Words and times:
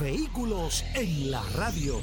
Vehículos 0.00 0.84
en 0.94 1.30
la 1.30 1.42
radio. 1.54 2.02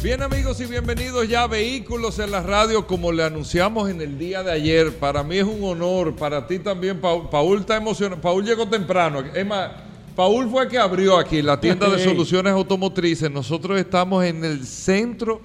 Bien 0.00 0.22
amigos 0.22 0.60
y 0.60 0.66
bienvenidos 0.66 1.28
ya 1.28 1.42
a 1.42 1.46
Vehículos 1.48 2.20
en 2.20 2.30
la 2.30 2.40
radio 2.40 2.86
como 2.86 3.10
le 3.10 3.24
anunciamos 3.24 3.90
en 3.90 4.00
el 4.00 4.16
día 4.16 4.44
de 4.44 4.52
ayer. 4.52 4.94
Para 4.94 5.24
mí 5.24 5.38
es 5.38 5.44
un 5.44 5.64
honor, 5.64 6.14
para 6.14 6.46
ti 6.46 6.60
también, 6.60 7.00
Paul, 7.00 7.28
Paul 7.28 7.58
está 7.58 7.78
emocionado. 7.78 8.20
Paul 8.20 8.44
llegó 8.44 8.68
temprano. 8.68 9.24
Es 9.34 9.44
más, 9.44 9.72
Paul 10.14 10.48
fue 10.48 10.62
el 10.62 10.68
que 10.68 10.78
abrió 10.78 11.18
aquí 11.18 11.42
la 11.42 11.58
tienda 11.58 11.90
de 11.90 11.98
soluciones 12.04 12.52
automotrices. 12.52 13.28
Nosotros 13.28 13.76
estamos 13.76 14.24
en 14.24 14.44
el 14.44 14.64
centro 14.64 15.40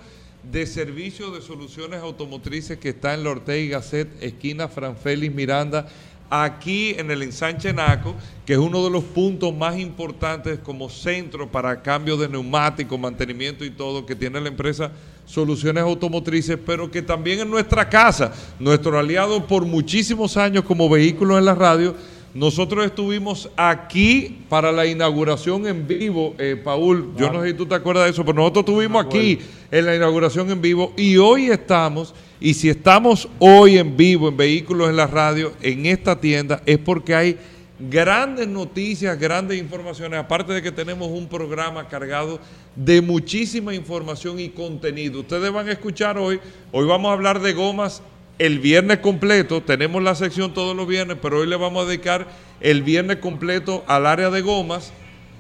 de 0.52 0.68
servicio 0.68 1.32
de 1.32 1.42
soluciones 1.42 2.00
automotrices 2.00 2.78
que 2.78 2.90
está 2.90 3.16
en 3.16 3.24
la 3.24 3.32
Ortega 3.32 3.58
y 3.58 3.70
Gasset, 3.70 4.22
esquina 4.22 4.68
Franfélix 4.68 5.34
Miranda 5.34 5.88
aquí 6.30 6.96
en 6.98 7.12
el 7.12 7.22
ensanche 7.22 7.74
Naco, 7.74 8.16
que 8.46 8.54
es 8.54 8.60
uno 8.60 8.84
de 8.84 8.90
los 8.90 9.04
puntos 9.04 9.56
más 9.56 9.78
importantes 9.78 10.60
como 10.60 10.90
centro 10.90 11.48
para 11.50 11.82
cambio 11.82 12.18
de 12.18 12.30
neumáticos, 12.30 13.00
mantenimiento 13.00 13.66
y 13.66 13.70
todo 13.70 14.06
que 14.06 14.16
tiene 14.16 14.42
la 14.42 14.50
empresa 14.50 14.92
Soluciones 15.26 15.84
Automotrices, 15.84 16.58
pero 16.66 16.90
que 16.90 17.02
también 17.02 17.40
en 17.40 17.50
nuestra 17.50 17.90
casa, 17.90 18.34
nuestro 18.60 18.98
aliado 18.98 19.46
por 19.46 19.66
muchísimos 19.66 20.38
años 20.38 20.64
como 20.64 20.90
vehículo 20.90 21.38
en 21.38 21.44
la 21.44 21.54
radio, 21.54 21.96
nosotros 22.34 22.86
estuvimos 22.86 23.50
aquí 23.58 24.38
para 24.48 24.72
la 24.72 24.86
inauguración 24.86 25.68
en 25.68 25.88
vivo, 25.88 26.36
eh, 26.38 26.56
Paul, 26.62 27.14
yo 27.18 27.32
no 27.32 27.42
sé 27.42 27.50
si 27.50 27.54
tú 27.56 27.66
te 27.66 27.76
acuerdas 27.76 28.06
de 28.06 28.12
eso, 28.12 28.24
pero 28.24 28.36
nosotros 28.36 28.64
estuvimos 28.68 29.06
aquí 29.06 29.40
en 29.72 29.86
la 29.86 29.96
inauguración 29.96 30.50
en 30.52 30.62
vivo 30.62 30.94
y 30.96 31.18
hoy 31.18 31.50
estamos 31.50 32.14
y 32.40 32.54
si 32.54 32.70
estamos 32.70 33.28
hoy 33.40 33.78
en 33.78 33.98
vivo 33.98 34.30
en 34.30 34.38
Vehículos 34.38 34.90
en 34.90 34.96
la 34.96 35.08
Radio, 35.08 35.54
en 35.62 35.86
esta 35.86 36.20
tienda, 36.20 36.62
es 36.66 36.78
porque 36.78 37.16
hay 37.16 37.38
grandes 37.80 38.48
noticias, 38.48 39.20
grandes 39.20 39.60
informaciones, 39.60 40.20
aparte 40.20 40.54
de 40.54 40.62
que 40.62 40.72
tenemos 40.72 41.10
un 41.10 41.28
programa 41.28 41.88
cargado 41.88 42.40
de 42.76 43.02
muchísima 43.02 43.74
información 43.74 44.40
y 44.40 44.50
contenido. 44.50 45.22
Ustedes 45.22 45.52
van 45.52 45.68
a 45.68 45.72
escuchar 45.72 46.18
hoy, 46.18 46.40
hoy 46.72 46.86
vamos 46.86 47.10
a 47.10 47.14
hablar 47.14 47.40
de 47.40 47.54
gomas 47.54 48.02
el 48.40 48.60
viernes 48.60 49.00
completo, 49.00 49.62
tenemos 49.62 50.04
la 50.04 50.14
sección 50.14 50.54
todos 50.54 50.76
los 50.76 50.88
viernes, 50.88 51.18
pero 51.20 51.40
hoy 51.40 51.48
le 51.48 51.56
vamos 51.56 51.86
a 51.86 51.90
dedicar 51.90 52.28
el 52.62 52.84
viernes 52.84 53.18
completo 53.18 53.84
al 53.88 54.06
área 54.06 54.30
de 54.30 54.42
gomas, 54.42 54.92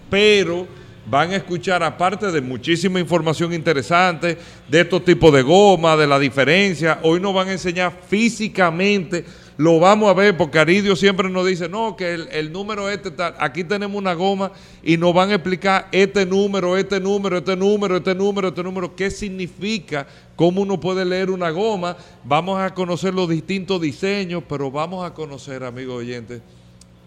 pero 0.09 0.68
van 1.09 1.31
a 1.31 1.38
escuchar, 1.38 1.81
aparte 1.83 2.31
de 2.31 2.41
muchísima 2.41 3.00
información 3.00 3.53
interesante, 3.53 4.38
de 4.67 4.81
estos 4.81 5.05
tipos 5.05 5.33
de 5.33 5.41
goma, 5.41 5.95
de 5.95 6.05
la 6.05 6.19
diferencia, 6.19 7.00
hoy 7.02 7.19
nos 7.22 7.33
van 7.33 7.47
a 7.47 7.53
enseñar 7.53 7.94
físicamente, 8.08 9.23
lo 9.55 9.80
vamos 9.80 10.09
a 10.09 10.13
ver, 10.13 10.35
porque 10.35 10.59
Aridio 10.59 10.95
siempre 10.95 11.30
nos 11.30 11.47
dice, 11.47 11.69
no, 11.69 11.95
que 11.95 12.13
el, 12.13 12.52
número 12.52 12.89
este 12.89 13.09
tal, 13.09 13.35
aquí 13.39 13.63
tenemos 13.63 13.97
una 13.97 14.13
goma 14.13 14.52
y 14.83 14.97
nos 14.97 15.13
van 15.13 15.31
a 15.31 15.35
explicar 15.35 15.88
este 15.94 16.25
número, 16.25 16.78
este 16.78 17.00
número, 17.00 17.38
este 17.38 17.55
número, 17.55 17.97
este 17.97 18.13
número, 18.13 18.47
este 18.50 18.63
número, 18.63 18.96
qué 18.96 19.09
significa, 19.09 20.06
cómo 20.35 20.62
uno 20.62 20.78
puede 20.78 21.06
leer 21.06 21.31
una 21.31 21.50
goma, 21.51 21.96
vamos 22.23 22.59
a 22.59 22.73
conocer 22.73 23.13
los 23.13 23.29
distintos 23.29 23.79
diseños, 23.79 24.44
pero 24.47 24.69
vamos 24.69 25.06
a 25.06 25.13
conocer, 25.13 25.63
amigos 25.63 26.00
oyentes, 26.00 26.41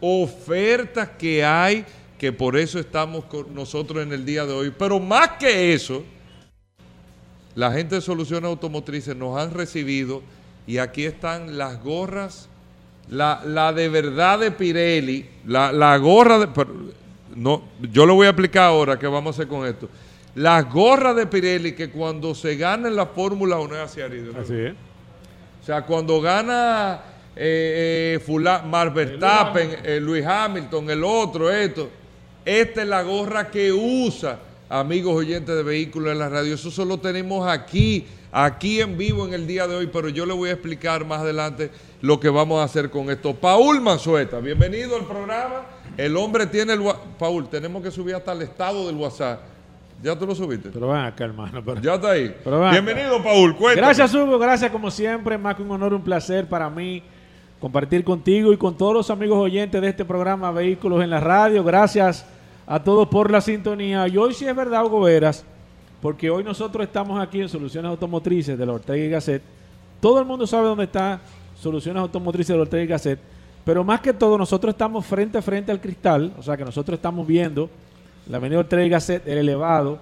ofertas 0.01 1.11
que 1.11 1.45
hay 1.45 1.85
que 2.21 2.35
por 2.35 2.59
eso 2.59 2.79
estamos 2.79 3.25
con 3.25 3.55
nosotros 3.55 4.03
en 4.03 4.13
el 4.13 4.27
día 4.27 4.45
de 4.45 4.53
hoy. 4.53 4.75
Pero 4.79 5.01
más 5.01 5.39
que 5.39 5.73
eso, 5.73 6.05
la 7.55 7.73
gente 7.73 7.95
de 7.95 8.03
Soluciones 8.03 8.47
Automotrices 8.47 9.17
nos 9.17 9.41
han 9.41 9.55
recibido 9.55 10.21
y 10.67 10.77
aquí 10.77 11.07
están 11.07 11.57
las 11.57 11.83
gorras, 11.83 12.51
la, 13.09 13.73
de 13.73 13.89
verdad 13.89 14.39
de 14.39 14.51
Pirelli, 14.51 15.31
la, 15.47 15.97
gorra 15.97 16.41
de... 16.41 16.49
no, 17.35 17.63
yo 17.91 18.05
lo 18.05 18.17
voy 18.17 18.27
a 18.27 18.31
explicar 18.31 18.65
ahora 18.65 18.99
qué 18.99 19.07
vamos 19.07 19.35
a 19.35 19.37
hacer 19.37 19.49
con 19.49 19.67
esto. 19.67 19.89
Las 20.35 20.71
gorras 20.71 21.17
de 21.17 21.27
Pirelli 21.27 21.73
que 21.73 21.89
cuando 21.89 22.35
se 22.35 22.55
gana 22.55 22.89
en 22.89 22.97
la 22.97 23.07
Fórmula 23.07 23.59
1 23.59 23.77
es 23.77 23.81
así, 23.81 24.03
Así 24.03 24.55
es. 24.57 24.75
O 25.63 25.65
sea, 25.65 25.87
cuando 25.87 26.21
gana 26.21 27.01
eh, 27.35 28.21
eh, 28.23 28.61
Mar 28.67 28.93
Verstappen, 28.93 29.79
eh, 29.83 29.99
Luis 29.99 30.27
Hamilton, 30.27 30.91
el 30.91 31.03
otro, 31.03 31.51
esto 31.51 31.89
esta 32.45 32.83
es 32.83 32.89
la 32.89 33.03
gorra 33.03 33.51
que 33.51 33.73
usa, 33.73 34.39
amigos 34.69 35.15
oyentes 35.15 35.55
de 35.55 35.63
vehículos 35.63 36.13
en 36.13 36.19
la 36.19 36.29
radio. 36.29 36.55
Eso 36.55 36.71
solo 36.71 36.99
tenemos 36.99 37.47
aquí, 37.47 38.07
aquí 38.33 38.81
en 38.81 38.97
vivo 38.97 39.27
en 39.27 39.35
el 39.35 39.47
día 39.47 39.67
de 39.67 39.77
hoy, 39.77 39.89
pero 39.93 40.09
yo 40.09 40.27
le 40.27 40.33
voy 40.33 40.51
a 40.51 40.53
explicar 40.53 41.05
más 41.05 41.21
adelante 41.21 41.71
lo 42.01 42.19
que 42.19 42.29
vamos 42.29 42.61
a 42.61 42.65
hacer 42.65 42.91
con 42.91 43.11
esto. 43.11 43.35
Paul 43.35 43.81
Manzueta, 43.81 44.41
bienvenido 44.41 44.97
al 44.97 45.07
programa. 45.07 45.67
El 45.97 46.17
hombre 46.17 46.47
tiene 46.47 46.73
el... 46.73 46.83
Paul, 47.19 47.49
tenemos 47.49 47.83
que 47.83 47.91
subir 47.91 48.15
hasta 48.15 48.33
el 48.33 48.43
estado 48.43 48.87
del 48.87 48.97
WhatsApp. 48.97 49.41
¿Ya 50.03 50.19
tú 50.19 50.27
lo 50.27 50.35
subiste? 50.35 50.71
Pero 50.73 50.89
ven 50.89 51.03
acá, 51.03 51.25
hermano. 51.25 51.63
Ya 51.83 51.97
está 51.97 52.13
ahí. 52.13 52.35
Bienvenido, 52.71 53.23
Paul. 53.23 53.55
Cuéntame. 53.55 53.87
Gracias, 53.87 54.15
Hugo. 54.15 54.39
Gracias, 54.39 54.71
como 54.71 54.91
siempre. 54.91 55.37
Más 55.37 55.57
que 55.57 55.63
un 55.63 55.71
honor, 55.73 55.93
un 55.93 56.03
placer 56.03 56.49
para 56.49 56.71
mí 56.71 57.03
compartir 57.61 58.05
contigo 58.05 58.53
y 58.53 58.57
con 58.57 58.75
todos 58.75 58.95
los 58.95 59.11
amigos 59.11 59.39
oyentes 59.39 59.81
de 59.81 59.89
este 59.89 60.05
programa 60.05 60.51
Vehículos 60.51 61.05
en 61.05 61.11
la 61.11 61.21
Radio. 61.21 61.63
Gracias 61.63 62.25
a 62.67 62.83
todos 62.83 63.07
por 63.09 63.31
la 63.31 63.43
sintonía. 63.43 64.09
Y 64.09 64.17
hoy 64.17 64.33
sí 64.33 64.47
es 64.47 64.57
verdad, 64.57 64.85
Hugo 64.85 65.03
Veras, 65.03 65.45
porque 66.01 66.31
hoy 66.31 66.43
nosotros 66.43 66.87
estamos 66.87 67.21
aquí 67.21 67.41
en 67.41 67.51
Soluciones 67.51 67.91
Automotrices 67.91 68.59
de 68.59 68.65
la 68.65 68.73
Ortega 68.73 69.05
y 69.05 69.11
Gasset. 69.11 69.43
Todo 70.01 70.21
el 70.21 70.25
mundo 70.25 70.47
sabe 70.47 70.69
dónde 70.69 70.85
está 70.85 71.21
Soluciones 71.55 72.01
Automotrices 72.01 72.49
de 72.49 72.57
la 72.57 72.63
Ortega 72.63 72.83
y 72.83 72.87
Gasset. 72.87 73.19
Pero 73.63 73.85
más 73.85 74.01
que 74.01 74.15
todo, 74.15 74.39
nosotros 74.39 74.73
estamos 74.73 75.05
frente 75.05 75.37
a 75.37 75.43
frente 75.43 75.71
al 75.71 75.83
cristal, 75.83 76.33
o 76.39 76.43
sea 76.43 76.57
que 76.57 76.65
nosotros 76.65 76.97
estamos 76.97 77.27
viendo 77.27 77.69
la 78.27 78.39
avenida 78.39 78.61
Ortega 78.61 78.85
y 78.85 78.89
Gasset, 78.89 79.29
el 79.29 79.37
elevado. 79.37 79.99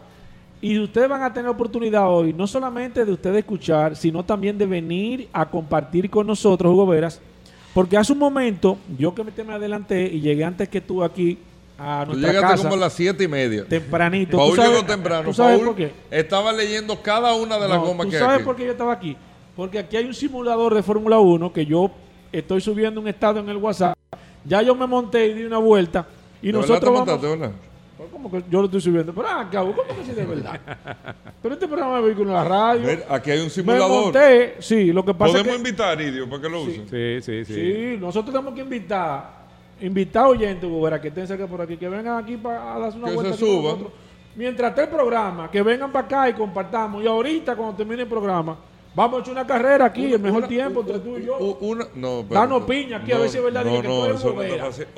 Y 0.60 0.78
ustedes 0.78 1.08
van 1.08 1.22
a 1.22 1.32
tener 1.32 1.50
oportunidad 1.50 2.08
hoy, 2.08 2.32
no 2.32 2.46
solamente 2.46 3.04
de 3.04 3.12
ustedes 3.12 3.38
escuchar, 3.38 3.96
sino 3.96 4.24
también 4.24 4.56
de 4.58 4.66
venir 4.66 5.28
a 5.32 5.48
compartir 5.50 6.08
con 6.08 6.26
nosotros, 6.26 6.72
Hugo 6.72 6.86
Veras, 6.86 7.20
porque 7.78 7.96
hace 7.96 8.12
un 8.12 8.18
momento, 8.18 8.76
yo 8.98 9.14
que 9.14 9.22
me 9.22 9.54
adelanté 9.54 10.02
y 10.12 10.20
llegué 10.20 10.42
antes 10.42 10.68
que 10.68 10.80
tú 10.80 11.04
aquí 11.04 11.38
a 11.78 12.04
nuestra 12.04 12.28
tú 12.28 12.34
llegaste 12.34 12.62
como 12.62 12.74
a 12.74 12.78
las 12.78 12.92
siete 12.92 13.22
y 13.22 13.28
media. 13.28 13.64
Tempranito. 13.66 14.36
Paul 14.36 14.58
llegó 14.58 14.84
temprano. 14.84 15.32
sabes 15.32 15.60
por 15.60 15.76
qué? 15.76 15.92
estaba 16.10 16.52
leyendo 16.52 17.00
cada 17.00 17.34
una 17.34 17.56
de 17.56 17.68
las 17.68 17.78
gomas 17.78 18.08
que 18.08 18.16
hay. 18.16 18.20
¿Tú 18.20 18.28
sabes 18.28 18.44
por 18.44 18.56
qué 18.56 18.64
yo 18.64 18.72
estaba 18.72 18.92
aquí? 18.92 19.16
Porque 19.54 19.78
aquí 19.78 19.96
hay 19.96 20.06
un 20.06 20.14
simulador 20.14 20.74
de 20.74 20.82
Fórmula 20.82 21.20
1 21.20 21.52
que 21.52 21.66
yo 21.66 21.92
estoy 22.32 22.60
subiendo 22.60 23.00
un 23.00 23.06
estado 23.06 23.38
en 23.38 23.48
el 23.48 23.58
WhatsApp. 23.58 23.96
Ya 24.44 24.60
yo 24.60 24.74
me 24.74 24.88
monté 24.88 25.28
y 25.28 25.34
di 25.34 25.44
una 25.44 25.58
vuelta. 25.58 26.04
Y 26.42 26.50
nosotros 26.50 26.92
vamos... 27.06 27.52
¿verdad? 27.98 28.12
¿Cómo 28.12 28.30
que 28.30 28.44
yo 28.50 28.60
lo 28.60 28.64
estoy 28.66 28.80
subiendo? 28.80 29.12
Pero 29.12 29.28
ah, 29.28 29.48
¿cómo 29.50 29.74
que 29.74 30.04
sí 30.04 30.12
de 30.12 30.24
verdad? 30.24 30.60
Pero 31.42 31.54
este 31.54 31.66
programa 31.66 31.96
de 31.96 32.02
vehículo 32.02 32.30
en 32.30 32.36
la 32.36 32.44
radio. 32.44 32.86
Ver, 32.86 33.06
aquí 33.08 33.30
hay 33.30 33.40
un 33.40 33.50
simulador. 33.50 33.88
Me 33.90 33.96
monté, 34.04 34.56
sí, 34.60 34.92
lo 34.92 35.04
que 35.04 35.14
pasa 35.14 35.32
¿Podemos 35.32 35.48
es 35.48 35.62
que, 35.62 35.68
invitar 35.68 35.98
a 35.98 36.02
Idio 36.02 36.28
para 36.28 36.42
que 36.42 36.48
lo 36.48 36.62
use? 36.62 36.86
Sí, 36.88 37.22
sí, 37.22 37.44
sí. 37.44 37.54
Sí, 37.54 37.96
nosotros 38.00 38.32
tenemos 38.32 38.54
que 38.54 38.60
invitar, 38.60 39.46
invitar 39.80 40.26
oyentes, 40.26 40.70
que 41.00 41.08
estén 41.08 41.26
cerca 41.26 41.46
por 41.46 41.60
aquí, 41.60 41.76
que 41.76 41.88
vengan 41.88 42.22
aquí 42.22 42.36
para 42.36 42.78
darse 42.78 42.98
una 42.98 43.08
que 43.08 43.14
vuelta. 43.14 43.32
Se 43.32 43.38
suban. 43.38 43.88
Mientras 44.36 44.70
esté 44.70 44.82
el 44.82 44.88
programa, 44.88 45.50
que 45.50 45.62
vengan 45.62 45.90
para 45.90 46.06
acá 46.06 46.28
y 46.28 46.32
compartamos. 46.32 47.02
Y 47.02 47.08
ahorita, 47.08 47.56
cuando 47.56 47.76
termine 47.76 48.02
el 48.02 48.08
programa, 48.08 48.56
Vamos 48.98 49.18
a 49.18 49.20
echar 49.20 49.32
una 49.32 49.46
carrera 49.46 49.84
aquí, 49.84 50.12
el 50.12 50.18
mejor 50.18 50.48
tiempo 50.48 50.80
entre 50.80 50.98
tú 50.98 51.16
y 51.18 51.24
yo. 51.24 51.36
Una, 51.60 51.86
no, 51.94 52.24
Danos 52.24 52.64
piña 52.64 52.96
aquí, 52.96 53.12
a 53.12 53.18
ver 53.18 53.30
si 53.30 53.36
es 53.36 53.44
verdad 53.44 53.64
no, 53.64 53.80
que 53.80 53.86
no, 53.86 54.06
eso 54.06 54.32
no 54.32 54.40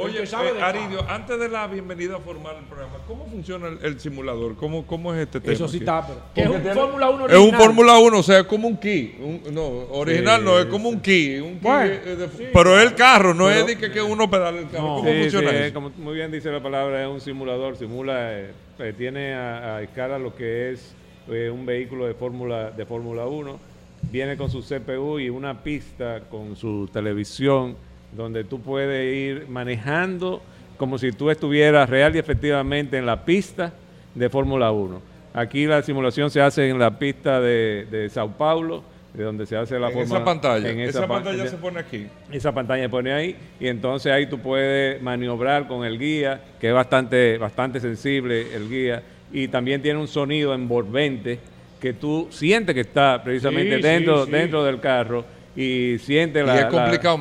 Oye, 0.03 0.23
eh, 0.23 0.63
Aridio, 0.63 1.05
antes 1.07 1.39
de 1.39 1.51
la 1.51 1.67
bienvenida 1.67 2.19
formal 2.19 2.57
al 2.57 2.65
programa, 2.65 2.95
¿cómo 3.07 3.27
funciona 3.27 3.69
el, 3.83 4.01
simulador? 4.01 4.57
¿Cómo, 4.57 4.87
¿Cómo, 4.87 5.13
es 5.13 5.21
este 5.21 5.39
tema? 5.39 5.53
Eso 5.53 5.69
sí 5.69 5.77
está, 5.81 6.07
pero. 6.35 6.55
es 6.57 6.65
un 6.67 6.73
Fórmula 6.73 7.11
1 7.11 7.25
original. 7.25 7.47
Es 7.47 7.53
un 7.53 7.59
Fórmula 7.59 7.99
1, 7.99 8.19
o 8.19 8.23
sea, 8.23 8.39
es 8.39 8.47
como 8.47 8.69
un 8.69 8.79
key. 8.79 9.43
no, 9.53 9.67
original 9.91 10.45
no, 10.45 10.59
es 10.59 10.65
como 10.65 10.89
un 10.89 11.01
key. 11.01 11.39
Un 11.41 11.59
key 11.59 12.51
pero 12.55 12.79
es 12.79 12.87
el 12.87 12.95
carro, 12.95 13.35
no 13.35 13.51
es 13.51 13.67
de 13.67 13.77
que, 13.77 13.91
que, 13.91 14.01
uno 14.01 14.31
pedale 14.31 14.61
el 14.61 14.71
carro. 14.71 14.97
¿Cómo 14.97 15.05
funciona 15.05 15.51
eso? 15.51 15.75
como 15.75 15.91
muy 15.99 16.15
bien 16.15 16.33
dice 16.33 16.51
la 16.51 16.63
palabra, 16.63 17.03
es 17.03 17.09
un 17.09 17.21
simulador. 17.21 17.77
Simula, 17.77 18.33
eh, 18.33 18.53
eh, 18.79 18.95
tiene 18.97 19.35
a, 19.35 19.77
a, 19.77 19.83
escala 19.83 20.19
lo 20.19 20.35
que 20.35 20.71
es 20.71 20.95
un 21.29 21.67
vehículo 21.67 22.07
de 22.07 22.15
Fórmula 22.15 22.71
de 22.71 22.87
Fórmula 22.87 23.27
1 23.27 23.70
viene 24.11 24.37
con 24.37 24.51
su 24.51 24.61
CPU 24.63 25.19
y 25.19 25.29
una 25.31 25.63
pista 25.63 26.21
con 26.31 26.57
su 26.57 26.89
televisión 26.93 27.77
donde 28.17 28.45
tú 28.45 28.61
puedes 28.61 29.15
ir 29.15 29.47
manejando 29.49 30.43
como 30.77 30.99
si 30.99 31.13
tú 31.13 31.31
estuvieras 31.31 31.89
real 31.91 32.17
y 32.17 32.19
efectivamente 32.19 32.97
en 32.99 33.07
la 33.07 33.25
pista 33.25 33.73
de 34.15 34.29
Fórmula 34.31 34.73
1. 34.73 35.01
Aquí 35.35 35.67
la 35.67 35.83
simulación 35.83 36.31
se 36.31 36.41
hace 36.41 36.69
en 36.69 36.79
la 36.79 36.99
pista 36.99 37.41
de, 37.41 37.87
de 37.91 38.09
Sao 38.09 38.31
Paulo, 38.37 38.83
de 39.15 39.23
donde 39.23 39.47
se 39.47 39.57
hace 39.57 39.79
la 39.79 39.89
En 39.89 39.93
Fórmula 39.93 40.17
esa 40.19 40.25
pantalla. 40.25 40.71
en 40.71 40.81
esa, 40.81 41.01
pa- 41.07 41.15
pantalla 41.23 41.47
se 41.47 41.57
pone 41.57 41.79
aquí. 41.81 42.07
esa 42.33 42.53
pantalla 42.53 42.83
se 42.83 42.89
pone 42.89 43.13
ahí 43.13 43.37
y 43.61 43.69
entonces 43.69 44.11
ahí 44.11 44.27
tú 44.27 44.39
puedes 44.39 45.01
maniobrar 45.03 45.69
con 45.69 45.85
el 45.85 45.99
guía, 45.99 46.41
que 46.61 46.69
es 46.69 46.75
bastante, 46.75 47.37
bastante 47.39 47.79
sensible 47.79 48.53
el 48.55 48.69
guía, 48.69 49.03
y 49.33 49.47
también 49.49 49.83
tiene 49.83 50.01
un 50.01 50.09
sonido 50.09 50.53
envolvente 50.55 51.39
que 51.81 51.93
tú 51.95 52.29
sientes 52.31 52.75
que 52.75 52.83
está 52.83 53.23
precisamente 53.23 53.77
Sí, 53.77 53.83
dentro, 53.83 54.19
sí, 54.21 54.27
sí. 54.27 54.31
dentro 54.33 54.65
del 54.65 54.79
carro 54.81 55.25
y 55.57 55.99
sientes 55.99 56.45
Y 56.45 56.47
la... 56.47 56.59
es 56.61 56.67
complicado 56.67 57.17
la- 57.19 57.21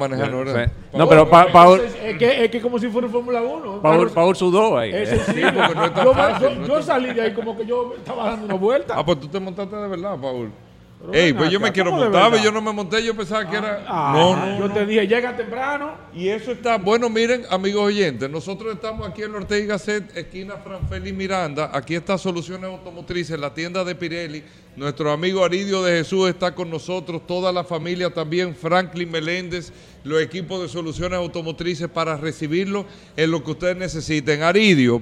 sí. 0.65 0.71
No, 0.93 1.07
pero 1.09 1.29
Pa- 1.29 1.47
Paul, 1.51 1.79
Es, 1.81 1.95
es 2.03 2.17
que, 2.17 2.45
es 2.45 2.51
que 2.51 2.61
como 2.61 2.77
si 2.77 2.87
fuera 2.89 3.07
un 3.07 3.13
Fórmula 3.13 3.41
1. 3.41 3.81
Paul, 3.81 4.09
Paul 4.11 4.35
sudó 4.35 4.77
ahí. 4.77 4.91
Es 4.93 5.09
sencillo. 5.09 5.51
porque 5.55 5.75
no 5.75 5.85
es 5.85 5.93
tan 5.95 6.05
yo, 6.05 6.13
fácil, 6.13 6.49
yo- 6.49 6.67
no 6.67 6.81
salí 6.81 7.13
de 7.13 7.21
ahí 7.21 7.33
como 7.33 7.57
que 7.57 7.65
yo 7.65 7.93
estaba 7.97 8.29
dando 8.31 8.45
una 8.45 8.53
vuelta. 8.55 8.93
Ah, 8.97 9.05
pues 9.05 9.19
tú 9.19 9.27
te 9.27 9.39
montaste 9.39 9.75
de 9.75 9.87
verdad, 9.87 10.17
Paul. 10.21 10.51
Pero 10.99 11.13
Ey, 11.13 11.31
pues 11.31 11.49
yo 11.49 11.61
me 11.61 11.71
quiero 11.71 11.91
¿cómo 11.91 12.03
de 12.03 12.09
montar, 12.09 12.43
yo 12.43 12.51
no 12.51 12.61
me 12.61 12.73
monté, 12.73 13.01
yo 13.01 13.15
pensaba 13.15 13.49
que 13.49 13.55
era... 13.55 13.85
Ah, 13.87 14.11
no, 14.13 14.35
no, 14.35 14.59
yo 14.59 14.67
no. 14.67 14.73
te 14.73 14.85
dije, 14.85 15.07
llega 15.07 15.35
temprano. 15.35 15.93
Y 16.13 16.27
eso 16.27 16.51
está, 16.51 16.77
bueno, 16.77 17.09
miren, 17.09 17.45
amigos 17.49 17.83
oyentes, 17.83 18.29
nosotros 18.29 18.73
estamos 18.73 19.07
aquí 19.07 19.23
en 19.23 19.33
Ortega 19.33 19.63
y 19.63 19.67
Gasset, 19.67 20.17
esquina 20.17 20.57
Franfeli 20.57 21.13
Miranda. 21.13 21.71
Aquí 21.73 21.95
está 21.95 22.17
Soluciones 22.17 22.69
Automotrices, 22.69 23.39
la 23.39 23.53
tienda 23.53 23.85
de 23.85 23.95
Pirelli. 23.95 24.43
Nuestro 24.75 25.11
amigo 25.11 25.43
Aridio 25.45 25.81
de 25.83 25.99
Jesús 25.99 26.27
está 26.27 26.53
con 26.53 26.69
nosotros, 26.69 27.25
toda 27.25 27.53
la 27.53 27.63
familia 27.63 28.09
también, 28.09 28.53
Franklin 28.53 29.09
Meléndez, 29.09 29.71
los 30.03 30.21
equipos 30.21 30.61
de 30.61 30.67
Soluciones 30.67 31.17
Automotrices 31.17 31.87
para 31.87 32.17
recibirlo 32.17 32.85
en 33.15 33.31
lo 33.31 33.41
que 33.41 33.51
ustedes 33.51 33.77
necesiten. 33.77 34.43
Aridio, 34.43 35.01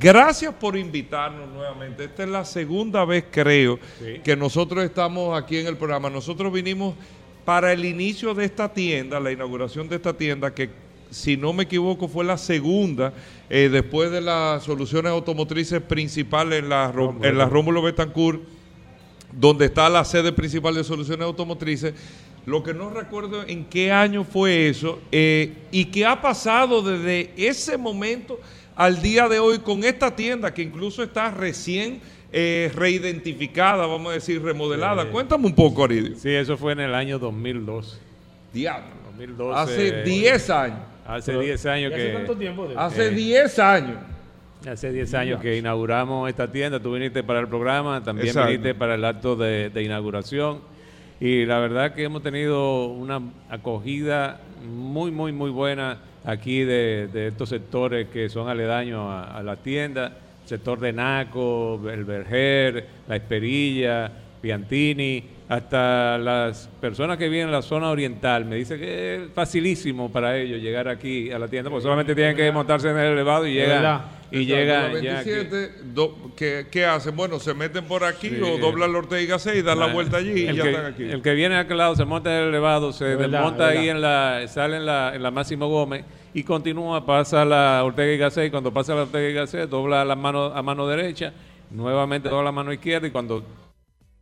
gracias 0.00 0.54
por 0.54 0.76
invitarnos 0.76 1.48
nuevamente. 1.50 2.04
Esta 2.04 2.24
es 2.24 2.28
la 2.28 2.44
segunda 2.44 3.04
vez, 3.04 3.24
creo, 3.30 3.78
que 4.22 4.36
nosotros 4.36 4.84
estamos 4.84 5.40
aquí 5.40 5.58
en 5.58 5.66
el 5.66 5.76
programa. 5.76 6.10
Nosotros 6.10 6.52
vinimos 6.52 6.94
para 7.44 7.72
el 7.72 7.84
inicio 7.84 8.34
de 8.34 8.44
esta 8.44 8.72
tienda, 8.72 9.20
la 9.20 9.32
inauguración 9.32 9.88
de 9.88 9.96
esta 9.96 10.14
tienda, 10.14 10.54
que 10.54 10.70
si 11.10 11.36
no 11.36 11.52
me 11.52 11.64
equivoco 11.64 12.08
fue 12.08 12.24
la 12.24 12.36
segunda 12.36 13.12
eh, 13.48 13.68
después 13.70 14.10
de 14.10 14.20
las 14.20 14.64
soluciones 14.64 15.12
automotrices 15.12 15.80
principales 15.80 16.60
en 16.60 16.68
la, 16.68 16.92
en 17.22 17.38
la 17.38 17.46
Rómulo 17.46 17.82
Betancourt, 17.82 18.40
donde 19.30 19.66
está 19.66 19.88
la 19.88 20.04
sede 20.04 20.32
principal 20.32 20.74
de 20.74 20.82
soluciones 20.82 21.24
automotrices. 21.24 21.94
Lo 22.46 22.62
que 22.62 22.74
no 22.74 22.90
recuerdo 22.90 23.42
en 23.46 23.64
qué 23.64 23.90
año 23.90 24.24
fue 24.24 24.68
eso 24.68 25.00
eh, 25.12 25.52
y 25.70 25.86
qué 25.86 26.04
ha 26.04 26.20
pasado 26.20 26.82
desde 26.82 27.30
ese 27.36 27.78
momento 27.78 28.38
al 28.76 29.00
día 29.02 29.28
de 29.28 29.38
hoy 29.38 29.58
con 29.60 29.84
esta 29.84 30.14
tienda 30.16 30.52
que 30.52 30.62
incluso 30.62 31.02
está 31.02 31.30
recién 31.30 32.00
eh, 32.32 32.70
reidentificada, 32.74 33.86
vamos 33.86 34.10
a 34.10 34.14
decir, 34.14 34.42
remodelada. 34.42 35.06
Cuéntame 35.10 35.46
un 35.46 35.54
poco, 35.54 35.84
Aridio. 35.84 36.16
Sí, 36.16 36.30
eso 36.30 36.56
fue 36.56 36.72
en 36.72 36.80
el 36.80 36.94
año 36.94 37.18
2012. 37.18 37.98
Diablo. 38.52 38.88
2012 39.10 39.60
Hace 39.60 40.02
10 40.02 40.50
años. 40.50 40.78
Hace 41.06 41.38
10 41.38 41.66
años 41.66 41.92
Y 41.92 41.94
hace 41.94 42.08
tanto 42.10 42.32
que... 42.32 42.38
tiempo 42.40 42.66
de 42.66 42.74
Hace 42.76 43.06
Eh. 43.06 43.10
10 43.10 43.58
años. 43.60 43.98
Hace 44.68 44.92
10 44.92 45.14
años 45.14 45.40
que 45.42 45.58
inauguramos 45.58 46.28
esta 46.28 46.50
tienda, 46.50 46.80
tú 46.80 46.94
viniste 46.94 47.22
para 47.22 47.40
el 47.40 47.48
programa, 47.48 48.02
también 48.02 48.28
Exacto. 48.28 48.48
viniste 48.48 48.74
para 48.74 48.94
el 48.94 49.04
acto 49.04 49.36
de, 49.36 49.68
de 49.68 49.82
inauguración 49.82 50.60
y 51.20 51.44
la 51.44 51.58
verdad 51.58 51.94
que 51.94 52.02
hemos 52.04 52.22
tenido 52.22 52.86
una 52.86 53.20
acogida 53.50 54.40
muy, 54.66 55.10
muy, 55.10 55.32
muy 55.32 55.50
buena 55.50 55.98
aquí 56.24 56.64
de, 56.64 57.08
de 57.12 57.28
estos 57.28 57.48
sectores 57.48 58.08
que 58.08 58.28
son 58.28 58.48
aledaños 58.48 59.00
a, 59.08 59.36
a 59.36 59.42
la 59.42 59.56
tienda, 59.56 60.12
sector 60.44 60.80
de 60.80 60.92
Naco, 60.92 61.80
el 61.90 62.04
Berger, 62.04 62.86
La 63.08 63.16
Esperilla, 63.16 64.10
Piantini, 64.40 65.24
hasta 65.48 66.18
las 66.18 66.68
personas 66.80 67.16
que 67.18 67.28
viven 67.28 67.46
en 67.46 67.52
la 67.52 67.62
zona 67.62 67.90
oriental, 67.90 68.44
me 68.44 68.56
dice 68.56 68.78
que 68.78 69.16
es 69.16 69.30
facilísimo 69.34 70.10
para 70.10 70.36
ellos 70.36 70.60
llegar 70.60 70.88
aquí 70.88 71.30
a 71.30 71.38
la 71.38 71.48
tienda, 71.48 71.70
porque 71.70 71.82
solamente 71.82 72.14
tienen 72.14 72.36
que 72.36 72.50
montarse 72.50 72.90
en 72.90 72.98
el 72.98 73.12
elevado 73.12 73.46
y 73.46 73.54
llegan 73.54 74.02
y 74.40 74.46
la 74.46 74.64
ya 75.00 75.18
aquí. 75.18 75.30
27, 75.30 75.70
do- 75.94 76.32
¿qué, 76.36 76.66
qué 76.70 76.84
hacen? 76.86 77.14
Bueno, 77.16 77.38
se 77.38 77.54
meten 77.54 77.84
por 77.84 78.04
aquí 78.04 78.28
Sí. 78.30 78.40
o 78.42 78.58
doblan 78.58 78.92
la 78.92 78.98
Ortega 78.98 79.20
y 79.22 79.26
Gasset 79.26 79.56
y 79.56 79.62
dan 79.62 79.78
la 79.78 79.86
vuelta 79.86 80.16
allí 80.18 80.48
y 80.48 80.54
ya 80.54 80.62
que, 80.62 80.70
están 80.70 80.86
aquí. 80.86 81.02
El 81.04 81.22
que 81.22 81.34
viene 81.34 81.54
a 81.56 81.60
aquel 81.60 81.78
lado 81.78 81.94
se 81.96 82.04
monta 82.04 82.30
en 82.36 82.42
el 82.44 82.48
elevado, 82.50 82.92
se 82.92 83.04
desmonta 83.16 83.72
es 83.72 83.78
ahí 83.78 83.88
en 83.88 84.00
la, 84.00 84.42
sale 84.48 84.76
en 84.76 84.86
la, 84.86 85.14
en 85.14 85.22
la 85.22 85.30
Máximo 85.30 85.68
Gómez 85.68 86.04
y 86.32 86.42
continúa, 86.42 87.04
pasa 87.06 87.44
la 87.44 87.82
Ortega 87.84 88.12
y 88.12 88.18
Gasset 88.18 88.46
y 88.48 88.50
cuando 88.50 88.72
pasa 88.72 88.94
la 88.94 89.02
Ortega 89.02 89.28
y 89.28 89.32
Gasset 89.34 89.68
dobla 89.70 90.04
la 90.04 90.16
mano 90.16 90.46
a 90.46 90.62
mano 90.62 90.86
derecha, 90.86 91.32
nuevamente 91.70 92.28
dobla 92.28 92.44
la 92.44 92.52
mano 92.52 92.72
izquierda 92.72 93.06
y 93.06 93.10
cuando 93.10 93.44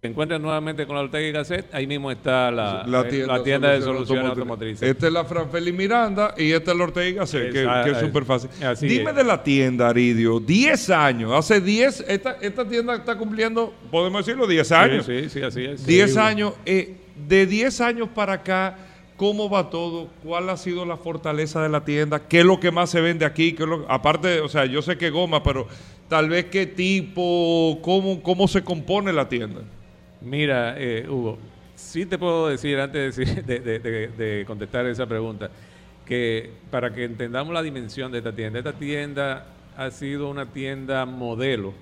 se 0.03 0.09
encuentra 0.09 0.37
nuevamente 0.37 0.85
con 0.85 0.97
la 0.97 1.03
Ortega 1.03 1.29
y 1.29 1.31
Gasset, 1.31 1.73
ahí 1.73 1.87
mismo 1.87 2.11
está 2.11 2.51
la, 2.51 2.83
la 2.89 3.03
eh, 3.03 3.05
tienda, 3.05 3.37
la 3.39 3.43
tienda 3.45 3.71
de 3.71 3.83
Soluciones 3.83 4.25
Automotrices. 4.31 4.83
Esta 4.83 5.07
es 5.07 5.13
la 5.13 5.25
Franfeli 5.25 5.71
Miranda 5.71 6.35
y 6.37 6.51
esta 6.51 6.73
es 6.73 6.77
la 6.77 6.83
Ortega 6.83 7.07
y 7.09 7.13
Gasset, 7.13 7.53
que, 7.53 7.91
es 7.93 7.99
súper 8.01 8.25
fácil. 8.25 8.51
así 8.67 8.89
Dime 8.89 9.11
es. 9.11 9.17
de 9.17 9.23
la 9.23 9.41
tienda, 9.45 9.89
Aridio. 9.91 10.41
10 10.41 10.91
años. 10.91 11.31
Hace 11.33 11.61
10, 11.61 12.05
esta, 12.09 12.33
esta 12.41 12.69
tienda 12.69 12.97
está 12.97 13.17
cumpliendo, 13.17 13.73
podemos 13.93 14.27
decirlo, 14.27 14.49
10 14.49 14.73
años. 14.73 15.07
Sí, 15.07 15.21
sí, 15.23 15.31
sí, 15.31 15.43
así 15.43 15.65
es. 15.67 15.87
10 15.87 16.15
Sí. 16.15 16.19
años. 16.19 16.55
eh, 16.67 16.97
de 17.29 17.47
10 17.47 17.81
años 17.81 18.09
para 18.13 18.33
acá, 18.33 18.77
¿cómo 19.17 19.49
va 19.49 19.71
todo? 19.71 20.09
¿Cuál 20.25 20.51
ha 20.51 20.57
sido 20.57 20.85
la 20.85 20.97
fortaleza 20.97 21.63
de 21.63 21.69
la 21.69 21.85
tienda? 21.85 22.27
¿Qué 22.27 22.41
es 22.41 22.45
lo 22.45 22.59
que 22.59 22.73
más 22.73 22.91
se 22.91 23.01
vende 23.01 23.25
aquí? 23.25 23.53
¿Qué 23.53 23.63
es 23.63 23.69
lo- 23.69 23.87
aparte, 23.89 24.41
o 24.41 24.49
sea, 24.49 24.65
yo 24.67 24.83
sé 24.83 24.99
que 24.99 25.11
goma, 25.11 25.45
pero 25.45 25.69
tal 26.09 26.29
vez 26.29 26.47
qué 26.47 26.67
tipo, 26.67 27.79
cómo, 27.83 28.21
cómo 28.21 28.49
se 28.49 28.65
compone 28.65 29.13
la 29.13 29.29
tienda. 29.29 29.61
Mira, 30.25 30.75
eh, 30.79 31.07
Hugo, 31.09 31.39
sí 31.75 32.07
te 32.07 32.19
puedo 32.19 32.49
decir, 32.49 32.79
antes 32.79 33.17
de, 33.17 33.25
decir- 33.25 33.45
de- 33.45 33.61
de- 33.61 33.79
de- 33.79 34.09
de 34.09 34.45
contestar 34.47 34.87
esa 34.87 35.07
pregunta, 35.07 35.51
que 36.07 36.51
para 36.71 36.93
que 36.93 37.05
entendamos 37.05 37.53
la 37.55 37.63
dimensión 37.63 38.13
de 38.13 38.19
esta 38.19 38.33
tienda, 38.35 38.59
esta 38.59 38.73
tienda 38.73 39.47
ha 39.77 39.91
sido 39.91 40.29
una 40.31 40.47
tienda 40.47 41.07
modelo 41.07 41.73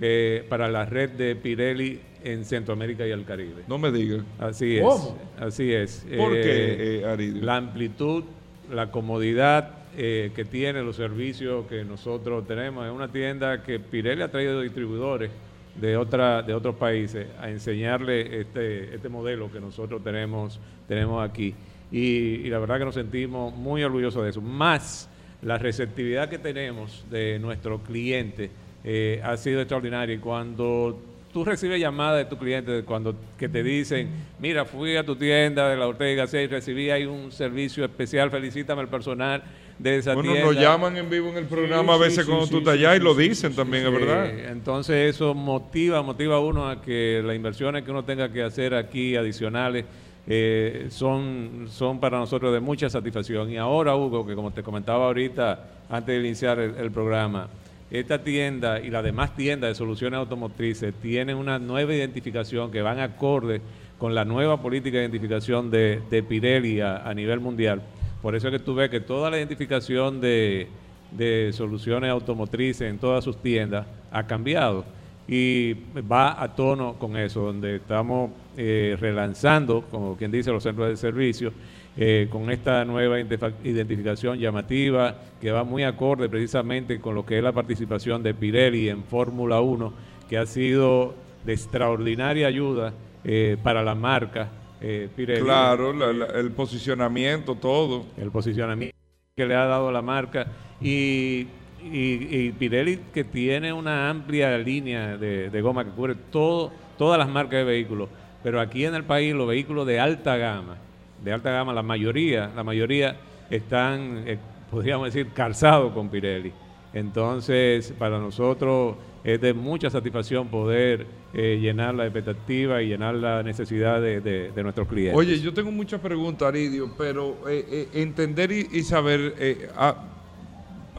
eh, 0.00 0.44
para 0.48 0.68
la 0.68 0.84
red 0.86 1.10
de 1.10 1.36
Pirelli 1.36 2.00
en 2.24 2.44
Centroamérica 2.44 3.06
y 3.06 3.10
el 3.10 3.24
Caribe. 3.24 3.62
No 3.68 3.76
me 3.78 3.90
digas. 3.90 4.22
Así 4.38 4.76
es. 4.76 4.82
¿Cómo? 4.82 5.18
Así 5.38 5.72
es. 5.72 6.06
¿Por 6.16 6.34
Eh, 6.36 6.40
qué, 6.42 7.00
eh, 7.00 7.04
Aridio? 7.04 7.42
la 7.44 7.56
amplitud, 7.56 8.24
la 8.72 8.90
comodidad 8.90 9.74
eh, 9.98 10.30
que 10.36 10.44
tiene, 10.44 10.82
los 10.82 10.96
servicios 10.96 11.66
que 11.66 11.84
nosotros 11.84 12.46
tenemos. 12.46 12.86
Es 12.86 12.92
una 12.92 13.08
tienda 13.08 13.62
que 13.62 13.80
Pirelli 13.80 14.22
ha 14.22 14.30
traído 14.30 14.60
distribuidores 14.60 15.30
de, 15.74 15.96
otra, 15.96 16.42
de 16.42 16.54
otros 16.54 16.76
países 16.76 17.26
a 17.40 17.50
enseñarle 17.50 18.40
este, 18.40 18.94
este 18.94 19.08
modelo 19.08 19.50
que 19.50 19.60
nosotros 19.60 20.02
tenemos, 20.02 20.60
tenemos 20.88 21.28
aquí. 21.28 21.54
Y, 21.92 22.48
la 22.48 22.58
verdad 22.58 22.78
que 22.78 22.84
nos 22.84 22.94
sentimos 22.94 23.54
muy 23.54 23.82
orgullosos 23.82 24.22
de 24.24 24.30
eso. 24.30 24.40
Más 24.40 25.08
la 25.42 25.58
receptividad 25.58 26.28
que 26.28 26.38
tenemos 26.38 27.04
de 27.10 27.38
nuestro 27.38 27.78
cliente 27.78 28.50
eh, 28.84 29.20
ha 29.24 29.36
sido 29.36 29.60
extraordinaria. 29.60 30.14
Y 30.14 30.18
cuando 30.18 31.00
tú 31.32 31.44
recibes 31.44 31.80
llamadas 31.80 32.18
de 32.18 32.24
tu 32.26 32.36
cliente 32.36 32.82
cuando 32.84 33.14
que 33.38 33.48
te 33.48 33.62
dicen, 33.62 34.10
mira, 34.38 34.64
fui 34.64 34.96
a 34.96 35.04
tu 35.04 35.16
tienda 35.16 35.68
de 35.68 35.76
la 35.76 35.86
Ortega 35.86 36.26
6, 36.26 36.50
recibí 36.50 36.90
ahí 36.90 37.06
un 37.06 37.32
servicio 37.32 37.84
especial, 37.84 38.30
felicítame 38.30 38.82
al 38.82 38.88
personal 38.88 39.42
de 39.82 39.96
esa 39.96 40.14
Bueno, 40.14 40.32
tienda. 40.32 40.52
nos 40.52 40.60
llaman 40.60 40.96
en 40.98 41.08
vivo 41.08 41.30
en 41.30 41.38
el 41.38 41.46
programa 41.46 41.94
a 41.94 41.96
veces 41.96 42.24
sí, 42.24 42.30
cuando 42.30 42.44
sí, 42.44 42.52
tú 42.52 42.58
estás 42.58 42.74
allá 42.74 42.96
y 42.96 43.00
lo 43.00 43.14
dicen 43.14 43.54
también, 43.54 43.86
es 43.86 43.92
verdad. 43.92 44.28
Entonces 44.50 45.14
eso 45.14 45.32
motiva, 45.34 46.02
motiva 46.02 46.36
a 46.36 46.40
uno 46.40 46.68
a 46.68 46.82
que 46.82 47.22
las 47.24 47.34
inversiones 47.34 47.82
que 47.82 47.90
uno 47.90 48.04
tenga 48.04 48.30
que 48.30 48.42
hacer 48.42 48.74
aquí 48.74 49.16
adicionales 49.16 49.86
eh, 50.26 50.86
son, 50.90 51.66
son 51.70 51.98
para 51.98 52.18
nosotros 52.18 52.52
de 52.52 52.60
mucha 52.60 52.90
satisfacción. 52.90 53.50
Y 53.50 53.56
ahora, 53.56 53.96
Hugo, 53.96 54.26
que 54.26 54.34
como 54.34 54.50
te 54.52 54.62
comentaba 54.62 55.06
ahorita, 55.06 55.64
antes 55.88 56.14
de 56.14 56.26
iniciar 56.28 56.58
el, 56.58 56.74
el 56.76 56.90
programa, 56.90 57.48
esta 57.90 58.22
tienda 58.22 58.80
y 58.80 58.90
las 58.90 59.02
demás 59.02 59.34
tiendas 59.34 59.70
de 59.70 59.74
soluciones 59.74 60.18
automotrices 60.18 60.94
tienen 61.00 61.36
una 61.36 61.58
nueva 61.58 61.94
identificación 61.94 62.70
que 62.70 62.82
van 62.82 63.00
acorde 63.00 63.62
con 63.98 64.14
la 64.14 64.24
nueva 64.26 64.60
política 64.60 64.98
de 64.98 65.04
identificación 65.04 65.70
de, 65.70 66.00
de 66.10 66.22
Pirelli 66.22 66.80
a, 66.80 66.98
a 66.98 67.14
nivel 67.14 67.40
mundial. 67.40 67.82
Por 68.22 68.34
eso 68.34 68.48
es 68.48 68.52
que 68.52 68.58
tú 68.58 68.74
ves 68.74 68.90
que 68.90 69.00
toda 69.00 69.30
la 69.30 69.38
identificación 69.38 70.20
de, 70.20 70.68
de 71.10 71.50
soluciones 71.52 72.10
automotrices 72.10 72.88
en 72.88 72.98
todas 72.98 73.24
sus 73.24 73.36
tiendas 73.36 73.86
ha 74.10 74.26
cambiado 74.26 74.84
y 75.32 75.74
va 76.10 76.42
a 76.42 76.56
tono 76.56 76.94
con 76.94 77.16
eso, 77.16 77.42
donde 77.42 77.76
estamos 77.76 78.32
eh, 78.56 78.96
relanzando, 79.00 79.82
como 79.82 80.16
quien 80.16 80.32
dice, 80.32 80.50
los 80.50 80.64
centros 80.64 80.88
de 80.88 80.96
servicio, 80.96 81.52
eh, 81.96 82.28
con 82.30 82.50
esta 82.50 82.84
nueva 82.84 83.20
identificación 83.20 84.38
llamativa 84.38 85.18
que 85.40 85.52
va 85.52 85.62
muy 85.62 85.84
acorde 85.84 86.28
precisamente 86.28 87.00
con 87.00 87.14
lo 87.14 87.24
que 87.24 87.38
es 87.38 87.44
la 87.44 87.52
participación 87.52 88.24
de 88.24 88.34
Pirelli 88.34 88.88
en 88.88 89.04
Fórmula 89.04 89.60
1, 89.60 89.92
que 90.28 90.36
ha 90.36 90.46
sido 90.46 91.14
de 91.44 91.52
extraordinaria 91.52 92.48
ayuda 92.48 92.92
eh, 93.22 93.56
para 93.62 93.84
la 93.84 93.94
marca 93.94 94.48
eh, 94.80 95.08
Pirelli. 95.14 95.42
Claro, 95.42 95.92
la- 95.92 96.12
la- 96.12 96.26
el 96.40 96.50
posicionamiento, 96.52 97.54
todo. 97.54 98.06
el 98.16 98.30
posicionamiento 98.30 98.96
que 99.36 99.46
le 99.46 99.54
ha 99.54 99.64
dado 99.66 99.90
la 99.92 100.02
marca 100.02 100.46
y, 100.80 101.46
y- 101.82 102.28
y 102.30 102.52
Pirelli 102.58 102.98
que 103.12 103.24
tiene 103.24 103.72
una 103.72 104.10
amplia 104.10 104.56
línea 104.58 105.16
de, 105.16 105.50
de 105.50 105.60
goma 105.62 105.84
que 105.84 105.90
cubre 105.90 106.14
todo, 106.30 106.72
todas 106.98 107.18
las 107.18 107.28
marcas 107.28 107.58
de 107.60 107.64
vehículos, 107.64 108.08
pero 108.42 108.60
aquí 108.60 108.84
en 108.84 108.94
el 108.94 109.04
país 109.04 109.34
los 109.34 109.46
vehículos 109.48 109.86
de 109.86 110.00
alta 110.00 110.36
gama, 110.36 110.76
de 111.22 111.32
alta 111.32 111.50
gama, 111.50 111.72
la 111.72 111.82
mayoría, 111.82 112.50
la 112.54 112.64
mayoría 112.64 113.16
están, 113.50 114.24
eh, 114.26 114.38
podríamos 114.70 115.06
decir, 115.12 115.28
calzados 115.32 115.92
con 115.92 116.08
Pirelli. 116.08 116.52
Entonces, 116.92 117.92
para 117.98 118.18
nosotros 118.18 118.96
es 119.22 119.40
de 119.40 119.52
mucha 119.52 119.90
satisfacción 119.90 120.48
poder 120.48 121.06
eh, 121.34 121.58
llenar 121.60 121.94
la 121.94 122.04
expectativa 122.04 122.82
y 122.82 122.88
llenar 122.88 123.14
la 123.14 123.42
necesidad 123.42 124.00
de, 124.00 124.50
nuestros 124.62 124.88
clientes. 124.88 125.16
Oye, 125.16 125.38
yo 125.40 125.52
tengo 125.52 125.70
muchas 125.70 126.00
preguntas, 126.00 126.48
Aridio, 126.48 126.90
pero 126.96 127.36
eh, 127.48 127.64
eh, 127.70 127.88
entender 127.94 128.50
y, 128.50 128.82
saber, 128.82 129.34
eh, 129.38 129.68
ah, 129.76 129.96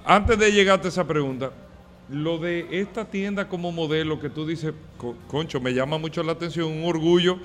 antes 0.05 0.37
de 0.37 0.51
llegarte 0.51 0.87
a 0.87 0.89
esa 0.89 1.07
pregunta, 1.07 1.51
lo 2.09 2.37
de 2.37 2.67
esta 2.71 3.05
tienda 3.05 3.47
como 3.47 3.71
modelo 3.71 4.19
que 4.19 4.29
tú 4.29 4.45
dices, 4.45 4.73
co- 4.97 5.15
concho, 5.27 5.59
me 5.59 5.73
llama 5.73 5.97
mucho 5.97 6.21
la 6.21 6.33
atención, 6.33 6.71
un 6.71 6.85
orgullo 6.85 7.37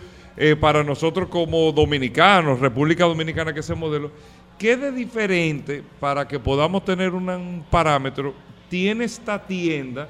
para 0.61 0.85
nosotros 0.85 1.30
como 1.30 1.73
dominicanos, 1.73 2.61
República 2.61 3.04
Dominicana, 3.04 3.54
que 3.54 3.61
ese 3.61 3.75
modelo. 3.75 4.11
¿Qué 4.59 4.76
de 4.76 4.92
diferente 4.92 5.83
para 5.99 6.28
que 6.28 6.38
podamos 6.38 6.85
tener 6.85 7.14
un 7.14 7.64
parámetro 7.71 8.35
tiene 8.68 9.04
esta 9.06 9.38
tienda? 9.38 10.09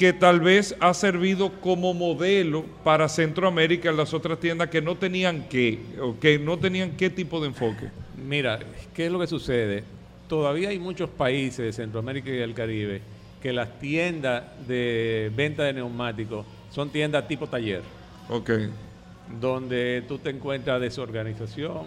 Que 0.00 0.14
tal 0.14 0.40
vez 0.40 0.74
ha 0.80 0.94
servido 0.94 1.52
como 1.60 1.92
modelo 1.92 2.64
para 2.82 3.06
Centroamérica 3.06 3.90
en 3.90 3.98
las 3.98 4.14
otras 4.14 4.40
tiendas 4.40 4.70
que 4.70 4.80
no 4.80 4.96
tenían 4.96 5.46
qué, 5.50 5.78
o 6.00 6.18
que 6.18 6.38
no 6.38 6.58
tenían 6.58 6.92
qué 6.92 7.10
tipo 7.10 7.38
de 7.38 7.48
enfoque. 7.48 7.90
Mira, 8.16 8.58
¿qué 8.94 9.04
es 9.04 9.12
lo 9.12 9.20
que 9.20 9.26
sucede? 9.26 9.84
Todavía 10.26 10.70
hay 10.70 10.78
muchos 10.78 11.10
países 11.10 11.58
de 11.66 11.72
Centroamérica 11.74 12.30
y 12.30 12.36
del 12.38 12.54
Caribe 12.54 13.02
que 13.42 13.52
las 13.52 13.78
tiendas 13.78 14.44
de 14.66 15.30
venta 15.36 15.64
de 15.64 15.74
neumáticos 15.74 16.46
son 16.70 16.88
tiendas 16.88 17.28
tipo 17.28 17.46
taller, 17.46 17.82
Ok. 18.30 18.52
donde 19.38 20.02
tú 20.08 20.16
te 20.16 20.30
encuentras 20.30 20.80
desorganización, 20.80 21.82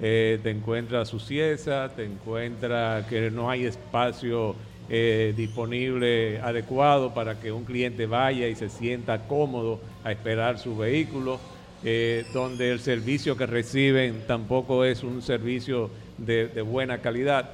eh, 0.00 0.38
te 0.44 0.50
encuentras 0.50 1.08
suciedad, 1.08 1.92
te 1.92 2.04
encuentras 2.04 3.04
que 3.06 3.32
no 3.32 3.50
hay 3.50 3.64
espacio 3.64 4.54
eh, 4.88 5.32
disponible 5.36 6.40
adecuado 6.40 7.14
para 7.14 7.38
que 7.40 7.52
un 7.52 7.64
cliente 7.64 8.06
vaya 8.06 8.48
y 8.48 8.54
se 8.54 8.68
sienta 8.68 9.26
cómodo 9.26 9.80
a 10.04 10.12
esperar 10.12 10.58
su 10.58 10.76
vehículo, 10.76 11.40
eh, 11.84 12.24
donde 12.32 12.70
el 12.70 12.80
servicio 12.80 13.36
que 13.36 13.46
reciben 13.46 14.22
tampoco 14.26 14.84
es 14.84 15.02
un 15.02 15.22
servicio 15.22 15.90
de, 16.18 16.46
de 16.48 16.62
buena 16.62 16.98
calidad. 16.98 17.50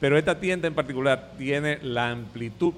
Pero 0.00 0.16
esta 0.16 0.38
tienda 0.38 0.68
en 0.68 0.74
particular 0.74 1.32
tiene 1.36 1.78
la 1.82 2.10
amplitud 2.10 2.72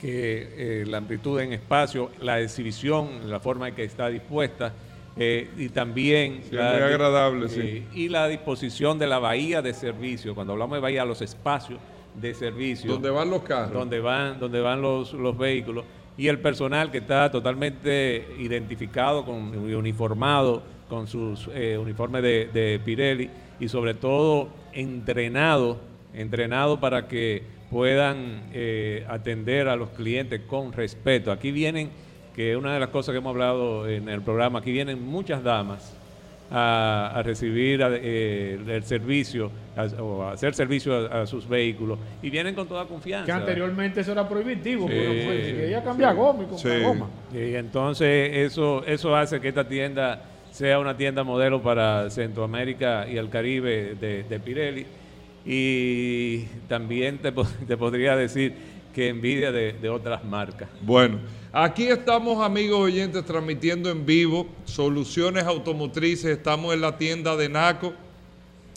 que 0.00 0.82
eh, 0.82 0.84
la 0.86 0.98
amplitud 0.98 1.40
en 1.40 1.52
espacio, 1.52 2.10
la 2.20 2.40
exhibición, 2.40 3.30
la 3.30 3.40
forma 3.40 3.68
en 3.68 3.74
que 3.74 3.84
está 3.84 4.08
dispuesta 4.08 4.72
eh, 5.16 5.48
y 5.56 5.68
también 5.70 6.42
Sí, 6.48 6.54
la, 6.56 6.70
muy 6.70 6.78
di- 6.78 6.82
agradable, 6.84 7.48
sí. 7.48 7.84
y 7.94 8.08
la 8.08 8.28
disposición 8.28 8.98
de 8.98 9.06
la 9.06 9.18
bahía 9.18 9.62
de 9.62 9.72
servicio. 9.72 10.34
Cuando 10.34 10.52
hablamos 10.52 10.76
de 10.76 10.80
bahía, 10.80 11.04
los 11.04 11.22
espacios 11.22 11.78
de 12.14 12.34
servicio 12.34 12.92
¿Dónde 12.92 13.10
van 13.10 13.30
los 13.30 13.42
carros? 13.42 13.72
donde 13.72 14.00
van, 14.00 14.38
donde 14.38 14.60
van 14.60 14.80
los, 14.80 15.12
los 15.12 15.36
vehículos 15.36 15.84
y 16.16 16.28
el 16.28 16.38
personal 16.38 16.90
que 16.90 16.98
está 16.98 17.30
totalmente 17.30 18.28
identificado 18.38 19.24
con, 19.24 19.56
uniformado 19.74 20.62
con 20.88 21.06
sus 21.06 21.48
eh, 21.52 21.76
uniformes 21.76 22.22
de, 22.22 22.46
de 22.52 22.80
Pirelli 22.84 23.30
y 23.58 23.68
sobre 23.68 23.94
todo 23.94 24.48
entrenado, 24.72 25.78
entrenado 26.12 26.78
para 26.78 27.08
que 27.08 27.42
puedan 27.70 28.42
eh, 28.52 29.04
atender 29.08 29.68
a 29.68 29.76
los 29.76 29.90
clientes 29.90 30.42
con 30.46 30.72
respeto. 30.72 31.32
Aquí 31.32 31.50
vienen, 31.50 31.90
que 32.34 32.56
una 32.56 32.74
de 32.74 32.80
las 32.80 32.90
cosas 32.90 33.12
que 33.12 33.18
hemos 33.18 33.30
hablado 33.30 33.88
en 33.88 34.08
el 34.08 34.22
programa, 34.22 34.60
aquí 34.60 34.72
vienen 34.72 35.02
muchas 35.02 35.42
damas 35.42 35.96
a, 36.50 37.12
a 37.14 37.22
recibir 37.22 37.82
a- 37.82 37.90
eh, 37.92 38.58
el 38.66 38.84
servicio 38.84 39.50
a- 39.76 39.86
o 40.02 40.22
a 40.22 40.32
hacer 40.32 40.54
servicio 40.54 40.94
a, 41.10 41.22
a 41.22 41.26
sus 41.26 41.48
vehículos 41.48 41.98
y 42.22 42.30
vienen 42.30 42.54
con 42.54 42.68
toda 42.68 42.84
confianza. 42.86 43.26
Que 43.26 43.32
anteriormente 43.32 44.00
eso 44.02 44.12
era 44.12 44.28
prohibitivo, 44.28 44.86
Sí, 44.86 44.94
pero 44.96 45.10
pues, 45.24 45.46
sí, 45.46 45.52
quería 45.52 45.82
cambiar 45.82 46.14
goma 46.14 46.42
y 46.44 46.46
comprar 46.46 46.78
Sí. 46.78 46.82
goma. 46.84 47.08
Y 47.32 47.54
entonces 47.54 48.30
eso, 48.36 48.84
eso 48.86 49.16
hace 49.16 49.40
que 49.40 49.48
esta 49.48 49.66
tienda 49.66 50.22
sea 50.50 50.78
una 50.78 50.96
tienda 50.96 51.24
modelo 51.24 51.60
para 51.62 52.08
Centroamérica 52.10 53.06
y 53.08 53.16
el 53.16 53.28
Caribe 53.28 53.96
de, 54.00 54.22
de 54.22 54.40
Pirelli. 54.40 54.86
Y 55.46 56.44
también 56.68 57.18
te, 57.18 57.32
te 57.66 57.76
podría 57.76 58.16
decir 58.16 58.54
que 58.94 59.08
envidia 59.08 59.50
de, 59.52 59.72
de 59.72 59.88
otras 59.90 60.24
marcas. 60.24 60.68
Bueno, 60.80 61.18
aquí 61.52 61.88
estamos, 61.88 62.42
amigos 62.42 62.78
oyentes, 62.78 63.24
transmitiendo 63.24 63.90
en 63.90 64.06
vivo 64.06 64.46
Soluciones 64.64 65.44
Automotrices. 65.44 66.26
Estamos 66.26 66.72
en 66.72 66.80
la 66.80 66.96
tienda 66.96 67.36
de 67.36 67.48
Naco, 67.48 67.92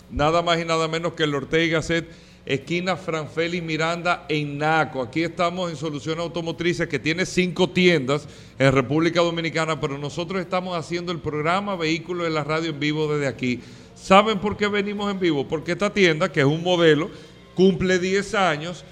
nada 0.09 0.41
más 0.41 0.59
y 0.59 0.65
nada 0.65 0.88
menos 0.88 1.13
que 1.13 1.24
el 1.24 1.36
Ortega 1.36 1.77
Gasset, 1.77 2.09
esquina 2.47 2.95
Franfeli 2.95 3.62
Miranda 3.62 4.25
en 4.27 4.57
Naco. 4.57 5.01
Aquí 5.01 5.21
estamos 5.21 5.69
en 5.69 5.75
Soluciones 5.75 6.21
Automotrices, 6.21 6.88
que 6.88 6.97
tiene 6.97 7.25
cinco 7.25 7.69
tiendas 7.69 8.27
en 8.57 8.71
República 8.71 9.21
Dominicana, 9.21 9.79
pero 9.79 9.97
nosotros 9.97 10.41
estamos 10.41 10.75
haciendo 10.75 11.12
el 11.12 11.19
programa 11.19 11.75
Vehículos 11.75 12.25
de 12.25 12.31
la 12.31 12.43
Radio 12.43 12.71
en 12.71 12.79
vivo 12.79 13.13
desde 13.13 13.27
aquí. 13.27 13.59
¿Saben 13.95 14.39
por 14.39 14.57
qué 14.57 14.67
venimos 14.67 15.12
en 15.12 15.19
vivo? 15.19 15.47
Porque 15.47 15.74
esta 15.74 15.93
tienda, 15.93 16.31
que 16.31 16.39
es 16.39 16.45
un 16.45 16.63
modelo, 16.63 17.12
cumple 17.53 18.00
10 18.00 18.33
años. 18.36 18.86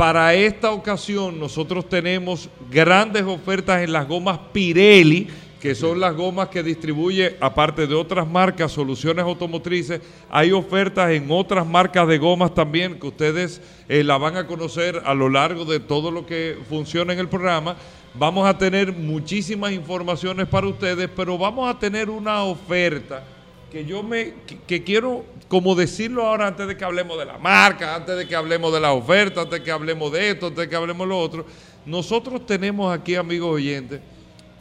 Para 0.00 0.32
esta 0.32 0.70
ocasión 0.70 1.38
nosotros 1.38 1.86
tenemos 1.86 2.48
grandes 2.70 3.22
ofertas 3.24 3.82
en 3.82 3.92
las 3.92 4.08
gomas 4.08 4.40
Pirelli, 4.50 5.28
que 5.60 5.74
son 5.74 6.00
las 6.00 6.16
gomas 6.16 6.48
que 6.48 6.62
distribuye, 6.62 7.36
aparte 7.38 7.86
de 7.86 7.94
otras 7.94 8.26
marcas, 8.26 8.72
soluciones 8.72 9.22
automotrices. 9.22 10.00
Hay 10.30 10.52
ofertas 10.52 11.10
en 11.10 11.26
otras 11.30 11.66
marcas 11.66 12.08
de 12.08 12.16
gomas 12.16 12.54
también 12.54 12.98
que 12.98 13.08
ustedes 13.08 13.60
eh, 13.90 14.02
la 14.02 14.16
van 14.16 14.38
a 14.38 14.46
conocer 14.46 15.02
a 15.04 15.12
lo 15.12 15.28
largo 15.28 15.66
de 15.66 15.80
todo 15.80 16.10
lo 16.10 16.24
que 16.24 16.56
funciona 16.66 17.12
en 17.12 17.18
el 17.18 17.28
programa. 17.28 17.76
Vamos 18.14 18.48
a 18.48 18.56
tener 18.56 18.94
muchísimas 18.94 19.72
informaciones 19.72 20.46
para 20.46 20.66
ustedes, 20.66 21.10
pero 21.14 21.36
vamos 21.36 21.68
a 21.68 21.78
tener 21.78 22.08
una 22.08 22.42
oferta 22.44 23.22
que 23.70 23.84
yo 23.84 24.02
me 24.02 24.34
que, 24.66 24.82
quiero 24.82 25.24
como 25.48 25.74
decirlo 25.74 26.26
ahora 26.26 26.46
antes 26.48 26.66
de 26.66 26.76
que 26.76 26.84
hablemos 26.84 27.18
de 27.18 27.24
la 27.24 27.38
marca, 27.38 27.94
antes 27.96 28.16
de 28.16 28.26
que 28.28 28.34
hablemos 28.36 28.72
de 28.72 28.80
la 28.80 28.92
oferta, 28.92 29.42
antes 29.42 29.58
de 29.60 29.64
que 29.64 29.70
hablemos 29.70 30.12
de 30.12 30.30
esto, 30.30 30.46
antes 30.46 30.60
de 30.64 30.68
que 30.68 30.76
hablemos 30.76 31.06
de 31.06 31.08
lo 31.08 31.18
otro. 31.18 31.46
Nosotros 31.86 32.46
tenemos 32.46 32.92
aquí, 32.96 33.14
amigos 33.16 33.54
oyentes, 33.54 34.00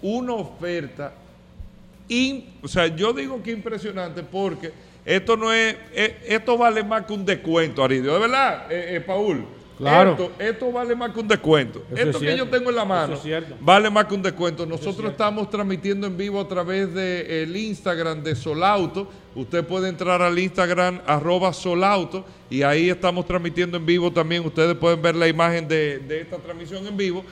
una 0.02 0.34
oferta 0.34 1.14
in- 2.08 2.46
o 2.64 2.68
sea, 2.68 2.88
yo 2.88 3.14
digo 3.14 3.42
que 3.44 3.52
impresionante 3.52 4.24
porque 4.24 4.72
esto 5.06 5.36
no 5.38 5.52
es, 5.54 5.76
eh, 5.94 6.22
esto 6.28 6.58
vale 6.58 6.84
más 6.84 7.06
que 7.06 7.14
un 7.14 7.26
descuento, 7.26 7.84
Aridio, 7.84 8.14
¿de 8.14 8.20
verdad, 8.20 8.72
eh, 8.72 8.96
eh, 8.96 9.02
Paul? 9.02 9.46
Claro. 9.80 10.12
Esto, 10.12 10.32
esto 10.40 10.72
vale 10.74 10.94
más 10.96 11.12
que 11.12 11.20
un 11.22 11.28
descuento. 11.28 11.80
Eso 11.88 11.96
esto 11.96 12.10
es 12.10 12.16
que 12.18 12.20
cierto. 12.26 12.46
yo 12.46 12.50
tengo 12.52 12.70
en 12.70 12.76
la 12.76 12.86
mano 12.86 13.14
es 13.14 13.44
vale 13.62 13.90
más 13.90 14.06
que 14.06 14.14
un 14.14 14.22
descuento. 14.22 14.66
Nosotros 14.66 15.10
estamos 15.12 15.50
transmitiendo 15.50 16.06
en 16.06 16.18
vivo 16.18 16.40
a 16.42 16.48
través 16.48 16.94
del 16.94 17.56
Instagram 17.56 18.22
de 18.22 18.36
Solauto. 18.36 19.10
Usted 19.36 19.64
puede 19.66 19.88
entrar 19.90 20.22
al 20.22 20.38
Instagram 20.38 21.00
arroba 21.08 21.54
Solauto 21.54 22.26
y 22.50 22.62
ahí 22.62 22.90
estamos 22.90 23.26
transmitiendo 23.26 23.78
en 23.78 23.86
vivo 23.86 24.12
también. 24.12 24.46
Ustedes 24.46 24.76
pueden 24.76 25.02
ver 25.02 25.16
la 25.16 25.28
imagen 25.30 25.68
de, 25.68 26.00
de 26.00 26.22
esta 26.22 26.38
transmisión 26.38 26.86
en 26.86 26.98
vivo. 26.98 27.24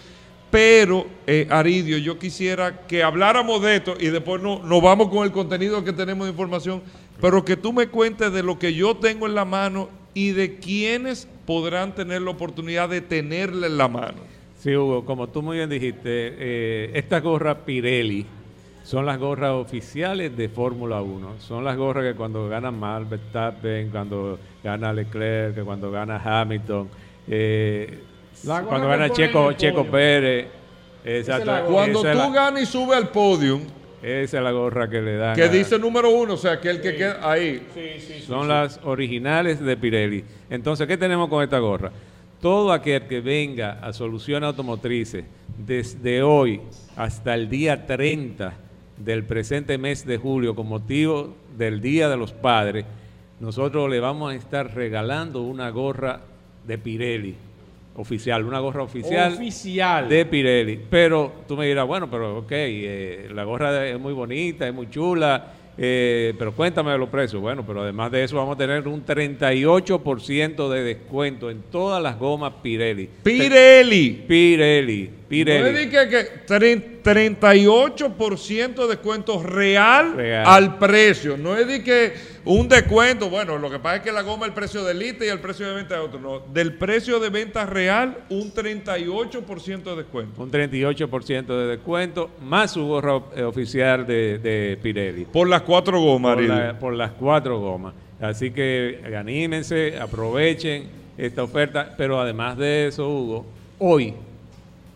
Pero, 0.49 1.05
eh, 1.27 1.45
Aridio, 1.49 1.97
yo 1.97 2.17
quisiera 2.17 2.87
que 2.87 3.03
habláramos 3.03 3.61
de 3.61 3.75
esto 3.75 3.95
y 3.99 4.07
después 4.07 4.41
no- 4.41 4.63
nos 4.63 4.81
vamos 4.81 5.09
con 5.09 5.25
el 5.25 5.33
contenido 5.33 5.83
que 5.83 5.91
tenemos 5.91 6.25
de 6.25 6.31
información, 6.31 6.81
pero 7.19 7.43
que 7.43 7.57
tú 7.57 7.73
me 7.73 7.87
cuentes 7.87 8.31
de 8.31 8.43
lo 8.43 8.57
que 8.57 8.73
yo 8.73 8.95
tengo 8.95 9.27
en 9.27 9.35
la 9.35 9.43
mano 9.43 9.89
y 10.13 10.31
de 10.31 10.55
quiénes 10.57 11.27
podrán 11.47 11.95
tener 11.95 12.21
la 12.21 12.29
oportunidad 12.31 12.89
de 12.89 13.01
tenerla 13.01 13.65
en 13.65 13.77
la 13.77 13.87
mano. 13.87 14.19
Sí, 14.59 14.75
Hugo, 14.75 15.03
como 15.05 15.27
tú 15.27 15.41
muy 15.41 15.57
bien 15.57 15.69
dijiste, 15.69 16.01
eh, 16.05 16.91
estas 16.93 17.23
gorras 17.23 17.57
Pirelli 17.65 18.25
son 18.83 19.05
las 19.05 19.17
gorras 19.17 19.51
oficiales 19.51 20.35
de 20.37 20.49
Fórmula 20.49 21.01
1. 21.01 21.35
Son 21.39 21.63
las 21.63 21.75
gorras 21.77 22.03
que 22.05 22.15
cuando 22.15 22.47
gana 22.49 22.69
Mal 22.71 23.05
Verstappen, 23.05 23.89
cuando 23.89 24.37
gana 24.63 24.93
Leclerc, 24.93 25.55
que 25.55 25.61
cuando 25.63 25.89
gana 25.91 26.21
Hamilton, 26.23 26.89
eh, 27.27 27.99
cuando 28.45 28.87
gana 28.87 29.09
Checo, 29.09 29.53
Checo. 29.53 29.85
Pérez. 29.85 30.47
Exacto. 31.05 31.51
Cuando 31.71 32.01
tú 32.01 32.07
la- 32.07 32.29
ganas 32.29 32.61
y 32.63 32.65
subes 32.65 32.97
al 32.97 33.09
podio, 33.09 33.59
Esa 34.07 34.37
es 34.37 34.43
la 34.43 34.51
gorra 34.51 34.89
que 34.89 35.01
le 35.01 35.17
dan. 35.17 35.35
que 35.35 35.43
a- 35.43 35.49
dice 35.49 35.77
número 35.77 36.09
uno, 36.09 36.35
o 36.35 36.37
sea, 36.37 36.59
que 36.61 36.69
el 36.69 36.79
que 36.81 36.95
queda 36.95 37.19
ahí. 37.29 37.61
son 38.25 38.47
las 38.47 38.79
originales 38.83 39.59
de 39.59 39.75
Pirelli. 39.75 40.23
Entonces, 40.49 40.87
¿qué 40.87 40.97
tenemos 40.97 41.27
con 41.29 41.43
esta 41.43 41.59
gorra? 41.59 41.91
Todo 42.41 42.71
aquel 42.71 43.03
que 43.03 43.19
venga 43.19 43.79
a 43.81 43.91
Soluciones 43.93 44.47
Automotrices 44.47 45.25
desde 45.57 46.21
hoy 46.23 46.61
hasta 46.95 47.33
el 47.33 47.49
día 47.49 47.85
30 47.85 48.53
del 48.97 49.23
presente 49.23 49.77
mes 49.77 50.05
de 50.05 50.17
julio 50.17 50.55
con 50.55 50.67
motivo 50.67 51.35
del 51.57 51.81
Día 51.81 52.07
de 52.09 52.17
los 52.17 52.31
Padres, 52.31 52.85
nosotros 53.39 53.89
le 53.89 53.99
vamos 53.99 54.31
a 54.31 54.35
estar 54.35 54.73
regalando 54.73 55.41
una 55.41 55.69
gorra 55.69 56.21
de 56.65 56.77
Pirelli 56.77 57.35
oficial, 57.97 58.43
una 58.45 58.59
gorra 58.59 58.83
oficial, 58.83 59.33
Oficial. 59.33 60.07
de 60.07 60.25
Pirelli. 60.25 60.79
Pero 60.89 61.33
tú 61.47 61.57
me 61.57 61.67
dirás, 61.67 61.85
bueno, 61.85 62.09
pero 62.09 62.37
ok, 62.39 62.51
eh, 62.51 63.27
la 63.33 63.43
gorra 63.43 63.85
es 63.87 63.99
muy 63.99 64.13
bonita, 64.13 64.67
es 64.67 64.73
muy 64.73 64.89
chula, 64.89 65.53
eh, 65.79 66.33
pero 66.39 66.53
cuéntame 66.53 66.91
de 66.91 66.97
los 66.97 67.09
precios. 67.09 67.39
Bueno, 67.41 67.63
pero 67.65 67.81
además 67.83 68.11
de 68.11 68.23
eso 68.23 68.35
vamos 68.37 68.55
a 68.55 68.57
tener 68.57 68.87
un 68.87 69.03
38% 69.05 70.69
de 70.69 70.83
descuento 70.83 71.49
en 71.51 71.61
todas 71.71 72.01
las 72.01 72.17
gomas 72.17 72.53
Pirelli. 72.63 73.09
Pirelli. 73.23 74.23
Pirelli, 74.27 75.03
No 75.03 75.27
Pirelli. 75.29 75.63
le 75.73 75.79
dije 75.85 76.09
que 76.09 76.45
tre- 76.47 76.97
38% 77.03 78.75
de 78.83 78.87
descuento 78.87 79.41
real, 79.43 80.13
Real. 80.15 80.43
al 80.45 80.77
precio. 80.77 81.37
No 81.37 81.55
es 81.55 81.67
de 81.67 81.83
que 81.83 82.13
un 82.47 82.67
descuento, 82.69 83.29
bueno, 83.29 83.57
lo 83.57 83.69
que 83.69 83.77
pasa 83.79 83.97
es 83.97 84.01
que 84.03 84.11
la 84.11 84.21
goma 84.21 84.45
el 84.45 84.53
precio 84.53 84.83
de 84.83 84.93
lista 84.93 85.25
y 85.25 85.27
el 85.29 85.39
precio 85.39 85.67
de 85.67 85.73
venta 85.75 85.95
de 85.95 86.01
otro. 86.01 86.19
No, 86.19 86.39
del 86.53 86.73
precio 86.73 87.19
de 87.19 87.29
venta 87.29 87.65
real, 87.65 88.19
un 88.29 88.53
38% 88.53 89.83
de 89.83 89.95
descuento. 89.95 90.41
Un 90.41 90.51
38% 90.51 91.45
de 91.45 91.67
descuento, 91.67 92.29
más 92.41 92.71
su 92.71 92.85
gorra 92.87 93.21
eh, 93.35 93.43
oficial 93.43 94.05
de, 94.07 94.37
de 94.39 94.77
Pirelli. 94.81 95.25
Por 95.25 95.47
las 95.49 95.61
cuatro 95.63 95.99
gomas, 96.01 96.35
por, 96.35 96.43
la- 96.43 96.79
por 96.79 96.93
las 96.93 97.11
cuatro 97.11 97.59
gomas. 97.59 97.93
Así 98.19 98.51
que 98.51 99.01
anímense, 99.17 99.99
aprovechen 99.99 100.85
esta 101.17 101.43
oferta, 101.43 101.93
pero 101.97 102.19
además 102.19 102.57
de 102.57 102.87
eso, 102.87 103.07
Hugo, 103.09 103.45
hoy, 103.79 104.13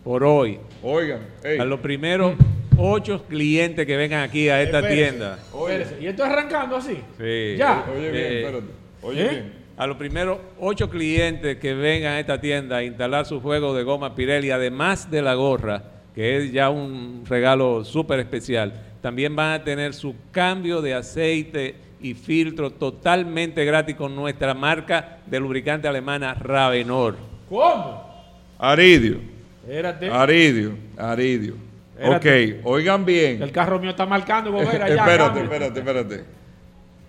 por 0.02 0.24
hoy, 0.24 0.58
Oigan, 0.82 1.20
a 1.60 1.64
los 1.64 1.78
primeros 1.80 2.34
ocho 2.76 3.24
clientes 3.28 3.86
que 3.86 3.96
vengan 3.96 4.22
aquí 4.22 4.48
a 4.48 4.62
esta 4.62 4.78
Espérese. 4.80 5.10
tienda, 5.10 5.38
Espérese, 5.54 5.96
¿Y 6.00 6.06
esto 6.06 6.24
arrancando 6.24 6.76
así? 6.76 6.98
Sí. 7.18 7.54
Ya. 7.56 7.84
oye 7.94 8.10
bien, 8.10 8.24
eh, 8.24 8.40
espérate. 8.42 8.66
Oye 9.02 9.22
¿eh? 9.24 9.28
bien. 9.30 9.52
a 9.76 9.86
los 9.86 9.96
primeros 9.96 10.38
ocho 10.58 10.88
clientes 10.90 11.56
que 11.58 11.74
vengan 11.74 12.12
a 12.12 12.20
esta 12.20 12.40
tienda 12.40 12.76
a 12.78 12.84
instalar 12.84 13.26
su 13.26 13.40
juego 13.40 13.74
de 13.74 13.82
goma 13.82 14.14
Pirelli, 14.14 14.50
además 14.50 15.10
de 15.10 15.22
la 15.22 15.34
gorra, 15.34 15.82
que 16.14 16.36
es 16.38 16.52
ya 16.52 16.70
un 16.70 17.24
regalo 17.28 17.84
súper 17.84 18.20
especial, 18.20 18.72
también 19.00 19.34
van 19.34 19.52
a 19.60 19.64
tener 19.64 19.94
su 19.94 20.14
cambio 20.30 20.80
de 20.82 20.94
aceite 20.94 21.74
y 22.00 22.14
filtro 22.14 22.70
totalmente 22.70 23.64
gratis 23.64 23.96
con 23.96 24.14
nuestra 24.14 24.54
marca 24.54 25.18
de 25.26 25.40
lubricante 25.40 25.88
alemana 25.88 26.34
Ravenor. 26.34 27.16
¿Cómo? 27.48 28.10
Aridio, 28.58 29.18
Espérate. 29.64 30.08
Aridio, 30.10 30.72
Aridio. 30.96 31.54
Espérate. 32.02 32.58
Ok, 32.60 32.66
oigan 32.66 33.04
bien. 33.04 33.42
El 33.42 33.52
carro 33.52 33.78
mío 33.78 33.90
está 33.90 34.06
marcando, 34.06 34.50
Bobera, 34.50 34.88
ya. 34.88 34.96
espérate, 34.96 35.40
espérate, 35.40 35.78
espérate. 35.78 36.24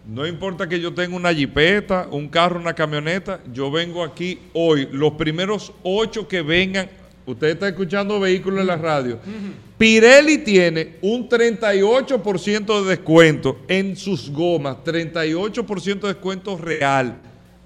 No 0.05 0.27
importa 0.27 0.67
que 0.67 0.79
yo 0.79 0.93
tenga 0.93 1.15
una 1.15 1.33
jipeta, 1.33 2.07
un 2.11 2.27
carro, 2.27 2.59
una 2.59 2.73
camioneta, 2.73 3.39
yo 3.53 3.71
vengo 3.71 4.03
aquí 4.03 4.39
hoy. 4.53 4.89
Los 4.91 5.13
primeros 5.13 5.71
ocho 5.81 6.27
que 6.27 6.41
vengan, 6.41 6.89
usted 7.25 7.47
está 7.47 7.69
escuchando 7.69 8.19
vehículos 8.19 8.59
en 8.61 8.67
la 8.67 8.75
radio. 8.75 9.19
Pirelli 9.77 10.39
tiene 10.39 10.97
un 11.01 11.29
38% 11.29 12.83
de 12.83 12.89
descuento 12.89 13.59
en 13.67 13.95
sus 13.95 14.29
gomas, 14.29 14.77
38% 14.83 15.99
de 16.01 16.07
descuento 16.09 16.57
real. 16.57 17.15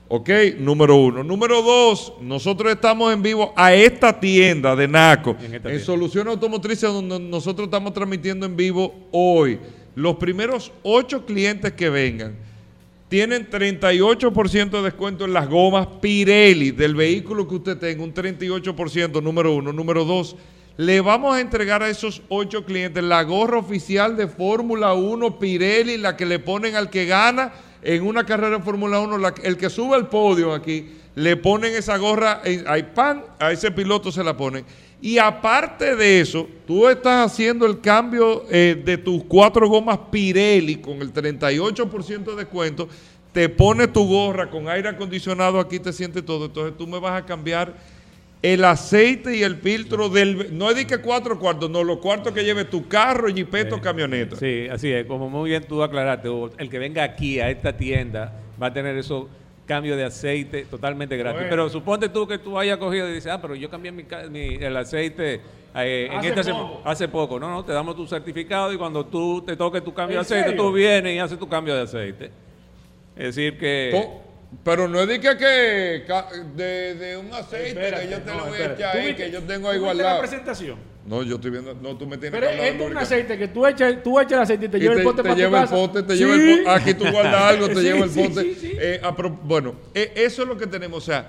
Ok, 0.09 0.29
número 0.57 0.95
uno. 0.95 1.21
Número 1.21 1.61
dos, 1.61 2.13
nosotros 2.21 2.71
estamos 2.71 3.13
en 3.13 3.21
vivo 3.21 3.51
a 3.57 3.73
esta 3.73 4.17
tienda 4.17 4.73
de 4.73 4.87
NACO, 4.87 5.31
En 5.31 5.55
en, 5.55 5.61
tienda. 5.61 5.79
Soluciones 5.79 6.31
Automotrices, 6.31 6.89
donde 6.89 7.19
nosotros 7.19 7.65
estamos 7.65 7.93
transmitiendo 7.93 8.45
en 8.45 8.55
vivo 8.55 8.95
hoy. 9.11 9.59
Los 9.95 10.15
primeros 10.15 10.71
ocho 10.83 11.25
clientes 11.25 11.73
que 11.73 11.89
vengan 11.89 12.35
tienen 13.09 13.49
38% 13.49 14.69
de 14.69 14.81
descuento 14.81 15.25
en 15.25 15.33
las 15.33 15.49
gomas 15.49 15.87
Pirelli 16.01 16.71
del 16.71 16.95
vehículo 16.95 17.47
que 17.47 17.55
usted 17.55 17.77
tenga, 17.77 18.03
un 18.03 18.13
38%, 18.13 19.22
número 19.22 19.55
uno. 19.55 19.74
Número 19.74 20.05
dos, 20.05 20.37
le 20.77 21.01
vamos 21.01 21.35
a 21.35 21.41
entregar 21.41 21.83
a 21.83 21.89
esos 21.89 22.22
ocho 22.29 22.63
clientes 22.63 23.03
la 23.03 23.24
gorra 23.24 23.57
oficial 23.57 24.15
de 24.15 24.27
Fórmula 24.27 24.93
1 24.93 25.37
Pirelli, 25.37 25.98
la 25.98 26.15
que 26.15 26.25
le 26.25 26.39
ponen 26.39 26.75
al 26.75 26.89
que 26.89 27.05
gana 27.05 27.51
en 27.95 28.03
una 28.05 28.25
carrera 28.25 28.57
de 28.57 28.63
Fórmula 28.63 29.00
1, 29.00 29.17
la- 29.17 29.33
el 29.43 29.55
que 29.55 29.69
sube 29.69 29.95
al 29.95 30.09
podio 30.09 30.53
aquí, 30.53 30.89
le 31.15 31.37
ponen 31.37 31.73
esa 31.73 31.95
gorra, 31.97 32.41
en- 32.43 32.65
hay 32.67 32.83
pan, 32.83 33.23
a 33.39 33.51
ese 33.53 33.71
piloto 33.71 34.11
se 34.11 34.23
la 34.25 34.35
ponen. 34.35 34.65
Y 35.01 35.19
aparte 35.19 35.95
de 35.95 36.19
eso, 36.19 36.47
tú 36.65 36.89
estás 36.89 37.31
haciendo 37.31 37.65
el 37.65 37.79
cambio 37.79 38.43
eh, 38.50 38.81
de 38.83 38.97
tus 38.97 39.23
cuatro 39.23 39.69
gomas 39.69 40.00
Pirelli 40.11 40.75
con 40.77 41.01
el 41.01 41.13
38% 41.13 42.31
de 42.31 42.35
descuento, 42.35 42.89
te 43.31 43.47
pones 43.47 43.93
tu 43.93 44.05
gorra 44.05 44.50
con 44.50 44.67
aire 44.67 44.89
acondicionado, 44.89 45.59
aquí 45.59 45.79
te 45.79 45.93
sientes 45.93 46.25
todo, 46.25 46.45
entonces 46.47 46.75
tú 46.77 46.87
me 46.87 47.00
vas 47.00 47.21
a 47.21 47.25
cambiar 47.25 47.73
el 48.41 48.63
aceite 48.63 49.35
y 49.35 49.43
el 49.43 49.55
filtro 49.57 50.09
del... 50.09 50.57
No 50.57 50.69
es 50.69 50.75
de 50.75 50.85
que 50.87 51.00
cuatro 51.00 51.39
cuartos, 51.39 51.69
no, 51.69 51.83
los 51.83 51.97
cuartos 51.97 52.33
que 52.33 52.43
lleve 52.43 52.65
tu 52.65 52.87
carro, 52.87 53.27
jipeto, 53.33 53.81
camioneta. 53.81 54.35
Sí, 54.35 54.67
así 54.71 54.91
es. 54.91 55.05
Como 55.05 55.29
muy 55.29 55.50
bien 55.50 55.63
tú 55.63 55.81
aclaraste, 55.81 56.29
Hugo, 56.29 56.51
el 56.57 56.69
que 56.69 56.77
venga 56.79 57.03
aquí 57.03 57.39
a 57.39 57.50
esta 57.50 57.75
tienda 57.75 58.33
va 58.61 58.67
a 58.67 58.73
tener 58.73 58.95
esos 58.97 59.25
cambios 59.65 59.97
de 59.97 60.05
aceite 60.05 60.65
totalmente 60.69 61.17
gratis. 61.17 61.39
Bueno. 61.39 61.50
Pero 61.50 61.69
suponte 61.69 62.09
tú 62.09 62.27
que 62.27 62.37
tú 62.37 62.57
hayas 62.57 62.77
cogido 62.77 63.09
y 63.09 63.13
dices, 63.13 63.31
ah, 63.31 63.41
pero 63.41 63.55
yo 63.55 63.69
cambié 63.69 63.91
mi, 63.91 64.03
el 64.61 64.77
aceite 64.77 65.41
eh, 65.75 66.07
en 66.11 66.17
Hace 66.19 66.29
esta 66.29 66.53
poco. 66.53 66.81
hace 66.85 67.07
poco. 67.07 67.39
No, 67.39 67.50
no, 67.50 67.65
te 67.65 67.73
damos 67.73 67.95
tu 67.95 68.07
certificado 68.07 68.71
y 68.71 68.77
cuando 68.77 69.05
tú 69.05 69.41
te 69.45 69.55
toque 69.57 69.81
tu 69.81 69.93
cambio 69.93 70.15
de 70.17 70.19
¿En 70.19 70.25
aceite, 70.25 70.50
serio? 70.50 70.63
tú 70.63 70.71
vienes 70.71 71.15
y 71.15 71.19
haces 71.19 71.37
tu 71.37 71.50
cambio 71.50 71.75
de 71.75 71.81
aceite. 71.81 72.31
Es 73.15 73.35
decir 73.35 73.57
que... 73.57 73.89
Po- 73.91 74.23
Pero 74.64 74.88
no 74.88 75.01
es 75.01 75.07
de 75.10 75.20
que, 75.20 76.05
de, 76.55 76.96
de 76.96 77.18
un 77.18 77.33
aceite 77.33 77.68
Espérate, 77.70 78.05
que 78.05 78.12
yo 78.12 78.20
te 78.22 78.31
no, 78.31 78.38
lo 78.38 78.46
voy 78.46 78.60
a 78.60 78.66
echar 78.74 78.92
¿Tú 78.94 78.98
ahí, 78.98 79.16
que 79.16 79.31
yo 79.31 79.42
tengo 79.44 79.70
ahí 79.70 79.77
viste 79.77 79.94
la 79.96 80.03
guardado. 80.03 80.20
presentación? 80.20 80.77
No, 81.05 81.24
yo 81.24 81.36
estoy 81.36 81.51
viendo, 81.51 81.74
no, 81.74 81.98
tú 81.98 82.05
me 82.07 82.18
tienes 82.18 82.38
Pero 82.40 82.48
que 82.51 82.53
este 82.68 82.77
de 82.77 82.83
es 82.86 82.92
un 82.92 82.98
aceite 82.98 83.38
que 83.38 83.48
tú 83.50 83.66
echas, 83.66 84.03
tú 84.03 84.20
echas 84.20 84.33
el 84.33 84.40
aceite 84.40 84.66
y 84.66 84.70
te 84.70 84.77
Y 84.77 84.81
lleva 84.81 84.96
el 84.96 85.03
pote 85.03 85.22
para 85.22 85.33
tu 85.36 85.40
lleva 85.40 85.62
casa. 85.62 85.75
el 85.75 85.81
pote, 85.90 86.03
te 86.03 86.14
Sí. 86.14 86.20
lleva 86.20 86.36
el 86.36 86.57
pote. 86.64 86.70
Aquí 86.70 86.94
tú 86.94 87.12
guardas 87.12 87.42
algo, 87.44 87.68
te 87.70 87.75
Sí, 87.75 87.81
lleva 87.81 88.05
el 88.05 88.10
pote. 88.10 88.42
sí, 88.44 88.57
sí. 88.60 88.72
Eh, 88.79 89.01
pro- 89.16 89.29
bueno, 89.44 89.75
eh, 89.94 90.12
eso 90.16 90.42
es 90.42 90.48
lo 90.48 90.57
que 90.57 90.68
tenemos. 90.68 90.98
O 91.03 91.05
sea, 91.05 91.27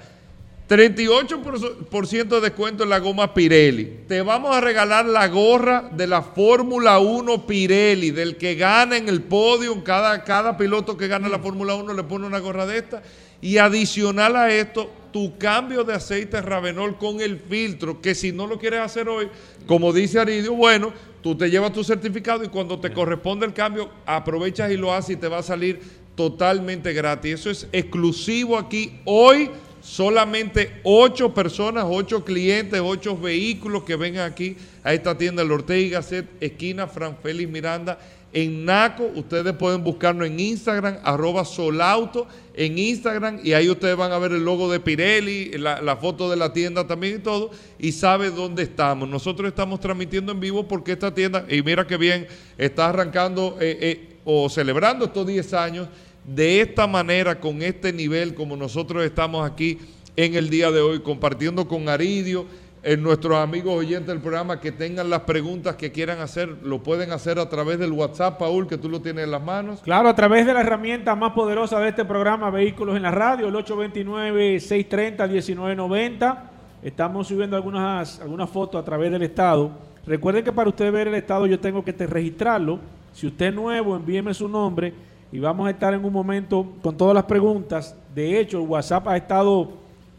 38% 0.68 2.28
de 2.28 2.40
descuento 2.42 2.84
en 2.84 2.90
la 2.90 2.98
goma 2.98 3.32
Pirelli. 3.32 4.00
Te 4.06 4.20
vamos 4.20 4.54
a 4.54 4.60
regalar 4.60 5.06
la 5.06 5.26
gorra 5.28 5.88
de 5.90 6.06
la 6.06 6.20
Fórmula 6.20 6.98
1 6.98 7.46
Pirelli, 7.46 8.10
del 8.10 8.36
que 8.36 8.54
gana 8.54 8.98
en 8.98 9.08
el 9.08 9.22
podio. 9.22 9.82
Cada, 9.82 10.24
cada 10.24 10.58
piloto 10.58 10.98
que 10.98 11.08
gana 11.08 11.30
la 11.30 11.38
Fórmula 11.38 11.74
1 11.74 11.94
le 11.94 12.04
pone 12.04 12.26
una 12.26 12.38
gorra 12.38 12.66
de 12.66 12.76
esta. 12.76 13.02
Y 13.40 13.56
adicional 13.56 14.36
a 14.36 14.52
esto, 14.52 14.92
tu 15.10 15.38
cambio 15.38 15.84
de 15.84 15.94
aceite 15.94 16.42
Ravenol 16.42 16.98
con 16.98 17.20
el 17.22 17.38
filtro, 17.38 18.02
que 18.02 18.14
si 18.14 18.32
no 18.32 18.46
lo 18.46 18.58
quieres 18.58 18.80
hacer 18.80 19.08
hoy, 19.08 19.28
como 19.66 19.92
dice 19.92 20.18
Aridio, 20.18 20.52
bueno, 20.52 20.92
tú 21.22 21.34
te 21.34 21.48
llevas 21.48 21.72
tu 21.72 21.82
certificado 21.82 22.44
y 22.44 22.48
cuando 22.48 22.78
te 22.78 22.92
corresponde 22.92 23.46
el 23.46 23.54
cambio, 23.54 23.88
aprovechas 24.04 24.70
y 24.70 24.76
lo 24.76 24.92
haces 24.92 25.16
y 25.16 25.16
te 25.16 25.28
va 25.28 25.38
a 25.38 25.42
salir 25.42 25.80
totalmente 26.14 26.92
gratis. 26.92 27.32
Eso 27.34 27.50
es 27.50 27.68
exclusivo 27.72 28.58
aquí 28.58 29.00
hoy. 29.04 29.50
Solamente 29.88 30.80
ocho 30.82 31.32
personas, 31.32 31.86
ocho 31.88 32.22
clientes, 32.22 32.78
ocho 32.84 33.16
vehículos 33.16 33.84
que 33.84 33.96
vengan 33.96 34.30
aquí 34.30 34.54
a 34.84 34.92
esta 34.92 35.16
tienda 35.16 35.42
del 35.42 35.50
Ortega 35.50 35.80
y 35.80 35.88
Gasset, 35.88 36.26
esquina 36.40 36.86
Fran 36.86 37.16
Félix 37.22 37.50
Miranda, 37.50 37.98
en 38.34 38.66
Naco. 38.66 39.10
Ustedes 39.14 39.50
pueden 39.54 39.82
buscarnos 39.82 40.26
en 40.26 40.38
Instagram, 40.38 40.98
arroba 41.02 41.46
Solauto, 41.46 42.28
en 42.52 42.76
Instagram, 42.76 43.40
y 43.42 43.54
ahí 43.54 43.70
ustedes 43.70 43.96
van 43.96 44.12
a 44.12 44.18
ver 44.18 44.32
el 44.32 44.44
logo 44.44 44.70
de 44.70 44.78
Pirelli, 44.78 45.52
la, 45.56 45.96
foto 45.96 46.28
de 46.28 46.36
la 46.36 46.52
tienda 46.52 46.86
también 46.86 47.16
y 47.16 47.20
todo, 47.20 47.50
y 47.78 47.92
sabe 47.92 48.28
dónde 48.30 48.64
estamos. 48.64 49.08
Nosotros 49.08 49.48
estamos 49.48 49.80
transmitiendo 49.80 50.32
en 50.32 50.40
vivo 50.40 50.68
porque 50.68 50.92
esta 50.92 51.14
tienda, 51.14 51.46
y 51.48 51.62
mira 51.62 51.86
qué 51.86 51.96
bien, 51.96 52.26
está 52.58 52.90
arrancando 52.90 53.56
eh, 53.58 53.78
eh, 53.80 54.16
o 54.26 54.50
celebrando 54.50 55.06
estos 55.06 55.26
10 55.26 55.54
años 55.54 55.88
de 56.34 56.60
esta 56.60 56.86
manera, 56.86 57.40
con 57.40 57.62
este 57.62 57.92
nivel, 57.92 58.34
como 58.34 58.56
nosotros 58.56 59.04
estamos 59.04 59.48
aquí 59.50 59.78
en 60.16 60.34
el 60.34 60.50
día 60.50 60.70
de 60.70 60.80
hoy, 60.80 61.00
compartiendo 61.00 61.66
con 61.66 61.88
Aridio, 61.88 62.44
en 62.82 63.02
nuestros 63.02 63.36
amigos 63.36 63.74
oyentes 63.74 64.06
del 64.06 64.20
programa 64.20 64.60
que 64.60 64.70
tengan 64.70 65.10
las 65.10 65.20
preguntas 65.22 65.74
que 65.76 65.90
quieran 65.90 66.20
hacer, 66.20 66.48
lo 66.62 66.82
pueden 66.82 67.10
hacer 67.12 67.38
a 67.38 67.48
través 67.48 67.78
del 67.78 67.92
WhatsApp, 67.92 68.38
Paul, 68.38 68.66
que 68.68 68.78
tú 68.78 68.88
lo 68.88 69.00
tienes 69.00 69.24
en 69.24 69.30
las 69.32 69.42
manos. 69.42 69.80
Claro, 69.82 70.08
a 70.08 70.14
través 70.14 70.46
de 70.46 70.54
la 70.54 70.60
herramienta 70.60 71.14
más 71.16 71.32
poderosa 71.32 71.80
de 71.80 71.88
este 71.88 72.04
programa, 72.04 72.50
Vehículos 72.50 72.96
en 72.96 73.02
la 73.02 73.10
Radio, 73.10 73.48
el 73.48 73.54
829-630-1990. 73.54 76.38
Estamos 76.82 77.26
subiendo 77.26 77.56
algunas, 77.56 78.20
algunas 78.20 78.48
fotos 78.50 78.80
a 78.80 78.84
través 78.84 79.10
del 79.10 79.22
estado. 79.22 79.70
Recuerden 80.06 80.44
que 80.44 80.52
para 80.52 80.68
usted 80.70 80.92
ver 80.92 81.08
el 81.08 81.14
estado 81.14 81.46
yo 81.46 81.58
tengo 81.58 81.84
que 81.84 81.92
te- 81.92 82.06
registrarlo. 82.06 82.78
Si 83.12 83.26
usted 83.26 83.46
es 83.46 83.54
nuevo, 83.54 83.96
envíeme 83.96 84.32
su 84.34 84.48
nombre 84.48 84.92
y 85.30 85.38
vamos 85.38 85.66
a 85.66 85.70
estar 85.70 85.92
en 85.94 86.04
un 86.04 86.12
momento 86.12 86.66
con 86.82 86.96
todas 86.96 87.14
las 87.14 87.24
preguntas. 87.24 87.96
De 88.14 88.40
hecho, 88.40 88.60
el 88.60 88.68
WhatsApp 88.68 89.08
ha 89.08 89.16
estado 89.16 89.72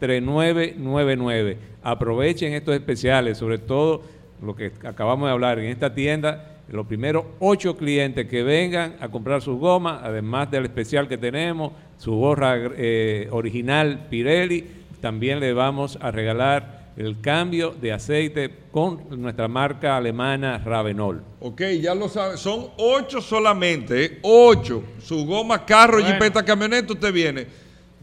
809-533-3999. 0.00 1.56
Aprovechen 1.82 2.52
estos 2.52 2.74
especiales, 2.74 3.38
sobre 3.38 3.58
todo 3.58 4.02
lo 4.42 4.54
que 4.56 4.72
acabamos 4.84 5.28
de 5.28 5.32
hablar 5.32 5.58
en 5.58 5.66
esta 5.66 5.94
tienda 5.94 6.55
los 6.68 6.86
primeros 6.86 7.24
ocho 7.38 7.76
clientes 7.76 8.26
que 8.28 8.42
vengan 8.42 8.96
a 9.00 9.08
comprar 9.08 9.40
sus 9.42 9.58
gomas, 9.58 10.00
además 10.02 10.50
del 10.50 10.64
especial 10.64 11.08
que 11.08 11.18
tenemos, 11.18 11.72
su 11.96 12.14
gorra 12.14 12.56
eh, 12.76 13.28
original 13.30 14.06
Pirelli, 14.10 14.64
también 15.00 15.40
le 15.40 15.52
vamos 15.52 15.98
a 16.00 16.10
regalar 16.10 16.86
el 16.96 17.20
cambio 17.20 17.74
de 17.78 17.92
aceite 17.92 18.50
con 18.72 19.02
nuestra 19.20 19.48
marca 19.48 19.96
alemana 19.96 20.58
Ravenol. 20.58 21.22
Ok, 21.40 21.62
ya 21.80 21.94
lo 21.94 22.08
saben, 22.08 22.38
son 22.38 22.68
ocho 22.78 23.20
solamente, 23.20 24.04
¿eh? 24.04 24.18
ocho. 24.22 24.82
Su 24.98 25.26
goma, 25.26 25.64
carro, 25.64 25.98
Bueno. 26.00 26.14
jipeta, 26.14 26.42
camioneta, 26.42 26.94
usted 26.94 27.12
viene. 27.12 27.46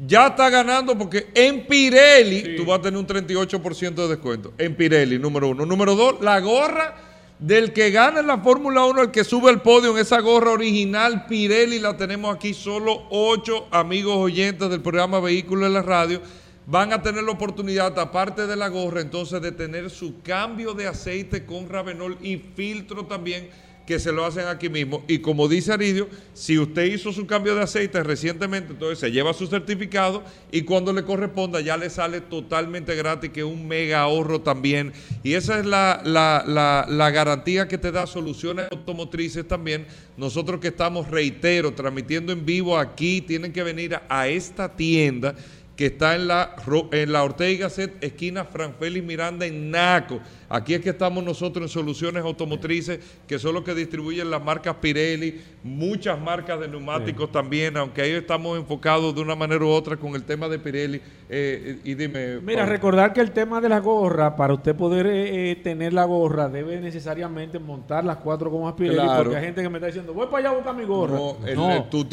Ya 0.05 0.27
está 0.27 0.49
ganando 0.49 0.97
porque 0.97 1.27
en 1.33 1.65
Pirelli 1.67 2.55
tú 2.55 2.65
vas 2.65 2.79
a 2.79 2.81
tener 2.83 2.99
un 2.99 3.07
38% 3.07 3.93
de 3.93 4.07
descuento. 4.07 4.53
En 4.57 4.75
Pirelli, 4.75 5.17
número 5.19 5.49
uno. 5.49 5.65
Número 5.65 5.95
dos, 5.95 6.21
la 6.21 6.39
gorra 6.39 7.12
del 7.39 7.73
que 7.73 7.91
gana 7.91 8.21
en 8.21 8.27
la 8.27 8.37
Fórmula 8.37 8.85
1, 8.85 9.01
el 9.01 9.11
que 9.11 9.23
sube 9.23 9.49
al 9.49 9.61
podio 9.61 9.91
en 9.91 9.97
esa 9.97 10.19
gorra 10.21 10.51
original 10.51 11.25
Pirelli, 11.25 11.79
la 11.79 11.97
tenemos 11.97 12.33
aquí. 12.33 12.53
Solo 12.53 13.07
ocho 13.09 13.67
amigos 13.71 14.15
oyentes 14.17 14.69
del 14.69 14.81
programa 14.81 15.19
Vehículos 15.19 15.67
en 15.67 15.73
la 15.73 15.81
Radio 15.81 16.21
van 16.65 16.93
a 16.93 17.01
tener 17.01 17.23
la 17.23 17.31
oportunidad, 17.31 17.97
aparte 17.99 18.47
de 18.47 18.55
la 18.55 18.69
gorra, 18.69 19.01
entonces 19.01 19.41
de 19.41 19.51
tener 19.51 19.89
su 19.89 20.21
cambio 20.21 20.73
de 20.73 20.87
aceite 20.87 21.45
con 21.45 21.67
Ravenol 21.67 22.17
y 22.21 22.37
filtro 22.37 23.05
también, 23.05 23.49
que 23.85 23.99
se 23.99 24.11
lo 24.11 24.23
hacen 24.25 24.47
aquí 24.47 24.69
mismo. 24.69 25.03
Y 25.07 25.19
como 25.19 25.47
dice 25.47 25.73
Aridio, 25.73 26.07
si 26.33 26.57
usted 26.57 26.85
hizo 26.85 27.11
su 27.11 27.27
cambio 27.27 27.53
de 27.55 27.63
aceite 27.63 28.01
recientemente, 28.01 28.71
entonces 28.73 28.97
se 28.99 29.11
lleva 29.11 29.33
su 29.33 29.47
certificado 29.47 30.23
y 30.51 30.61
cuando 30.61 30.93
le 30.93 31.03
corresponda 31.03 31.59
ya 31.59 31.75
le 31.75 31.89
sale 31.89 32.21
totalmente 32.21 32.95
gratis, 32.95 33.31
que 33.31 33.41
es 33.41 33.45
un 33.45 33.67
mega 33.67 33.99
ahorro 34.01 34.41
también. 34.41 34.93
Y 35.21 35.33
esa 35.33 35.59
es 35.59 35.65
la, 35.65 36.01
la- 36.05 36.43
la- 36.47 36.85
la 36.89 37.11
garantía 37.11 37.67
que 37.67 37.77
te 37.77 37.91
da 37.91 38.07
Soluciones 38.07 38.67
Automotrices 38.71 39.47
también. 39.47 39.85
Nosotros 40.15 40.59
que 40.61 40.69
estamos, 40.69 41.09
reitero, 41.11 41.73
transmitiendo 41.73 42.31
en 42.31 42.45
vivo 42.45 42.77
aquí, 42.77 43.19
tienen 43.21 43.51
que 43.51 43.63
venir 43.63 43.95
a, 43.95 44.03
a 44.07 44.27
esta 44.29 44.75
tienda 44.75 45.35
que 45.75 45.87
está 45.87 46.15
en 46.15 46.27
la, 46.27 46.55
en 46.91 47.11
la 47.11 47.23
Ortega 47.23 47.49
y 47.51 47.57
Gasset, 47.57 48.03
esquina 48.03 48.45
Franfeli 48.45 49.01
Miranda 49.01 49.45
en 49.45 49.71
Naco. 49.71 50.19
Aquí 50.49 50.75
es 50.75 50.81
que 50.81 50.91
estamos 50.91 51.23
nosotros 51.23 51.63
en 51.63 51.69
Soluciones 51.69 52.23
Automotrices, 52.23 52.99
que 53.27 53.39
son 53.39 53.55
los 53.55 53.63
que 53.63 53.73
distribuyen 53.73 54.29
las 54.29 54.43
marcas 54.43 54.75
Pirelli, 54.75 55.41
muchas 55.63 56.19
marcas 56.21 56.59
de 56.59 56.67
neumáticos 56.67 57.31
también, 57.31 57.75
aunque 57.77 58.03
ahí 58.03 58.11
estamos 58.11 58.55
enfocados 58.59 59.15
de 59.15 59.21
una 59.21 59.33
manera 59.35 59.65
u 59.65 59.69
otra 59.69 59.97
con 59.97 60.13
el 60.13 60.23
tema 60.23 60.47
de 60.47 60.59
Pirelli. 60.59 61.01
Eh, 61.27 61.79
y 61.83 61.95
dime. 61.95 62.39
Mira, 62.41 62.59
Pablo. 62.61 62.71
recordar 62.71 63.13
que 63.13 63.21
el 63.21 63.31
tema 63.31 63.59
de 63.59 63.69
la 63.69 63.79
gorra, 63.79 64.35
para 64.35 64.53
usted 64.53 64.75
poder 64.75 65.07
eh, 65.07 65.51
eh, 65.51 65.55
tener 65.55 65.91
la 65.93 66.03
gorra, 66.05 66.49
debe 66.49 66.79
necesariamente 66.79 67.57
montar 67.57 68.03
las 68.05 68.17
cuatro 68.17 68.51
gomas 68.51 68.73
Pirelli, 68.75 68.97
Claro. 68.99 69.23
porque 69.23 69.37
hay 69.37 69.45
gente 69.45 69.63
que 69.63 69.69
me 69.69 69.77
está 69.79 69.87
diciendo, 69.87 70.13
voy 70.13 70.27
para 70.27 70.37
allá 70.37 70.49
a 70.49 70.53
buscar 70.53 70.75
mi 70.75 70.83
gorra. 70.85 71.15
No, 71.15 71.37
el- 71.47 71.55
No, 71.55 71.71
el- 71.71 71.89
tú, 71.89 72.05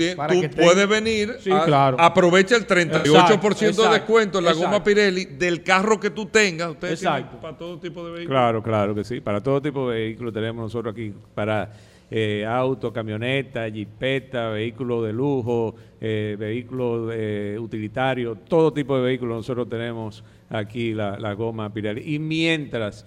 puedes 0.56 0.88
venir, 0.88 1.36
Sí, 1.40 1.50
a- 1.52 1.64
claro. 1.66 1.98
aprovecha 2.00 2.56
el 2.56 2.66
38% 2.66 3.49
de 3.58 3.66
Exacto, 3.66 3.92
descuento 3.92 4.38
en 4.38 4.44
la 4.44 4.52
goma. 4.52 4.82
Pirelli 4.82 5.24
del 5.24 5.62
carro 5.62 5.98
que 5.98 6.10
tú 6.10 6.26
tengas. 6.26 6.70
Ustedes 6.70 7.02
Exacto. 7.02 7.38
para 7.40 7.56
todo 7.56 7.78
tipo 7.78 8.04
de 8.04 8.12
vehículos. 8.12 8.28
Claro, 8.28 8.62
claro 8.62 8.94
que 8.94 9.04
sí. 9.04 9.20
Para 9.20 9.40
todo 9.42 9.60
tipo 9.60 9.90
de 9.90 10.00
vehículos 10.00 10.32
tenemos 10.32 10.62
nosotros 10.62 10.92
aquí, 10.92 11.12
para 11.34 11.70
eh, 12.10 12.44
auto, 12.44 12.92
camioneta, 12.92 13.70
jipeta, 13.70 14.50
vehículos 14.50 15.06
de 15.06 15.12
lujo, 15.12 15.74
eh, 16.00 16.36
vehículos 16.38 17.12
eh, 17.14 17.56
utilitarios, 17.60 18.38
todo 18.48 18.72
tipo 18.72 18.96
de 18.96 19.02
vehículos 19.02 19.36
nosotros 19.36 19.68
tenemos 19.68 20.24
aquí 20.48 20.92
la, 20.92 21.18
la 21.18 21.34
goma 21.34 21.72
Pirelli. 21.72 22.14
Y 22.14 22.18
mientras 22.18 23.06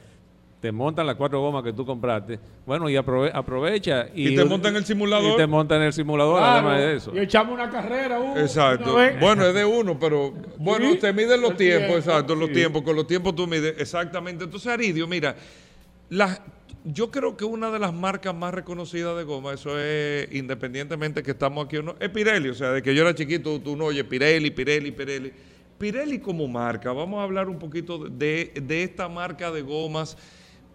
te 0.63 0.71
montan 0.71 1.05
las 1.05 1.17
cuatro 1.17 1.41
gomas 1.41 1.61
que 1.61 1.73
tú 1.73 1.85
compraste, 1.85 2.39
bueno, 2.65 2.89
y 2.89 2.93
aprove- 2.95 3.31
aprovecha. 3.33 4.07
Y 4.15 4.33
te 4.33 4.45
montan 4.45 4.73
el 4.77 4.85
simulador. 4.85 5.33
Y 5.33 5.35
te 5.35 5.45
montan 5.45 5.81
el 5.81 5.91
simulador, 5.91 6.37
Claro, 6.37 6.69
además 6.69 6.77
de 6.79 6.95
eso. 6.95 7.11
Y 7.13 7.19
echamos 7.19 7.53
una 7.55 7.69
carrera, 7.69 8.17
Hugo, 8.17 8.37
Exacto. 8.37 8.93
una 8.93 9.03
vez. 9.03 9.19
Bueno, 9.19 9.45
es 9.45 9.53
de 9.53 9.65
uno, 9.65 9.99
pero 9.99 10.31
bueno, 10.57 10.85
Sí, 10.87 10.93
usted 10.93 11.13
mide 11.13 11.37
los 11.37 11.51
el 11.51 11.57
tiempos, 11.57 11.87
tiempo, 11.89 11.97
exacto, 11.97 12.33
los 12.35 12.47
sí. 12.47 12.53
tiempos, 12.55 12.81
con 12.83 12.95
los 12.95 13.05
tiempos 13.05 13.35
tú 13.35 13.45
mides, 13.45 13.75
exactamente. 13.77 14.45
Entonces, 14.45 14.71
Aridio, 14.71 15.05
mira, 15.05 15.35
las- 16.09 16.41
yo 16.85 17.11
creo 17.11 17.35
que 17.35 17.43
una 17.43 17.69
de 17.69 17.79
las 17.79 17.93
marcas 17.93 18.33
más 18.33 18.53
reconocidas 18.53 19.17
de 19.17 19.23
goma, 19.25 19.51
eso 19.55 19.77
es 19.77 20.29
independientemente 20.33 21.23
que 21.23 21.31
estamos 21.31 21.65
aquí 21.65 21.75
o 21.75 21.83
no, 21.83 21.95
es 21.99 22.07
Pirelli. 22.07 22.47
O 22.47 22.53
sea, 22.53 22.71
de 22.71 22.81
que 22.81 22.95
yo 22.95 23.01
era 23.01 23.13
chiquito, 23.13 23.59
tú 23.59 23.75
no 23.75 23.83
oyes 23.87 24.05
Pirelli, 24.05 24.49
Pirelli, 24.49 24.91
Pirelli. 24.93 25.33
Pirelli 25.77 26.19
como 26.19 26.47
marca, 26.47 26.93
vamos 26.93 27.19
a 27.19 27.23
hablar 27.23 27.49
un 27.49 27.59
poquito 27.59 27.97
de, 27.97 28.53
de 28.63 28.83
esta 28.83 29.09
marca 29.09 29.51
de 29.51 29.61
gomas 29.61 30.15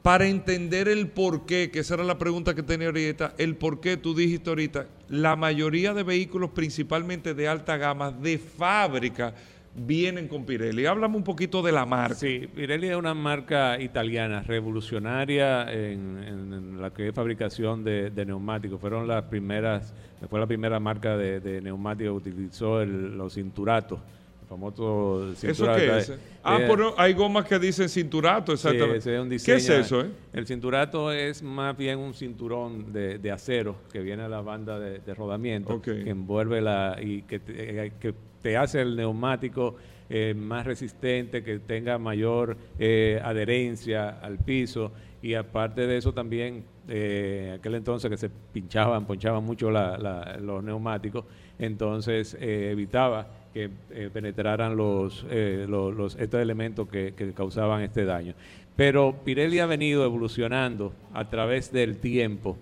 para 0.02 0.26
entender 0.26 0.88
el 0.88 1.08
por 1.08 1.44
qué, 1.44 1.70
que 1.70 1.80
esa 1.80 1.94
era 1.94 2.04
la 2.04 2.18
pregunta 2.18 2.54
que 2.54 2.62
tenía 2.62 2.86
ahorita, 2.88 3.34
el 3.38 3.56
por 3.56 3.80
qué 3.80 3.96
tú 3.96 4.14
dijiste 4.14 4.48
ahorita, 4.48 4.86
la 5.08 5.36
mayoría 5.36 5.92
de 5.92 6.02
vehículos, 6.02 6.50
principalmente 6.50 7.34
de 7.34 7.48
alta 7.48 7.76
gama, 7.76 8.10
de 8.10 8.38
fábrica, 8.38 9.34
vienen 9.74 10.26
con 10.28 10.44
Pirelli. 10.44 10.86
Háblame 10.86 11.16
un 11.16 11.24
poquito 11.24 11.62
de 11.62 11.72
la 11.72 11.84
marca. 11.84 12.14
Sí, 12.14 12.48
Pirelli 12.54 12.88
es 12.88 12.96
una 12.96 13.14
marca 13.14 13.80
italiana 13.80 14.42
revolucionaria 14.42 15.70
en, 15.72 16.80
la 16.80 16.90
que 16.90 17.08
es 17.08 17.14
fabricación 17.14 17.84
de, 17.84 18.10
de 18.10 18.26
neumáticos. 18.26 18.80
Fueron 18.80 19.06
las 19.06 19.24
primeras, 19.24 19.92
fue 20.30 20.40
la 20.40 20.46
primera 20.46 20.80
marca 20.80 21.16
de, 21.16 21.40
de 21.40 21.60
neumáticos 21.60 22.22
que 22.22 22.30
utilizó 22.30 22.80
el- 22.80 23.16
los 23.16 23.34
cinturatos, 23.34 24.00
famoso 24.48 25.30
¿Eso 25.32 25.36
cinturato. 25.52 25.78
qué 25.78 25.98
es? 25.98 26.12
Ah, 26.42 26.58
Eh, 26.60 26.66
pero 26.68 26.94
hay 26.96 27.12
gomas 27.12 27.44
que 27.44 27.58
dicen 27.58 27.88
cinturato, 27.88 28.56
sí, 28.56 28.66
exactamente. 28.66 28.98
ese 28.98 29.14
es 29.14 29.20
un 29.20 29.28
¿Qué 29.28 29.54
es 29.56 29.68
eso, 29.68 30.00
eh? 30.00 30.10
El 30.32 30.46
cinturato 30.46 31.12
es 31.12 31.42
más 31.42 31.76
bien 31.76 31.98
un 31.98 32.14
cinturón 32.14 32.92
de, 32.92 33.18
de 33.18 33.30
acero 33.30 33.76
que 33.92 34.00
viene 34.00 34.22
a 34.22 34.28
la 34.28 34.40
banda 34.40 34.78
de, 34.78 34.98
de 35.00 35.14
rodamiento, 35.14 35.80
que 35.82 36.08
envuelve 36.08 36.60
la 36.60 36.96
y 37.00 37.22
que 37.22 37.38
te, 37.40 37.86
eh, 37.86 37.92
que 38.00 38.14
te 38.42 38.56
hace 38.56 38.80
el 38.80 38.96
neumático 38.96 39.76
eh, 40.10 40.32
más 40.34 40.64
resistente, 40.64 41.42
que 41.42 41.58
tenga 41.58 41.98
mayor 41.98 42.56
eh, 42.78 43.20
adherencia 43.22 44.08
al 44.08 44.38
piso 44.38 44.92
y 45.20 45.34
aparte 45.34 45.86
de 45.86 45.96
eso 45.98 46.14
también 46.14 46.64
eh, 46.88 47.56
aquel 47.58 47.74
entonces 47.74 48.08
que 48.08 48.16
se 48.16 48.30
pinchaban, 48.30 49.04
ponchaban 49.06 49.44
mucho 49.44 49.70
la- 49.70 49.98
la- 49.98 50.38
los 50.40 50.62
neumáticos, 50.64 51.24
entonces 51.58 52.34
eh, 52.40 52.70
evitaba 52.72 53.26
que 53.52 53.70
eh, 53.90 54.10
penetraran 54.12 54.76
los, 54.76 55.24
eh, 55.30 55.66
los, 55.68 55.94
los- 55.94 56.16
estos 56.16 56.40
elementos 56.40 56.88
que, 56.88 57.14
que 57.14 57.32
causaban 57.32 57.82
este 57.82 58.04
daño. 58.04 58.34
Pero 58.76 59.16
Pirelli 59.24 59.58
ha 59.58 59.66
venido 59.66 60.04
evolucionando 60.04 60.92
a 61.12 61.28
través 61.28 61.72
del 61.72 61.96
tiempo 61.98 62.56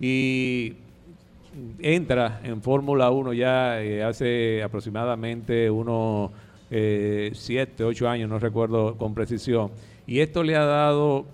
y 0.00 0.74
entra 1.80 2.40
en 2.44 2.62
Fórmula 2.62 3.10
1 3.10 3.32
ya 3.34 3.82
eh, 3.82 4.02
hace 4.02 4.62
aproximadamente 4.62 5.70
unos 5.70 6.30
7, 6.70 7.82
8 7.84 8.08
años, 8.08 8.28
no 8.30 8.38
recuerdo 8.38 8.96
con 8.96 9.12
precisión, 9.12 9.72
y 10.06 10.20
esto 10.20 10.44
le 10.44 10.54
ha 10.56 10.64
dado 10.64 11.26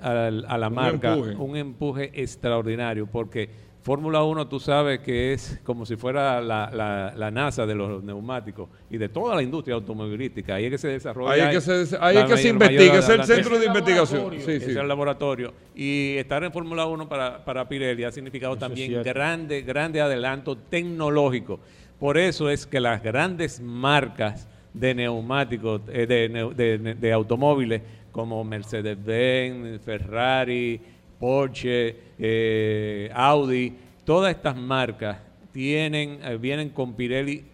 a 0.00 0.30
la 0.58 0.68
Un 0.68 0.74
marca 0.74 1.14
empuje. 1.14 1.34
un 1.36 1.56
empuje 1.56 2.10
extraordinario, 2.22 3.06
porque 3.06 3.48
Fórmula 3.84 4.22
1 4.22 4.48
tú 4.48 4.58
sabes 4.58 5.00
que 5.00 5.34
es 5.34 5.60
como 5.62 5.84
si 5.84 5.96
fuera 5.96 6.40
la, 6.40 6.70
la- 6.72 7.12
la 7.14 7.30
NASA 7.30 7.66
de 7.66 7.74
los 7.74 8.02
neumáticos 8.02 8.70
y 8.90 8.96
de 8.96 9.10
toda 9.10 9.36
la 9.36 9.42
industria 9.42 9.74
automovilística. 9.74 10.54
Ahí 10.54 10.64
es 10.64 10.70
que 10.70 10.78
se 10.78 10.88
desarrolla. 10.88 11.32
Ahí 11.34 11.40
es 11.42 11.48
que 11.50 11.60
se, 11.86 11.96
ahí 12.00 12.14
la 12.14 12.20
es 12.22 12.26
que 12.30 12.36
se 12.38 12.52
mayor- 12.54 12.58
mayor 12.58 12.72
investiga, 12.72 12.98
es 12.98 13.08
el 13.10 13.24
centro 13.24 13.58
de 13.58 13.66
investigación. 13.66 14.32
Sí, 14.38 14.44
sí. 14.60 14.70
es 14.70 14.76
el 14.76 14.88
laboratorio. 14.88 15.52
Y 15.76 16.16
estar 16.16 16.42
en 16.44 16.50
Fórmula 16.50 16.86
1 16.86 17.06
para, 17.10 17.44
para 17.44 17.68
Pirelli 17.68 18.04
ha 18.04 18.10
significado 18.10 18.54
Eso 18.54 18.60
también 18.60 19.02
grande, 19.02 19.60
grande 19.60 20.00
adelanto 20.00 20.56
tecnológico. 20.56 21.60
Por 22.00 22.16
eso 22.16 22.48
es 22.48 22.66
que 22.66 22.80
las 22.80 23.02
grandes 23.02 23.60
marcas 23.60 24.48
de 24.72 24.94
neumáticos, 24.94 25.82
eh, 25.92 26.06
de- 26.06 26.28
de- 26.56 26.94
de 26.94 27.12
automóviles, 27.12 27.82
como 28.12 28.42
Mercedes-Benz, 28.44 29.82
Ferrari, 29.82 30.80
Porsche, 31.18 31.96
eh, 32.18 33.10
Audi, 33.14 33.72
todas 34.04 34.34
estas 34.34 34.56
marcas 34.56 35.18
tienen, 35.52 36.18
eh, 36.22 36.36
vienen 36.36 36.70
con 36.70 36.94
Pirelli 36.94 37.44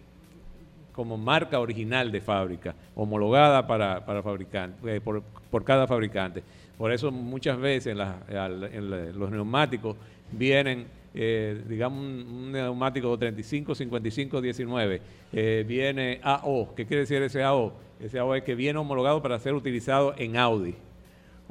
como 0.91 1.17
marca 1.17 1.59
original 1.59 2.11
de 2.11 2.19
fábrica, 2.21 2.75
homologada 2.95 3.65
para, 3.65 4.05
para 4.05 4.21
fabricante, 4.21 4.95
eh, 4.97 5.01
por, 5.01 5.23
por 5.49 5.63
cada 5.63 5.87
fabricante. 5.87 6.43
Por 6.77 6.91
eso 6.91 7.11
muchas 7.11 7.57
veces 7.59 7.97
al- 7.97 8.63
en 8.73 8.89
la- 8.89 9.05
los 9.11 9.31
neumáticos 9.31 9.95
vienen, 10.31 10.87
eh, 11.13 11.61
digamos, 11.67 11.99
un, 11.99 12.25
un 12.27 12.51
neumático 12.51 13.17
35, 13.17 13.73
55, 13.75 14.41
19, 14.41 15.01
eh, 15.31 15.63
viene 15.67 16.19
AO. 16.23 16.73
¿Qué 16.75 16.85
quiere 16.85 17.01
decir 17.01 17.21
ese 17.21 17.43
AO? 17.43 17.73
Ese 17.99 18.19
AO 18.19 18.35
es 18.35 18.43
que 18.43 18.55
viene 18.55 18.79
homologado 18.79 19.21
para 19.21 19.39
ser 19.39 19.53
utilizado 19.53 20.13
en 20.17 20.35
Audi. 20.37 20.75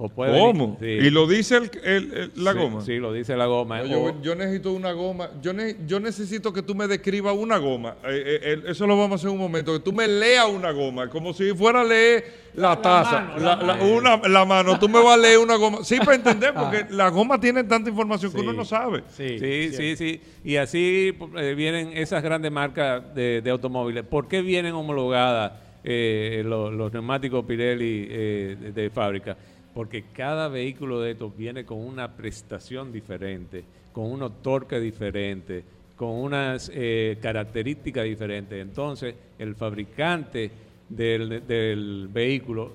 O 0.02 0.08
puede 0.08 0.32
venir- 0.32 0.46
¿Cómo? 0.46 0.76
sí. 0.80 0.86
Y 0.86 1.10
lo 1.10 1.26
dice 1.26 1.56
el- 1.58 1.70
el- 1.84 2.12
el- 2.14 2.32
la 2.36 2.52
Sí, 2.52 2.58
goma. 2.58 2.80
Sí, 2.80 2.96
lo 2.98 3.12
dice 3.12 3.36
la 3.36 3.46
goma. 3.46 3.80
No, 3.80 3.86
yo, 3.86 4.00
O- 4.04 4.22
yo 4.22 4.34
necesito 4.34 4.72
una 4.72 4.92
goma. 4.92 5.28
Yo, 5.42 5.52
ne- 5.52 5.76
yo 5.86 6.00
necesito 6.00 6.52
que 6.52 6.62
tú 6.62 6.74
me 6.74 6.86
describas 6.86 7.34
una 7.36 7.58
goma. 7.58 7.96
Eh, 8.04 8.40
eh, 8.42 8.62
eso 8.68 8.86
lo 8.86 8.96
vamos 8.96 9.12
a 9.12 9.14
hacer 9.16 9.28
en 9.28 9.34
un 9.34 9.40
momento. 9.40 9.72
Que 9.74 9.80
tú 9.80 9.92
me 9.92 10.08
leas 10.08 10.48
una 10.48 10.70
goma. 10.72 11.08
Como 11.10 11.32
si 11.34 11.52
fuera 11.54 11.82
a 11.82 11.84
leer 11.84 12.24
la, 12.54 12.70
La 12.70 12.82
taza. 12.82 13.20
mano, 13.20 13.36
la, 13.36 13.56
la 13.56 13.62
la- 13.62 13.74
mano. 13.76 13.94
una- 13.94 14.16
la 14.28 14.44
mano. 14.44 14.78
Tú 14.78 14.88
me 14.88 15.02
vas 15.02 15.14
a 15.14 15.20
leer 15.20 15.38
una 15.38 15.56
goma. 15.56 15.84
Sí, 15.84 15.98
para 15.98 16.14
entender, 16.14 16.54
porque 16.54 16.86
las 16.90 17.12
gomas 17.12 17.38
tienen 17.40 17.68
tanta 17.68 17.90
información 17.90 18.32
que 18.32 18.40
uno 18.40 18.52
no 18.54 18.64
sabe. 18.64 19.02
Sí, 19.08 19.38
Sí, 19.38 19.70
sí, 19.72 19.96
sí. 19.96 20.20
Y 20.44 20.56
así 20.56 21.12
eh, 21.36 21.54
vienen 21.54 21.90
esas 21.94 22.22
grandes 22.22 22.50
marcas 22.50 23.14
de, 23.14 23.42
de 23.42 23.50
automóviles. 23.50 24.02
¿Por 24.04 24.28
qué 24.28 24.40
vienen 24.40 24.72
homologadas 24.74 25.52
eh, 25.84 26.42
los, 26.44 26.72
los 26.74 26.92
neumáticos 26.92 27.44
Pirelli 27.44 28.06
eh, 28.10 28.56
de, 28.60 28.72
de 28.72 28.90
fábrica? 28.90 29.36
Porque 29.80 30.04
cada 30.12 30.48
vehículo 30.48 31.00
de 31.00 31.12
estos 31.12 31.34
viene 31.34 31.64
con 31.64 31.78
una 31.78 32.14
prestación 32.14 32.92
diferente, 32.92 33.64
con 33.94 34.12
unos 34.12 34.42
torques 34.42 34.82
diferentes, 34.82 35.64
con 35.96 36.10
unas 36.10 36.70
eh, 36.74 37.16
características 37.22 38.04
diferentes. 38.04 38.60
Entonces, 38.60 39.14
el 39.38 39.54
fabricante 39.54 40.50
del, 40.86 42.08
vehículo 42.12 42.72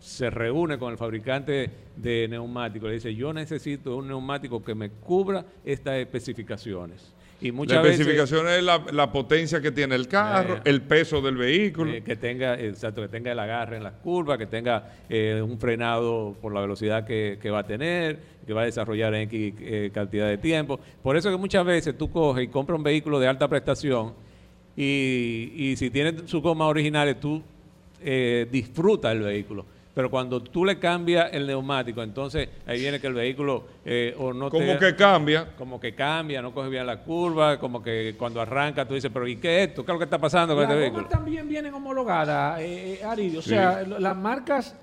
se 0.00 0.30
reúne 0.30 0.78
con 0.78 0.92
el 0.92 0.96
fabricante 0.96 1.70
de 1.94 2.26
neumáticos, 2.26 2.88
le 2.88 2.94
dice, 2.94 3.14
yo 3.14 3.34
necesito 3.34 3.94
un 3.94 4.08
neumático 4.08 4.64
que 4.64 4.74
me 4.74 4.88
cubra 4.88 5.44
estas 5.62 5.98
especificaciones. 5.98 7.12
Y 7.38 7.48
La 7.48 7.52
muchas 7.52 7.82
veces 7.82 8.00
especificación 8.00 8.48
es 8.48 8.62
la, 8.62 8.82
la 8.92 9.12
potencia 9.12 9.60
que 9.60 9.70
tiene 9.70 9.94
el 9.94 10.08
carro, 10.08 10.56
Eh, 10.56 10.60
el 10.64 10.80
peso 10.80 11.20
del 11.20 11.36
vehículo. 11.36 11.92
eh, 11.92 12.02
que 12.02 12.16
tenga, 12.16 12.58
exacto, 12.58 13.02
que 13.02 13.08
tenga 13.08 13.30
el 13.32 13.38
agarre 13.38 13.76
en 13.76 13.82
las 13.82 13.92
curvas, 13.94 14.38
que 14.38 14.46
tenga 14.46 14.94
eh, 15.10 15.42
un 15.44 15.58
frenado 15.58 16.34
por 16.40 16.54
la 16.54 16.62
velocidad 16.62 17.04
que, 17.06 17.38
que 17.40 17.50
va 17.50 17.58
a 17.58 17.66
tener, 17.66 18.18
que 18.46 18.52
va 18.54 18.62
a 18.62 18.64
desarrollar 18.64 19.14
en 19.14 19.22
X 19.22 19.54
eh, 19.60 19.90
cantidad 19.92 20.28
de 20.28 20.38
tiempo. 20.38 20.80
Por 21.02 21.16
eso 21.16 21.30
que 21.30 21.36
muchas 21.36 21.64
veces 21.66 21.98
tú 21.98 22.10
coges 22.10 22.44
y 22.44 22.48
compras 22.48 22.78
un 22.78 22.84
vehículo 22.84 23.20
de 23.20 23.26
alta 23.28 23.46
prestación 23.48 24.14
y, 24.76 25.52
y 25.54 25.76
si 25.76 25.90
tiene 25.90 26.26
sus 26.26 26.40
gomas 26.42 26.68
originales, 26.68 27.20
tú 27.20 27.42
eh, 28.02 28.46
disfrutas 28.50 29.12
el 29.12 29.20
vehículo. 29.20 29.66
Pero 29.96 30.10
cuando 30.10 30.42
tú 30.42 30.62
le 30.66 30.78
cambias 30.78 31.30
el 31.32 31.46
neumático, 31.46 32.02
entonces 32.02 32.50
ahí 32.66 32.78
viene 32.80 33.00
que 33.00 33.06
el 33.06 33.14
vehículo 33.14 33.64
eh, 33.82 34.14
o 34.18 34.30
no 34.34 34.50
te- 34.50 34.58
como 34.58 34.78
que 34.78 34.94
cambia. 34.94 35.56
como 35.56 35.80
que 35.80 35.94
cambia, 35.94 36.42
no 36.42 36.52
coge 36.52 36.68
bien 36.68 36.84
la 36.86 36.98
curva, 37.02 37.58
como 37.58 37.82
que 37.82 38.14
cuando 38.18 38.42
arranca 38.42 38.86
tú 38.86 38.92
dices, 38.92 39.10
pero 39.10 39.26
¿y 39.26 39.36
qué 39.36 39.62
es 39.62 39.68
esto? 39.70 39.86
¿Qué 39.86 39.90
es 39.90 39.94
lo 39.94 39.98
que 39.98 40.04
está 40.04 40.18
pasando 40.18 40.54
con 40.54 40.64
Las 40.64 40.72
este 40.72 40.80
vehículo? 40.82 41.06
también 41.08 41.48
vienen 41.48 41.72
homologadas, 41.72 42.60
eh, 42.60 42.98
eh, 43.00 43.04
Aridio. 43.04 43.38
O 43.38 43.42
sea, 43.42 43.84
las 43.84 44.14
marcas, 44.14 44.76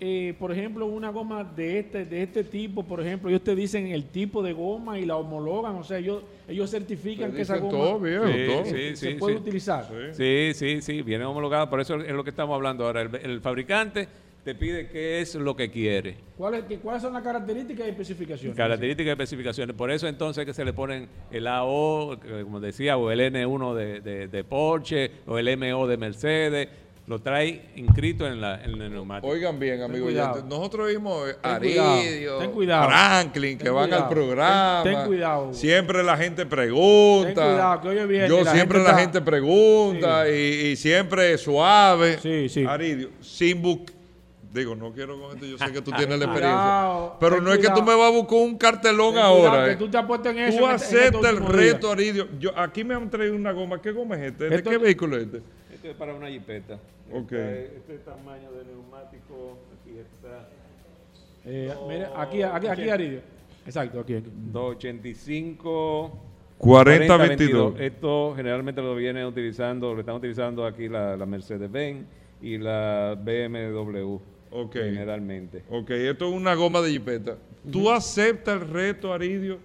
eh, 0.00 0.34
por 0.38 0.52
ejemplo, 0.52 0.84
una 0.84 1.08
goma 1.08 1.44
de 1.44 1.78
este, 1.78 2.04
de 2.04 2.22
este 2.24 2.44
tipo, 2.44 2.82
por 2.82 3.00
ejemplo, 3.00 3.30
ellos 3.30 3.42
te 3.42 3.54
dicen 3.54 3.86
el 3.86 4.04
tipo 4.04 4.42
de 4.42 4.52
goma 4.52 4.98
y 4.98 5.06
la 5.06 5.16
homologan. 5.16 5.76
O 5.76 5.82
sea, 5.82 5.96
ellos, 5.96 6.24
ellos 6.46 6.70
certifican 6.70 7.30
Te 7.30 7.36
que 7.36 7.42
esa 7.42 7.56
goma 7.56 7.70
todo, 7.72 8.00
viejo, 8.00 8.26
Sí, 8.26 8.46
todo. 8.46 8.64
sí. 8.66 8.96
se 8.96 9.10
puede 9.12 9.36
utilizar. 9.36 9.88
Sí, 10.12 10.50
sí, 10.52 10.82
sí, 10.82 11.00
viene 11.00 11.24
homologada, 11.24 11.70
por 11.70 11.80
eso 11.80 11.96
es 12.02 12.12
lo 12.12 12.22
que 12.22 12.28
estamos 12.28 12.54
hablando 12.54 12.84
ahora. 12.84 13.00
El, 13.00 13.14
el 13.16 13.40
fabricante 13.40 14.06
te 14.48 14.54
pide 14.54 14.88
qué 14.88 15.20
es 15.20 15.34
lo 15.34 15.54
que 15.54 15.70
quiere. 15.70 16.16
¿Cuáles, 16.38 16.64
qué- 16.64 16.78
¿Cuáles 16.78 17.02
son 17.02 17.12
las 17.12 17.22
características 17.22 17.86
y 17.86 17.90
especificaciones? 17.90 18.56
Características 18.56 19.08
y 19.10 19.12
especificaciones. 19.12 19.76
Por 19.76 19.90
eso 19.90 20.08
entonces 20.08 20.46
que 20.46 20.54
se 20.54 20.64
le 20.64 20.72
ponen 20.72 21.06
el 21.30 21.46
AO, 21.46 22.18
como 22.44 22.58
decía, 22.58 22.96
o 22.96 23.10
el 23.10 23.20
N1 23.20 23.74
de, 23.74 24.00
de- 24.00 24.28
de 24.28 24.44
Porsche, 24.44 25.10
o 25.26 25.36
el 25.38 25.54
MO 25.58 25.86
de 25.86 25.96
Mercedes. 25.98 26.68
Lo 27.06 27.18
trae 27.20 27.70
inscrito 27.76 28.26
en, 28.26 28.38
la, 28.40 28.62
en 28.62 28.80
el 28.82 28.90
neumático. 28.92 29.30
Oigan 29.32 29.58
bien, 29.58 29.80
amigos 29.82 30.08
cuidado. 30.10 30.44
Nosotros 30.46 30.88
vimos 30.88 31.28
eh, 31.30 31.34
cuidado, 31.58 31.92
Aridio, 32.00 32.38
ten 32.38 32.50
cuidado. 32.50 32.88
Franklin, 32.88 33.58
que 33.58 33.64
Ten 33.64 33.74
van 33.74 33.84
cuidado, 33.88 34.04
al 34.04 34.10
programa. 34.10 34.80
ten- 34.84 34.94
ten 34.94 35.06
cuidado. 35.06 35.54
Siempre 35.54 36.02
la 36.02 36.16
gente 36.18 36.44
pregunta. 36.46 37.26
Ten 37.28 37.34
cuidado, 37.34 37.80
que 37.82 37.88
hoy 37.88 37.98
es 37.98 38.08
viernes, 38.08 38.30
Yo 38.30 38.44
la 38.44 38.52
siempre 38.52 38.78
gente 38.78 38.92
la 38.92 39.00
está- 39.00 39.00
gente 39.00 39.20
pregunta 39.22 40.28
y, 40.30 40.32
y 40.72 40.76
siempre 40.76 41.36
suave. 41.38 42.18
Sí, 42.18 42.48
sí. 42.50 42.64
Aridio, 42.66 43.10
sin 43.20 43.60
buscar. 43.62 43.97
Digo, 44.52 44.74
no 44.74 44.92
quiero 44.92 45.20
con 45.20 45.34
esto, 45.34 45.44
yo 45.46 45.58
sé 45.58 45.72
que 45.72 45.82
tú 45.82 45.90
tienes 45.96 46.18
la 46.18 46.26
Cuidado, 46.26 47.06
experiencia. 47.06 47.18
Pero 47.20 47.40
no 47.42 47.52
es 47.52 47.58
que 47.58 47.66
tú 47.66 47.72
cuidado. 47.74 47.90
me 47.92 47.94
vas 47.98 48.08
a 48.12 48.16
buscar 48.16 48.38
un 48.38 48.56
cartelón 48.58 49.14
Ten 49.14 49.22
cuidado, 49.22 49.46
ahora. 49.48 49.64
que 49.66 49.72
eh. 49.72 49.76
tú 49.76 49.88
te 49.90 49.98
en 50.30 50.38
eso 50.38 50.58
Tú 50.58 50.64
este- 50.70 50.74
aceptas 50.74 51.30
el 51.32 51.46
reto, 51.46 51.90
Aridio. 51.92 52.28
Yo, 52.38 52.58
aquí 52.58 52.82
me 52.84 52.94
han 52.94 53.10
traído 53.10 53.34
una 53.34 53.52
goma. 53.52 53.80
¿Qué 53.82 53.92
goma 53.92 54.16
es 54.16 54.32
este? 54.32 54.48
¿De 54.48 54.56
Esto- 54.56 54.70
qué 54.70 54.78
vehículo 54.78 55.16
es 55.16 55.24
este? 55.24 55.42
Este 55.74 55.90
es 55.90 55.96
para 55.96 56.14
una 56.14 56.28
jipeta. 56.28 56.74
Ok. 57.12 57.32
Este, 57.32 57.76
este 57.76 57.98
tamaño 57.98 58.50
de 58.52 58.64
neumático, 58.64 59.58
aquí 59.80 59.98
está. 59.98 60.48
Eh, 61.44 61.72
mira, 61.88 62.10
aquí, 62.16 62.42
aquí, 62.42 62.66
aquí, 62.66 62.88
Aridio. 62.90 63.20
Exacto, 63.66 64.00
aquí, 64.00 64.14
aquí. 64.14 64.28
285 64.52 66.18
40-22. 66.58 67.78
Esto 67.80 68.32
generalmente 68.34 68.82
lo 68.82 68.94
vienen 68.96 69.26
utilizando, 69.26 69.94
lo 69.94 70.00
están 70.00 70.16
utilizando 70.16 70.66
aquí 70.66 70.88
la, 70.88 71.16
la 71.16 71.24
Mercedes-Benz 71.26 72.04
y 72.42 72.58
la 72.58 73.14
BMW. 73.16 74.18
Ok. 74.50 74.74
Generalmente. 74.74 75.62
Ok, 75.70 75.90
esto 75.90 76.28
es 76.28 76.34
una 76.34 76.54
goma 76.54 76.80
de 76.80 76.90
jipeta. 76.90 77.36
¿Tú 77.70 77.90
aceptas 77.90 78.60
el 78.60 78.68
reto, 78.68 79.12
Aridio, 79.12 79.58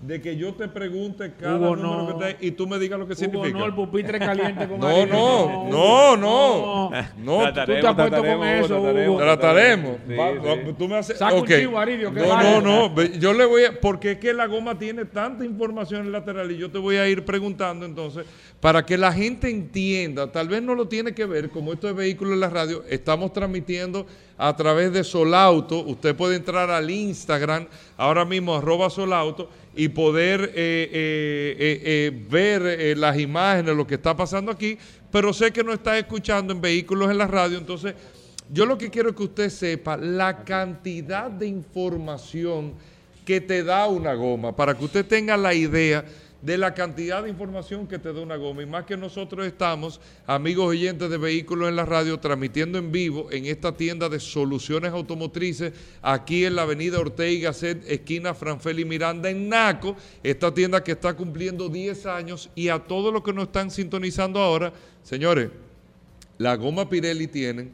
de 0.00 0.18
que 0.18 0.34
yo 0.34 0.54
te 0.54 0.66
pregunte 0.66 1.34
cada 1.38 1.58
Hugo, 1.58 1.76
número 1.76 2.02
no. 2.14 2.18
que 2.18 2.34
te 2.34 2.46
y 2.46 2.52
tú 2.52 2.66
me 2.66 2.78
digas 2.78 2.98
lo 2.98 3.06
que 3.06 3.12
Hugo, 3.12 3.20
significa? 3.20 3.58
no, 3.58 3.66
el 3.66 3.74
pupitre 3.74 4.18
caliente 4.18 4.66
con 4.66 4.80
No, 4.80 4.86
Aridio, 4.86 5.06
no, 5.12 5.44
Hugo, 5.44 5.68
no, 5.68 6.16
no. 6.16 6.90
No, 7.18 7.52
tú 7.52 7.64
te 7.66 7.86
has 7.86 7.94
puesto 7.94 8.24
con 8.24 8.44
eso, 8.46 8.80
Hugo. 8.80 9.18
Trataremos. 9.18 9.96
Sí, 10.08 10.14
sí. 10.14 10.74
Tú 10.78 10.88
me 10.88 10.96
haces. 10.96 11.18
Saca 11.18 11.34
un 11.34 11.40
ok. 11.40 11.48
chivo, 11.48 11.78
Aridio, 11.78 12.14
que 12.14 12.20
no, 12.20 12.28
vale. 12.28 12.60
no, 12.62 12.88
no. 12.88 13.02
Yo 13.18 13.34
le 13.34 13.44
voy 13.44 13.64
a. 13.64 13.78
Porque 13.78 14.12
es 14.12 14.18
que 14.18 14.32
la 14.32 14.46
goma 14.46 14.78
tiene 14.78 15.04
tanta 15.04 15.44
información 15.44 16.10
lateral 16.10 16.50
y 16.50 16.56
yo 16.56 16.70
te 16.70 16.78
voy 16.78 16.96
a 16.96 17.06
ir 17.06 17.24
preguntando 17.26 17.84
entonces 17.84 18.24
para 18.60 18.84
que 18.86 18.96
la 18.96 19.12
gente 19.12 19.50
entienda. 19.50 20.32
Tal 20.32 20.48
vez 20.48 20.62
no 20.62 20.74
lo 20.74 20.88
tiene 20.88 21.12
que 21.12 21.26
ver, 21.26 21.50
como 21.50 21.72
esto 21.72 21.88
es 21.88 21.94
vehículo 21.94 22.32
en 22.34 22.40
la 22.40 22.48
radio, 22.48 22.84
estamos 22.88 23.32
transmitiendo 23.32 24.06
a 24.40 24.56
través 24.56 24.90
de 24.92 25.04
Solauto. 25.04 25.80
Usted 25.80 26.16
puede 26.16 26.36
entrar 26.36 26.70
al 26.70 26.90
Instagram 26.90 27.66
ahora 27.98 28.24
mismo, 28.24 28.56
arroba 28.56 28.88
Solauto, 28.88 29.50
y 29.76 29.88
poder 29.88 30.52
eh, 30.54 30.90
eh, 30.90 31.80
eh, 31.84 32.26
ver 32.28 32.96
las 32.96 33.18
imágenes, 33.18 33.76
lo 33.76 33.86
que 33.86 33.96
está 33.96 34.16
pasando 34.16 34.50
aquí. 34.50 34.78
Pero 35.12 35.34
sé 35.34 35.52
que 35.52 35.62
no 35.62 35.74
está 35.74 35.98
escuchando 35.98 36.54
en 36.54 36.60
vehículos 36.60 37.10
en 37.10 37.18
la 37.18 37.26
radio, 37.26 37.58
entonces. 37.58 37.94
Yo 38.52 38.66
lo 38.66 38.76
que 38.76 38.90
quiero 38.90 39.14
que 39.14 39.22
usted 39.22 39.48
sepa 39.48 39.96
la 39.96 40.42
cantidad 40.42 41.30
de 41.30 41.46
información 41.46 42.72
que 43.24 43.40
te 43.40 43.62
da 43.62 43.86
una 43.86 44.14
goma, 44.14 44.56
para 44.56 44.76
que 44.76 44.84
usted 44.84 45.06
tenga 45.06 45.36
la 45.36 45.54
idea 45.54 46.04
de 46.42 46.56
la 46.56 46.72
cantidad 46.74 47.22
de 47.22 47.28
información 47.28 47.86
que 47.86 47.98
te 47.98 48.12
da 48.12 48.20
una 48.20 48.36
goma. 48.36 48.62
Y 48.62 48.66
más 48.66 48.84
que 48.84 48.96
nosotros 48.96 49.46
estamos, 49.46 50.00
amigos 50.26 50.66
oyentes 50.66 51.10
de 51.10 51.18
vehículos 51.18 51.68
en 51.68 51.76
la 51.76 51.84
radio, 51.84 52.18
transmitiendo 52.18 52.78
en 52.78 52.90
vivo 52.90 53.28
en 53.30 53.46
esta 53.46 53.76
tienda 53.76 54.08
de 54.08 54.20
soluciones 54.20 54.92
automotrices, 54.92 55.72
aquí 56.00 56.44
en 56.44 56.56
la 56.56 56.62
avenida 56.62 56.98
Ortega 56.98 57.30
y 57.30 57.40
Gasset, 57.40 57.84
esquina 57.88 58.34
Franfeli 58.34 58.84
Miranda, 58.84 59.28
en 59.28 59.48
Naco, 59.48 59.96
esta 60.22 60.52
tienda 60.54 60.82
que 60.82 60.92
está 60.92 61.14
cumpliendo 61.14 61.68
10 61.68 62.06
años. 62.06 62.50
Y 62.54 62.68
a 62.68 62.78
todos 62.78 63.12
los 63.12 63.22
que 63.22 63.32
nos 63.32 63.44
están 63.44 63.70
sintonizando 63.70 64.40
ahora, 64.40 64.72
señores, 65.02 65.50
la 66.38 66.56
goma 66.56 66.88
Pirelli 66.88 67.26
tienen, 67.26 67.72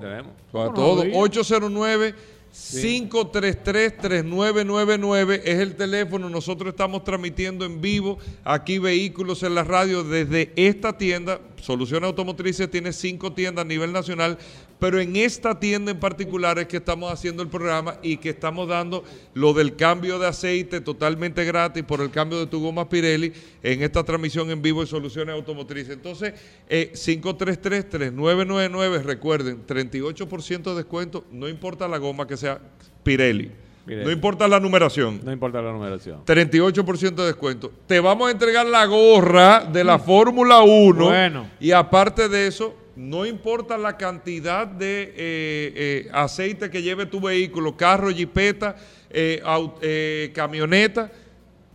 para 0.50 0.72
todo. 0.72 1.04
809 1.14 2.14
533-3999 2.52 5.40
es 5.44 5.60
el 5.60 5.76
teléfono. 5.76 6.28
Nosotros 6.28 6.70
estamos 6.70 7.04
transmitiendo 7.04 7.64
en 7.64 7.80
vivo 7.80 8.18
aquí 8.44 8.78
vehículos 8.78 9.42
en 9.42 9.54
la 9.54 9.64
radio 9.64 10.04
desde 10.04 10.52
esta 10.56 10.98
tienda. 10.98 11.40
Soluciones 11.60 12.08
Automotrices 12.08 12.70
tiene 12.70 12.92
cinco 12.92 13.32
tiendas 13.32 13.64
a 13.64 13.68
nivel 13.68 13.92
nacional, 13.92 14.36
pero 14.78 15.00
en 15.00 15.16
esta 15.16 15.58
tienda 15.58 15.90
en 15.90 15.98
particular 15.98 16.58
es 16.58 16.66
que 16.66 16.76
estamos 16.76 17.12
haciendo 17.12 17.42
el 17.42 17.48
programa 17.48 17.96
y 18.02 18.16
que 18.18 18.30
estamos 18.30 18.68
dando 18.68 19.04
lo 19.34 19.52
del 19.52 19.76
cambio 19.76 20.18
de 20.18 20.28
aceite 20.28 20.80
totalmente 20.80 21.44
gratis 21.44 21.82
por 21.82 22.00
el 22.00 22.10
cambio 22.10 22.38
de 22.38 22.46
tu 22.46 22.60
goma 22.60 22.88
Pirelli 22.88 23.32
en 23.62 23.82
esta 23.82 24.04
transmisión 24.04 24.50
en 24.50 24.62
vivo 24.62 24.80
de 24.80 24.86
Soluciones 24.86 25.34
Automotrices. 25.34 25.94
Entonces, 25.94 26.34
eh, 26.68 26.92
533-3999, 26.94 29.02
recuerden, 29.02 29.66
38% 29.66 30.70
de 30.70 30.76
descuento, 30.76 31.24
no 31.32 31.48
importa 31.48 31.88
la 31.88 31.98
goma 31.98 32.26
que 32.26 32.36
sea 32.36 32.60
Pirelli, 33.02 33.50
Pirelli. 33.84 34.04
no 34.04 34.12
importa 34.12 34.46
la 34.46 34.60
numeración. 34.60 35.20
No 35.24 35.32
importa 35.32 35.60
la 35.60 35.72
numeración. 35.72 36.24
38% 36.24 37.14
de 37.14 37.26
descuento. 37.26 37.72
Te 37.86 37.98
vamos 38.00 38.28
a 38.28 38.30
entregar 38.30 38.66
la 38.66 38.84
gorra 38.86 39.64
de 39.64 39.82
la 39.82 39.98
Fórmula 39.98 40.60
1. 40.60 41.04
Bueno. 41.04 41.50
Y 41.58 41.72
aparte 41.72 42.28
de 42.28 42.46
eso, 42.46 42.74
no 42.98 43.24
importa 43.24 43.78
la 43.78 43.96
cantidad 43.96 44.66
de 44.66 45.02
eh, 45.02 45.12
eh, 45.16 46.10
aceite 46.12 46.68
que 46.68 46.82
lleve 46.82 47.06
tu 47.06 47.20
vehículo, 47.20 47.76
carro, 47.76 48.10
jipeta, 48.10 48.74
eh, 49.08 50.32
camioneta, 50.34 51.12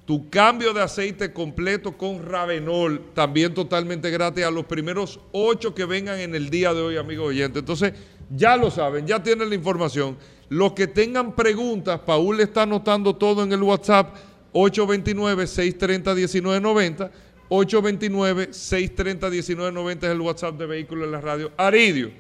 tu 0.06 0.30
cambio 0.30 0.74
de 0.74 0.82
aceite 0.82 1.32
completo 1.32 1.94
con 1.94 2.26
Ravenol, 2.26 3.14
también 3.14 3.54
totalmente 3.54 4.12
gratis 4.12 4.44
a 4.44 4.52
los 4.52 4.66
primeros 4.66 5.22
ocho 5.32 5.74
que 5.74 5.86
vengan 5.86 6.20
en 6.20 6.36
el 6.36 6.50
día 6.50 6.74
de 6.74 6.82
hoy, 6.82 6.98
amigos 6.98 7.30
oyentes. 7.30 7.62
Entonces, 7.62 7.94
ya 8.30 8.58
lo 8.58 8.70
saben, 8.70 9.08
ya 9.08 9.24
tienen 9.24 9.48
la 9.48 9.56
información. 9.56 10.18
Los 10.50 10.74
que 10.74 10.88
tengan 10.88 11.38
preguntas, 11.38 12.02
Paul 12.06 12.42
está 12.42 12.64
anotando 12.64 13.16
todo 13.16 13.44
en 13.44 13.54
el 13.54 13.64
WhatsApp 13.64 14.14
829-630-1990. 14.52 17.12
829-630-1990 17.54 19.98
es 19.98 20.04
el 20.12 20.22
WhatsApp 20.22 20.58
de 20.58 20.66
Vehículos 20.66 21.06
en 21.06 21.12
la 21.12 21.22
Radio. 21.22 21.52
Aridio. 21.58 22.12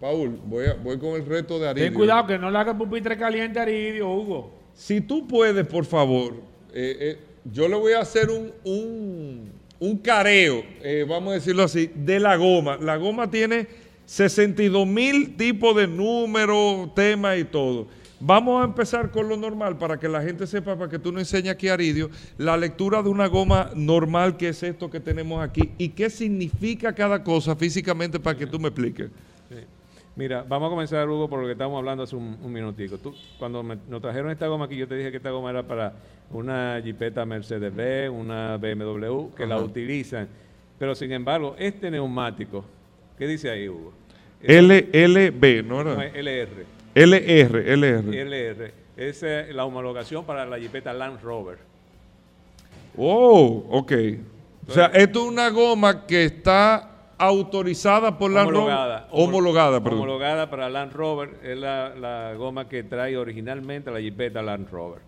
Paul, 0.00 0.38
voy, 0.46 0.66
a- 0.66 0.74
voy 0.74 0.98
con 0.98 1.10
el 1.20 1.26
reto 1.26 1.58
de 1.58 1.68
Aridio. 1.68 1.86
Ten 1.88 1.94
cuidado 1.94 2.26
que 2.26 2.38
no 2.38 2.50
le 2.50 2.58
haga 2.58 2.76
pupitre 2.76 3.16
caliente 3.16 3.58
a 3.58 3.62
Aridio, 3.62 4.10
Hugo. 4.10 4.52
Si 4.74 5.00
tú 5.00 5.26
puedes, 5.26 5.66
por 5.66 5.84
favor, 5.84 6.34
eh, 6.72 6.96
eh, 7.00 7.18
yo 7.52 7.68
le 7.68 7.76
voy 7.76 7.92
a 7.92 8.00
hacer 8.00 8.30
un, 8.30 8.52
un, 8.64 9.50
un 9.78 9.98
careo, 9.98 10.62
eh, 10.82 11.04
vamos 11.08 11.32
a 11.32 11.34
decirlo 11.34 11.62
así, 11.62 11.90
de 11.94 12.20
la 12.20 12.36
goma. 12.36 12.76
La 12.80 12.96
goma 12.96 13.30
tiene 13.30 13.66
62 14.06 14.86
mil 14.86 15.36
tipos 15.36 15.76
de 15.76 15.86
números, 15.86 16.94
temas 16.94 17.38
y 17.38 17.44
todo. 17.44 17.86
Vamos 18.20 18.62
a 18.62 18.64
empezar 18.64 19.10
con 19.10 19.28
lo 19.28 19.36
normal 19.36 19.76
para 19.76 19.98
que 19.98 20.08
la 20.08 20.22
gente 20.22 20.46
sepa, 20.46 20.76
para 20.76 20.90
que 20.90 20.98
tú 20.98 21.12
nos 21.12 21.22
enseñes 21.22 21.52
aquí, 21.52 21.68
Aridio, 21.68 22.10
la 22.38 22.56
lectura 22.56 23.02
de 23.02 23.08
una 23.08 23.26
goma 23.26 23.70
normal, 23.74 24.36
que 24.36 24.48
es 24.48 24.62
esto 24.62 24.90
que 24.90 25.00
tenemos 25.00 25.42
aquí, 25.42 25.70
y 25.78 25.90
qué 25.90 26.08
significa 26.08 26.92
cada 26.94 27.22
cosa 27.22 27.54
físicamente 27.56 28.18
para 28.20 28.38
que 28.38 28.46
tú 28.46 28.58
me 28.58 28.68
expliques. 28.68 29.08
Sí. 29.50 29.56
Mira, 30.16 30.44
vamos 30.48 30.68
a 30.68 30.70
comenzar, 30.70 31.08
Hugo, 31.08 31.28
por 31.28 31.40
lo 31.40 31.46
que 31.46 31.52
estábamos 31.52 31.78
hablando 31.78 32.04
hace 32.04 32.14
un, 32.16 32.38
un 32.42 32.52
minutico. 32.52 32.96
Tú, 32.98 33.12
cuando 33.38 33.62
me- 33.62 33.78
nos 33.90 34.00
trajeron 34.00 34.30
esta 34.30 34.46
goma 34.46 34.66
aquí, 34.66 34.76
yo 34.76 34.86
te 34.88 34.94
dije 34.96 35.10
que 35.10 35.16
esta 35.18 35.30
goma 35.30 35.50
era 35.50 35.64
para 35.64 35.92
una 36.30 36.80
Jeepeta 36.80 37.26
Mercedes-Benz, 37.26 38.10
una 38.10 38.56
BMW, 38.56 39.34
que 39.36 39.44
la 39.44 39.58
utilizan. 39.58 40.28
Pero, 40.78 40.94
sin 40.94 41.10
embargo, 41.12 41.56
este 41.58 41.90
neumático, 41.90 42.64
¿qué 43.18 43.26
dice 43.26 43.50
ahí, 43.50 43.68
Hugo? 43.68 43.92
LLB, 44.42 45.62
¿no 45.66 45.82
No, 45.82 45.92
era? 46.00 46.06
es 46.06 46.14
LR. 46.14 46.73
LR, 46.94 47.72
LR. 47.72 48.20
LR. 48.20 48.72
Es 48.96 49.22
eh, 49.22 49.48
la 49.52 49.64
homologación 49.64 50.24
para 50.24 50.46
la 50.46 50.58
Jeepeta 50.58 50.92
Land 50.92 51.20
Rover. 51.22 51.58
Oh, 52.96 53.66
ok. 53.70 53.92
O 54.68 54.72
sea, 54.72 54.86
esto 54.86 55.22
es 55.24 55.28
una 55.28 55.48
goma 55.50 56.06
que 56.06 56.24
está 56.24 56.90
autorizada 57.18 58.16
por 58.16 58.30
la 58.30 58.42
homologada. 58.42 59.00
Ro- 59.10 59.16
homologada, 59.16 59.82
perdón. 59.82 60.00
Homologada 60.00 60.48
para 60.50 60.68
Land 60.70 60.92
Rover. 60.92 61.30
Es 61.42 61.58
la, 61.58 61.94
la 61.94 62.34
goma 62.34 62.68
que 62.68 62.82
trae 62.84 63.16
originalmente 63.16 63.90
la 63.90 64.00
Jeepeta 64.00 64.42
Land 64.42 64.70
Rover. 64.70 65.00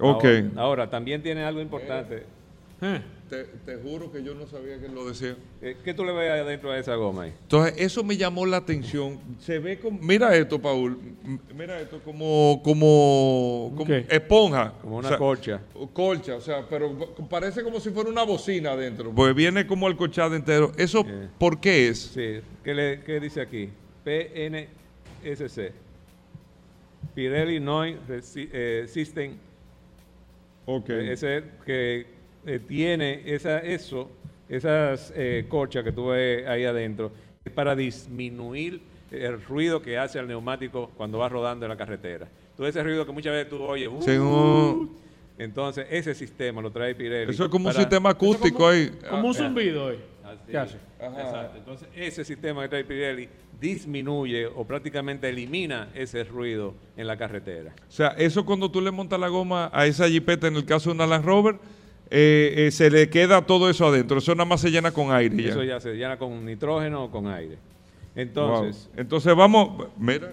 Ok. 0.00 0.24
Ahora, 0.24 0.50
ahora, 0.56 0.90
también 0.90 1.22
tiene 1.22 1.44
algo 1.44 1.60
importante. 1.60 2.24
Eh, 2.80 3.00
Te, 3.28 3.44
te 3.44 3.76
juro 3.76 4.12
que 4.12 4.22
yo 4.22 4.34
no 4.34 4.46
sabía 4.46 4.78
que 4.78 4.86
lo 4.88 5.06
decía. 5.06 5.34
Eh, 5.62 5.76
¿Qué 5.82 5.94
tú 5.94 6.04
le 6.04 6.12
ves 6.12 6.30
adentro 6.30 6.70
de 6.72 6.80
esa 6.80 6.94
goma 6.94 7.22
ahí? 7.22 7.32
Entonces, 7.42 7.74
eso 7.78 8.04
me 8.04 8.18
llamó 8.18 8.44
la 8.44 8.58
atención. 8.58 9.18
Se 9.40 9.58
ve 9.58 9.78
como. 9.78 9.98
Mira 10.02 10.36
esto, 10.36 10.60
Paul. 10.60 10.98
Mira 11.56 11.80
esto 11.80 12.00
como. 12.04 12.60
Como. 12.62 13.74
esponja. 14.10 14.74
Como 14.82 14.98
una 14.98 15.08
O 15.08 15.10
sea, 15.10 15.18
colcha. 15.18 15.60
Colcha, 15.94 16.36
o 16.36 16.40
sea, 16.42 16.66
pero 16.68 16.94
parece 17.30 17.62
como 17.62 17.80
si 17.80 17.90
fuera 17.90 18.10
una 18.10 18.24
bocina 18.24 18.72
adentro. 18.72 19.10
Pues 19.10 19.34
viene 19.34 19.66
como 19.66 19.86
alcochado 19.86 20.34
entero. 20.36 20.72
¿Eso 20.76 21.00
Eh. 21.08 21.28
por 21.38 21.58
qué 21.60 21.88
es? 21.88 21.98
Sí. 21.98 22.40
¿Qué, 22.62 22.74
le, 22.74 23.00
qué 23.04 23.20
dice 23.20 23.40
aquí? 23.40 23.70
PNSC. 24.04 25.72
Pirelli 27.14 27.58
Noi 27.60 27.96
Resi- 28.08 28.50
eh, 28.52 28.84
System. 28.88 29.32
Ok. 30.66 30.90
Ese 30.90 31.42
que 31.64 32.06
eh, 32.46 32.58
tiene 32.66 33.22
esa, 33.26 33.58
eso, 33.60 34.10
esas 34.48 35.12
eh, 35.16 35.46
colchas 35.48 35.84
que 35.84 35.92
tú 35.92 36.06
ves 36.08 36.46
ahí 36.46 36.64
adentro, 36.64 37.12
es 37.44 37.52
para 37.52 37.74
disminuir 37.76 38.80
el 39.10 39.42
ruido 39.44 39.80
que 39.82 39.96
hace 39.98 40.18
el 40.18 40.26
neumático 40.26 40.90
cuando 40.96 41.18
va 41.18 41.28
rodando 41.28 41.66
en 41.66 41.70
la 41.70 41.76
carretera. 41.76 42.28
Todo 42.56 42.66
ese 42.66 42.82
ruido 42.82 43.04
que 43.06 43.12
muchas 43.12 43.32
veces 43.32 43.48
tú 43.48 43.62
oyes, 43.62 43.88
uh, 43.88 44.02
Según- 44.02 44.96
Entonces, 45.36 45.86
ese 45.90 46.14
sistema 46.14 46.62
lo 46.62 46.70
trae 46.70 46.94
Pirelli. 46.94 47.32
Eso 47.32 47.44
es 47.44 47.50
como 47.50 47.68
un 47.68 47.74
sistema 47.74 48.10
acústico 48.10 48.68
ahí. 48.68 48.90
Como 49.10 49.28
un 49.28 49.34
Ah, 49.34 49.38
zumbido 49.38 49.86
hoy. 49.86 49.96
Así 50.24 50.38
¿Qué 50.46 50.52
es. 50.52 50.56
hace? 50.58 50.76
Exacto. 51.00 51.58
Entonces, 51.58 51.88
ese 51.94 52.24
sistema 52.24 52.62
que 52.62 52.68
trae 52.68 52.84
Pirelli 52.84 53.28
disminuye 53.60 54.46
o 54.46 54.64
prácticamente 54.64 55.28
elimina 55.28 55.88
ese 55.94 56.22
ruido 56.24 56.74
en 56.96 57.06
la 57.08 57.16
carretera. 57.16 57.74
O 57.88 57.90
sea, 57.90 58.08
eso 58.16 58.44
cuando 58.46 58.70
tú 58.70 58.80
le 58.80 58.90
montas 58.92 59.18
la 59.18 59.28
goma 59.28 59.70
a 59.72 59.86
esa 59.86 60.08
jipeta, 60.08 60.46
en 60.46 60.54
el 60.56 60.64
caso 60.64 60.90
de 60.90 60.94
una 60.94 61.06
Land 61.06 61.24
Rover, 61.24 61.56
eh, 62.16 62.66
eh, 62.66 62.70
se 62.70 62.90
le 62.90 63.10
queda 63.10 63.44
todo 63.44 63.68
eso 63.68 63.88
adentro. 63.88 64.18
Eso 64.18 64.36
nada 64.36 64.44
más 64.44 64.60
se 64.60 64.70
llena 64.70 64.92
con 64.92 65.12
aire. 65.12 65.36
ya. 65.36 65.50
Eso 65.50 65.64
ya 65.64 65.80
se 65.80 65.94
llena 65.94 66.16
con 66.16 66.44
nitrógeno 66.44 67.04
o 67.04 67.10
con 67.10 67.26
aire. 67.26 67.56
Wow. 67.56 67.60
Entonces, 68.14 68.88
Entonces 68.96 69.34
vamos, 69.34 69.88
mira, 69.98 70.32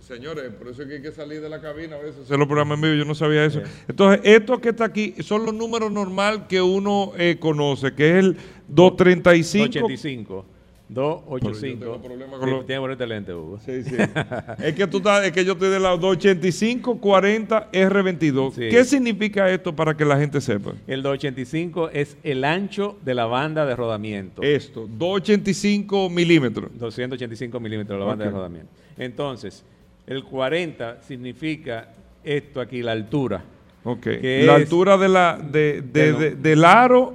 señores, 0.00 0.50
por 0.54 0.68
eso 0.68 0.80
es 0.80 0.88
que 0.88 0.94
hay 0.94 1.02
que 1.02 1.12
salir 1.12 1.42
de 1.42 1.50
la 1.50 1.60
cabina 1.60 1.96
a 1.96 1.98
veces, 1.98 2.22
hacer 2.22 2.38
los 2.38 2.48
programas 2.48 2.76
en 2.76 2.82
vivo, 2.82 2.94
yo 2.94 3.04
no 3.04 3.14
sabía 3.14 3.44
eso. 3.44 3.60
Entonces, 3.86 4.22
esto 4.24 4.58
que 4.58 4.70
está 4.70 4.86
aquí 4.86 5.14
son 5.20 5.44
los 5.44 5.52
números 5.52 5.92
normal 5.92 6.46
que 6.46 6.62
uno 6.62 7.12
eh, 7.18 7.36
conoce, 7.38 7.92
que 7.92 8.08
es 8.08 8.24
el 8.24 8.36
235. 8.68 10.46
285. 10.88 11.84
285. 11.84 11.84
tengo 11.84 12.02
problema 12.02 12.38
con 12.38 12.48
Sí, 12.48 12.54
los- 12.54 12.66
Tiene 12.66 12.76
que 12.78 12.80
ponerte 12.80 13.06
lente, 13.06 13.34
Hugo. 13.34 13.58
Sí, 13.64 13.82
sí. 13.84 13.94
es 14.64 14.74
que 14.74 14.86
tú 14.86 14.96
estás, 14.98 15.24
es 15.26 15.32
que 15.32 15.44
yo 15.44 15.52
estoy 15.52 15.68
de 15.68 15.80
lado 15.80 15.98
285-40 16.00 17.70
R22. 17.72 18.52
Sí. 18.54 18.68
¿Qué 18.70 18.84
significa 18.84 19.50
esto 19.50 19.74
para 19.74 19.94
que 19.96 20.04
la 20.04 20.16
gente 20.18 20.40
sepa? 20.40 20.72
El 20.86 21.02
285 21.02 21.90
es 21.92 22.16
el 22.22 22.44
ancho 22.44 22.96
de 23.04 23.14
la 23.14 23.26
banda 23.26 23.66
de 23.66 23.76
rodamiento. 23.76 24.42
Esto, 24.42 24.86
285 24.88 26.08
milímetros. 26.10 26.70
285 26.78 27.60
milímetros 27.60 27.98
la 27.98 28.06
banda 28.06 28.24
Ok. 28.24 28.30
de 28.30 28.36
rodamiento. 28.36 28.70
Entonces, 28.96 29.64
el 30.06 30.24
40 30.24 31.02
significa 31.02 31.88
esto 32.24 32.60
aquí, 32.60 32.82
la 32.82 32.92
altura. 32.92 33.44
Ok. 33.84 34.06
La 34.06 34.20
es- 34.22 34.48
altura 34.48 34.96
de 34.96 35.08
la, 35.08 35.38
de, 35.38 35.82
de- 35.82 36.12
de- 36.12 36.34
del 36.34 36.64
aro, 36.64 37.14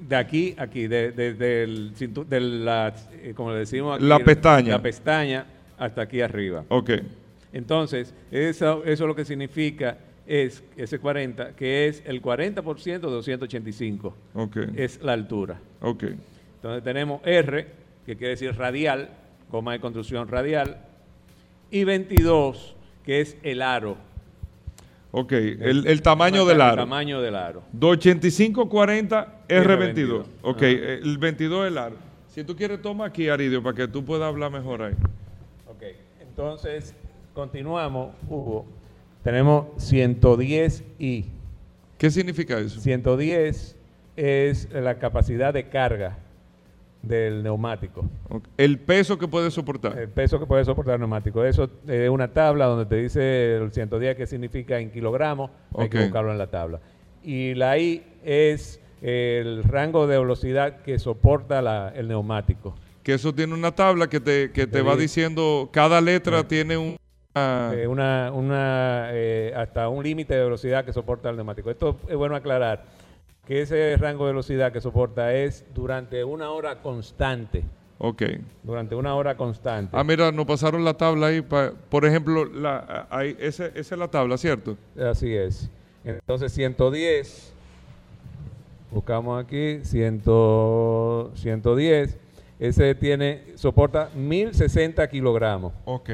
De 0.00 0.16
aquí, 0.16 0.54
aquí, 0.56 0.86
de, 0.86 1.10
de- 1.12 1.34
del 1.34 1.92
cintu- 1.96 2.24
de 2.24 2.40
la, 2.40 2.94
eh, 3.22 3.32
como 3.34 3.52
le 3.52 3.58
decimos 3.60 3.96
aquí, 3.96 4.04
La 4.06 4.18
pestaña. 4.20 4.72
La 4.72 4.82
pestaña 4.82 5.46
hasta 5.78 6.02
aquí 6.02 6.20
arriba. 6.20 6.64
ok. 6.68 6.90
Entonces, 7.52 8.14
eso, 8.30 8.84
eso 8.84 9.06
lo 9.06 9.14
que 9.16 9.24
significa 9.24 9.96
es, 10.26 10.62
ese 10.76 10.98
40, 10.98 11.56
que 11.56 11.86
es 11.88 12.02
el 12.04 12.20
40% 12.20 12.84
de 13.08 13.12
285, 13.14 14.14
Ok. 14.34 14.56
es 14.76 15.00
la 15.02 15.14
altura. 15.14 15.58
Ok. 15.80 16.04
Entonces 16.56 16.84
tenemos 16.84 17.22
R, 17.24 17.66
que 18.04 18.16
quiere 18.16 18.30
decir 18.32 18.54
radial, 18.54 19.08
coma 19.50 19.72
de 19.72 19.80
construcción 19.80 20.28
radial, 20.28 20.82
y 21.70 21.84
22, 21.84 22.76
que 23.04 23.20
es 23.22 23.36
el 23.42 23.62
aro. 23.62 23.96
Ok. 25.10 25.32
El, 25.32 25.86
el 25.86 26.02
tamaño 26.02 26.44
del 26.44 26.56
El 26.56 26.60
aro. 26.62 26.76
tamaño 26.76 27.20
del 27.20 27.34
aro. 27.36 27.62
285-40 27.78 29.26
R22. 29.48 29.48
R22. 29.48 30.24
Ok. 30.42 30.56
Ajá. 30.56 30.66
El 30.66 31.18
22 31.18 31.64
es 31.66 31.72
el 31.72 31.78
aro. 31.78 31.96
Si 32.28 32.44
tú 32.44 32.54
quieres, 32.54 32.80
toma 32.82 33.06
aquí, 33.06 33.28
Aridio, 33.28 33.62
para 33.62 33.74
que 33.74 33.88
tú 33.88 34.04
puedas 34.04 34.28
hablar 34.28 34.52
mejor 34.52 34.82
ahí. 34.82 34.94
Ok, 35.66 35.82
entonces 36.20 36.94
continuamos, 37.34 38.14
Hugo. 38.28 38.64
Tenemos 39.24 39.66
110i. 39.78 41.24
¿Qué 41.96 42.10
significa 42.10 42.58
eso? 42.60 42.78
110 42.80 43.76
es 44.16 44.68
la 44.72 44.98
capacidad 44.98 45.52
de 45.52 45.68
carga 45.68 46.18
del 47.02 47.42
neumático. 47.42 48.04
El 48.56 48.78
peso 48.80 49.18
que 49.18 49.28
puede 49.28 49.50
soportar. 49.50 49.98
El 49.98 50.08
peso 50.08 50.38
que 50.40 50.46
puede 50.46 50.64
soportar 50.64 50.94
el 50.94 51.00
neumático. 51.00 51.44
Eso 51.44 51.70
es 51.86 52.10
una 52.10 52.28
tabla 52.32 52.66
donde 52.66 52.86
te 52.86 52.96
dice 52.96 53.56
el 53.56 53.72
110 53.72 54.16
qué 54.16 54.26
significa 54.26 54.78
en 54.78 54.90
kilogramos. 54.90 55.50
Hay 55.76 55.88
que 55.88 56.02
buscarlo 56.02 56.32
en 56.32 56.38
la 56.38 56.48
tabla. 56.48 56.80
Y 57.22 57.54
la 57.54 57.78
I 57.78 58.02
es 58.24 58.80
el 59.00 59.62
rango 59.64 60.06
de 60.06 60.18
velocidad 60.18 60.80
que 60.82 60.98
soporta 60.98 61.62
la- 61.62 61.92
el 61.94 62.08
neumático. 62.08 62.74
Que 63.02 63.14
eso 63.14 63.32
tiene 63.34 63.54
una 63.54 63.70
tabla 63.72 64.08
que 64.08 64.20
te, 64.20 64.50
que 64.50 64.66
te 64.66 64.82
va 64.82 64.94
di- 64.94 65.02
diciendo, 65.02 65.68
cada 65.72 66.00
letra 66.00 66.46
tiene 66.46 66.76
un... 66.76 66.96
Eh, 67.34 67.86
una, 67.88 68.32
una, 68.34 69.10
eh, 69.12 69.52
hasta 69.56 69.88
un 69.88 70.02
límite 70.02 70.34
de 70.34 70.42
velocidad 70.42 70.84
que 70.84 70.92
soporta 70.92 71.30
el 71.30 71.36
neumático. 71.36 71.70
Esto 71.70 71.96
es 72.08 72.16
bueno 72.16 72.34
aclarar 72.34 72.84
que 73.48 73.62
ese 73.62 73.96
rango 73.96 74.26
de 74.26 74.32
velocidad 74.32 74.70
que 74.72 74.80
soporta 74.80 75.34
es 75.34 75.64
durante 75.74 76.22
una 76.22 76.50
hora 76.50 76.80
constante. 76.82 77.64
ok. 77.98 78.22
Durante 78.62 78.94
una 78.94 79.14
hora 79.14 79.36
constante. 79.36 79.96
Ah, 79.96 80.04
mira, 80.04 80.30
nos 80.30 80.44
pasaron 80.46 80.84
la 80.84 80.94
tabla 80.94 81.28
ahí. 81.28 81.40
pa- 81.40 81.72
por 81.88 82.04
ejemplo, 82.04 82.44
la, 82.44 83.06
ahí, 83.10 83.34
esa 83.40 83.66
es 83.74 83.90
la 83.92 84.06
tabla, 84.08 84.36
¿cierto? 84.36 84.76
Así 85.00 85.34
es. 85.34 85.70
Entonces 86.04 86.52
110, 86.52 87.52
buscamos 88.90 89.42
aquí, 89.44 89.80
100, 89.82 90.22
110, 91.34 92.16
ese 92.60 92.94
tiene, 92.94 93.44
soporta 93.54 94.10
1060 94.14 95.08
kilogramos. 95.08 95.72
Ok. 95.84 96.10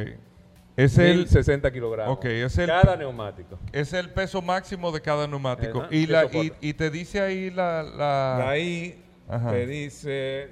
Es 0.77 0.99
el, 0.99 1.19
1060 1.19 1.71
kilogramos. 1.73 2.17
Ok, 2.17 2.25
es 2.25 2.59
el- 2.59 2.67
Cada 2.67 2.97
neumático. 2.97 3.59
es 3.73 3.93
el 3.93 4.11
peso 4.11 4.43
máximo 4.43 4.91
de 4.91 5.01
cada 5.01 5.27
neumático. 5.29 5.83
Ajá, 5.83 5.89
y, 5.95 6.07
la, 6.07 6.27
y, 6.61 6.73
te 6.75 6.91
dice 6.91 7.21
ahí 7.21 7.51
la... 7.51 7.83
la- 7.85 8.49
Ahí 8.49 9.01
Ajá. 9.29 9.51
te 9.53 9.67
dice, 9.67 10.51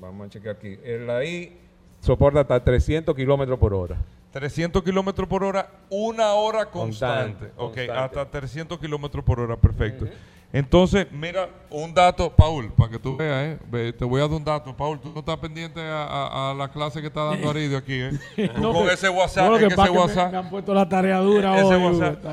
vamos 0.00 0.26
a 0.26 0.30
checar 0.30 0.56
aquí, 0.56 0.78
el 0.84 1.10
ahí 1.10 1.58
soporta 2.00 2.40
hasta 2.40 2.62
300 2.62 3.14
kilómetros 3.16 3.58
por 3.58 3.74
hora. 3.74 3.96
300 4.30 4.82
kilómetros 4.82 5.28
por 5.28 5.42
hora, 5.44 5.68
una 5.90 6.32
hora 6.34 6.66
constante. 6.66 7.50
Constante, 7.50 7.54
ok, 7.56 7.74
constante. 7.74 7.92
hasta 8.20 8.30
300 8.30 8.78
kilómetros 8.78 9.24
por 9.24 9.40
hora, 9.40 9.56
perfecto. 9.56 10.06
Entonces, 10.54 11.08
mira, 11.10 11.48
un 11.68 11.92
dato, 11.92 12.30
Paul, 12.30 12.72
para 12.74 12.88
que 12.92 12.98
tú 13.00 13.16
veas, 13.16 13.44
¿eh? 13.44 13.58
Ve, 13.70 13.92
te 13.92 14.04
voy 14.04 14.20
a 14.20 14.24
dar 14.28 14.32
un 14.34 14.44
dato. 14.44 14.74
Paul, 14.76 15.00
tú 15.00 15.10
no 15.12 15.18
estás 15.18 15.36
pendiente 15.38 15.80
a, 15.80 16.04
a- 16.04 16.50
a 16.52 16.54
la 16.54 16.68
clase 16.70 17.00
que 17.00 17.08
está 17.08 17.24
dando 17.24 17.50
Aridio 17.50 17.76
aquí, 17.76 17.94
¿eh? 17.94 18.12
Tú 18.54 18.60
No, 18.60 18.72
con 18.72 18.86
que- 18.86 18.94
ese 18.94 19.08
WhatsApp, 19.08 19.50
no, 19.50 19.58
que 19.58 19.66
ese 19.66 19.74
es 19.74 19.80
que 19.80 19.90
me- 19.92 19.98
WhatsApp. 19.98 20.30
me 20.32 20.38
han 20.38 20.48
puesto 20.50 20.72
la 20.72 20.88
tarea 20.88 21.18
dura 21.18 21.56
Ese 21.58 21.74
hoy. 21.74 21.82
WhatsApp. 21.96 22.24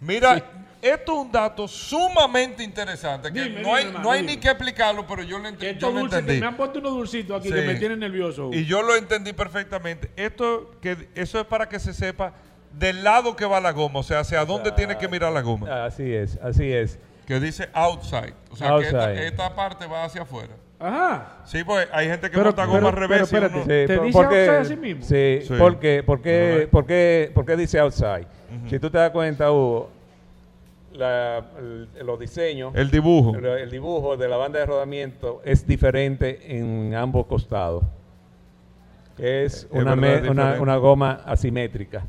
Mira, 0.00 0.42
esto 0.82 1.12
es 1.12 1.18
un 1.26 1.30
dato 1.30 1.68
sumamente 1.68 2.64
interesante. 2.64 3.32
Que 3.32 3.42
Dime, 3.44 3.62
no 3.62 3.72
hay, 3.74 3.84
dime, 3.86 3.98
no 4.00 4.10
hay 4.10 4.20
dime. 4.22 4.32
ni 4.32 4.38
que 4.40 4.48
explicarlo, 4.48 5.06
pero 5.06 5.22
yo 5.22 5.38
lo, 5.38 5.48
ent- 5.48 5.56
Que 5.58 5.66
yo 5.66 5.70
estos 5.72 5.94
lo 5.94 6.00
dulces, 6.00 6.18
entendí. 6.18 6.38
que 6.38 6.40
me 6.40 6.46
han 6.48 6.56
puesto 6.56 6.78
unos 6.80 6.90
dulcitos 6.92 7.38
aquí 7.38 7.50
Sí. 7.50 7.54
que 7.54 7.62
me 7.62 7.74
tienen 7.76 8.00
nervioso. 8.00 8.50
Y 8.52 8.64
yo 8.64 8.82
lo 8.82 8.96
entendí 8.96 9.32
perfectamente. 9.32 10.10
Esto 10.16 10.72
que 10.82 11.08
eso 11.14 11.38
es 11.38 11.46
para 11.46 11.68
que 11.68 11.78
se 11.78 11.94
sepa 11.94 12.32
del 12.72 13.04
lado 13.04 13.36
que 13.36 13.44
va 13.44 13.60
la 13.60 13.70
goma, 13.72 14.00
o 14.00 14.02
sea, 14.02 14.20
hacia 14.20 14.44
dónde 14.44 14.72
tiene 14.72 14.96
que 14.98 15.06
mirar 15.06 15.32
la 15.32 15.40
goma. 15.42 15.84
Así 15.84 16.12
es, 16.12 16.36
así 16.42 16.72
es. 16.72 16.98
Que 17.30 17.38
dice 17.38 17.68
outside, 17.72 18.34
o 18.50 18.56
sea, 18.56 18.76
que 19.14 19.24
esta, 19.28 19.54
parte 19.54 19.86
va 19.86 20.02
hacia 20.02 20.22
afuera. 20.22 20.52
Ajá. 20.80 21.36
Sí, 21.44 21.62
pues 21.62 21.86
hay 21.92 22.08
gente 22.08 22.28
que 22.28 22.36
Pero- 22.36 22.46
monta 22.46 22.64
goma 22.64 22.78
pero- 22.78 22.88
al 22.88 22.94
revés. 22.96 23.28
pero 23.30 23.46
espérate. 23.46 23.54
uno- 23.54 23.66
¿Te 23.66 23.96
por- 23.96 24.06
dice 24.06 24.18
porque- 24.18 24.48
outside 24.48 24.56
así 24.58 24.76
mismo? 24.76 25.02
Sí, 25.04 25.38
Sí. 25.46 25.54
porque, 25.56 26.02
porque, 26.04 26.68
porque, 26.72 27.30
porque 27.32 27.56
dice 27.56 27.78
outside. 27.78 28.26
Si 28.68 28.80
tú 28.80 28.90
te 28.90 28.98
das 28.98 29.10
cuenta, 29.12 29.52
Hugo, 29.52 29.90
la- 30.94 31.44
el- 31.56 31.88
los 32.04 32.18
diseños, 32.18 32.74
El 32.74 32.90
dibujo. 32.90 33.36
el, 33.36 33.44
el 33.46 33.70
dibujo 33.70 34.16
de 34.16 34.28
la 34.28 34.36
banda 34.36 34.58
de 34.58 34.66
rodamiento 34.66 35.40
es 35.44 35.64
diferente 35.64 36.58
en 36.58 36.96
ambos 36.96 37.26
costados. 37.26 37.84
Es 39.18 39.68
una, 39.70 39.94
verdad, 39.94 39.96
me- 39.96 40.14
es 40.26 40.28
una, 40.30 40.60
una 40.60 40.76
goma 40.78 41.20
asimétrica. 41.24 42.02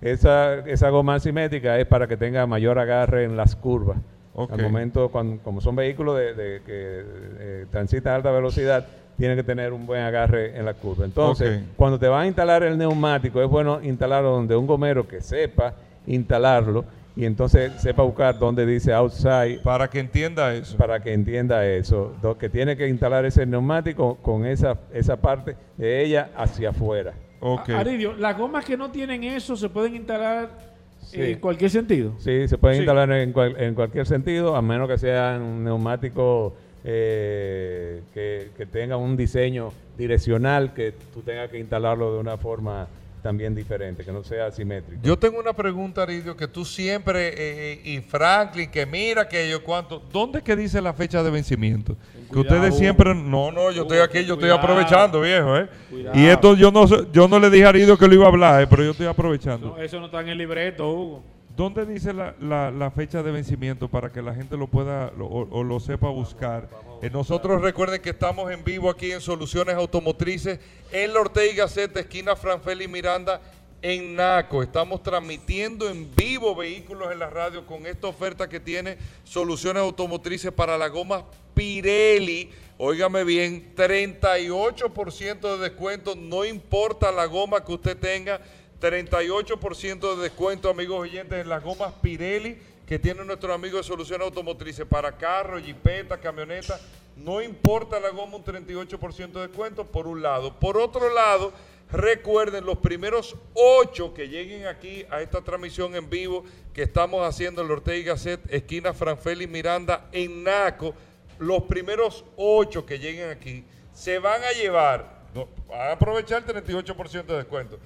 Esa, 0.00 0.54
esa 0.68 0.88
goma 0.90 1.14
asimétrica 1.14 1.78
es 1.78 1.86
para 1.86 2.08
que 2.08 2.16
tenga 2.16 2.44
mayor 2.48 2.80
agarre 2.80 3.22
en 3.22 3.36
las 3.36 3.54
curvas. 3.54 3.98
Al 4.36 4.62
momento, 4.62 5.08
cuando, 5.10 5.42
como 5.42 5.60
son 5.60 5.76
vehículos 5.76 6.16
de, 6.18 6.34
de 6.34 6.60
que 6.62 7.02
eh, 7.38 7.66
transitan 7.70 8.12
a 8.14 8.16
alta 8.16 8.30
velocidad, 8.32 8.84
tienen 9.16 9.36
que 9.36 9.44
tener 9.44 9.72
un 9.72 9.86
buen 9.86 10.02
agarre 10.02 10.58
en 10.58 10.64
la 10.64 10.74
curva. 10.74 11.04
Entonces, 11.04 11.62
cuando 11.76 11.98
te 12.00 12.08
van 12.08 12.22
a 12.22 12.26
instalar 12.26 12.64
el 12.64 12.76
neumático, 12.76 13.40
es 13.40 13.48
bueno 13.48 13.80
instalarlo 13.82 14.30
donde 14.30 14.56
un 14.56 14.66
gomero 14.66 15.06
que 15.06 15.20
sepa 15.20 15.72
instalarlo 16.06 16.84
y 17.16 17.24
entonces 17.26 17.72
sepa 17.80 18.02
buscar 18.02 18.36
donde 18.40 18.66
dice 18.66 18.92
outside 18.92 19.60
Para 19.62 19.88
que 19.88 20.00
entienda 20.00 20.52
eso. 20.52 20.76
para 20.76 21.00
que 21.00 21.12
entienda 21.12 21.64
eso, 21.64 22.12
que 22.40 22.48
tiene 22.48 22.76
que 22.76 22.88
instalar 22.88 23.24
ese 23.24 23.46
neumático 23.46 24.16
con 24.16 24.44
esa, 24.46 24.76
esa 24.92 25.16
parte 25.16 25.54
de 25.76 26.02
ella 26.04 26.30
hacia 26.36 26.70
afuera. 26.70 27.12
Ok. 27.40 27.70
A- 27.70 27.78
Aridio, 27.80 28.14
las 28.14 28.36
gomas 28.36 28.64
que 28.64 28.76
no 28.76 28.90
tienen 28.90 29.22
eso 29.22 29.54
se 29.56 29.68
pueden 29.68 29.94
instalar 29.94 30.73
Sí. 31.14 31.22
en 31.32 31.38
cualquier 31.38 31.70
sentido. 31.70 32.12
Sí, 32.18 32.48
se 32.48 32.58
puede 32.58 32.74
Sí. 32.74 32.80
instalar 32.80 33.10
en, 33.12 33.32
cual- 33.32 33.56
en 33.58 33.74
cualquier 33.74 34.06
sentido, 34.06 34.56
a 34.56 34.62
menos 34.62 34.88
que 34.88 34.98
sea 34.98 35.38
un 35.40 35.64
neumático 35.64 36.54
eh, 36.84 38.02
que, 38.12 38.50
que 38.56 38.66
tenga 38.66 38.96
un 38.96 39.16
diseño 39.16 39.72
direccional, 39.96 40.74
que 40.74 40.92
tú 41.12 41.20
tengas 41.22 41.48
que 41.50 41.58
instalarlo 41.58 42.12
de 42.14 42.20
una 42.20 42.36
forma 42.36 42.88
también 43.24 43.54
diferente, 43.54 44.04
que 44.04 44.12
no 44.12 44.22
sea 44.22 44.44
asimétrico. 44.48 45.00
Yo 45.02 45.18
tengo 45.18 45.40
una 45.40 45.54
pregunta, 45.54 46.02
Aridio, 46.02 46.36
que 46.36 46.46
tú 46.46 46.62
siempre, 46.62 47.32
eh, 47.34 47.80
y 47.82 48.00
Franklin, 48.02 48.70
que 48.70 48.84
mira 48.84 49.26
que 49.26 49.48
yo 49.48 49.64
cuánto, 49.64 50.02
¿dónde 50.12 50.42
que 50.42 50.54
dice 50.54 50.82
la 50.82 50.92
fecha 50.92 51.22
de 51.22 51.30
vencimiento? 51.30 51.96
que 52.30 52.38
ustedes 52.40 52.76
siempre, 52.76 53.14
no, 53.14 53.50
no, 53.50 53.70
yo 53.70 53.82
estoy 53.82 53.98
aquí, 53.98 54.18
yo 54.24 54.34
estoy 54.34 54.50
cuidado. 54.50 54.58
aprovechando, 54.58 55.20
viejo, 55.22 55.56
¿eh? 55.56 55.68
Cuidado. 55.88 56.18
Y 56.20 56.26
esto 56.26 56.54
yo 56.54 56.70
no, 56.70 56.86
sé- 56.86 57.06
yo 57.12 57.26
no 57.26 57.38
le 57.38 57.48
dije 57.48 57.64
a 57.64 57.68
Aridio 57.70 57.96
que 57.96 58.06
lo 58.08 58.14
iba 58.14 58.24
a 58.26 58.28
hablar, 58.28 58.62
eh, 58.62 58.66
pero 58.68 58.82
yo 58.84 58.90
estoy 58.90 59.06
aprovechando. 59.06 59.68
No, 59.68 59.78
eso 59.82 59.98
no 60.00 60.06
está 60.06 60.20
en 60.20 60.28
el 60.28 60.36
libreto, 60.38 60.86
Hugo. 60.92 61.22
¿Dónde 61.56 61.86
dice 61.86 62.12
la, 62.12 62.34
la- 62.40 62.70
la 62.72 62.90
fecha 62.90 63.22
de 63.22 63.30
vencimiento 63.30 63.88
para 63.88 64.10
que 64.10 64.20
la 64.20 64.34
gente 64.34 64.56
lo 64.58 64.66
pueda 64.66 65.12
lo- 65.16 65.26
o, 65.26 65.48
o 65.48 65.62
lo 65.64 65.80
sepa 65.80 66.08
buscar? 66.10 66.68
Nosotros 67.10 67.60
recuerden 67.60 68.00
que 68.00 68.10
estamos 68.10 68.50
en 68.50 68.64
vivo 68.64 68.88
aquí 68.88 69.12
en 69.12 69.20
Soluciones 69.20 69.74
Automotrices 69.74 70.58
en 70.90 71.12
la 71.12 71.20
Ortega 71.20 71.64
Gaceta, 71.64 72.00
esquina 72.00 72.34
Franfeli 72.34 72.88
Miranda, 72.88 73.42
en 73.82 74.16
Naco. 74.16 74.62
Estamos 74.62 75.02
transmitiendo 75.02 75.88
en 75.90 76.14
vivo 76.14 76.54
vehículos 76.54 77.12
en 77.12 77.18
la 77.18 77.28
radio 77.28 77.66
con 77.66 77.86
esta 77.86 78.06
oferta 78.06 78.48
que 78.48 78.58
tiene 78.58 78.96
Soluciones 79.24 79.82
Automotrices 79.82 80.52
para 80.52 80.78
la 80.78 80.88
goma 80.88 81.26
Pirelli. 81.52 82.50
Óigame 82.78 83.24
bien, 83.24 83.74
38% 83.76 85.40
de 85.40 85.58
descuento, 85.58 86.16
no 86.16 86.44
importa 86.44 87.12
la 87.12 87.26
goma 87.26 87.64
que 87.64 87.72
usted 87.72 87.98
tenga. 87.98 88.40
38% 88.80 90.16
de 90.16 90.22
descuento, 90.22 90.70
amigos 90.70 91.00
oyentes, 91.00 91.40
en 91.40 91.48
las 91.48 91.62
gomas 91.62 91.92
Pirelli 92.02 92.58
que 92.86 92.98
tiene 92.98 93.24
nuestro 93.24 93.52
amigo 93.52 93.78
de 93.78 93.84
Soluciones 93.84 94.26
Automotrices 94.26 94.86
para 94.86 95.16
carros, 95.16 95.62
jipetas, 95.62 96.18
camionetas. 96.18 96.80
No 97.16 97.40
importa 97.40 98.00
la 98.00 98.10
goma, 98.10 98.36
un 98.36 98.44
38% 98.44 99.32
de 99.32 99.40
descuento, 99.48 99.86
por 99.86 100.06
un 100.06 100.20
lado. 100.20 100.58
Por 100.58 100.76
otro 100.76 101.12
lado, 101.12 101.52
recuerden, 101.90 102.66
los 102.66 102.78
primeros 102.78 103.36
ocho 103.54 104.12
que 104.12 104.28
lleguen 104.28 104.66
aquí 104.66 105.06
a 105.10 105.22
esta 105.22 105.40
transmisión 105.40 105.94
en 105.94 106.10
vivo 106.10 106.44
que 106.72 106.82
estamos 106.82 107.26
haciendo 107.26 107.62
en 107.62 107.68
la 107.68 107.74
Ortega 107.74 108.12
Gasset, 108.12 108.40
esquina 108.52 108.92
Franfeli 108.92 109.46
Miranda, 109.46 110.08
en 110.12 110.42
Naco, 110.42 110.94
los 111.38 111.62
primeros 111.64 112.24
ocho 112.36 112.84
que 112.84 112.98
lleguen 112.98 113.30
aquí 113.30 113.64
se 113.94 114.18
van 114.18 114.42
a 114.42 114.52
llevar, 114.52 115.22
van 115.68 115.80
a 115.80 115.92
aprovechar 115.92 116.44
el 116.46 116.64
38% 116.64 117.24
de 117.26 117.36
descuento. 117.36 117.78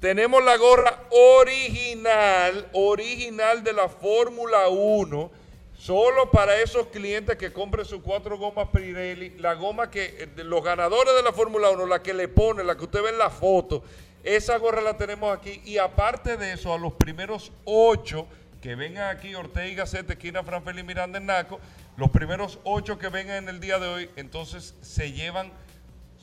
Tenemos 0.00 0.44
la 0.44 0.58
gorra 0.58 1.04
original, 1.10 2.68
original 2.72 3.64
de 3.64 3.72
la 3.72 3.88
Fórmula 3.88 4.68
1, 4.68 5.30
solo 5.78 6.30
para 6.30 6.60
esos 6.60 6.88
clientes 6.88 7.36
que 7.36 7.50
compren 7.50 7.86
sus 7.86 8.02
cuatro 8.02 8.36
gomas 8.36 8.68
Pirelli, 8.68 9.30
la 9.38 9.54
goma 9.54 9.90
que 9.90 10.04
eh, 10.04 10.44
los 10.44 10.62
ganadores 10.62 11.14
de 11.14 11.22
la 11.22 11.32
Fórmula 11.32 11.70
1, 11.70 11.86
la 11.86 12.02
que 12.02 12.12
le 12.12 12.28
pone, 12.28 12.62
la 12.62 12.76
que 12.76 12.84
usted 12.84 13.02
ve 13.02 13.08
en 13.08 13.18
la 13.18 13.30
foto, 13.30 13.82
esa 14.22 14.58
gorra 14.58 14.82
la 14.82 14.98
tenemos 14.98 15.34
aquí. 15.34 15.62
Y 15.64 15.78
aparte 15.78 16.36
de 16.36 16.52
eso, 16.52 16.74
a 16.74 16.78
los 16.78 16.92
primeros 16.92 17.50
ocho 17.64 18.26
que 18.60 18.74
vengan 18.74 19.16
aquí, 19.16 19.34
Ortega 19.34 19.66
y 19.66 19.74
Gaceta, 19.74 20.12
esquina 20.12 20.42
Franfeli 20.42 20.82
Miranda 20.82 21.18
en 21.18 21.26
Naco, 21.26 21.58
los 21.96 22.10
primeros 22.10 22.58
ocho 22.64 22.98
que 22.98 23.08
vengan 23.08 23.44
en 23.44 23.48
el 23.48 23.60
día 23.60 23.78
de 23.78 23.86
hoy, 23.86 24.10
entonces 24.16 24.74
se 24.82 25.12
llevan 25.12 25.52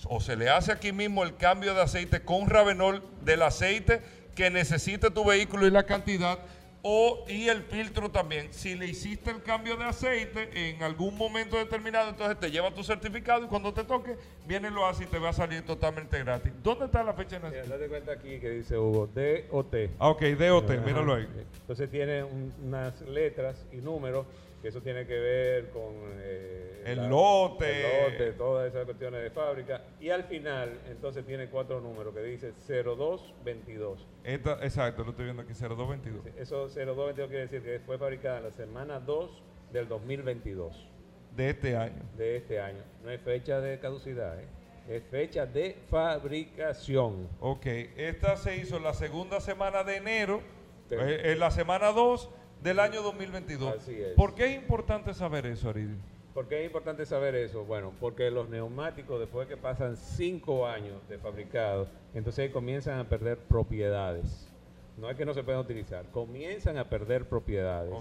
o 0.10 0.20
se 0.20 0.36
le 0.36 0.49
hace 0.49 0.72
aquí 0.72 0.91
mismo 0.91 1.24
el 1.24 1.36
cambio 1.38 1.74
de 1.74 1.82
aceite 1.82 2.22
con 2.22 2.49
Ravenol 2.49 3.04
del 3.22 3.41
aceite 3.41 4.01
que 4.36 4.49
necesite 4.49 5.12
tu 5.12 5.24
vehículo 5.26 5.68
y 5.68 5.72
la 5.72 5.84
cantidad 5.84 6.39
o 6.86 7.24
y 7.30 7.47
el 7.47 7.64
filtro 7.64 8.12
también. 8.12 8.51
Si 8.51 8.76
le 8.76 8.88
hiciste 8.88 9.32
el 9.32 9.41
cambio 9.41 9.78
de 9.78 9.86
aceite 9.86 10.49
en 10.70 10.84
algún 10.84 11.16
momento 11.16 11.56
determinado, 11.58 12.10
entonces 12.10 12.38
te 12.38 12.51
lleva 12.51 12.74
tu 12.74 12.84
certificado 12.84 13.45
y 13.45 13.47
cuando 13.47 13.74
te 13.74 13.86
toque, 13.86 14.18
viene 14.45 14.70
lo 14.70 14.86
hace 14.86 15.06
y 15.06 15.08
te 15.08 15.18
va 15.18 15.30
a 15.30 15.34
salir 15.34 15.62
totalmente 15.66 16.20
gratis. 16.20 16.51
¿Dónde 16.62 16.86
está 16.88 17.01
la 17.01 17.14
fecha 17.14 17.38
de 17.38 17.43
nacimiento? 17.43 17.70
date 17.78 17.88
cuenta 17.88 18.12
aquí 18.12 18.38
que 18.39 18.49
dice 18.49 18.78
Hugo, 18.78 19.08
DOT. 19.08 19.74
Ah, 19.97 20.10
ok, 20.10 20.22
DOT, 20.24 20.70
míralo 20.86 21.14
ahí. 21.16 21.28
Entonces 21.62 21.89
tiene 21.89 22.22
un- 22.26 22.54
unas 22.66 22.99
letras 23.04 23.56
y 23.72 23.78
números 23.78 24.26
que 24.64 24.70
eso 24.70 24.82
tiene 24.82 25.05
que 25.05 25.20
ver 25.20 25.70
con 25.72 25.93
eh, 26.22 26.82
El 26.86 27.09
lote. 27.09 28.05
el 28.07 28.11
lote, 28.14 28.32
todas 28.32 28.70
esas 28.70 28.86
cuestiones 28.86 29.22
de 29.22 29.30
fábrica. 29.30 29.84
Y 29.99 30.09
al 30.09 30.24
final, 30.24 30.80
entonces 30.89 31.26
tiene 31.26 31.49
cuatro 31.49 31.82
números 31.82 32.14
que 32.16 32.22
dice 32.24 32.53
0222. 32.66 34.07
Esta, 34.24 34.53
exacto, 34.64 35.03
lo 35.03 35.11
estoy 35.11 35.26
viendo 35.26 35.43
aquí, 35.43 35.53
0222. 35.53 36.26
Eso 36.38 36.68
0222 36.70 37.28
quiere 37.28 37.41
decir 37.43 37.61
que 37.61 37.80
fue 37.86 37.97
fabricada 37.97 38.38
en 38.38 38.43
la 38.45 38.51
semana 38.51 38.99
2 39.01 39.43
del 39.74 39.88
2022 39.89 40.88
De 41.36 41.49
este 41.49 41.76
año. 41.76 42.01
de 42.18 42.38
este 42.38 42.59
año. 42.61 42.84
No 43.03 43.11
es 43.11 43.20
fecha 43.22 43.59
de 43.59 43.80
caducidad, 43.80 44.39
¿eh? 44.39 44.47
es 44.88 45.03
fecha 45.11 45.45
de 45.45 45.76
fabricación. 45.89 47.28
Ok, 47.39 47.66
esta 47.97 48.38
se 48.38 48.55
hizo 48.57 48.80
la 48.80 48.93
segunda 48.93 49.39
semana 49.41 49.84
de 49.84 49.97
enero, 49.97 50.41
Sí. 50.89 50.95
eh, 50.99 51.32
en 51.32 51.39
la 51.39 51.51
semana 51.51 51.91
2 51.91 52.30
del 52.64 52.80
año 52.80 53.03
2022. 53.03 53.76
Así 53.78 54.01
es. 54.01 54.14
¿Por 54.16 54.34
qué 54.34 54.45
es 54.45 54.55
importante 54.55 55.14
saber 55.14 55.45
eso, 55.45 55.70
Ariel? 55.70 55.97
¿Por 56.34 56.47
qué 56.47 56.61
es 56.61 56.66
importante 56.66 57.05
saber 57.05 57.36
eso? 57.36 57.64
Bueno, 57.64 57.93
porque 57.99 58.32
los 58.32 58.49
neumáticos, 58.49 59.20
después 59.20 59.47
que 59.47 59.57
pasan 59.57 59.97
cinco 59.97 60.66
años 60.66 61.07
de 61.07 61.20
fabricado, 61.20 61.88
entonces 62.16 62.49
comienzan 62.51 62.99
a 62.99 63.07
perder 63.07 63.38
propiedades. 63.38 64.49
No 64.97 65.09
es 65.09 65.18
que 65.18 65.26
no 65.26 65.34
se 65.34 65.43
puedan 65.43 65.61
utilizar, 65.61 66.05
comienzan 66.11 66.78
a 66.78 66.89
perder 66.89 67.26
propiedades. 67.26 67.93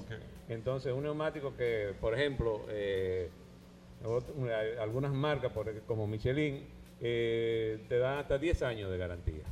Entonces, 0.49 0.93
un 0.93 1.03
neumático 1.03 1.57
que, 1.57 1.95
por 2.01 2.15
ejemplo, 2.15 2.63
eh, 2.69 3.31
algunas 4.81 5.13
marcas 5.13 5.53
por 5.53 5.73
como 5.83 6.07
Michelin 6.07 6.67
eh, 7.01 7.85
te 7.89 7.99
dan 7.99 8.19
hasta 8.19 8.39
10 8.39 8.63
años 8.63 8.91
de 8.91 8.99
garantía. 8.99 9.45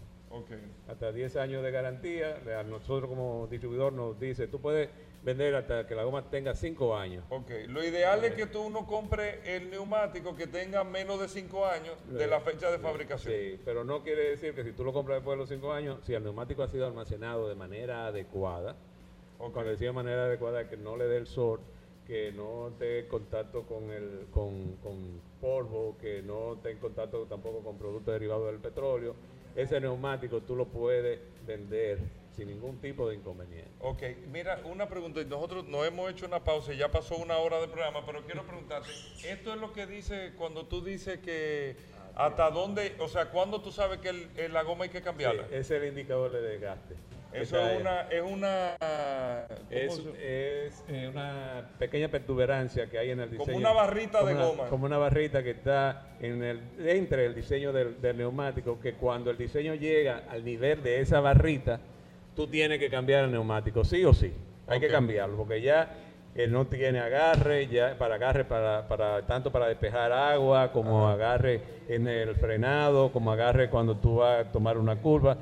Hasta 0.88 1.12
10 1.12 1.36
años 1.36 1.62
de 1.62 1.70
garantía. 1.70 2.40
A 2.58 2.62
nosotros 2.62 3.08
como 3.08 3.48
distribuidor 3.50 3.92
nos 3.92 4.18
dice, 4.18 4.46
tú 4.46 4.60
puedes 4.60 4.88
vender 5.22 5.54
hasta 5.54 5.86
que 5.86 5.94
la 5.94 6.04
goma 6.04 6.30
tenga 6.30 6.54
5 6.54 6.96
años. 6.96 7.24
Ok, 7.28 7.50
lo 7.68 7.84
ideal 7.84 8.24
es 8.24 8.34
que 8.34 8.46
tú 8.46 8.70
no 8.70 8.86
compres 8.86 9.38
el 9.44 9.70
neumático 9.70 10.34
que 10.34 10.46
tenga 10.46 10.84
menos 10.84 11.20
de 11.20 11.28
5 11.28 11.66
años 11.66 11.94
de 12.08 12.26
la 12.26 12.40
fecha 12.40 12.70
de 12.70 12.78
fabricación. 12.78 13.34
Sí, 13.34 13.60
pero 13.64 13.84
no 13.84 14.02
quiere 14.02 14.30
decir 14.30 14.54
que 14.54 14.64
si 14.64 14.72
tú 14.72 14.84
lo 14.84 14.92
compras 14.92 15.16
después 15.16 15.34
de 15.34 15.40
los 15.40 15.48
5 15.48 15.72
años, 15.72 15.98
si 16.04 16.14
el 16.14 16.22
neumático 16.22 16.62
ha 16.62 16.68
sido 16.68 16.86
almacenado 16.86 17.48
de 17.48 17.54
manera 17.54 18.06
adecuada, 18.06 18.76
o 19.38 19.52
cuando 19.52 19.70
decía 19.70 19.88
de 19.88 19.94
manera 19.94 20.24
adecuada, 20.24 20.68
que 20.68 20.76
no 20.76 20.96
le 20.96 21.06
dé 21.06 21.16
el 21.16 21.26
sol, 21.26 21.60
que 22.06 22.32
no 22.32 22.68
esté 22.68 23.00
en 23.00 23.08
contacto 23.08 23.62
con 23.64 23.90
el 23.90 24.26
con, 24.30 24.76
con 24.76 25.20
polvo, 25.40 25.96
que 26.00 26.22
no 26.22 26.54
esté 26.54 26.70
en 26.70 26.78
contacto 26.78 27.26
tampoco 27.26 27.60
con 27.60 27.78
productos 27.78 28.12
derivados 28.14 28.46
del 28.46 28.58
petróleo, 28.58 29.14
ese 29.56 29.80
neumático 29.80 30.40
tú 30.40 30.56
lo 30.56 30.66
puedes 30.66 31.20
vender 31.46 31.98
sin 32.36 32.48
ningún 32.48 32.80
tipo 32.80 33.08
de 33.08 33.16
inconveniente. 33.16 33.70
Ok, 33.80 34.02
mira, 34.30 34.60
una 34.64 34.88
pregunta. 34.88 35.22
Nosotros 35.24 35.66
no 35.66 35.84
hemos 35.84 36.10
hecho 36.10 36.26
una 36.26 36.42
pausa, 36.44 36.72
y 36.72 36.76
ya 36.78 36.88
pasó 36.90 37.16
una 37.16 37.36
hora 37.38 37.60
de 37.60 37.66
programa, 37.68 38.04
pero 38.06 38.22
quiero 38.24 38.44
preguntarte, 38.44 38.88
¿esto 39.24 39.52
es 39.52 39.60
lo 39.60 39.72
que 39.72 39.86
dice 39.86 40.32
cuando 40.38 40.64
tú 40.66 40.82
dices 40.82 41.18
que 41.18 41.76
hasta 42.14 42.50
dónde, 42.50 42.94
o 43.00 43.08
sea, 43.08 43.26
cuándo 43.30 43.60
tú 43.60 43.72
sabes 43.72 43.98
que 43.98 44.08
el- 44.10 44.52
la 44.52 44.62
goma 44.62 44.84
hay 44.84 44.90
que 44.90 45.02
cambiarla? 45.02 45.42
Sí, 45.48 45.54
ese 45.54 45.76
es 45.76 45.82
el 45.82 45.88
indicador 45.88 46.30
de 46.32 46.40
desgaste. 46.40 46.94
Eso 47.32 47.58
es 47.60 47.80
una, 47.80 48.00
es 48.10 48.22
una, 48.22 48.74
¿cómo 48.78 49.60
Es, 49.70 50.84
eh, 50.88 51.08
una 51.12 51.62
pequeña 51.78 52.08
pertuberancia 52.08 52.86
que 52.88 52.98
hay 52.98 53.10
en 53.10 53.20
el 53.20 53.28
Como 53.30 53.40
diseño. 53.40 53.58
una 53.58 53.72
barrita 53.72 54.18
como 54.18 54.28
de 54.28 54.34
una- 54.34 54.44
goma. 54.46 54.66
Como 54.68 54.86
una 54.86 54.98
barrita 54.98 55.42
que 55.42 55.50
está 55.50 56.08
en 56.20 56.42
el, 56.42 56.60
entre 56.78 57.26
el 57.26 57.34
diseño 57.34 57.72
del, 57.72 58.00
del 58.00 58.16
neumático, 58.18 58.80
que 58.80 58.94
cuando 58.94 59.30
el 59.30 59.36
diseño 59.38 59.74
llega 59.74 60.22
al 60.28 60.44
nivel 60.44 60.82
de 60.82 61.00
esa 61.00 61.20
barrita, 61.20 61.78
tú 62.34 62.48
tienes 62.48 62.78
que 62.80 62.90
cambiar 62.90 63.24
el 63.24 63.30
neumático, 63.32 63.84
sí 63.84 64.04
o 64.04 64.12
sí. 64.12 64.32
Hay 64.66 64.80
que 64.80 64.88
cambiarlo, 64.88 65.36
porque 65.36 65.60
ya 65.60 65.88
eh, 66.34 66.46
no 66.48 66.66
tiene 66.66 66.98
agarre, 67.00 67.66
ya 67.68 67.96
para 67.98 68.16
agarre 68.16 68.44
para, 68.44 68.86
para 68.88 69.22
tanto 69.26 69.50
para 69.52 69.66
despejar 69.68 70.12
agua, 70.12 70.72
como 70.72 71.08
agarre 71.08 71.60
en 71.88 72.06
el 72.08 72.34
frenado, 72.36 73.12
como 73.12 73.32
agarre 73.32 73.68
cuando 73.70 73.96
tú 73.96 74.16
vas 74.16 74.46
a 74.46 74.52
tomar 74.52 74.78
una 74.78 74.96
curva. 74.96 75.36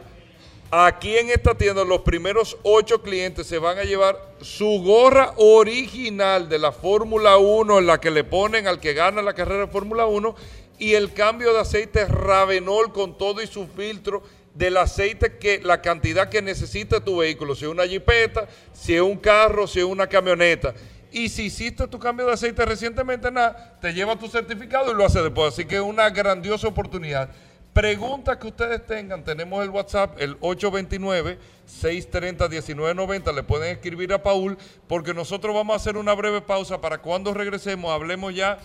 aquí 0.71 1.17
en 1.17 1.31
esta 1.31 1.53
tienda, 1.53 1.83
los 1.83 1.99
primeros 1.99 2.55
ocho 2.63 3.01
clientes 3.01 3.45
se 3.45 3.57
van 3.57 3.77
a 3.77 3.83
llevar 3.83 4.25
su 4.39 4.81
gorra 4.85 5.33
original 5.35 6.47
de 6.47 6.59
la 6.59 6.71
Fórmula 6.71 7.35
1, 7.35 7.79
en 7.79 7.87
la 7.87 7.99
que 7.99 8.09
le 8.09 8.23
ponen 8.23 8.69
al 8.69 8.79
que 8.79 8.93
gana 8.93 9.21
la 9.21 9.33
carrera 9.33 9.65
de 9.65 9.71
Fórmula 9.71 10.05
1, 10.05 10.33
y 10.79 10.93
el 10.93 11.13
cambio 11.13 11.53
de 11.53 11.59
aceite 11.59 12.05
Ravenol 12.05 12.93
con 12.93 13.17
todo 13.17 13.41
y 13.41 13.47
su 13.47 13.67
filtro 13.67 14.23
del 14.53 14.77
aceite 14.77 15.37
que 15.37 15.59
la 15.59 15.81
cantidad 15.81 16.29
que 16.29 16.41
necesita 16.41 17.03
tu 17.03 17.17
vehículo, 17.17 17.55
si 17.55 17.65
es 17.65 17.71
una 17.71 17.85
jipeta, 17.85 18.47
si 18.73 18.95
es 18.95 19.01
un 19.01 19.17
carro, 19.17 19.67
si 19.67 19.79
es 19.79 19.85
una 19.85 20.07
camioneta. 20.07 20.73
Y 21.11 21.27
si 21.29 21.45
hiciste 21.45 21.87
tu 21.87 21.99
cambio 21.99 22.25
de 22.25 22.33
aceite 22.33 22.65
recientemente, 22.65 23.31
nada, 23.31 23.77
te 23.79 23.93
lleva 23.93 24.17
tu 24.17 24.27
certificado 24.27 24.91
y 24.91 24.95
lo 24.95 25.05
hace 25.05 25.21
después. 25.21 25.53
Así 25.53 25.65
que 25.65 25.75
es 25.75 25.81
una 25.81 26.09
grandiosa 26.09 26.67
oportunidad. 26.67 27.29
Preguntas 27.71 28.37
que 28.37 28.47
ustedes 28.47 28.83
tengan, 28.87 29.23
tenemos 29.23 29.63
el 29.63 29.69
WhatsApp, 29.69 30.19
el 30.19 30.39
829-630-1990. 30.39 33.33
Le 33.33 33.43
pueden 33.43 33.71
escribir 33.71 34.11
a 34.13 34.23
Paul, 34.23 34.57
porque 34.87 35.13
nosotros 35.13 35.53
vamos 35.53 35.73
a 35.73 35.77
hacer 35.77 35.95
una 35.95 36.13
breve 36.13 36.41
pausa 36.41 36.81
para 36.81 36.97
cuando 36.97 37.35
regresemos, 37.35 37.91
hablemos 37.91 38.33
ya 38.33 38.57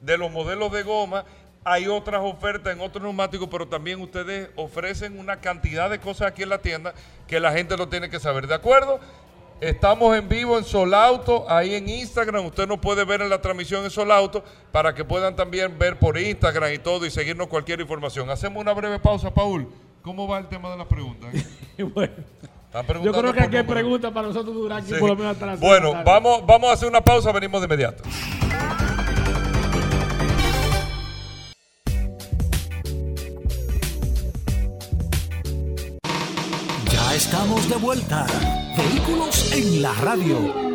de 0.00 0.16
los 0.16 0.30
modelos 0.30 0.70
de 0.72 0.84
goma. 0.84 1.24
Hay 1.62 1.86
otras 1.86 2.22
ofertas 2.24 2.74
en 2.74 2.80
otros 2.80 3.02
neumáticos, 3.02 3.48
pero 3.50 3.68
también 3.68 4.00
ustedes 4.00 4.48
ofrecen 4.56 5.18
una 5.18 5.40
cantidad 5.40 5.90
de 5.90 5.98
cosas 6.00 6.28
aquí 6.28 6.42
en 6.42 6.48
la 6.48 6.58
tienda 6.58 6.94
que 7.26 7.38
la 7.38 7.52
gente 7.52 7.76
lo 7.76 7.88
tiene 7.88 8.08
que 8.08 8.18
saber. 8.18 8.46
¿De 8.46 8.54
acuerdo? 8.54 8.98
Estamos 9.60 10.16
en 10.16 10.26
vivo 10.26 10.56
en 10.56 10.64
Solauto, 10.64 11.44
ahí 11.50 11.74
en 11.74 11.86
Instagram. 11.86 12.46
Usted 12.46 12.66
nos 12.66 12.78
puede 12.78 13.04
ver 13.04 13.20
en 13.20 13.28
la 13.28 13.42
transmisión 13.42 13.84
en 13.84 13.90
Solauto 13.90 14.42
para 14.72 14.94
que 14.94 15.04
puedan 15.04 15.36
también 15.36 15.78
ver 15.78 15.98
por 15.98 16.16
Instagram 16.16 16.72
y 16.72 16.78
todo 16.78 17.04
y 17.04 17.10
seguirnos 17.10 17.48
cualquier 17.48 17.78
información. 17.80 18.30
Hacemos 18.30 18.62
una 18.62 18.72
breve 18.72 18.98
pausa, 18.98 19.34
Paul. 19.34 19.68
¿Cómo 20.00 20.26
va 20.26 20.38
el 20.38 20.48
tema 20.48 20.70
de 20.70 20.78
las 20.78 20.86
preguntas? 20.86 21.30
bueno, 21.94 22.14
yo 23.02 23.12
creo 23.12 23.34
que 23.34 23.42
aquí 23.42 23.56
hay 23.58 23.64
preguntas 23.64 24.10
para 24.12 24.28
nosotros 24.28 24.54
durar 24.54 24.78
aquí 24.78 24.92
Sí. 24.94 24.98
por 24.98 25.10
lo 25.10 25.16
menos 25.16 25.32
hasta 25.32 25.44
las 25.44 25.60
Bueno, 25.60 25.92
vamos, 26.04 26.46
vamos 26.46 26.70
a 26.70 26.72
hacer 26.72 26.88
una 26.88 27.02
pausa, 27.02 27.30
venimos 27.30 27.60
de 27.60 27.66
inmediato. 27.66 28.02
Estamos 37.20 37.68
de 37.68 37.76
vuelta. 37.76 38.26
Vehículos 38.78 39.52
en 39.52 39.82
la 39.82 39.92
radio. 39.92 40.70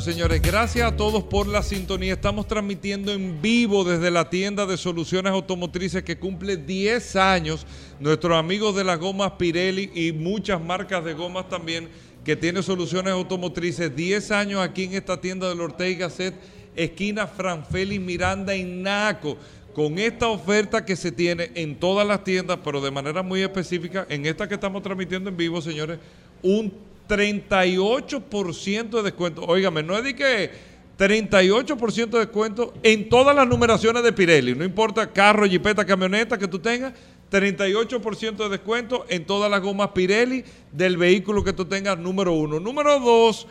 Señores, 0.00 0.42
gracias 0.42 0.92
a 0.92 0.96
todos 0.96 1.22
por 1.24 1.46
la 1.46 1.62
sintonía. 1.62 2.14
Estamos 2.14 2.48
transmitiendo 2.48 3.12
en 3.12 3.40
vivo 3.40 3.84
desde 3.84 4.10
la 4.10 4.30
tienda 4.30 4.66
de 4.66 4.76
soluciones 4.76 5.32
automotrices 5.32 6.02
que 6.02 6.18
cumple 6.18 6.56
10 6.56 7.16
años. 7.16 7.66
Nuestros 8.00 8.36
amigos 8.36 8.74
de 8.74 8.82
las 8.82 8.98
gomas 8.98 9.32
Pirelli 9.32 9.90
y 9.94 10.12
muchas 10.12 10.60
marcas 10.60 11.04
de 11.04 11.14
gomas 11.14 11.48
también 11.48 11.88
que 12.24 12.34
tiene 12.34 12.60
soluciones 12.64 13.12
automotrices. 13.12 13.94
10 13.94 14.32
años 14.32 14.60
aquí 14.60 14.84
en 14.84 14.94
esta 14.94 15.20
tienda 15.20 15.48
del 15.48 15.60
Ortega 15.60 16.08
Gasset, 16.08 16.34
esquina 16.76 17.26
Franfeli 17.26 17.98
Miranda 17.98 18.54
en 18.54 18.82
Naco. 18.82 19.36
Con 19.74 19.98
esta 19.98 20.28
oferta 20.28 20.84
que 20.84 20.96
se 20.96 21.12
tiene 21.12 21.50
en 21.54 21.76
todas 21.76 22.06
las 22.06 22.24
tiendas, 22.24 22.58
pero 22.64 22.80
de 22.80 22.90
manera 22.90 23.22
muy 23.22 23.42
específica, 23.42 24.06
en 24.08 24.24
esta 24.24 24.48
que 24.48 24.54
estamos 24.54 24.82
transmitiendo 24.82 25.28
en 25.28 25.36
vivo, 25.36 25.60
señores, 25.60 25.98
un 26.42 26.72
38% 27.08 28.90
de 28.90 29.02
descuento. 29.02 29.42
Óigame, 29.42 29.82
no 29.82 29.98
es 29.98 30.04
de 30.04 30.16
que 30.16 30.50
38% 30.98 32.08
de 32.08 32.18
descuento 32.20 32.72
en 32.82 33.08
todas 33.08 33.36
las 33.36 33.46
numeraciones 33.46 34.02
de 34.02 34.12
Pirelli. 34.12 34.54
No 34.54 34.64
importa 34.64 35.12
carro, 35.12 35.46
jipeta, 35.46 35.84
camioneta 35.84 36.38
que 36.38 36.48
tú 36.48 36.58
tengas, 36.58 36.94
38% 37.30 38.36
de 38.36 38.48
descuento 38.48 39.04
en 39.08 39.24
todas 39.26 39.50
las 39.50 39.60
gomas 39.60 39.90
Pirelli 39.90 40.44
del 40.72 40.96
vehículo 40.96 41.44
que 41.44 41.52
tú 41.52 41.66
tengas, 41.66 41.98
número 41.98 42.32
uno. 42.32 42.60
Número 42.60 42.98
dos, 42.98 43.46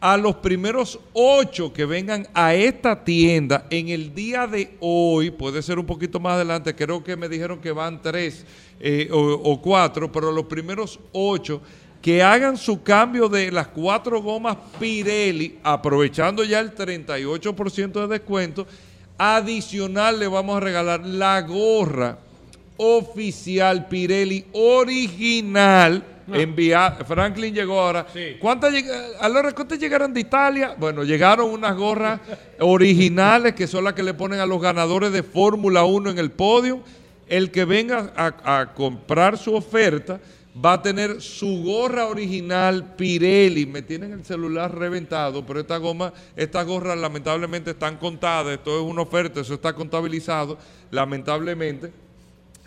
a 0.00 0.16
los 0.16 0.36
primeros 0.36 1.00
ocho 1.12 1.72
que 1.72 1.84
vengan 1.84 2.26
a 2.34 2.54
esta 2.54 3.04
tienda 3.04 3.66
en 3.70 3.88
el 3.88 4.14
día 4.14 4.46
de 4.46 4.76
hoy, 4.80 5.30
puede 5.30 5.62
ser 5.62 5.78
un 5.78 5.86
poquito 5.86 6.20
más 6.20 6.34
adelante, 6.34 6.74
creo 6.74 7.02
que 7.02 7.16
me 7.16 7.28
dijeron 7.28 7.60
que 7.60 7.72
van 7.72 8.00
tres 8.00 8.44
eh, 8.80 9.08
o, 9.10 9.18
o 9.18 9.60
cuatro, 9.60 10.10
pero 10.12 10.30
los 10.30 10.44
primeros 10.44 11.00
ocho 11.12 11.60
que 12.00 12.22
hagan 12.22 12.56
su 12.56 12.82
cambio 12.82 13.28
de 13.28 13.50
las 13.50 13.68
cuatro 13.68 14.22
gomas 14.22 14.56
Pirelli, 14.78 15.58
aprovechando 15.64 16.44
ya 16.44 16.60
el 16.60 16.74
38% 16.74 17.92
de 17.92 18.06
descuento, 18.06 18.66
adicional 19.16 20.20
le 20.20 20.28
vamos 20.28 20.56
a 20.56 20.60
regalar 20.60 21.04
la 21.04 21.42
gorra 21.42 22.18
oficial 22.76 23.88
Pirelli 23.88 24.46
original. 24.52 26.04
Franklin 27.06 27.54
llegó 27.54 27.80
ahora. 27.80 28.06
Sí. 28.12 28.36
¿Cuántas 28.40 28.72
lleg- 28.72 28.90
Allora, 29.20 29.52
¿cuántas 29.52 29.78
llegaron 29.78 30.12
de 30.12 30.20
Italia? 30.20 30.74
Bueno, 30.78 31.04
llegaron 31.04 31.50
unas 31.50 31.76
gorras 31.76 32.20
originales 32.60 33.54
que 33.54 33.66
son 33.66 33.84
las 33.84 33.94
que 33.94 34.02
le 34.02 34.14
ponen 34.14 34.40
a 34.40 34.46
los 34.46 34.60
ganadores 34.60 35.12
de 35.12 35.22
Fórmula 35.22 35.84
1 35.84 36.10
en 36.10 36.18
el 36.18 36.30
podio. 36.30 36.80
El 37.28 37.50
que 37.50 37.64
venga 37.64 38.12
a, 38.16 38.60
a 38.60 38.74
comprar 38.74 39.36
su 39.36 39.54
oferta 39.54 40.18
va 40.64 40.72
a 40.72 40.82
tener 40.82 41.20
su 41.20 41.62
gorra 41.62 42.06
original 42.06 42.94
Pirelli. 42.96 43.66
Me 43.66 43.82
tienen 43.82 44.12
el 44.12 44.24
celular 44.24 44.74
reventado, 44.76 45.44
pero 45.46 45.60
esta 45.60 45.76
goma, 45.76 46.12
estas 46.36 46.66
gorras 46.66 46.98
lamentablemente 46.98 47.70
están 47.72 47.96
contadas. 47.98 48.54
Esto 48.54 48.76
es 48.80 48.82
una 48.90 49.02
oferta, 49.02 49.40
eso 49.40 49.54
está 49.54 49.72
contabilizado, 49.74 50.58
lamentablemente. 50.90 51.92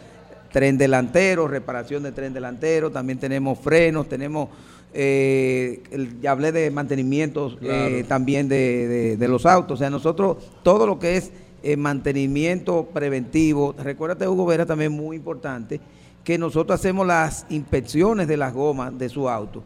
tren 0.53 0.79
delantero, 0.79 1.47
reparación 1.47 2.03
de 2.03 2.13
tren 2.13 2.33
delantero, 2.33 2.91
también 2.91 3.19
tenemos 3.19 3.59
frenos, 3.59 4.09
tenemos, 4.09 4.49
eh, 4.95 5.83
el- 5.91 6.21
ya 6.23 6.31
hablé 6.33 6.53
de 6.53 6.71
mantenimientos 6.71 7.55
eh, 7.55 7.57
Claro. 7.61 8.05
también 8.09 8.49
de, 8.49 8.89
de- 8.89 9.17
de 9.19 9.29
los 9.29 9.45
autos, 9.45 9.75
o 9.75 9.79
sea, 9.79 9.91
nosotros 9.91 10.39
todo 10.63 10.87
lo 10.87 10.99
que 10.99 11.17
es 11.19 11.31
eh, 11.63 11.77
mantenimiento 11.77 12.87
preventivo, 12.93 13.75
recuérdate 13.83 14.29
Hugo 14.29 14.47
Vera 14.47 14.67
también 14.67 14.93
muy 14.93 15.17
importante, 15.17 15.81
que 16.25 16.39
nosotros 16.39 16.79
hacemos 16.79 17.07
las 17.07 17.47
inspecciones 17.49 18.29
de 18.29 18.37
las 18.37 18.53
gomas 18.53 18.97
de 18.99 19.09
su 19.09 19.29
auto. 19.29 19.63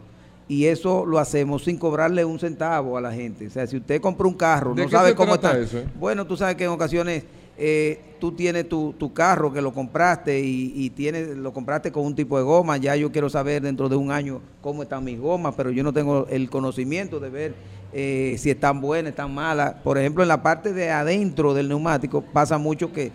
Y 0.48 0.66
eso 0.66 1.06
lo 1.06 1.18
hacemos 1.18 1.64
sin 1.64 1.78
cobrarle 1.78 2.24
un 2.24 2.38
centavo 2.38 2.96
a 2.98 3.00
la 3.00 3.12
gente. 3.12 3.46
O 3.46 3.50
sea, 3.50 3.66
si 3.66 3.76
usted 3.76 4.00
compra 4.00 4.26
un 4.26 4.34
carro, 4.34 4.74
¿De 4.74 4.84
no 4.84 4.90
sabe 4.90 5.14
cómo 5.14 5.34
está. 5.34 5.58
eso, 5.58 5.78
eh? 5.78 5.86
Bueno, 5.98 6.26
tú 6.26 6.36
sabes 6.36 6.56
que 6.56 6.64
en 6.64 6.70
ocasiones 6.70 7.24
eh, 7.56 8.00
tú 8.18 8.32
tienes 8.32 8.68
tu, 8.68 8.92
tu 8.98 9.12
carro 9.12 9.52
que 9.52 9.62
lo 9.62 9.72
compraste 9.72 10.40
y, 10.40 10.72
y 10.74 10.90
tienes, 10.90 11.36
lo 11.36 11.52
compraste 11.52 11.90
con 11.90 12.04
un 12.04 12.14
tipo 12.14 12.36
de 12.36 12.44
goma. 12.44 12.76
Ya 12.76 12.96
yo 12.96 13.10
quiero 13.12 13.30
saber 13.30 13.62
dentro 13.62 13.88
de 13.88 13.96
un 13.96 14.10
año 14.10 14.40
cómo 14.60 14.82
están 14.82 15.04
mis 15.04 15.18
gomas, 15.18 15.54
pero 15.56 15.70
yo 15.70 15.82
no 15.82 15.92
tengo 15.92 16.26
el 16.28 16.50
conocimiento 16.50 17.18
de 17.20 17.30
ver 17.30 17.54
eh, 17.92 18.36
si 18.38 18.50
están 18.50 18.80
buenas, 18.80 19.10
están 19.10 19.34
malas. 19.34 19.74
Por 19.84 19.98
ejemplo, 19.98 20.22
en 20.22 20.28
la 20.28 20.42
parte 20.42 20.72
de 20.72 20.90
adentro 20.90 21.54
del 21.54 21.68
neumático 21.68 22.22
pasa 22.22 22.58
mucho 22.58 22.92
que 22.92 23.10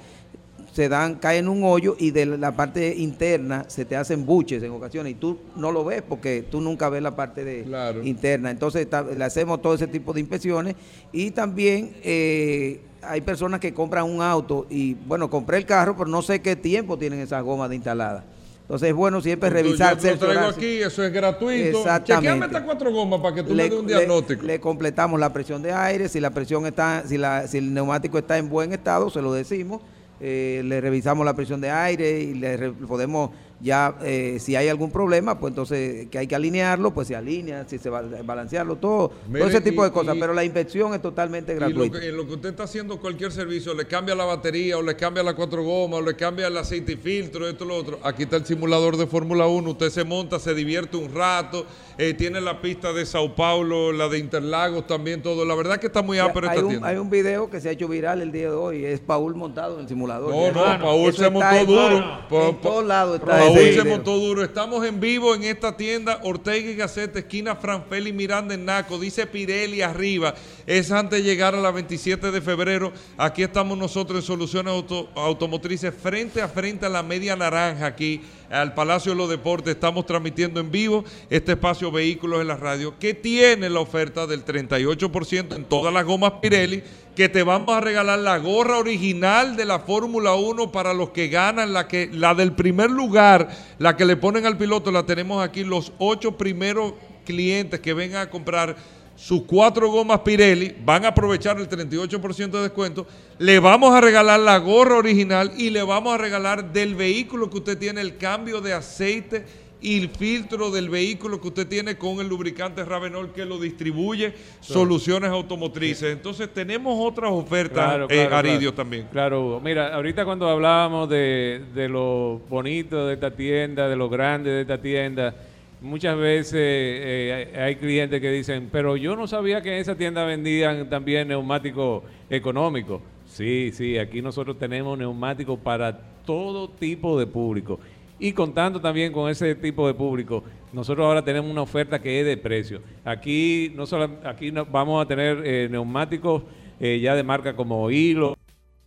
se 0.74 0.90
dan, 0.90 1.16
caen 1.16 1.46
en 1.46 1.50
un 1.50 1.64
hoyo 1.64 1.96
y 1.98 2.12
de 2.12 2.28
la 2.28 2.56
parte 2.56 2.96
interna 2.98 3.66
se 3.68 3.84
te 3.84 3.96
hacen 3.96 4.28
buches 4.28 4.62
en 4.62 4.72
ocasiones 4.72 5.14
y 5.14 5.16
tú 5.16 5.40
no 5.56 5.72
lo 5.72 5.84
ves 5.84 6.04
porque 6.08 6.46
tú 6.48 6.62
nunca 6.62 6.88
ves 6.90 7.02
la 7.02 7.16
parte 7.16 7.44
de 7.44 7.64
Claro. 7.64 8.04
interna. 8.04 8.52
Entonces 8.52 8.88
le 9.18 9.24
hacemos 9.24 9.60
todo 9.62 9.74
ese 9.74 9.88
tipo 9.88 10.14
de 10.14 10.20
inspecciones 10.20 10.76
y 11.12 11.32
también 11.32 11.96
eh, 12.04 12.82
hay 13.02 13.22
personas 13.22 13.60
que 13.60 13.74
compran 13.74 14.04
un 14.06 14.22
auto 14.22 14.68
y 14.70 14.94
bueno, 14.94 15.32
compré 15.32 15.58
el 15.58 15.66
carro, 15.66 15.96
pero 15.98 16.10
no 16.12 16.22
sé 16.22 16.42
qué 16.42 16.56
tiempo 16.56 16.96
tienen 16.96 17.20
esas 17.22 17.44
gomas 17.44 17.70
de 17.70 17.76
instaladas. 17.78 18.24
Entonces 18.68 18.90
es 18.90 18.96
bueno 18.96 19.22
siempre 19.22 19.50
revisar. 19.50 19.96
Yo 19.96 20.02
te 20.02 20.12
lo 20.12 20.18
traigo 20.18 20.48
aquí, 20.50 20.82
eso 20.82 21.02
es 21.02 21.14
gratuito. 21.14 21.78
Exactamente. 21.80 22.28
Chequeame 22.28 22.46
estas 22.48 22.62
cuatro 22.64 22.92
gomas 22.92 23.22
para 23.22 23.36
que 23.36 23.44
tú 23.44 23.54
me 23.54 23.64
des 23.64 23.72
un 23.72 23.88
diagnóstico. 23.88 24.46
le 24.46 24.60
completamos 24.60 25.18
la 25.18 25.32
presión 25.32 25.62
de 25.62 25.72
aire, 25.72 26.10
si 26.10 26.20
la 26.20 26.32
presión 26.32 26.66
está, 26.66 27.04
si, 27.08 27.18
la, 27.18 27.48
si 27.48 27.60
el 27.60 27.74
neumático 27.74 28.18
está 28.18 28.38
en 28.38 28.50
buen 28.50 28.74
estado, 28.74 29.10
se 29.10 29.22
lo 29.22 29.32
decimos, 29.32 29.82
eh, 30.20 30.64
le 30.66 30.82
revisamos 30.82 31.26
la 31.26 31.34
presión 31.34 31.62
de 31.62 31.70
aire 31.72 32.20
y 32.20 32.34
le 32.34 32.58
re- 32.58 32.72
podemos 32.74 33.30
ya, 33.60 33.96
eh, 34.04 34.38
si 34.40 34.56
hay 34.56 34.68
algún 34.68 34.92
problema, 34.92 35.40
pues 35.40 35.52
entonces 35.52 36.08
que 36.10 36.20
hay 36.20 36.28
que 36.28 36.36
alinearlo, 36.36 36.94
pues 36.94 37.08
se 37.08 37.16
alinea, 37.16 37.66
si 37.68 37.80
se 37.80 37.90
va 37.90 38.00
a 38.00 38.04
balancearlo, 38.24 38.76
todo, 38.76 39.12
todo 39.32 39.48
ese 39.48 39.62
tipo 39.62 39.82
y- 39.82 39.86
de 39.86 39.92
cosas, 39.92 40.16
y- 40.16 40.20
pero 40.20 40.34
la 40.34 40.44
inspección 40.44 40.94
es 40.94 41.02
totalmente 41.02 41.54
Y 41.54 41.56
lo 41.56 41.66
gratuita. 41.68 42.00
que, 42.00 42.10
en 42.10 42.18
lo 42.18 42.28
que 42.28 42.34
usted 42.34 42.50
está 42.50 42.64
haciendo 42.64 43.00
cualquier 43.00 43.32
servicio, 43.32 43.74
le 43.74 43.88
cambia 43.88 44.14
la 44.14 44.26
batería 44.26 44.78
o 44.78 44.84
le 44.84 44.96
cambia 44.96 45.24
las 45.24 45.34
cuatro 45.34 45.64
gomas 45.64 46.02
o 46.02 46.04
le 46.04 46.16
cambia 46.16 46.48
el 46.48 46.58
aceite 46.58 46.92
y 46.94 46.96
filtro, 46.98 47.48
esto, 47.48 47.66
lo 47.66 47.76
otro. 47.76 48.00
Aquí 48.04 48.24
está 48.24 48.36
el 48.36 48.46
simulador 48.46 48.96
de 48.98 49.08
Fórmula 49.08 49.48
1, 49.48 49.72
usted 49.72 49.90
se 49.90 50.04
monta, 50.04 50.38
se 50.40 50.54
divierte 50.54 50.96
un 50.98 51.14
rato, 51.14 51.66
eh, 51.98 52.14
tiene 52.14 52.40
la 52.42 52.62
pista 52.62 52.94
de 52.94 53.06
Sao 53.08 53.34
Paulo, 53.36 53.92
la 53.92 54.08
de 54.08 54.20
Interlagos 54.20 54.86
también, 54.86 55.24
todo. 55.24 55.46
La 55.46 55.56
verdad 55.56 55.80
que 55.80 55.88
está 55.88 56.04
muy 56.04 56.20
ápero 56.20 56.48
hay, 56.48 56.54
esta 56.56 56.64
un, 56.66 56.70
tienda. 56.72 56.88
hay 56.90 56.98
un 56.98 57.10
video 57.10 57.50
que 57.50 57.60
se 57.60 57.70
ha 57.70 57.72
hecho 57.72 57.88
viral 57.88 58.22
el 58.22 58.32
día 58.32 58.50
de 58.52 58.56
hoy, 58.56 58.86
es 58.86 59.00
Paul 59.00 59.34
montado 59.34 59.76
en 59.76 59.82
el 59.82 59.88
simulador. 59.88 60.30
No, 60.30 60.52
no, 60.52 60.84
Paul 60.84 61.10
eso 61.10 61.24
se 61.24 61.30
montó 61.32 61.56
en- 61.56 61.66
duro. 61.66 61.98
En 61.98 62.02
Pa- 62.04 62.52
pa- 62.52 62.62
todos 62.62 62.86
lados 62.86 63.16
está 63.20 63.47
Se 63.54 63.84
montó 63.84 64.18
duro. 64.18 64.44
Estamos 64.44 64.86
en 64.86 65.00
vivo 65.00 65.34
en 65.36 65.44
esta 65.44 65.76
tienda 65.78 66.20
Ortega 66.24 66.70
y 66.72 66.76
Gaceta, 66.76 67.20
esquina 67.20 67.56
Franfeli 67.56 68.12
Miranda 68.14 68.54
en 68.54 68.66
Naco. 68.66 69.00
Dice 69.00 69.26
Pirelli 69.28 69.82
arriba. 69.82 70.34
Es 70.66 70.92
antes 70.92 71.24
de 71.24 71.30
llegar 71.30 71.56
a 71.56 71.60
la 71.62 71.72
27 71.72 72.32
de 72.32 72.42
febrero. 72.42 72.92
Aquí 73.18 73.44
estamos 73.44 73.78
nosotros 73.78 74.20
en 74.20 74.26
Soluciones 74.26 74.72
Auto- 74.74 75.10
Automotrices 75.16 75.94
frente 75.94 76.42
a 76.42 76.48
frente 76.48 76.86
a 76.86 76.90
la 76.90 77.04
media 77.04 77.36
naranja 77.36 77.86
aquí 77.86 78.22
al 78.50 78.74
Palacio 78.74 79.12
de 79.12 79.18
los 79.18 79.30
Deportes. 79.30 79.76
Estamos 79.76 80.06
transmitiendo 80.06 80.60
en 80.60 80.72
vivo 80.72 81.04
este 81.30 81.54
espacio 81.54 81.92
Vehículos 81.92 82.42
en 82.42 82.48
la 82.48 82.56
Radio 82.58 82.98
que 83.00 83.14
tiene 83.14 83.70
la 83.70 83.80
oferta 83.80 84.28
del 84.28 84.44
38% 84.46 85.56
en 85.56 85.66
todas 85.66 85.94
las 85.94 86.06
gomas 86.06 86.34
Pirelli 86.42 86.84
que 87.18 87.30
te 87.30 87.42
vamos 87.42 87.76
a 87.76 87.82
regalar 87.82 88.20
la 88.20 88.38
gorra 88.38 88.78
original 88.78 89.56
de 89.56 89.66
la 89.66 89.80
Fórmula 89.80 90.36
1 90.36 90.72
para 90.72 90.94
los 90.94 91.10
que 91.10 91.30
ganan, 91.30 91.74
la 91.74 91.88
que 91.88 92.12
la 92.14 92.36
del 92.36 92.52
primer 92.52 92.92
lugar, 92.92 93.50
la 93.80 93.98
que 93.98 94.06
le 94.06 94.18
ponen 94.18 94.46
al 94.46 94.56
piloto, 94.56 94.92
la 94.92 95.04
tenemos 95.04 95.44
aquí 95.44 95.64
los 95.64 95.92
ocho 95.98 96.38
primeros 96.38 96.94
clientes 97.26 97.80
que 97.80 97.96
vengan 97.96 98.22
a 98.22 98.30
comprar 98.30 98.76
sus 99.16 99.46
cuatro 99.46 99.90
gomas 99.90 100.20
Pirelli, 100.20 100.76
van 100.86 101.06
a 101.06 101.08
aprovechar 101.08 101.58
el 101.58 101.68
38% 101.68 102.52
de 102.52 102.62
descuento, 102.62 103.08
le 103.40 103.58
vamos 103.58 103.96
a 103.96 104.00
regalar 104.00 104.40
la 104.40 104.60
gorra 104.60 104.98
original 104.98 105.52
y 105.58 105.72
le 105.72 105.82
vamos 105.82 106.14
a 106.14 106.20
regalar 106.20 106.72
del 106.72 106.94
vehículo 106.94 107.50
que 107.50 107.58
usted 107.58 107.80
tiene 107.80 108.00
el 108.02 108.18
cambio 108.18 108.62
de 108.62 108.74
aceite 108.74 109.44
y 109.80 110.00
el 110.00 110.10
filtro 110.10 110.72
del 110.72 110.90
vehículo 110.90 111.40
que 111.40 111.50
usted 111.50 111.68
tiene 111.68 111.98
con 111.98 112.20
el 112.20 112.28
lubricante 112.28 112.84
Ravenol 112.84 113.32
que 113.34 113.46
lo 113.46 113.60
distribuye 113.60 114.34
Soluciones 114.60 115.30
Automotrices. 115.30 116.12
Entonces 116.14 116.52
tenemos 116.54 116.96
otras 117.00 117.32
ofertas, 117.32 117.86
Claro, 117.86 118.08
eh, 118.10 118.28
Aridio 118.32 118.60
claro. 118.60 118.74
también. 118.74 119.08
Claro, 119.12 119.46
Hugo. 119.46 119.62
Mira, 119.62 119.94
ahorita 119.94 120.26
cuando 120.26 120.50
hablábamos 120.50 121.10
de, 121.10 121.62
de 121.76 121.90
lo 121.90 122.42
bonito 122.50 123.06
de 123.08 123.14
esta 123.14 123.32
tienda, 123.32 123.88
de 123.88 123.96
lo 123.96 124.10
grande 124.10 124.50
de 124.50 124.62
esta 124.62 124.82
tienda, 124.82 125.36
muchas 125.80 126.18
veces 126.18 126.56
eh, 126.60 127.54
hay 127.56 127.76
clientes 127.76 128.20
que 128.20 128.32
dicen, 128.32 128.70
pero 128.72 128.98
yo 128.98 129.16
no 129.16 129.28
sabía 129.28 129.62
que 129.62 129.74
en 129.76 129.80
esa 129.82 129.96
tienda 129.96 130.26
vendían 130.26 130.90
también 130.90 131.28
neumáticos 131.28 132.04
económicos. 132.30 133.02
Sí, 133.28 133.72
sí, 133.74 133.98
aquí 134.00 134.22
nosotros 134.22 134.58
tenemos 134.58 134.98
neumáticos 134.98 135.60
para 135.60 136.00
todo 136.26 136.70
tipo 136.70 137.20
de 137.20 137.28
público. 137.28 137.80
Y 138.20 138.32
contando 138.34 138.82
también 138.82 139.14
con 139.14 139.30
ese 139.30 139.54
tipo 139.56 139.88
de 139.88 139.94
público, 139.94 140.44
nosotros 140.74 141.06
ahora 141.06 141.24
tenemos 141.24 141.50
una 141.52 141.62
oferta 141.62 142.02
que 142.02 142.20
es 142.20 142.26
de 142.26 142.38
precio. 142.38 142.82
Aquí 143.06 143.72
no 143.76 143.86
solo, 143.86 144.10
aquí 144.24 144.52
vamos 144.52 145.04
a 145.04 145.08
tener 145.08 145.42
eh, 145.46 145.68
neumáticos 145.70 146.44
eh, 146.80 147.00
ya 147.00 147.16
de 147.16 147.24
marca 147.24 147.56
como 147.56 147.90
Hilo, 147.92 148.36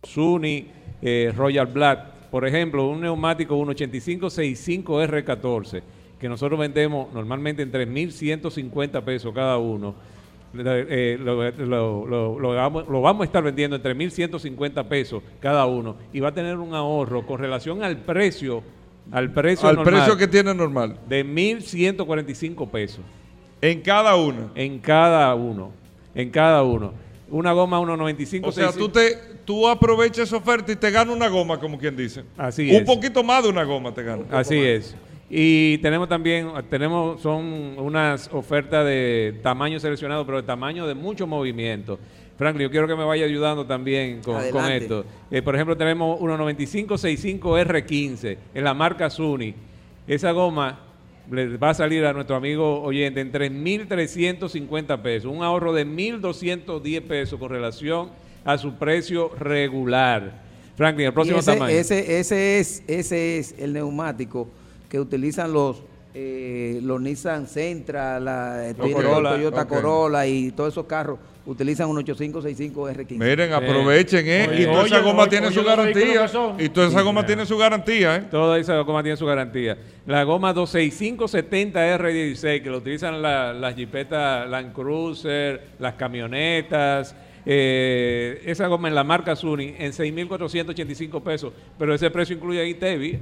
Suni, 0.03 0.67
eh, 1.01 1.33
Royal 1.35 1.67
Black. 1.67 2.29
Por 2.29 2.45
ejemplo, 2.45 2.87
un 2.87 3.01
neumático 3.01 3.57
18565 3.57 5.01
R14 5.01 5.81
que 6.21 6.29
nosotros 6.29 6.59
vendemos 6.59 7.11
normalmente 7.13 7.63
en 7.63 7.71
3.150 7.71 9.03
pesos 9.03 9.33
cada 9.33 9.57
uno. 9.57 9.95
Lo, 10.53 10.67
vamos, 12.55 12.87
lo 12.87 13.01
vamos 13.01 13.21
a 13.21 13.25
estar 13.25 13.41
vendiendo 13.41 13.75
en 13.75 13.81
3.150 13.81 14.87
pesos 14.87 15.23
cada 15.39 15.65
uno 15.65 15.95
y 16.13 16.19
va 16.19 16.29
a 16.29 16.33
tener 16.33 16.57
un 16.57 16.75
ahorro 16.75 17.25
con 17.25 17.39
relación 17.39 17.83
al 17.83 17.97
precio, 17.97 18.61
al 19.11 19.31
precio 19.31 19.67
Al 19.67 19.75
normal 19.77 19.93
precio 19.93 20.17
que 20.17 20.27
tiene 20.27 20.53
normal. 20.53 20.97
de 21.07 21.25
1.145 21.25 22.69
pesos 22.69 23.01
En 23.61 23.81
cada 23.81 24.15
una. 24.15 24.51
en 24.55 24.79
cada 24.79 25.33
uno, 25.35 25.71
en 26.15 26.29
cada 26.29 26.63
uno. 26.63 26.93
Una 27.29 27.53
goma 27.53 27.79
1.95. 27.79 28.41
O 28.47 28.51
sea, 28.51 28.71
65. 28.71 28.77
tú, 28.77 28.89
te, 28.89 29.17
tú 29.45 29.67
aprovechas 29.67 30.27
esa 30.27 30.35
oferta 30.37 30.71
y 30.71 30.75
te 30.75 30.91
ganas 30.91 31.15
una 31.15 31.29
goma, 31.29 31.59
como 31.59 31.77
quien 31.77 31.95
dice. 31.95 32.23
Así 32.37 32.69
Un 32.69 32.77
es. 32.77 32.83
poquito 32.83 33.23
más 33.23 33.43
de 33.43 33.49
una 33.49 33.63
goma 33.63 33.93
te 33.93 34.03
ganas. 34.03 34.25
Así 34.31 34.57
es. 34.59 34.95
Y 35.29 35.77
tenemos 35.77 36.09
también, 36.09 36.49
tenemos, 36.69 37.21
son 37.21 37.77
unas 37.77 38.29
ofertas 38.33 38.85
de 38.85 39.39
tamaño 39.41 39.79
seleccionado, 39.79 40.25
pero 40.25 40.41
de 40.41 40.43
tamaño 40.47 40.85
de 40.85 40.93
mucho 40.93 41.25
movimiento. 41.25 41.99
Franklin, 42.41 42.63
yo 42.63 42.71
quiero 42.71 42.87
que 42.87 42.95
me 42.95 43.03
vaya 43.03 43.23
ayudando 43.23 43.67
también 43.67 44.19
con, 44.23 44.41
esto. 44.71 45.05
Eh, 45.29 45.43
por 45.43 45.53
ejemplo, 45.53 45.77
tenemos 45.77 46.19
19565 46.19 47.59
R15 47.59 48.37
en 48.55 48.63
la 48.63 48.73
marca 48.73 49.11
Suni. 49.11 49.53
Esa 50.07 50.31
goma 50.31 50.79
le 51.29 51.57
va 51.57 51.69
a 51.69 51.73
salir 51.75 52.03
a 52.03 52.13
nuestro 52.13 52.35
amigo 52.35 52.81
oyente 52.81 53.21
en 53.21 53.31
3.350 53.31 55.01
pesos, 55.03 55.31
un 55.31 55.43
ahorro 55.43 55.71
de 55.71 55.85
1.210 55.85 57.01
pesos 57.03 57.39
con 57.39 57.51
relación 57.51 58.09
a 58.43 58.57
su 58.57 58.73
precio 58.73 59.29
regular. 59.37 60.41
Franklin, 60.75 61.05
el 61.05 61.11
Y 61.11 61.13
próximo 61.13 61.37
ese, 61.37 61.53
tamaño. 61.53 61.71
ese, 61.71 62.19
ese 62.19 62.57
es, 62.57 62.83
ese 62.87 63.37
es 63.37 63.55
el 63.59 63.73
neumático 63.73 64.47
que 64.89 64.99
utilizan 64.99 65.53
los 65.53 65.83
eh, 66.13 66.79
los 66.83 67.01
Nissan 67.01 67.47
Sentra, 67.47 68.19
la 68.19 68.67
eh, 68.69 68.75
Los 68.77 68.91
Toyota, 68.91 69.03
Corolla, 69.03 69.29
Toyota 69.35 69.61
ok. 69.63 69.67
Corolla 69.69 70.27
y 70.27 70.51
todos 70.51 70.73
esos 70.73 70.85
carros 70.85 71.17
utilizan 71.45 71.89
un 71.89 71.97
8565 71.97 72.89
R15. 72.89 73.17
Miren, 73.17 73.53
aprovechen, 73.53 74.27
¿eh? 74.27 74.47
Oye, 74.49 74.61
y 74.61 74.65
toda 74.65 74.85
esa 74.85 74.99
goma 74.99 75.21
oye, 75.23 75.29
tiene 75.31 75.47
oye, 75.47 75.55
su 75.55 75.63
garantía. 75.63 76.25
Y 76.59 76.69
toda 76.69 76.87
esa 76.87 77.01
goma 77.01 77.25
tiene 77.25 77.45
su 77.45 77.57
garantía, 77.57 78.15
¿eh? 78.17 78.23
Toda 78.29 78.59
esa 78.59 78.77
goma 78.81 79.01
tiene 79.01 79.17
su 79.17 79.25
garantía. 79.25 79.77
La 80.05 80.23
goma 80.23 80.53
265-70R16, 80.53 82.61
que 82.61 82.69
lo 82.69 82.77
utilizan 82.77 83.21
la- 83.21 83.53
las 83.53 83.75
jipetas 83.75 84.47
Land 84.49 84.73
Cruiser, 84.73 85.61
las 85.79 85.93
camionetas. 85.95 87.15
eh, 87.43 88.39
esa 88.45 88.67
goma 88.67 88.87
en 88.87 88.93
la 88.93 89.03
marca 89.03 89.35
Suni 89.35 89.73
en 89.79 89.93
6.485 89.93 91.23
pesos. 91.23 91.51
Pero 91.79 91.95
ese 91.95 92.11
precio 92.11 92.35
incluye 92.35 92.63
ITEVI. 92.67 93.17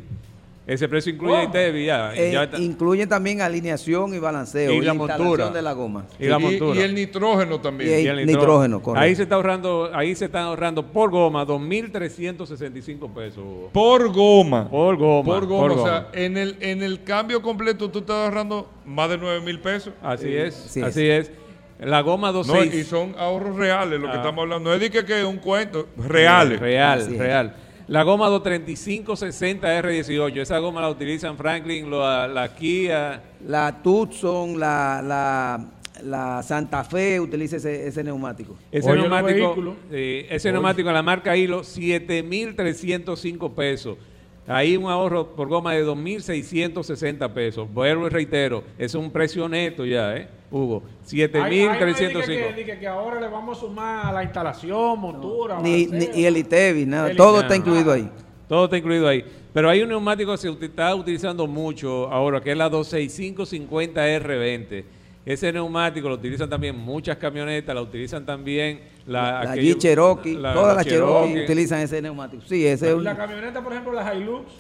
Ese 0.70 0.88
precio 0.88 1.12
incluye 1.12 1.44
ITEVI 1.46 1.86
ya. 1.86 2.14
Eh, 2.14 2.32
ya 2.32 2.48
incluye 2.60 3.08
también 3.08 3.42
alineación 3.42 4.14
y 4.14 4.20
balanceo 4.20 4.72
Y 4.72 4.76
y, 4.78 4.82
la 4.82 4.94
instalación 4.94 5.28
montura. 5.28 5.50
de 5.50 5.62
la 5.64 5.74
goma. 5.74 6.06
y 6.20 6.28
la 6.28 6.38
montura. 6.38 6.80
y 6.80 6.84
el 6.84 6.94
nitrógeno 6.94 7.60
también. 7.60 7.90
Y 7.90 7.94
el- 7.94 8.06
Y 8.06 8.08
el 8.22 8.26
nitrógeno, 8.28 8.80
correcto. 8.80 9.04
Ahí 9.04 9.16
se 9.16 9.24
está 9.24 9.34
ahorrando, 9.36 9.90
ahí 9.94 10.14
se 10.16 10.26
están 10.26 10.44
ahorrando 10.44 10.86
por 10.86 11.10
goma 11.10 11.44
2.365 11.44 13.12
pesos. 13.14 13.44
Por 13.74 14.14
goma. 14.14 14.70
Por 14.70 14.96
goma. 14.98 15.24
Por 15.26 15.46
goma. 15.48 15.62
por 15.64 15.72
o 15.72 15.76
goma. 15.76 15.90
sea, 15.90 16.08
en 16.14 16.38
el, 16.38 16.56
en 16.60 16.84
el 16.84 17.04
cambio 17.04 17.42
completo 17.42 17.90
tú 17.90 18.00
estás 18.00 18.18
ahorrando 18.26 18.70
más 18.86 19.10
de 19.10 19.18
9 19.18 19.42
mil 19.42 19.60
pesos. 19.60 19.94
Así 20.04 20.34
es, 20.36 20.54
sí 20.54 20.82
así 20.82 21.10
es. 21.10 21.32
La 21.80 22.02
goma 22.02 22.32
No, 22.32 22.44
26. 22.44 22.76
y 22.76 22.84
son 22.88 23.16
ahorros 23.18 23.56
reales 23.56 24.00
lo 24.00 24.08
que 24.08 24.14
Ah. 24.14 24.18
estamos 24.18 24.44
hablando. 24.44 24.70
No 24.70 24.76
es 24.76 24.82
de 24.82 24.92
que, 24.92 25.06
que 25.06 25.20
es 25.20 25.26
un 25.26 25.38
cuento, 25.38 25.88
reales. 25.98 26.60
Real, 26.60 27.18
real. 27.18 27.56
La 27.90 28.04
goma 28.04 28.30
235-60R18, 28.30 30.42
esa 30.42 30.60
goma 30.60 30.80
la 30.80 30.92
utilizan 30.92 31.36
Franklin, 31.36 31.90
la, 31.90 32.28
la 32.28 32.54
Kia. 32.54 33.24
La 33.48 33.82
Tucson, 33.82 34.60
la, 34.60 35.02
la, 35.04 35.66
la 36.04 36.44
Santa 36.44 36.84
Fe 36.84 37.20
utiliza 37.20 37.56
ese, 37.56 37.88
ese 37.88 38.04
neumático. 38.04 38.56
Ese 38.72 38.92
Oye, 38.92 39.02
neumático, 39.02 39.76
eh, 39.92 40.28
ese 40.30 40.52
neumático 40.52 40.88
en 40.90 40.94
la 40.94 41.02
marca 41.02 41.36
Hilo, 41.36 41.62
7.305 41.62 43.56
pesos. 43.56 43.98
Ahí 44.46 44.78
un 44.78 44.88
ahorro 44.88 45.36
por 45.36 45.48
goma 45.48 45.74
de 45.74 45.84
2.660 45.84 47.34
pesos. 47.34 47.68
Vuelvo 47.74 48.06
y 48.06 48.10
reitero, 48.10 48.64
es 48.78 48.94
un 48.94 49.10
precio 49.10 49.50
neto 49.50 49.84
ya, 49.84 50.16
¿eh? 50.16 50.28
Hugo. 50.52 50.84
Hay- 51.12 51.22
hay- 51.22 51.30
hay 51.32 51.94
7.305. 51.94 52.56
que- 52.56 52.66
que, 52.66 52.80
que 52.80 52.88
ahora 52.88 53.20
le 53.20 53.28
vamos 53.28 53.58
a 53.58 53.62
sumar 53.62 54.06
a 54.08 54.12
la 54.12 54.24
instalación, 54.24 55.00
montura, 55.00 55.60
Ni, 55.62 55.86
ni- 55.86 56.10
y 56.16 56.26
el 56.26 56.38
ITEVI, 56.38 56.86
nada, 56.86 57.12
El 57.12 57.18
todo 57.18 57.38
ITEVI. 57.40 57.44
está 57.44 57.56
incluido 57.56 57.92
ahí. 57.92 58.10
Todo 58.48 58.66
está 58.66 58.78
incluido 58.78 59.08
ahí. 59.08 59.24
Pero 59.54 59.70
hay 59.70 59.82
un 59.84 59.90
neumático 59.90 60.32
que 60.32 60.38
se 60.38 60.50
está 60.50 60.94
utilizando 60.96 61.46
mucho 61.48 62.08
ahora, 62.12 62.42
que 62.42 62.52
es 62.52 62.58
la 62.58 62.68
26550 62.70 64.02
R20. 64.08 64.86
Ese 65.26 65.52
neumático 65.54 66.08
lo 66.10 66.16
utilizan 66.16 66.50
también 66.50 66.76
muchas 66.78 67.18
camionetas, 67.18 67.76
la 67.76 67.82
utilizan 67.82 68.26
también 68.26 68.80
la, 69.06 69.44
La 69.44 69.52
aquello- 69.52 69.62
Jeep 69.62 69.78
Cherokee, 69.78 70.36
la- 70.36 70.54
todas 70.54 70.70
la 70.70 70.74
las 70.76 70.86
Cherokee, 70.86 71.28
Cherokee. 71.28 71.44
utilizan 71.44 71.80
ese 71.82 72.02
neumático. 72.02 72.44
Sí, 72.48 72.66
ese 72.66 72.90
es 72.90 72.94
un- 72.96 73.04
La 73.04 73.16
camioneta, 73.16 73.62
por 73.62 73.72
ejemplo, 73.74 73.94
la 73.94 74.16
Hilux. 74.16 74.52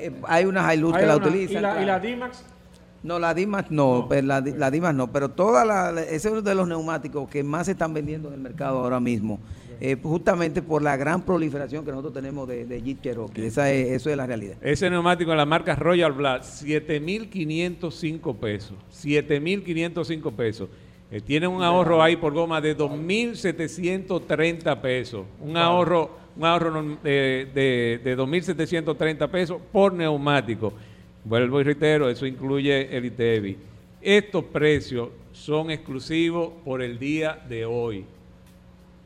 eh, 0.00 0.12
hay 0.26 0.44
una 0.46 0.74
Hilux 0.74 0.94
hay 0.94 1.00
que 1.02 1.06
la 1.06 1.16
utilizan. 1.16 1.58
Y 1.58 1.60
la, 1.60 1.70
y 1.74 1.78
la 1.78 1.84
claro. 1.84 2.02
D-Max. 2.02 2.44
No, 3.02 3.18
la 3.18 3.34
Dimas 3.34 3.70
no, 3.70 4.06
pero 4.08 4.26
la, 4.26 4.40
Di- 4.40 4.52
la 4.52 4.70
Dimas 4.70 4.94
no, 4.94 5.12
pero 5.12 5.28
toda 5.30 5.64
la, 5.64 5.90
ese 6.02 6.16
es 6.16 6.26
uno 6.26 6.42
de 6.42 6.54
los 6.54 6.66
neumáticos 6.66 7.28
que 7.28 7.44
más 7.44 7.66
se 7.66 7.72
están 7.72 7.94
vendiendo 7.94 8.28
en 8.28 8.34
el 8.34 8.40
mercado 8.40 8.78
ahora 8.80 8.98
mismo, 8.98 9.38
eh, 9.80 9.96
justamente 10.02 10.62
por 10.62 10.82
la 10.82 10.96
gran 10.96 11.22
proliferación 11.22 11.84
que 11.84 11.92
nosotros 11.92 12.12
tenemos 12.12 12.48
de, 12.48 12.66
de 12.66 12.82
Jeep 12.82 13.00
Cherokee, 13.00 13.46
Esa 13.46 13.70
es, 13.70 13.90
eso 13.92 14.10
es 14.10 14.16
la 14.16 14.26
realidad. 14.26 14.56
Ese 14.60 14.90
neumático 14.90 15.30
en 15.30 15.36
la 15.38 15.46
marca 15.46 15.76
Royal 15.76 16.10
Black, 16.12 16.42
7.505 16.42 18.36
pesos. 18.36 18.74
7.505 18.92 20.32
pesos. 20.32 20.68
Eh, 21.10 21.20
tiene 21.20 21.46
un 21.46 21.62
ahorro 21.62 22.02
ahí 22.02 22.16
por 22.16 22.32
goma 22.34 22.60
de 22.60 22.76
2.730 22.76 24.80
pesos. 24.80 25.24
Un 25.40 25.56
ahorro, 25.56 26.10
un 26.36 26.44
ahorro 26.44 26.98
eh, 27.04 27.48
de, 27.54 28.00
de 28.04 28.18
2.730 28.18 29.28
pesos 29.30 29.58
por 29.72 29.92
neumático. 29.92 30.72
Vuelvo 31.28 31.60
y 31.60 31.64
reitero, 31.64 32.08
eso 32.08 32.24
incluye 32.24 32.96
el 32.96 33.04
ITEVI. 33.04 33.58
Estos 34.00 34.44
precios 34.44 35.10
son 35.30 35.70
exclusivos 35.70 36.52
por 36.64 36.80
el 36.80 36.98
día 36.98 37.38
de 37.46 37.66
hoy. 37.66 38.06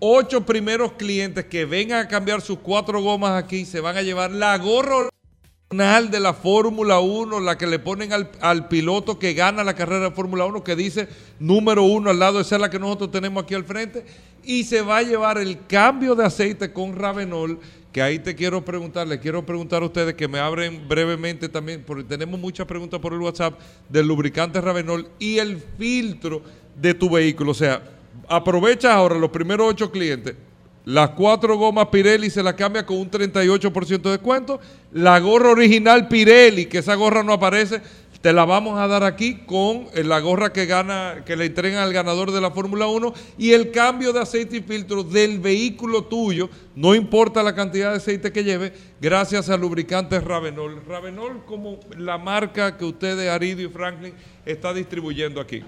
Ocho 0.00 0.44
primeros 0.44 0.92
clientes 0.92 1.44
que 1.44 1.64
vengan 1.64 2.06
a 2.06 2.08
cambiar 2.08 2.40
sus 2.40 2.58
cuatro 2.58 3.00
gomas 3.00 3.40
aquí 3.42 3.64
se 3.64 3.80
van 3.80 3.96
a 3.96 4.02
llevar 4.02 4.30
la 4.30 4.54
original 4.54 5.10
de 5.70 6.18
la 6.18 6.34
Fórmula 6.34 6.98
1, 6.98 7.38
la 7.38 7.56
que 7.56 7.68
le 7.68 7.78
ponen 7.78 8.12
al, 8.12 8.28
al 8.40 8.66
piloto 8.66 9.20
que 9.20 9.34
gana 9.34 9.62
la 9.62 9.76
carrera 9.76 10.06
de 10.06 10.10
Fórmula 10.10 10.44
1, 10.44 10.64
que 10.64 10.74
dice 10.74 11.06
número 11.38 11.84
uno 11.84 12.10
al 12.10 12.18
lado, 12.18 12.40
esa 12.40 12.56
es 12.56 12.60
la 12.60 12.70
que 12.70 12.80
nosotros 12.80 13.12
tenemos 13.12 13.44
aquí 13.44 13.54
al 13.54 13.64
frente, 13.64 14.04
y 14.42 14.64
se 14.64 14.82
va 14.82 14.96
a 14.96 15.02
llevar 15.04 15.38
el 15.38 15.64
cambio 15.68 16.16
de 16.16 16.26
aceite 16.26 16.72
con 16.72 16.96
Ravenol, 16.96 17.60
que 17.92 18.02
ahí 18.02 18.18
te 18.18 18.34
quiero 18.34 18.64
preguntar, 18.64 19.06
le 19.06 19.20
quiero 19.20 19.46
preguntar 19.46 19.84
a 19.84 19.86
ustedes 19.86 20.14
que 20.14 20.26
me 20.26 20.40
abren 20.40 20.88
brevemente 20.88 21.48
también, 21.48 21.84
porque 21.86 22.02
tenemos 22.02 22.40
muchas 22.40 22.66
preguntas 22.66 22.98
por 22.98 23.12
el 23.12 23.20
WhatsApp 23.20 23.56
del 23.88 24.08
lubricante 24.08 24.60
Ravenol 24.60 25.08
y 25.20 25.38
el 25.38 25.62
filtro 25.78 26.42
de 26.74 26.94
tu 26.94 27.08
vehículo, 27.08 27.52
o 27.52 27.54
sea, 27.54 27.80
aprovecha 28.26 28.92
ahora 28.92 29.14
los 29.14 29.30
primeros 29.30 29.68
ocho 29.68 29.92
clientes, 29.92 30.34
las 30.84 31.10
cuatro 31.10 31.56
gomas 31.56 31.88
Pirelli 31.88 32.30
se 32.30 32.42
las 32.42 32.54
cambia 32.54 32.86
con 32.86 32.96
un 32.96 33.10
38% 33.10 34.00
de 34.00 34.10
descuento. 34.10 34.60
La 34.92 35.18
gorra 35.20 35.50
original 35.50 36.08
Pirelli, 36.08 36.66
que 36.66 36.78
esa 36.78 36.94
gorra 36.94 37.22
no 37.22 37.34
aparece, 37.34 37.82
te 38.20 38.32
la 38.34 38.44
vamos 38.44 38.78
a 38.78 38.86
dar 38.86 39.02
aquí 39.02 39.36
con 39.46 39.86
eh, 39.94 40.04
la 40.04 40.20
gorra 40.20 40.52
que 40.52 40.66
gana, 40.66 41.22
que 41.24 41.36
le 41.36 41.46
entregan 41.46 41.82
al 41.82 41.92
ganador 41.92 42.32
de 42.32 42.40
la 42.40 42.50
Fórmula 42.50 42.86
1 42.86 43.14
y 43.38 43.52
el 43.52 43.70
cambio 43.70 44.12
de 44.12 44.20
aceite 44.20 44.58
y 44.58 44.60
filtro 44.60 45.02
del 45.02 45.38
vehículo 45.38 46.04
tuyo, 46.04 46.50
no 46.74 46.94
importa 46.94 47.42
la 47.42 47.54
cantidad 47.54 47.90
de 47.90 47.96
aceite 47.96 48.32
que 48.32 48.44
lleve, 48.44 48.72
gracias 49.00 49.48
al 49.48 49.60
lubricante 49.60 50.20
Ravenol. 50.20 50.82
Ravenol 50.86 51.44
como 51.46 51.80
la 51.96 52.18
marca 52.18 52.76
que 52.76 52.84
ustedes, 52.84 53.30
Aridio 53.30 53.68
y 53.68 53.72
Franklin, 53.72 54.12
está 54.44 54.74
distribuyendo 54.74 55.40
aquí. 55.40 55.62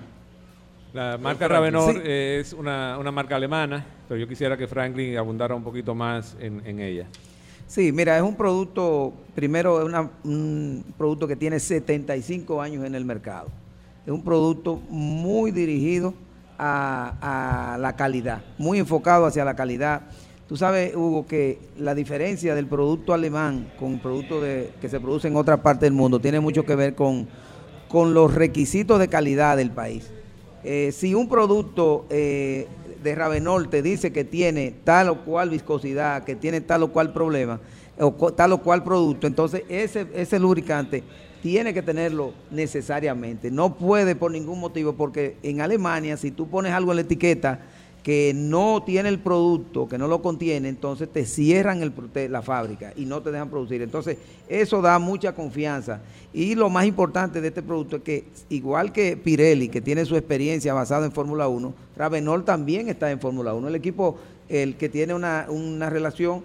La 0.93 1.17
marca. 1.19 1.49
Ravenor 1.49 1.95
Sí. 1.95 2.01
es 2.05 2.53
una, 2.53 2.99
una 2.99 3.11
marca 3.11 3.37
alemana, 3.37 3.85
pero 4.09 4.21
yo 4.21 4.29
quisiera 4.29 4.57
que 4.57 4.67
Franklin 4.67 5.17
abundara 5.17 5.55
un 5.55 5.63
poquito 5.65 5.95
más 5.95 6.37
en, 6.39 6.61
en 6.67 6.81
ella. 6.81 7.07
Sí, 7.67 7.91
mira, 7.93 8.17
es 8.17 8.23
un 8.23 8.37
producto, 8.37 9.15
primero 9.35 9.81
es 9.81 9.87
una- 9.87 10.11
un 10.25 10.85
producto 10.99 11.27
que 11.27 11.37
tiene 11.37 11.59
75 11.59 12.61
años 12.61 12.85
en 12.85 12.95
el 12.95 13.05
mercado. 13.07 13.49
Es 14.05 14.13
un 14.13 14.23
producto 14.23 14.77
muy 14.91 15.51
dirigido 15.53 16.13
a, 16.59 17.73
a 17.75 17.79
la 17.79 17.97
calidad, 17.97 18.43
muy 18.59 18.79
enfocado 18.79 19.25
hacia 19.25 19.45
la 19.45 19.55
calidad. 19.57 20.03
Tú 20.47 20.59
sabes, 20.59 20.95
Hugo, 20.95 21.27
que 21.27 21.59
la 21.79 21.95
diferencia 21.95 22.55
del 22.55 22.67
producto 22.67 23.15
alemán 23.15 23.73
con 23.79 23.99
productos 24.01 24.43
de, 24.43 24.71
que 24.83 24.91
se 24.91 25.01
produce 25.01 25.29
en 25.29 25.37
otra 25.37 25.63
parte 25.63 25.87
del 25.87 25.95
mundo 25.95 26.21
tiene 26.21 26.41
mucho 26.41 26.67
que 26.67 26.75
ver 26.75 26.95
con, 26.95 27.27
con 27.89 28.13
los 28.13 28.35
requisitos 28.35 28.99
de 28.99 29.09
calidad 29.09 29.57
del 29.57 29.71
país. 29.71 30.11
Eh, 30.65 30.93
si 30.93 31.15
un 31.15 31.29
producto 31.29 32.07
eh, 32.11 32.67
de 33.03 33.15
Ravenol 33.15 33.69
te 33.69 33.83
dice 33.83 34.13
que 34.13 34.25
tiene 34.25 34.75
tal 34.85 35.09
o 35.09 35.25
cual 35.25 35.51
viscosidad, 35.51 36.25
que 36.25 36.37
tiene 36.37 36.61
tal 36.61 36.85
o 36.85 36.93
cual 36.93 37.13
problema, 37.13 37.61
o 37.99 38.13
tal 38.33 38.53
o 38.53 38.59
cual 38.59 38.85
producto, 38.85 39.27
entonces 39.27 39.65
ese, 39.69 40.07
ese 40.15 40.39
lubricante 40.39 41.03
tiene 41.43 41.75
que 41.75 41.83
tenerlo 41.83 42.33
necesariamente. 42.51 43.51
No 43.51 43.75
puede 43.75 44.15
por 44.15 44.31
ningún 44.31 44.61
motivo, 44.61 44.93
porque 44.93 45.37
en 45.43 45.61
Alemania, 45.61 46.17
si 46.17 46.31
tú 46.31 46.49
pones 46.49 46.73
algo 46.73 46.93
en 46.93 46.97
la 46.97 47.03
etiqueta 47.03 47.61
que 48.03 48.33
no 48.35 48.83
tiene 48.85 49.09
el 49.09 49.21
producto, 49.21 49.89
que 49.89 49.97
no 49.97 50.09
lo 50.09 50.23
contiene, 50.23 50.69
entonces 50.69 51.09
te 51.09 51.25
cierran 51.25 51.93
la 52.31 52.43
fábrica 52.43 52.93
y 52.97 53.05
no 53.05 53.23
te 53.23 53.31
dejan 53.31 53.49
producir. 53.49 53.81
Entonces, 53.81 54.19
eso 54.49 54.83
da 54.83 54.99
mucha 54.99 55.35
confianza. 55.35 56.01
Y 56.33 56.55
lo 56.55 56.69
más 56.69 56.87
importante 56.87 57.41
de 57.41 57.49
este 57.49 57.63
producto 57.63 57.97
es 57.97 58.03
que, 58.03 58.25
igual 58.49 58.93
que 58.93 59.17
Pirelli, 59.17 59.69
que 59.69 59.81
tiene 59.81 60.05
su 60.05 60.17
experiencia 60.17 60.75
basada 60.75 61.07
en 61.07 61.13
Fórmula 61.13 61.47
1, 61.47 61.73
Ravenol 61.97 62.45
también 62.45 62.89
está 62.89 63.11
en 63.11 63.21
Fórmula 63.21 63.55
1. 63.55 63.69
El 63.69 63.75
equipo, 63.77 64.19
el 64.49 64.77
que 64.77 64.89
tiene 64.89 65.15
una, 65.15 65.47
una 65.49 65.89
relación, 65.89 66.43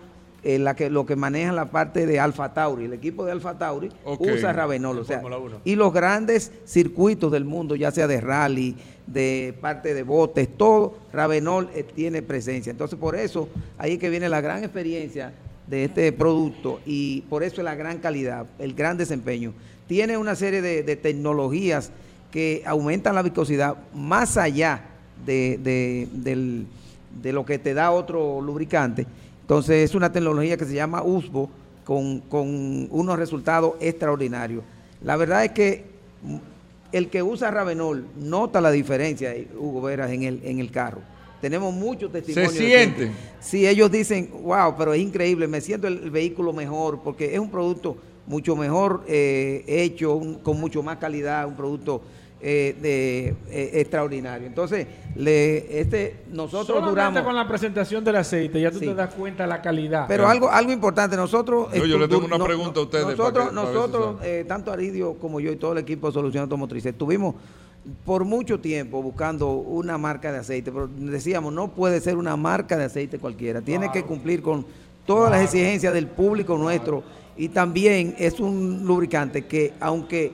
en 0.55 0.63
la 0.63 0.75
que 0.77 0.89
lo 0.89 1.05
que 1.05 1.15
maneja 1.17 1.51
la 1.51 1.65
parte 1.65 2.05
de 2.05 2.19
Alfa 2.21 2.53
Tauri, 2.53 2.85
el 2.85 2.93
equipo 2.93 3.25
de 3.25 3.33
Alfa 3.33 3.57
Tauri 3.57 3.89
usa 4.33 4.53
Ravenol. 4.53 4.99
O 4.99 5.03
sea, 5.03 5.19
Fórmula 5.19 5.37
1. 5.39 5.57
y 5.65 5.75
los 5.75 5.91
grandes 5.93 6.51
circuitos 6.65 7.31
del 7.33 7.43
mundo, 7.43 7.75
ya 7.75 7.91
sea 7.91 8.07
de 8.07 8.21
rally, 8.21 8.75
de 9.07 9.53
parte 9.59 9.93
de 9.93 10.03
botes, 10.03 10.47
todo, 10.57 10.97
Ravenol 11.11 11.69
eh, 11.75 11.83
tiene 11.83 12.21
presencia. 12.21 12.71
Entonces, 12.71 12.97
por 12.97 13.15
eso, 13.17 13.49
ahí 13.77 13.93
es 13.93 13.99
que 13.99 14.09
viene 14.09 14.29
la 14.29 14.39
gran 14.39 14.63
experiencia 14.63 15.33
de 15.67 15.83
este 15.83 16.13
producto 16.13 16.79
y 16.85 17.21
por 17.29 17.43
eso 17.43 17.57
es 17.59 17.65
la 17.65 17.75
gran 17.75 17.97
calidad, 17.97 18.45
el 18.57 18.73
gran 18.73 18.97
desempeño. 18.97 19.51
Tiene 19.87 20.15
una 20.17 20.35
serie 20.35 20.61
de, 20.61 20.81
de 20.83 20.95
tecnologías 20.95 21.91
que 22.31 22.63
aumentan 22.65 23.15
la 23.15 23.21
viscosidad 23.21 23.75
más 23.93 24.37
allá 24.37 24.81
de, 25.25 25.59
de- 25.61 26.07
del- 26.13 26.67
de 27.21 27.33
lo 27.33 27.45
que 27.45 27.57
te 27.57 27.73
da 27.73 27.91
otro 27.91 28.39
lubricante. 28.41 29.07
Entonces, 29.47 29.89
es 29.89 29.95
una 29.95 30.11
tecnología 30.11 30.57
que 30.57 30.65
se 30.65 30.73
llama 30.73 31.03
USBO, 31.03 31.49
con, 31.85 32.19
con 32.19 32.89
unos 32.91 33.17
resultados 33.17 33.75
extraordinarios. 33.79 34.61
La 35.01 35.15
verdad 35.15 35.45
es 35.45 35.51
que 35.51 35.85
el 36.91 37.07
que 37.09 37.23
usa 37.23 37.49
Ravenol 37.49 38.05
nota 38.19 38.59
la 38.59 38.71
diferencia, 38.71 39.33
eh, 39.33 39.47
Hugo 39.57 39.83
Veras, 39.83 40.11
en 40.11 40.23
el, 40.23 40.41
en 40.43 40.59
el 40.59 40.69
carro. 40.69 40.99
Tenemos 41.39 41.73
muchos 41.73 42.11
testimonios. 42.11 42.51
Se 42.53 42.65
siente. 42.65 43.11
Sí, 43.39 43.65
ellos 43.65 43.89
dicen, 43.89 44.29
wow, 44.43 44.75
pero 44.77 44.93
es 44.93 44.99
increíble, 45.01 45.47
me 45.47 45.61
siento 45.61 45.87
el, 45.87 46.03
el 46.03 46.11
vehículo 46.11 46.51
mejor, 46.51 46.99
porque 47.01 47.33
es 47.33 47.39
un 47.39 47.49
producto 47.49 47.95
mucho 48.25 48.53
mejor 48.57 49.05
eh, 49.07 49.63
hecho, 49.65 50.15
un- 50.15 50.35
con 50.39 50.59
mucho 50.59 50.83
más 50.83 50.97
calidad, 50.97 51.47
un 51.47 51.55
producto 51.55 52.01
eh, 52.39 52.75
de, 52.79 53.27
eh, 53.49 53.71
extraordinario. 53.81 54.45
Entonces, 54.47 54.85
le, 55.15 55.79
este, 55.81 56.17
nosotros 56.31 56.67
Solamente 56.67 56.89
duramos... 56.91 57.21
con 57.23 57.35
la 57.35 57.47
presentación 57.47 58.03
del 58.03 58.17
aceite 58.17 58.61
ya 58.61 58.69
tú 58.71 58.79
Sí. 58.79 58.85
te 58.85 58.93
das 58.93 59.13
cuenta 59.15 59.43
de 59.43 59.49
la 59.49 59.61
calidad. 59.61 60.05
Pero 60.07 60.27
algo, 60.27 60.49
algo 60.49 60.71
importante, 60.71 61.15
nosotros... 61.15 61.69
No, 61.75 61.85
yo 61.85 61.97
le 61.97 62.07
tengo 62.07 62.25
una 62.25 62.37
pregunta 62.43 62.79
a 62.79 62.83
ustedes 62.83 63.05
Nosotros, 63.07 63.49
que- 63.49 63.55
nosotros 63.55 64.15
eh, 64.23 64.45
tanto 64.47 64.71
Aridio 64.71 65.15
como 65.15 65.39
yo 65.39 65.51
y 65.51 65.55
todo 65.55 65.71
el 65.73 65.79
equipo 65.79 66.07
de 66.07 66.13
Solución 66.13 66.43
Automotriz, 66.43 66.85
estuvimos 66.85 67.35
por 68.05 68.25
mucho 68.25 68.59
tiempo 68.59 69.01
buscando 69.01 69.49
una 69.53 69.97
marca 69.97 70.31
de 70.31 70.39
aceite, 70.39 70.71
pero 70.71 70.87
decíamos, 70.87 71.53
no 71.53 71.69
puede 71.69 72.01
ser 72.01 72.17
una 72.17 72.35
marca 72.35 72.77
de 72.77 72.83
aceite 72.83 73.17
cualquiera, 73.17 73.61
tiene 73.61 73.91
que 73.91 74.03
cumplir 74.03 74.41
con 74.41 74.65
todas 75.05 75.31
las 75.31 75.41
exigencias 75.41 75.93
del 75.93 76.07
público 76.07 76.57
nuestro 76.57 77.01
y 77.37 77.47
también 77.49 78.13
es 78.19 78.39
un 78.41 78.85
lubricante 78.85 79.45
que 79.45 79.73
aunque 79.79 80.33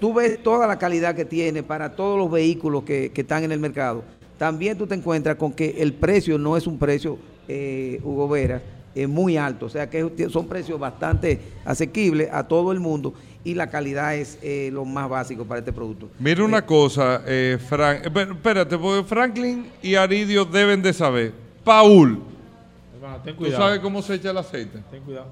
tú 0.00 0.14
ves 0.14 0.42
toda 0.42 0.66
la 0.66 0.78
calidad 0.78 1.14
que 1.14 1.24
tiene 1.24 1.62
para 1.62 1.94
todos 1.94 2.18
los 2.18 2.30
vehículos 2.30 2.82
que, 2.84 3.10
que 3.12 3.20
están 3.20 3.44
en 3.44 3.52
el 3.52 3.60
mercado, 3.60 4.02
también 4.38 4.76
tú 4.78 4.86
te 4.86 4.94
encuentras 4.94 5.36
con 5.36 5.52
que 5.52 5.76
el 5.78 5.92
precio 5.92 6.38
no 6.38 6.56
es 6.56 6.66
un 6.66 6.78
precio, 6.78 7.18
eh, 7.46 8.00
Hugo 8.02 8.28
Vera, 8.28 8.62
eh, 8.94 9.06
muy 9.06 9.36
alto, 9.36 9.66
o 9.66 9.68
sea 9.68 9.88
que 9.88 10.28
son 10.30 10.48
precios 10.48 10.78
bastante 10.80 11.38
asequibles 11.64 12.28
a 12.32 12.48
todo 12.48 12.72
el 12.72 12.80
mundo 12.80 13.14
y 13.44 13.54
la 13.54 13.70
calidad 13.70 14.16
es 14.16 14.38
eh, 14.42 14.70
lo 14.72 14.84
más 14.84 15.08
básico 15.08 15.44
para 15.44 15.60
este 15.60 15.72
producto. 15.72 16.08
Mira 16.18 16.44
una 16.44 16.64
cosa, 16.66 17.22
eh, 17.26 17.58
Frank, 17.68 18.02
espé- 18.04 18.30
espérate, 18.32 18.76
porque 18.76 19.06
Franklin 19.06 19.66
y 19.82 19.94
Aridio 19.94 20.44
deben 20.44 20.82
de 20.82 20.92
saber. 20.92 21.32
Paul, 21.64 22.20
Hermano, 22.96 23.22
ten 23.22 23.36
¿tú 23.36 23.50
sabes 23.50 23.78
cómo 23.80 24.02
se 24.02 24.14
echa 24.14 24.30
el 24.30 24.38
aceite? 24.38 24.78
Ten 24.90 25.02
cuidado. 25.02 25.26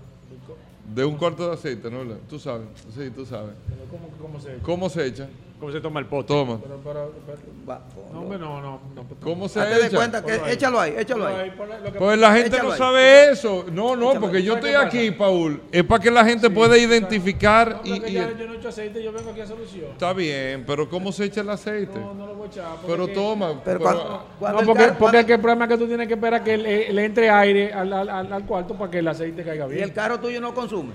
De 0.94 1.04
un 1.04 1.16
cuarto 1.16 1.46
de 1.46 1.54
aceite, 1.54 1.90
¿no? 1.90 2.02
Tú 2.28 2.38
sabes, 2.38 2.66
sí, 2.94 3.10
tú 3.10 3.26
sabes. 3.26 3.54
¿Cómo, 3.90 4.08
cómo 4.20 4.40
se 4.40 4.58
¿Cómo 4.58 4.88
se 4.88 5.06
echa? 5.06 5.28
¿Cómo 5.60 5.72
se 5.72 5.80
toma 5.80 5.98
el 5.98 6.06
pote? 6.06 6.28
Toma. 6.28 6.60
Pero, 6.62 6.80
pero, 6.84 7.12
pero- 7.26 7.38
Va, 7.68 7.82
no, 8.12 8.20
hombre, 8.20 8.38
no, 8.38 8.62
no. 8.62 8.80
no 8.94 9.04
¿Cómo 9.20 9.48
se 9.48 9.60
Hazte 9.60 9.74
de 9.74 9.86
echa? 9.88 9.96
cuenta 9.96 10.24
que, 10.24 10.32
ahí. 10.32 10.40
échalo 10.52 10.80
ahí, 10.80 10.94
échalo 10.96 11.26
ahí. 11.26 11.52
Pues 11.98 12.18
la 12.18 12.32
gente 12.32 12.48
Échalo 12.48 12.62
no 12.68 12.72
ahí. 12.72 12.78
sabe 12.78 13.30
eso. 13.32 13.66
No, 13.72 13.96
no, 13.96 14.10
Échalo 14.10 14.20
porque 14.20 14.42
yo 14.42 14.54
¿Sabes 14.54 14.70
estoy 14.70 14.86
aquí, 14.86 15.10
pasa? 15.10 15.18
Paul. 15.18 15.62
Es 15.72 15.84
para 15.84 16.02
que 16.02 16.10
la 16.12 16.24
gente 16.24 16.48
pueda 16.48 16.78
identificar 16.78 17.82
No, 17.84 17.94
y, 17.94 17.98
y- 18.08 18.12
ya 18.12 18.30
yo 18.38 18.46
no 18.46 18.54
he 18.54 18.56
hecho 18.56 18.68
aceite, 18.68 19.02
yo 19.02 19.12
vengo 19.12 19.30
aquí 19.30 19.40
a 19.40 19.46
solución. 19.46 19.86
Está 19.90 20.12
bien, 20.12 20.64
pero 20.64 20.88
¿cómo 20.88 21.10
se 21.12 21.24
echa 21.24 21.40
el 21.40 21.50
aceite? 21.50 21.98
No, 21.98 22.14
no 22.14 22.26
lo 22.28 22.34
voy 22.36 22.46
a 22.46 22.50
echar. 22.52 22.64
Pero 22.86 23.06
que- 23.06 23.12
toma. 23.14 23.48
Pero 23.48 23.62
pero- 23.64 23.80
cuando, 23.80 24.24
cuando 24.38 24.54
No, 24.54 24.60
el 24.60 24.66
porque, 24.66 24.82
carro- 24.84 24.98
porque 24.98 25.16
cuando- 25.18 25.34
el 25.34 25.40
problema 25.40 25.64
es 25.64 25.70
que 25.72 25.78
tú 25.78 25.86
tienes 25.88 26.08
que 26.08 26.14
esperar 26.14 26.44
que 26.44 26.56
le, 26.56 26.92
le 26.92 27.04
entre 27.04 27.28
aire 27.30 27.72
al, 27.72 27.92
al- 27.92 28.08
al- 28.08 28.32
al 28.32 28.46
cuarto 28.46 28.74
para 28.74 28.90
que 28.92 28.98
el 29.00 29.08
aceite 29.08 29.42
caiga 29.42 29.66
y 29.66 29.70
bien. 29.72 29.82
el 29.84 29.92
carro 29.92 30.18
tuyo 30.20 30.40
no 30.40 30.54
consume, 30.54 30.92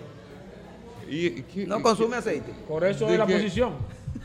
y- 1.10 1.28
y- 1.28 1.44
¿qué- 1.54 1.68
no 1.68 1.80
y- 1.80 1.82
consume 1.84 2.16
aceite. 2.16 2.52
Por 2.68 2.84
eso 2.86 3.06
¿De 3.06 3.14
es 3.14 3.20
la 3.20 3.26
posición. 3.28 3.74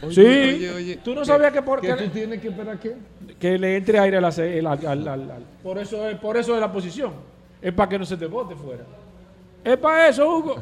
Oye, 0.03 0.15
sí. 0.15 0.21
oye, 0.21 0.71
oye, 0.75 0.97
tú 1.03 1.15
no 1.15 1.21
¿qué- 1.23 1.27
sabías 1.27 1.53
que 1.53 1.63
por 1.63 1.81
¿Que 1.81 1.89
qué- 1.89 1.95
tú 2.05 2.09
tienes 2.11 2.41
que 2.41 2.49
esperar 2.49 2.79
qué? 2.79 2.97
que 3.39 3.59
le 3.59 3.77
entre 3.77 3.99
aire 3.99 4.17
al, 4.19 4.25
al- 4.25 4.33
al- 4.67 4.87
al- 4.87 5.09
al- 5.09 5.45
por 5.63 5.79
eso 5.79 6.09
es 6.09 6.17
por 6.19 6.37
eso 6.37 6.55
es 6.55 6.61
la 6.61 6.73
posición. 6.73 7.13
Es 7.61 7.73
para 7.73 7.89
que 7.89 7.99
no 7.99 8.05
se 8.05 8.17
te 8.17 8.27
bote 8.27 8.55
fuera. 8.55 8.85
Es 9.65 9.77
para 9.77 10.09
eso, 10.09 10.29
Hugo. 10.39 10.57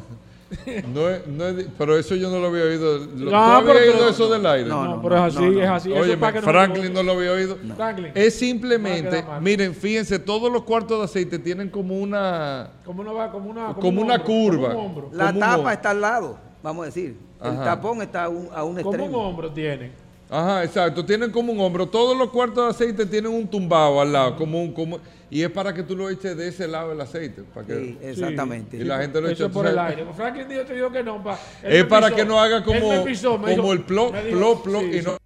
No 0.93 1.09
es, 1.09 1.27
no 1.27 1.45
es- 1.45 1.67
pero 1.77 1.97
eso 1.97 2.15
yo 2.15 2.29
no 2.29 2.39
lo 2.39 2.47
había 2.47 2.63
oído. 2.63 2.99
Lo- 2.99 3.05
¿Tú 3.05 3.25
No, 3.31 3.37
habías 3.37 3.75
pero- 3.75 3.93
oído 3.95 4.09
eso 4.09 4.29
del 4.29 4.45
aire? 4.45 4.69
No, 4.69 4.85
No, 4.85 4.95
no, 4.95 5.01
pero 5.01 5.15
es 5.17 5.21
así, 5.35 5.43
no, 5.45 5.51
no. 5.51 5.61
es 5.61 5.69
así. 5.69 5.91
Oye, 5.91 6.13
es 6.13 6.17
para 6.17 6.31
que 6.33 6.39
no 6.39 6.47
Franklin 6.47 6.93
no 6.93 7.03
lo 7.03 7.11
había 7.11 7.31
oído. 7.33 7.57
Franklin. 7.75 8.11
Es 8.15 8.35
simplemente, 8.39 9.25
miren, 9.41 9.75
fíjense, 9.75 10.17
todos 10.19 10.49
los 10.51 10.63
cuartos 10.63 10.99
de 10.99 11.03
aceite 11.03 11.37
tienen 11.37 11.69
como 11.69 11.97
una 11.99 12.69
como 12.85 13.01
una 13.01 13.29
como 13.29 13.49
una 13.49 13.73
como 13.73 13.89
un 13.89 13.97
una 14.05 14.15
hombro, 14.15 14.25
curva. 14.25 14.69
Como 14.69 14.79
un 14.79 14.85
hombro. 14.85 15.09
La 15.11 15.33
tapa 15.33 15.73
está 15.73 15.89
al 15.91 15.99
lado, 16.01 16.39
vamos 16.63 16.83
a 16.83 16.85
decir. 16.85 17.17
El 17.43 17.55
tapón 17.63 18.01
está 18.01 18.23
a 18.25 18.29
un, 18.29 18.49
a 18.53 18.63
un 18.63 18.75
Como 18.75 18.89
un 18.89 18.95
extremo. 18.95 19.17
hombro 19.29 19.51
tiene. 19.51 19.91
Ajá, 20.29 20.63
exacto. 20.63 21.05
Tienen 21.05 21.31
como 21.31 21.53
un 21.53 21.59
hombro. 21.59 21.87
Todos 21.87 22.17
los 22.17 22.29
cuartos 22.29 22.63
de 22.65 22.69
aceite 22.71 23.05
tienen 23.05 23.31
un 23.31 23.47
tumbado 23.47 24.01
al 24.01 24.11
lado, 24.11 24.35
como 24.35 24.61
un, 24.61 24.73
como, 24.73 24.99
y 25.29 25.41
es 25.43 25.49
para 25.49 25.73
que 25.73 25.83
tú 25.83 25.95
lo 25.95 26.09
eches 26.09 26.35
de 26.35 26.47
ese 26.49 26.67
lado 26.67 26.91
el 26.91 26.99
aceite, 26.99 27.43
para 27.53 27.65
que 27.65 27.75
Sí, 27.75 27.97
exactamente. 28.01 28.75
y 28.77 28.83
la 28.83 28.99
gente 28.99 29.21
lo 29.21 29.29
Eso 29.29 29.45
echa 29.45 29.53
por 29.53 29.67
el 29.67 29.77
aire. 29.79 30.05
Franklin 30.15 30.47
dijo, 30.49 30.61
te 30.63 30.73
dijo 30.73 30.91
que 30.91 31.03
no. 31.03 31.23
pa- 31.23 31.39
Es 31.63 31.85
para 31.85 32.07
pisó. 32.07 32.15
que 32.17 32.25
no 32.25 32.39
haga 32.41 32.63
como, 32.63 33.03
pisó, 33.05 33.31
como 33.33 33.47
dijo- 33.47 33.71
el 33.73 33.81
plop, 33.83 34.13
plop, 34.31 34.63
plop 34.63 34.81
sí, 34.91 34.97
y 34.97 35.01
no 35.03 35.17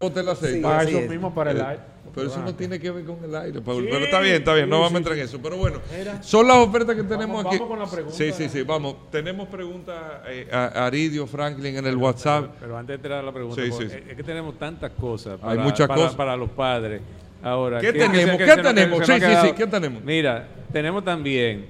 bote 0.00 0.20
el 0.20 0.28
aceite. 0.28 0.56
Sí, 0.56 0.62
Para 0.62 0.82
eso 0.82 0.98
es. 0.98 1.08
mismo, 1.10 1.34
para 1.34 1.50
el 1.52 1.58
Eh, 1.58 1.64
aire. 1.68 1.82
Pero 2.18 2.30
eso 2.30 2.40
no 2.42 2.54
tiene 2.54 2.78
que 2.80 2.90
ver 2.90 3.04
con 3.04 3.22
el 3.24 3.34
aire, 3.34 3.60
Paul. 3.60 3.84
Sí, 3.84 3.88
pero 3.90 4.04
está 4.04 4.20
bien, 4.20 4.34
está 4.36 4.54
bien, 4.54 4.68
no 4.68 4.78
vamos 4.80 4.94
a 4.94 4.98
entrar 4.98 5.16
en 5.18 5.24
eso. 5.24 5.38
Pero 5.42 5.56
bueno, 5.56 5.80
Mira. 5.96 6.22
son 6.22 6.46
las 6.46 6.56
ofertas 6.56 6.96
que 6.96 7.02
tenemos 7.04 7.36
Vamos- 7.36 7.46
aquí. 7.46 7.56
vamos 7.58 7.68
con 7.68 7.78
la 7.78 7.90
pregunta. 7.90 8.16
Sí, 8.16 8.32
sí, 8.32 8.48
sí, 8.48 8.62
vamos. 8.62 8.96
Tenemos 9.10 9.48
preguntas 9.48 9.96
eh, 10.28 10.48
a 10.52 10.86
Aridio, 10.86 11.26
Franklin 11.26 11.76
en 11.76 11.86
el 11.86 11.96
WhatsApp. 11.96 12.54
Pero 12.60 12.76
antes 12.76 12.88
de 12.88 12.94
entrar 12.96 13.18
a 13.20 13.22
la 13.22 13.32
pregunta, 13.32 13.62
Sí, 13.62 13.70
es 14.08 14.16
que 14.16 14.22
tenemos 14.22 14.58
tantas 14.58 14.90
cosas 14.92 15.34
Hay 15.42 15.56
para, 15.56 15.62
muchas 15.62 15.86
para- 15.88 16.00
cosas. 16.00 16.14
para 16.16 16.36
los 16.36 16.50
padres. 16.50 17.00
Ahora, 17.42 17.80
¿Qué 17.80 17.92
tenemos? 17.92 18.36
que 18.36 18.44
¿Qué 18.44 18.50
se 18.54 18.62
tenemos? 18.62 19.06
se 19.06 19.14
Sí, 19.20 19.20
sí, 19.26 19.32
sí, 19.44 19.52
¿qué 19.56 19.66
tenemos? 19.68 20.02
Mira, 20.02 20.48
tenemos 20.72 21.04
también 21.04 21.66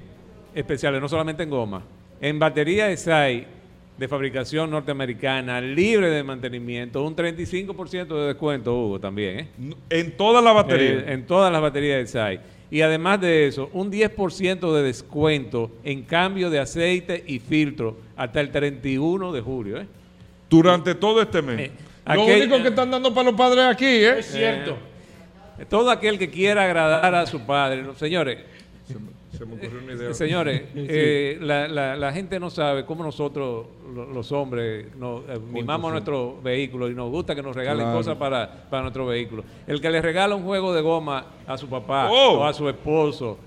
especiales, 0.55 1.01
no 1.01 1.09
solamente 1.09 1.43
en 1.43 1.51
goma, 1.51 1.83
en 2.21 2.39
batería 2.39 2.95
SAI 2.97 3.47
de 3.99 4.09
fabricación 4.09 4.71
norteamericana, 4.71 5.61
libre 5.61 6.09
de 6.09 6.23
mantenimiento, 6.23 7.03
un 7.05 7.17
35% 7.17 8.07
de 8.07 8.27
descuento, 8.29 8.75
Hugo, 8.75 9.01
también, 9.01 9.41
¿eh? 9.41 9.49
En 9.91 10.17
toda 10.17 10.41
la 10.41 10.53
batería. 10.53 10.91
Eh, 11.01 11.05
en 11.09 11.27
todas 11.27 11.51
las 11.53 11.61
baterías 11.61 11.99
de 11.99 12.07
SAI. 12.07 12.41
Y 12.71 12.81
además 12.83 13.21
de 13.21 13.47
eso, 13.49 13.71
un 13.73 13.91
10% 13.91 14.73
de 14.75 14.83
descuento 14.83 15.73
en 15.85 16.03
cambio 16.03 16.49
de 16.51 16.61
aceite 16.61 17.25
y 17.27 17.39
filtro 17.41 17.97
hasta 18.17 18.41
el 18.41 18.51
31 18.51 19.33
de 19.33 19.41
julio. 19.41 19.81
¿eh? 19.81 19.87
durante 20.51 20.95
todo 20.95 21.21
este 21.21 21.43
mes. 21.43 21.61
Eh, 21.61 21.71
Lo 22.07 22.23
aquel- 22.23 22.41
único 22.43 22.63
que 22.63 22.69
están 22.69 22.91
dando 22.91 23.13
para 23.13 23.31
los 23.31 23.39
padres 23.39 23.65
aquí, 23.67 23.85
¿eh? 23.85 24.21
Es 24.21 24.27
cierto. 24.33 24.79
Todo 25.69 25.91
aquel 25.91 26.19
que 26.19 26.31
quiera 26.31 26.65
agradar 26.65 27.15
a 27.15 27.27
su 27.27 27.41
padre, 27.45 27.85
señores, 27.97 28.39
Se 29.39 29.47
me, 29.47 29.55
ocurrió 29.55 29.81
una 29.85 29.93
idea. 29.93 30.13
señores, 30.15 30.63
eh, 30.75 31.39
la, 31.41 31.69
la- 31.69 31.97
la 31.97 32.13
gente 32.13 32.41
no 32.41 32.51
sabe 32.51 32.85
cómo 32.85 33.05
nosotros, 33.05 33.67
lo- 33.95 34.07
los 34.13 34.33
hombres, 34.33 34.87
nos, 34.97 35.21
eh, 35.29 35.39
mimamos 35.53 35.93
nuestro 35.93 36.41
vehículo 36.43 36.91
y 36.91 36.95
nos 36.95 37.09
gusta 37.11 37.35
que 37.37 37.43
nos 37.43 37.55
regalen 37.55 37.83
Claro. 37.85 37.99
cosas 37.99 38.17
para, 38.17 38.67
para 38.69 38.83
nuestro 38.83 39.07
vehículo. 39.07 39.45
El 39.67 39.81
que 39.81 39.91
le 39.91 40.03
regala 40.03 40.35
un 40.35 40.43
juego 40.43 40.75
de 40.75 40.81
goma 40.83 41.27
a 41.47 41.57
su 41.57 41.69
papá 41.69 42.11
Oh. 42.11 42.39
o 42.41 42.45
a 42.45 42.53
su 42.53 42.69
esposo, 42.69 43.39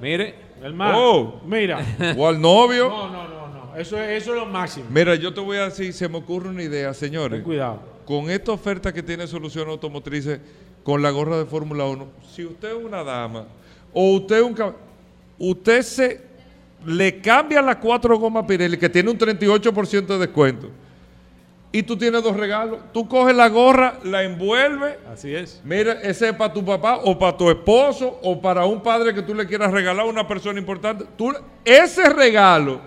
mire, 0.00 0.34
Hermano, 0.62 0.98
Oh. 0.98 1.40
mira. 1.46 1.78
O 2.18 2.26
al 2.28 2.38
novio. 2.38 2.88
No, 2.90 3.08
no, 3.08 3.26
no, 3.28 3.48
no. 3.48 3.76
Eso 3.76 3.96
es, 3.98 4.22
eso 4.22 4.34
es 4.34 4.40
lo 4.40 4.44
máximo. 4.46 4.86
Mira, 4.90 5.14
yo 5.14 5.32
te 5.32 5.40
voy 5.40 5.56
a 5.56 5.64
decir, 5.66 5.90
se 5.94 6.06
me 6.06 6.18
ocurre 6.18 6.50
una 6.50 6.62
idea, 6.62 6.92
señores. 6.92 7.38
Ten 7.38 7.44
cuidado. 7.44 7.80
Con 8.04 8.28
esta 8.28 8.52
oferta 8.52 8.92
que 8.92 9.02
tiene 9.02 9.26
Solución 9.26 9.68
Automotrices 9.70 10.38
con 10.82 11.00
la 11.00 11.10
gorra 11.10 11.38
de 11.38 11.46
Fórmula 11.46 11.86
1, 11.86 12.08
si 12.30 12.44
usted 12.44 12.76
es 12.76 12.84
una 12.84 13.02
dama 13.04 13.46
o 13.94 14.16
usted 14.16 14.36
es 14.38 14.42
un 14.42 14.54
cab- 14.54 14.74
usted 15.40 15.82
se 15.82 16.20
le 16.86 17.20
cambia 17.20 17.60
las 17.60 17.76
cuatro 17.76 18.16
gomas 18.18 18.44
Pirelli 18.46 18.78
que 18.78 18.88
tiene 18.88 19.10
un 19.10 19.18
38% 19.18 20.06
de 20.06 20.18
descuento 20.18 20.70
y 21.72 21.82
tú 21.82 21.96
tienes 21.96 22.22
dos 22.22 22.36
regalos. 22.36 22.80
Tú 22.92 23.08
coges 23.08 23.34
la 23.34 23.48
gorra, 23.48 23.98
la 24.02 24.22
envuelves 24.22 24.96
así 25.12 25.34
es. 25.34 25.60
Mira, 25.64 25.92
ese 26.02 26.28
es 26.28 26.34
para 26.34 26.52
tu 26.52 26.64
papá 26.64 27.00
o 27.04 27.18
para 27.18 27.36
tu 27.36 27.48
esposo 27.48 28.18
o 28.22 28.40
para 28.40 28.64
un 28.64 28.82
padre 28.82 29.14
que 29.14 29.22
tú 29.22 29.34
le 29.34 29.46
quieras 29.46 29.72
regalar 29.72 30.06
a 30.06 30.08
una 30.08 30.26
persona 30.26 30.58
importante. 30.58 31.04
Tú, 31.16 31.32
ese 31.64 32.08
regalo 32.08 32.80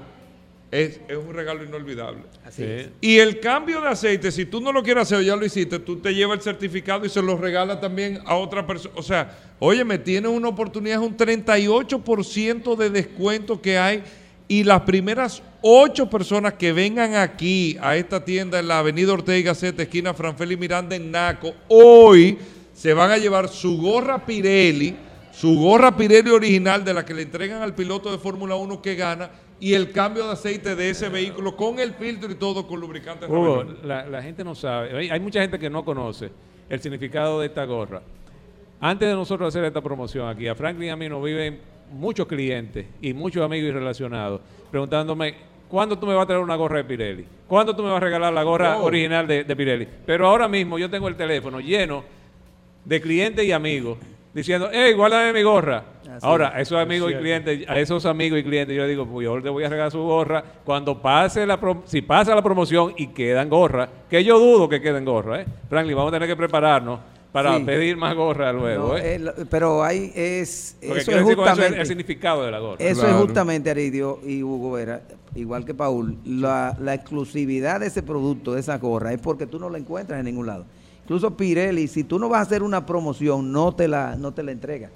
es, 0.74 1.00
es 1.08 1.18
un 1.18 1.34
regalo 1.34 1.64
inolvidable. 1.64 2.24
Así 2.46 2.64
Sí. 2.64 2.70
es. 2.70 2.90
Y 3.02 3.20
el 3.20 3.40
cambio 3.40 3.80
de 3.82 3.90
aceite, 3.90 4.32
si 4.32 4.46
tú 4.46 4.60
no 4.60 4.72
lo 4.72 4.82
quieres 4.84 5.04
hacer 5.04 5.20
o 5.20 5.22
ya 5.22 5.36
lo 5.36 5.46
hiciste, 5.46 5.80
tú 5.80 5.98
te 5.98 6.14
llevas 6.14 6.38
el 6.40 6.44
certificado 6.44 7.06
y 7.06 7.10
se 7.10 7.22
lo 7.22 7.38
regalas 7.38 7.80
también 7.80 8.20
a 8.26 8.36
otra 8.36 8.66
persona. 8.66 8.94
O 8.98 9.04
sea, 9.04 9.38
oye, 9.60 9.84
me 9.84 9.98
tienes 10.00 10.32
una 10.32 10.48
oportunidad, 10.50 11.02
es 11.02 11.08
un 11.08 11.16
38% 11.16 12.76
de 12.76 12.90
descuento 12.90 13.62
que 13.62 13.78
hay. 13.78 14.04
Y 14.48 14.64
las 14.64 14.82
primeras 14.82 15.42
ocho 15.62 16.10
personas 16.10 16.54
que 16.56 16.74
vengan 16.74 17.16
aquí 17.16 17.78
a 17.82 17.96
esta 17.96 18.26
tienda 18.26 18.60
en 18.60 18.68
la 18.68 18.80
Avenida 18.80 19.14
Ortega 19.14 19.38
y 19.38 19.44
Gasset, 19.44 19.80
esquina 19.80 20.14
Franfel 20.14 20.52
y 20.52 20.58
Miranda 20.58 20.96
en 20.96 21.10
Naco, 21.12 21.54
hoy 21.70 22.38
se 22.74 22.94
van 22.94 23.12
a 23.12 23.18
llevar 23.18 23.48
su 23.48 23.78
gorra 23.82 24.26
Pirelli, 24.26 24.96
su 25.32 25.56
gorra 25.58 25.96
Pirelli 25.96 26.30
original 26.32 26.84
de 26.84 26.94
la 26.94 27.06
que 27.06 27.14
le 27.14 27.22
entregan 27.22 27.62
al 27.62 27.74
piloto 27.74 28.12
de 28.12 28.18
Fórmula 28.18 28.56
1 28.56 28.82
que 28.82 28.96
gana 28.96 29.30
y 29.64 29.74
el 29.76 29.92
cambio 29.94 30.26
de 30.28 30.34
aceite 30.34 30.76
de 30.76 30.90
ese 30.90 31.08
vehículo 31.08 31.56
con 31.56 31.80
el 31.80 31.94
filtro 31.94 32.30
y 32.30 32.36
todo 32.36 32.68
con 32.68 32.82
lubricante. 32.82 33.26
Hugo, 33.28 33.64
la, 33.84 34.06
la 34.06 34.22
gente 34.22 34.44
no 34.44 34.56
sabe, 34.56 34.98
hay, 34.98 35.10
hay 35.10 35.20
mucha 35.22 35.40
gente 35.40 35.58
que 35.58 35.70
no 35.70 35.86
conoce 35.86 36.32
el 36.70 36.82
significado 36.82 37.40
de 37.40 37.46
esta 37.48 37.64
gorra. 37.64 38.02
Antes 38.82 39.08
de 39.08 39.16
nosotros 39.16 39.48
hacer 39.48 39.64
esta 39.64 39.80
promoción 39.80 40.28
aquí, 40.28 40.50
a 40.50 40.56
Franklin 40.56 40.90
y 40.90 40.92
a 40.92 40.98
mí 40.98 41.08
nos 41.08 41.24
viven 41.24 41.62
muchos 41.94 42.28
clientes 42.28 42.88
y 43.02 43.14
muchos 43.14 43.42
amigos 43.42 43.70
y 43.70 43.72
relacionados 43.72 44.42
preguntándome, 44.70 45.36
¿cuándo 45.70 45.98
tú 45.98 46.08
me 46.08 46.14
vas 46.14 46.24
a 46.24 46.28
traer 46.28 46.42
una 46.42 46.56
gorra 46.58 46.78
de 46.78 46.84
Pirelli? 46.84 47.26
¿Cuándo 47.48 47.74
tú 47.74 47.84
me 47.84 47.90
vas 47.90 47.98
a 48.02 48.06
regalar 48.06 48.34
la 48.34 48.44
gorra 48.44 48.80
Oh. 48.80 48.84
original 48.84 49.26
de, 49.26 49.46
de 49.46 49.56
Pirelli? 49.56 49.88
Pero 50.06 50.28
ahora 50.28 50.50
mismo 50.50 50.78
yo 50.78 50.90
tengo 50.90 51.08
el 51.08 51.16
teléfono 51.16 51.62
lleno 51.62 52.04
de 52.84 53.00
clientes 53.00 53.46
y 53.46 53.54
amigos 53.54 53.98
diciendo, 54.34 54.70
hey, 54.72 54.94
guárdame 54.94 55.34
mi 55.34 55.44
gorra. 55.44 55.84
Así 56.04 56.26
Ahora, 56.26 56.50
a 56.56 56.62
esos 56.62 56.78
amigos 56.80 57.12
y 57.12 57.16
clientes, 57.16 57.68
a 57.68 57.80
esos 57.80 58.06
amigos 58.06 58.40
y 58.40 58.44
clientes, 58.44 58.76
yo 58.76 58.82
les 58.84 58.90
digo, 58.92 59.06
pues 59.08 59.26
yo 59.26 59.38
le 59.40 59.50
voy 59.50 59.64
a 59.64 59.70
regalar 59.70 59.92
su 59.92 60.00
gorra 60.02 60.44
cuando 60.64 61.02
pase 61.02 61.46
la 61.46 61.60
pro- 61.60 61.84
si 61.86 62.02
pasa 62.02 62.36
la 62.36 62.42
promoción 62.42 62.94
y 62.98 63.08
quedan 63.08 63.50
gorras, 63.50 63.90
que 64.10 64.24
yo 64.24 64.38
dudo 64.40 64.70
que 64.70 64.82
queden 64.82 65.06
gorras, 65.06 65.42
¿eh? 65.42 65.46
Franklin, 65.70 65.96
vamos 65.96 66.12
a 66.12 66.16
tener 66.16 66.28
que 66.30 66.36
prepararnos 66.36 67.00
para 67.32 67.58
Sí. 67.58 67.64
pedir 67.64 67.98
más 67.98 68.14
gorras 68.16 68.54
luego, 68.54 68.90
No, 68.90 68.98
¿eh? 68.98 69.16
eh, 69.16 69.20
lo- 69.20 69.34
pero 69.50 69.84
hay 69.84 70.12
es 70.14 70.78
Porque 70.86 71.02
eso 71.02 71.12
es 71.12 71.18
eso 71.18 71.26
justamente 71.36 71.80
el 71.82 71.86
significado 71.88 72.44
de 72.46 72.52
la 72.52 72.60
gorra. 72.60 72.78
Eso 72.80 73.02
Claro. 73.02 73.16
es 73.18 73.22
justamente, 73.26 73.70
Aridio 73.72 74.20
y 74.24 74.44
Hugo 74.44 74.74
Vera, 74.74 75.02
igual 75.34 75.66
que 75.66 75.74
Paul, 75.74 76.18
la, 76.26 76.78
la 76.80 76.94
exclusividad 76.94 77.80
de 77.80 77.88
ese 77.88 78.04
producto, 78.04 78.54
de 78.54 78.60
esa 78.60 78.78
gorra, 78.78 79.14
es 79.14 79.20
porque 79.20 79.48
tú 79.48 79.58
no 79.58 79.68
la 79.70 79.80
encuentras 79.80 80.20
en 80.20 80.26
ningún 80.26 80.46
lado. 80.46 80.66
Incluso 81.04 81.36
Pirelli, 81.36 81.88
si 81.88 82.04
tú 82.04 82.18
no 82.20 82.30
vas 82.30 82.40
a 82.40 82.42
hacer 82.44 82.64
una 82.64 82.86
promoción, 82.86 83.52
no 83.52 83.74
te 83.76 83.88
la, 83.88 84.16
no 84.16 84.32
te 84.34 84.42
la 84.44 84.52
entrega. 84.52 84.90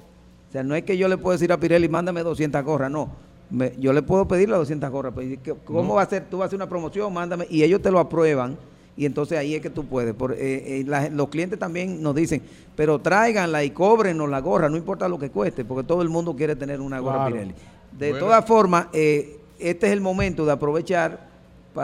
O 0.50 0.52
sea, 0.52 0.64
no 0.64 0.76
es 0.76 0.84
que 0.84 0.98
yo 0.98 1.08
le 1.08 1.18
puedo 1.18 1.34
decir 1.34 1.52
a 1.52 1.60
Pirelli, 1.60 1.90
mándame 1.90 2.24
200 2.24 2.64
gorras, 2.64 2.90
no. 2.90 3.10
Me- 3.50 3.74
yo 3.78 3.92
le 3.94 4.02
puedo 4.02 4.28
pedir 4.28 4.50
las 4.50 4.60
200 4.60 4.90
gorras, 4.90 5.14
pero 5.16 5.28
¿y 5.28 5.38
qué- 5.38 5.54
¿cómo 5.66 5.96
va 5.96 6.02
a 6.04 6.10
ser? 6.10 6.26
Tú 6.30 6.38
vas 6.38 6.46
a 6.46 6.48
hacer 6.48 6.58
una 6.58 6.70
promoción, 6.70 7.14
mándame, 7.14 7.46
y 7.50 7.64
ellos 7.64 7.82
te 7.82 7.92
lo 7.92 8.00
aprueban, 8.00 8.58
y 8.96 9.06
entonces 9.06 9.38
ahí 9.38 9.56
es 9.56 9.62
que 9.62 9.70
tú 9.70 9.86
puedes. 9.86 10.14
Por, 10.14 10.34
eh, 10.34 10.38
eh, 10.80 10.84
la- 10.88 11.10
los 11.10 11.28
clientes 11.30 11.60
también 11.60 12.02
nos 12.02 12.16
dicen, 12.16 12.42
pero 12.76 13.00
tráiganla 13.00 13.64
y 13.66 13.72
cóbrenos 13.72 14.30
la 14.30 14.40
gorra, 14.40 14.70
no 14.70 14.78
importa 14.78 15.08
lo 15.10 15.20
que 15.20 15.30
cueste, 15.30 15.66
porque 15.66 15.86
todo 15.86 16.02
el 16.02 16.10
mundo 16.10 16.36
quiere 16.36 16.56
tener 16.56 16.80
una 16.82 17.00
gorra 17.00 17.18
Claro. 17.18 17.32
Pirelli. 17.36 17.54
De 17.98 18.12
Bueno. 18.12 18.26
todas 18.26 18.46
formas, 18.46 18.88
eh, 18.94 19.40
este 19.60 19.88
es 19.88 19.94
el 19.94 20.02
momento 20.02 20.46
de 20.46 20.52
aprovechar, 20.54 21.27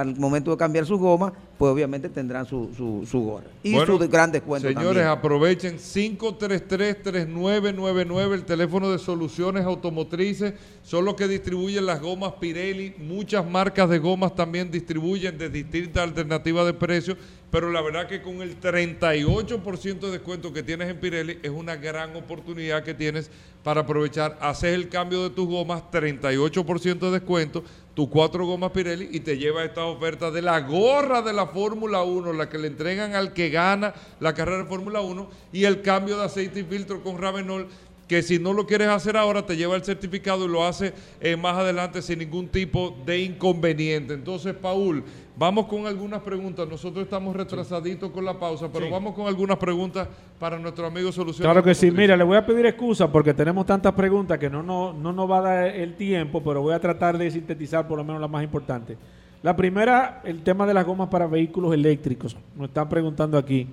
el 0.02 0.16
momento 0.18 0.52
de 0.52 0.58
cambiar 0.58 0.86
sus 0.86 1.00
gomas, 1.00 1.32
pues 1.58 1.72
obviamente 1.72 2.10
tendrán 2.10 2.46
su, 2.46 2.70
su, 2.76 3.06
su 3.10 3.22
gorra. 3.22 3.46
Y 3.64 3.74
Bueno, 3.74 3.98
su 3.98 4.10
gran 4.10 4.32
descuento 4.32 4.68
Señores, 4.68 4.88
también. 5.04 5.08
aprovechen 5.08 5.78
533-3999, 5.78 8.34
el 8.34 8.44
teléfono 8.46 8.90
de 8.92 9.00
soluciones 9.00 9.64
automotrices. 9.66 10.54
Son 10.84 11.06
los 11.06 11.16
que 11.16 11.28
distribuyen 11.28 11.86
las 11.86 12.02
gomas 12.02 12.34
Pirelli. 12.40 12.96
Muchas 12.98 13.46
marcas 13.50 13.90
de 13.90 14.00
gomas 14.00 14.36
también 14.36 14.72
distribuyen 14.72 15.38
de 15.38 15.50
distintas 15.50 16.04
alternativas 16.04 16.66
de 16.66 16.74
precio. 16.74 17.16
Pero 17.52 17.70
la 17.70 17.82
verdad 17.82 18.08
que 18.08 18.22
con 18.24 18.42
el 18.42 18.60
38% 18.60 20.00
de 20.00 20.12
descuento 20.12 20.52
que 20.52 20.64
tienes 20.64 20.90
en 20.90 21.00
Pirelli 21.00 21.38
es 21.44 21.52
una 21.52 21.76
gran 21.76 22.16
oportunidad 22.16 22.84
que 22.84 22.96
tienes 22.96 23.30
para 23.64 23.82
aprovechar. 23.82 24.40
Haces 24.42 24.74
el 24.74 24.90
cambio 24.90 25.22
de 25.22 25.30
tus 25.30 25.48
gomas, 25.48 25.84
38% 25.92 26.98
de 27.00 27.12
descuento, 27.12 27.64
tus 27.94 28.08
cuatro 28.10 28.46
gomas 28.46 28.72
Pirelli 28.72 29.10
y 29.12 29.20
te 29.20 29.38
lleva 29.38 29.64
esta 29.64 29.86
oferta 29.86 30.32
de 30.32 30.42
la 30.42 30.60
gorra 30.62 31.22
de 31.22 31.34
la 31.34 31.48
Fórmula 31.48 32.04
1, 32.04 32.34
la 32.34 32.50
que 32.50 32.58
le 32.58 32.68
entregan 32.68 33.14
al 33.14 33.34
que 33.34 33.50
gana 33.50 33.94
la 34.20 34.34
carrera 34.34 34.60
de 34.60 34.66
Fórmula 34.66 35.02
1 35.02 35.30
y 35.52 35.66
el 35.66 35.82
cambio 35.82 36.18
de 36.18 36.26
aceite 36.26 36.62
y 36.62 36.64
filtro 36.64 37.04
con 37.04 37.20
Ravenol 37.20 37.68
que 38.08 38.22
si 38.22 38.38
no 38.38 38.54
lo 38.54 38.68
quieres 38.68 38.90
hacer 38.90 39.16
ahora 39.16 39.46
te 39.46 39.56
lleva 39.56 39.76
el 39.76 39.84
certificado 39.84 40.46
y 40.46 40.50
lo 40.50 40.66
hace 40.66 40.94
eh, 41.22 41.36
más 41.36 41.58
adelante 41.58 42.02
sin 42.02 42.20
ningún 42.20 42.48
tipo 42.48 42.98
de 43.06 43.20
inconveniente. 43.20 44.14
Entonces, 44.14 44.54
Paul, 44.54 45.04
vamos 45.36 45.68
con 45.68 45.86
algunas 45.86 46.22
preguntas. 46.22 46.68
Nosotros 46.68 47.04
estamos 47.04 47.36
retrasaditos 47.36 48.12
con 48.12 48.26
la 48.26 48.40
pausa, 48.40 48.70
pero 48.72 48.90
vamos 48.90 49.14
con 49.14 49.28
algunas 49.28 49.58
preguntas 49.58 50.08
para 50.40 50.60
nuestro 50.60 50.86
amigo 50.86 51.12
Soluciones. 51.12 51.46
Claro 51.46 51.64
que 51.64 51.74
sí. 51.74 51.92
Mira, 51.92 52.16
le 52.18 52.24
voy 52.24 52.38
a 52.38 52.46
pedir 52.46 52.66
excusa 52.66 53.12
porque 53.12 53.34
tenemos 53.34 53.66
tantas 53.66 53.94
preguntas 53.94 54.38
que 54.38 54.50
no, 54.50 54.64
no, 54.64 54.94
no 54.94 55.14
nos 55.14 55.30
va 55.30 55.38
a 55.40 55.42
dar 55.42 55.68
el 55.68 55.96
tiempo, 55.96 56.42
pero 56.44 56.62
voy 56.62 56.74
a 56.74 56.80
tratar 56.80 57.18
de 57.18 57.30
sintetizar 57.32 57.88
por 57.88 57.98
lo 57.98 58.04
menos 58.04 58.22
las 58.22 58.30
más 58.30 58.44
importantes. 58.44 58.98
La 59.42 59.56
primera, 59.56 60.22
el 60.24 60.42
tema 60.42 60.66
de 60.66 60.74
las 60.74 60.86
gomas 60.86 61.10
para 61.10 61.28
vehículos 61.28 61.74
eléctricos. 61.74 62.38
Nos 62.56 62.70
están 62.70 62.88
preguntando 62.88 63.38
aquí 63.38 63.68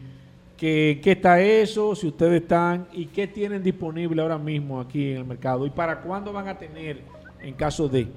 que, 0.57 1.01
qué 1.03 1.13
está 1.13 1.41
eso, 1.41 1.95
si 1.95 2.09
ustedes 2.09 2.43
están 2.43 2.89
y 2.93 3.07
qué 3.07 3.29
tienen 3.29 3.63
disponible 3.63 4.21
ahora 4.21 4.37
mismo 4.37 4.81
aquí 4.81 5.13
en 5.13 5.19
el 5.19 5.25
mercado 5.25 5.65
y 5.67 5.71
para 5.71 6.01
cuándo 6.01 6.33
van 6.33 6.49
a 6.49 6.59
tener 6.59 7.03
en 7.41 7.55
caso 7.55 7.89
de. 7.89 8.09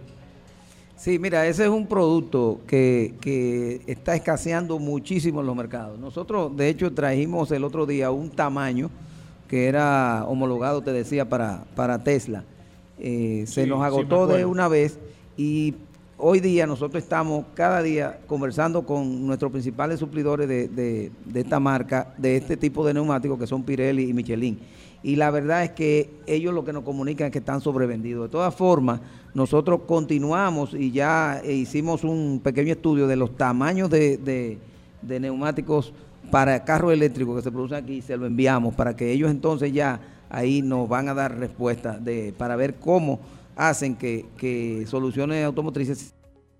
Sí, 0.96 1.20
mira, 1.20 1.46
ese 1.48 1.64
es 1.64 1.70
un 1.70 1.88
producto 1.88 2.62
que, 2.68 3.14
que 3.20 3.82
está 3.88 4.16
escaseando 4.16 4.80
muchísimo 4.80 5.41
en 5.41 5.48
los 5.48 5.56
mercados. 5.56 6.00
Nosotros, 6.00 6.56
de 6.56 6.70
hecho, 6.70 6.94
trajimos 6.94 7.52
el 7.52 7.64
otro 7.64 7.86
día 7.86 8.12
un 8.12 8.30
tamaño 8.30 8.89
que 9.50 9.68
era 9.68 10.24
homologado, 10.28 10.82
te 10.82 10.94
decía, 10.94 11.28
para, 11.28 11.66
para 11.76 12.04
Tesla. 12.04 12.44
Eh, 13.00 13.44
se 13.48 13.68
nos 13.68 13.80
sí, 13.80 13.86
agotó 13.86 14.28
de 14.28 14.46
una 14.46 14.68
vez 14.68 14.98
y 15.36 15.74
hoy 16.18 16.39
día 16.39 16.66
nosotros 16.68 17.04
estamos 17.04 17.44
cada 17.54 17.82
día 17.82 18.20
conversando 18.28 18.84
con 18.86 19.26
nuestros 19.28 19.52
principales 19.52 20.00
suplidores 20.00 20.48
de, 20.48 20.68
de- 20.70 21.12
de 21.26 21.39
esta 21.41 21.60
marca, 21.60 22.14
de 22.18 22.38
este 22.38 22.56
tipo 22.56 22.86
de 22.86 22.94
neumáticos 22.94 23.38
que 23.38 23.48
son 23.48 23.64
Pirelli 23.64 24.10
y 24.10 24.14
Michelin. 24.14 24.60
Y 25.04 25.18
la 25.18 25.30
verdad 25.32 25.64
es 25.64 25.72
que 25.72 26.10
ellos 26.26 26.54
lo 26.54 26.64
que 26.64 26.72
nos 26.74 26.84
comunican 26.84 27.28
es 27.28 27.32
que 27.34 27.39
están 27.39 27.60
sobrevendidos. 27.62 28.24
De 28.24 28.30
todas 28.32 28.56
formas, 28.56 29.01
nosotros 29.34 29.82
continuamos 29.86 30.74
y 30.74 30.91
ya 30.91 31.41
eh, 31.43 31.51
hicimos 31.54 32.04
un 32.06 32.39
pequeño 32.41 32.72
estudio 32.72 33.06
de 33.08 33.16
los 33.18 33.36
tamaños 33.36 33.89
de, 33.89 34.18
de- 34.18 34.58
de 35.01 35.20
neumáticos 35.20 35.93
para 36.32 36.64
carros 36.64 36.93
eléctricos 36.93 37.36
que 37.36 37.41
se 37.41 37.51
producen 37.51 37.84
aquí 37.84 37.95
y 37.95 38.01
se 38.01 38.16
lo 38.16 38.26
enviamos 38.26 38.74
para 38.74 38.95
que 38.95 39.12
ellos 39.12 39.30
entonces 39.30 39.74
ya 39.74 39.99
ahí 40.30 40.62
nos 40.62 40.88
van 40.88 41.10
a 41.10 41.14
dar 41.14 41.38
respuesta 41.38 41.97
de, 41.99 42.34
para 42.38 42.56
ver 42.56 42.76
cómo 42.76 43.20
hacen 43.58 43.95
que, 43.95 44.26
que 44.38 44.86
soluciones 44.88 45.43
automotrices 45.45 46.14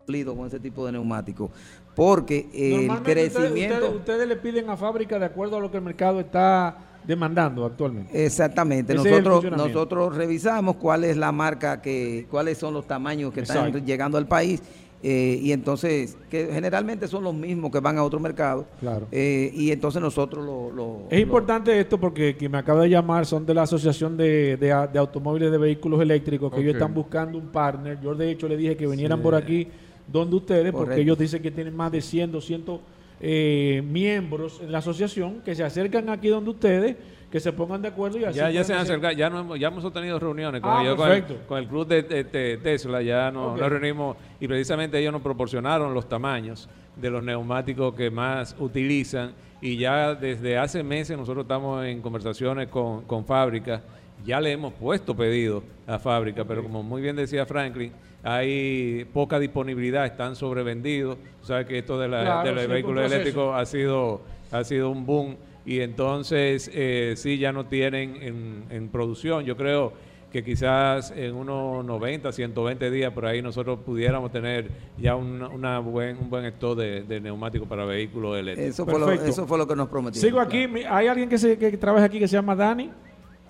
con 0.06 0.46
ese 0.46 0.60
tipo 0.60 0.86
de 0.86 0.92
neumáticos. 0.92 1.50
Porque 1.96 2.50
el 2.54 2.90
ustedes- 2.92 3.32
crecimiento... 3.34 3.76
Ustedes, 3.78 3.96
ustedes 3.96 4.28
le 4.28 4.36
piden 4.36 4.70
a 4.70 4.76
fábrica 4.76 5.18
de 5.18 5.26
acuerdo 5.26 5.56
a 5.56 5.60
lo 5.62 5.72
que 5.72 5.78
el 5.78 5.84
mercado 5.84 6.20
está 6.20 6.78
demandando 7.06 7.66
actualmente. 7.66 8.26
Exactamente. 8.26 8.94
Ese 8.94 9.10
Nosotros, 9.22 9.44
nosotros 9.58 10.16
revisamos 10.16 10.76
cuál 10.78 11.04
es 11.04 11.18
la 11.18 11.32
marca 11.32 11.82
que, 11.82 12.26
cuáles 12.30 12.58
son 12.58 12.74
los 12.74 12.88
tamaños 12.88 13.34
que 13.34 13.42
están 13.42 13.86
llegando 13.86 14.18
al 14.18 14.28
país. 14.28 14.62
eh, 15.06 15.38
y 15.42 15.52
entonces, 15.52 16.18
que 16.30 16.48
generalmente 16.54 17.10
son 17.10 17.26
los 17.26 17.34
mismos 17.34 17.72
que 17.72 17.82
van 17.82 17.98
a 17.98 18.04
otro 18.06 18.22
mercado. 18.22 18.66
Claro. 18.80 19.08
eh, 19.12 19.52
y 19.54 19.70
entonces 19.72 20.02
nosotros 20.02 20.46
lo... 20.46 20.72
lo- 20.72 21.00
Es 21.10 21.18
lo- 21.20 21.24
importante 21.24 21.78
esto 21.78 22.00
porque 22.00 22.38
quien 22.38 22.50
me 22.54 22.58
acaba 22.58 22.84
de 22.84 22.90
llamar 22.90 23.26
son 23.26 23.46
de 23.46 23.54
la 23.54 23.64
Asociación 23.64 24.16
de, 24.16 24.56
de 24.58 25.00
Automóviles 25.00 25.52
de 25.52 25.58
Vehículos 25.58 26.00
Eléctricos, 26.02 26.54
que 26.54 26.62
ellos 26.62 26.76
están 26.76 26.94
buscando 26.94 27.38
un 27.38 27.48
partner. 27.48 28.00
Yo 28.02 28.16
de 28.16 28.32
hecho 28.32 28.48
le 28.48 28.56
dije 28.56 28.78
que 28.78 28.88
vinieran 28.88 29.22
por 29.22 29.36
aquí 29.36 29.68
donde 30.08 30.38
ustedes, 30.38 30.72
porque 30.72 31.02
ellos 31.02 31.18
dicen 31.18 31.42
que 31.42 31.52
tienen 31.52 31.76
más 31.76 31.92
de 31.92 32.00
100, 32.02 32.32
200 32.32 32.80
eh, 33.26 33.82
miembros 33.86 34.60
en 34.62 34.70
la 34.72 34.80
asociación, 34.80 35.42
que 35.46 35.56
se 35.56 35.64
acercan 35.64 36.10
aquí 36.10 36.28
donde 36.28 36.50
ustedes, 36.50 36.98
que 37.32 37.40
se 37.40 37.54
pongan 37.54 37.82
de 37.82 37.88
acuerdo 37.88 38.20
y 38.20 38.26
así. 38.26 38.38
Ya, 38.38 38.52
ya 38.52 38.64
se 38.66 38.74
han 38.74 38.80
acercado, 38.80 39.14
ya, 39.14 39.30
no 39.30 39.40
hemos, 39.40 39.58
ya 39.58 39.70
hemos 39.70 39.94
tenido 39.94 40.20
reuniones 40.20 40.60
con 40.62 40.72
Ah, 40.72 40.82
ellos, 40.84 40.96
con 40.98 41.10
el, 41.10 41.24
con 41.48 41.58
el 41.60 41.68
club 41.70 41.88
de, 41.88 42.04
de- 42.04 42.24
de 42.26 42.58
Tesla, 42.58 43.02
ya 43.02 43.32
nos, 43.32 43.54
Ok. 43.54 43.60
nos 43.62 43.70
reunimos 43.70 44.18
y 44.42 44.48
precisamente 44.48 45.00
ellos 45.00 45.14
nos 45.14 45.22
proporcionaron 45.22 45.94
los 45.94 46.10
tamaños 46.10 46.68
de 46.98 47.10
los 47.10 47.24
neumáticos 47.24 47.96
que 47.96 48.12
más 48.12 48.56
utilizan 48.60 49.32
y 49.62 49.78
ya 49.78 50.14
desde 50.14 50.58
hace 50.58 50.84
meses 50.84 51.18
nosotros 51.18 51.46
estamos 51.46 51.86
en 51.86 52.02
conversaciones 52.02 52.68
con, 52.68 53.04
con 53.06 53.26
fábricas, 53.26 53.82
ya 54.26 54.42
le 54.42 54.52
hemos 54.52 54.74
puesto 54.74 55.16
pedido 55.16 55.64
a 55.88 55.98
fábrica, 55.98 56.44
pero 56.44 56.62
como 56.62 56.84
muy 56.84 57.02
bien 57.02 57.16
decía 57.16 57.46
Franklin, 57.46 57.94
hay 58.24 59.06
poca 59.14 59.38
disponibilidad, 59.40 60.06
están 60.06 60.36
sobrevendidos, 60.36 61.18
o 61.42 61.46
sea 61.46 61.66
que 61.66 61.78
esto 61.80 62.00
de, 62.00 62.08
la, 62.08 62.22
Claro, 62.24 62.50
de 62.50 62.56
los 62.56 62.64
sí, 62.64 62.70
vehículos 62.72 63.02
proceso. 63.02 63.16
eléctricos 63.22 63.56
ha 63.56 63.66
sido, 63.66 64.22
ha 64.52 64.64
sido 64.64 64.90
un 64.90 65.06
boom 65.06 65.36
y 65.66 65.82
entonces 65.82 66.70
eh, 66.74 67.14
sí 67.18 67.38
ya 67.38 67.52
no 67.52 67.66
tienen 67.66 68.16
en, 68.22 68.64
en 68.70 68.90
producción. 68.90 69.44
Yo 69.46 69.56
creo 69.58 69.94
que 70.32 70.44
quizás 70.44 71.12
en 71.16 71.36
unos 71.36 71.86
90, 71.86 72.32
120 72.32 72.90
días 72.90 73.14
por 73.14 73.26
ahí 73.28 73.42
nosotros 73.42 73.80
pudiéramos 73.86 74.32
tener 74.32 74.68
ya 74.98 75.16
un, 75.16 75.44
una 75.44 75.78
buen, 75.80 76.18
un 76.18 76.30
buen 76.30 76.46
stock 76.46 76.78
de, 76.78 77.04
de 77.04 77.22
neumáticos 77.22 77.68
para 77.68 77.86
vehículos 77.86 78.40
eléctricos. 78.40 78.74
Eso 78.74 78.86
fue, 78.86 79.00
lo, 79.00 79.06
Perfecto. 79.06 79.30
eso 79.32 79.46
fue 79.48 79.58
lo 79.60 79.68
que 79.68 79.76
nos 79.76 79.90
prometieron. 79.90 80.28
Sigo 80.28 80.40
aquí, 80.40 80.66
hay 80.90 81.08
alguien 81.08 81.30
que, 81.30 81.38
se, 81.38 81.58
que 81.58 81.78
trabaja 81.78 82.06
aquí 82.06 82.20
que 82.20 82.28
se 82.28 82.36
llama 82.36 82.56
Dani. 82.56 82.90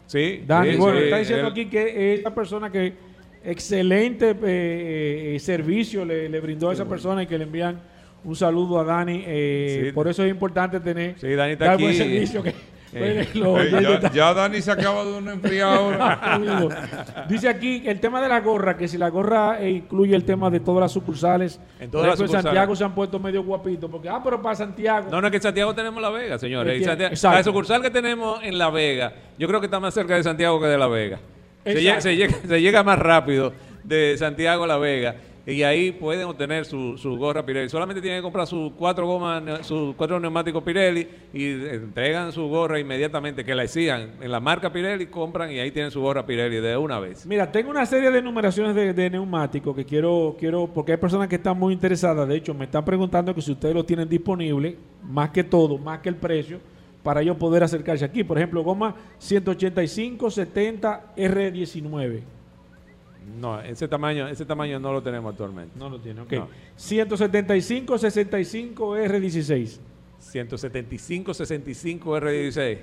Sí, 0.08 0.44
Dani, 0.46 0.72
sí, 0.72 0.78
bueno, 0.78 0.98
sí, 0.98 1.04
está 1.06 1.18
diciendo 1.20 1.46
él- 1.48 1.52
aquí 1.52 1.66
que 1.68 2.14
esa 2.16 2.36
persona 2.36 2.70
que 2.70 2.94
excelente 3.44 4.32
eh, 4.44 5.36
eh, 5.36 5.40
servicio 5.40 6.06
le, 6.06 6.30
le 6.30 6.40
brindó 6.40 6.70
a 6.70 6.74
esa 6.74 6.86
persona 6.86 7.24
y 7.24 7.28
que 7.28 7.38
le 7.38 7.44
envían 7.46 7.80
un 8.24 8.36
saludo 8.36 8.80
a 8.80 8.84
Dani. 8.84 9.24
eh, 9.26 9.82
Sí. 9.88 9.92
por 9.92 10.08
eso 10.08 10.24
es 10.24 10.32
importante 10.32 10.80
tener 10.80 11.16
Sí, 11.20 11.34
Dani 11.34 11.54
está 11.54 11.66
dar 11.66 11.78
buen 11.80 11.94
servicio. 11.94 12.42
Que, 12.44 12.54
Eh. 12.96 13.28
ya, 13.34 14.12
ya 14.12 14.34
Dani 14.36 14.62
se 14.62 14.70
acaba 14.72 15.04
de 15.04 15.14
una 15.18 15.34
enfriada 15.34 17.26
Dice 17.28 17.50
aquí 17.50 17.82
el 17.88 18.00
tema 18.00 18.22
de 18.22 18.30
la 18.30 18.40
gorra, 18.40 18.78
que 18.78 18.88
si 18.88 19.00
la 19.00 19.10
gorra 19.10 19.68
incluye 19.68 20.16
el 20.16 20.24
tema 20.26 20.52
de 20.52 20.60
todas 20.60 20.82
las 20.82 20.92
sucursales, 20.92 21.60
En 21.80 21.90
todas 21.90 22.20
las. 22.20 22.32
Santiago 22.32 22.76
se 22.76 22.84
han 22.84 22.94
puesto 22.94 23.20
medio 23.20 23.44
guapitos, 23.44 23.90
porque, 23.90 24.10
ah, 24.10 24.22
pero 24.24 24.40
para 24.44 24.56
Santiago. 24.56 25.08
No, 25.10 25.20
no, 25.22 25.28
es 25.28 25.32
que 25.32 25.38
en 25.38 25.44
Santiago 25.44 25.74
tenemos 25.74 26.00
La 26.04 26.12
Vega, 26.12 26.38
señores. 26.38 26.86
Santiago- 26.86 27.16
la 27.36 27.44
sucursal 27.44 27.82
que 27.82 27.90
tenemos 27.90 28.44
en 28.44 28.60
La 28.60 28.70
Vega, 28.70 29.12
yo 29.40 29.48
creo 29.48 29.60
que 29.60 29.66
está 29.66 29.80
más 29.80 29.94
cerca 29.96 30.16
de 30.16 30.22
Santiago 30.24 30.62
que 30.62 30.68
de 30.68 30.78
La 30.78 30.88
Vega. 30.88 31.20
Se 31.64 31.74
llega, 31.76 31.96
Exacto. 31.96 32.02
se 32.10 32.16
llega- 32.16 32.38
se 32.48 32.62
llega 32.62 32.84
más 32.84 33.00
rápido 33.00 33.54
de 33.84 34.18
Santiago 34.18 34.64
a 34.64 34.68
La 34.68 34.78
Vega 34.78 35.16
y 35.46 35.62
ahí 35.64 35.92
pueden 35.92 36.26
obtener 36.26 36.64
su, 36.64 36.98
su 36.98 37.18
gorra 37.18 37.46
Pirelli. 37.46 37.68
Solamente 37.68 38.02
tienen 38.02 38.20
que 38.20 38.24
comprar 38.24 38.48
sus 38.48 38.72
cuatro 38.78 39.06
gomas, 39.06 39.68
sus 39.68 39.94
cuatro 39.96 40.18
neumáticos 40.18 40.64
Pirelli 40.64 41.06
y 41.34 41.52
entregan 41.52 42.32
su 42.32 42.48
gorra 42.48 42.80
inmediatamente, 42.80 43.44
que 43.44 43.54
la 43.54 43.68
sigan 43.68 44.12
en 44.22 44.32
la 44.32 44.40
marca 44.40 44.72
Pirelli, 44.72 45.08
compran 45.08 45.52
y 45.52 45.60
ahí 45.60 45.70
tienen 45.72 45.92
su 45.92 46.00
gorra 46.00 46.26
Pirelli 46.26 46.58
de 46.62 46.78
una 46.78 46.98
vez. 47.00 47.26
Mira, 47.26 47.52
tengo 47.52 47.72
una 47.72 47.86
serie 47.86 48.10
de 48.10 48.22
numeraciones 48.22 48.74
de, 48.74 48.94
de 48.94 49.10
neumáticos 49.10 49.76
que 49.76 49.84
quiero, 49.84 50.38
quiero, 50.40 50.68
porque 50.74 50.94
hay 50.94 50.98
personas 50.98 51.28
que 51.28 51.36
están 51.36 51.60
muy 51.60 51.74
interesadas. 51.74 52.26
De 52.26 52.38
hecho, 52.38 52.54
me 52.54 52.64
están 52.64 52.86
preguntando 52.86 53.36
que 53.36 53.42
si 53.42 53.52
ustedes 53.52 53.76
lo 53.76 53.84
tienen 53.84 54.08
disponible, 54.08 54.78
más 55.04 55.32
que 55.32 55.44
todo, 55.44 55.78
más 55.78 56.00
que 56.00 56.08
el 56.08 56.16
precio, 56.16 56.60
para 57.04 57.22
ellos 57.22 57.38
poder 57.38 57.64
acercarse 57.64 58.06
aquí. 58.06 58.24
Por 58.24 58.38
ejemplo, 58.38 58.64
goma 58.64 58.96
185 59.20 60.32
70 60.32 61.16
R19. 61.16 62.22
No, 63.40 63.62
ese 63.62 63.88
tamaño, 63.88 64.28
ese 64.28 64.46
tamaño 64.46 64.80
no 64.80 64.92
lo 64.92 65.02
tenemos 65.02 65.32
actualmente. 65.32 65.78
No 65.78 65.90
lo 65.90 66.00
tiene, 66.00 66.22
ok. 66.22 66.32
No. 66.34 66.48
175 66.76 67.98
65 67.98 68.98
R16. 68.98 69.80
175 70.20 71.34
65 71.34 72.18
R16. 72.18 72.78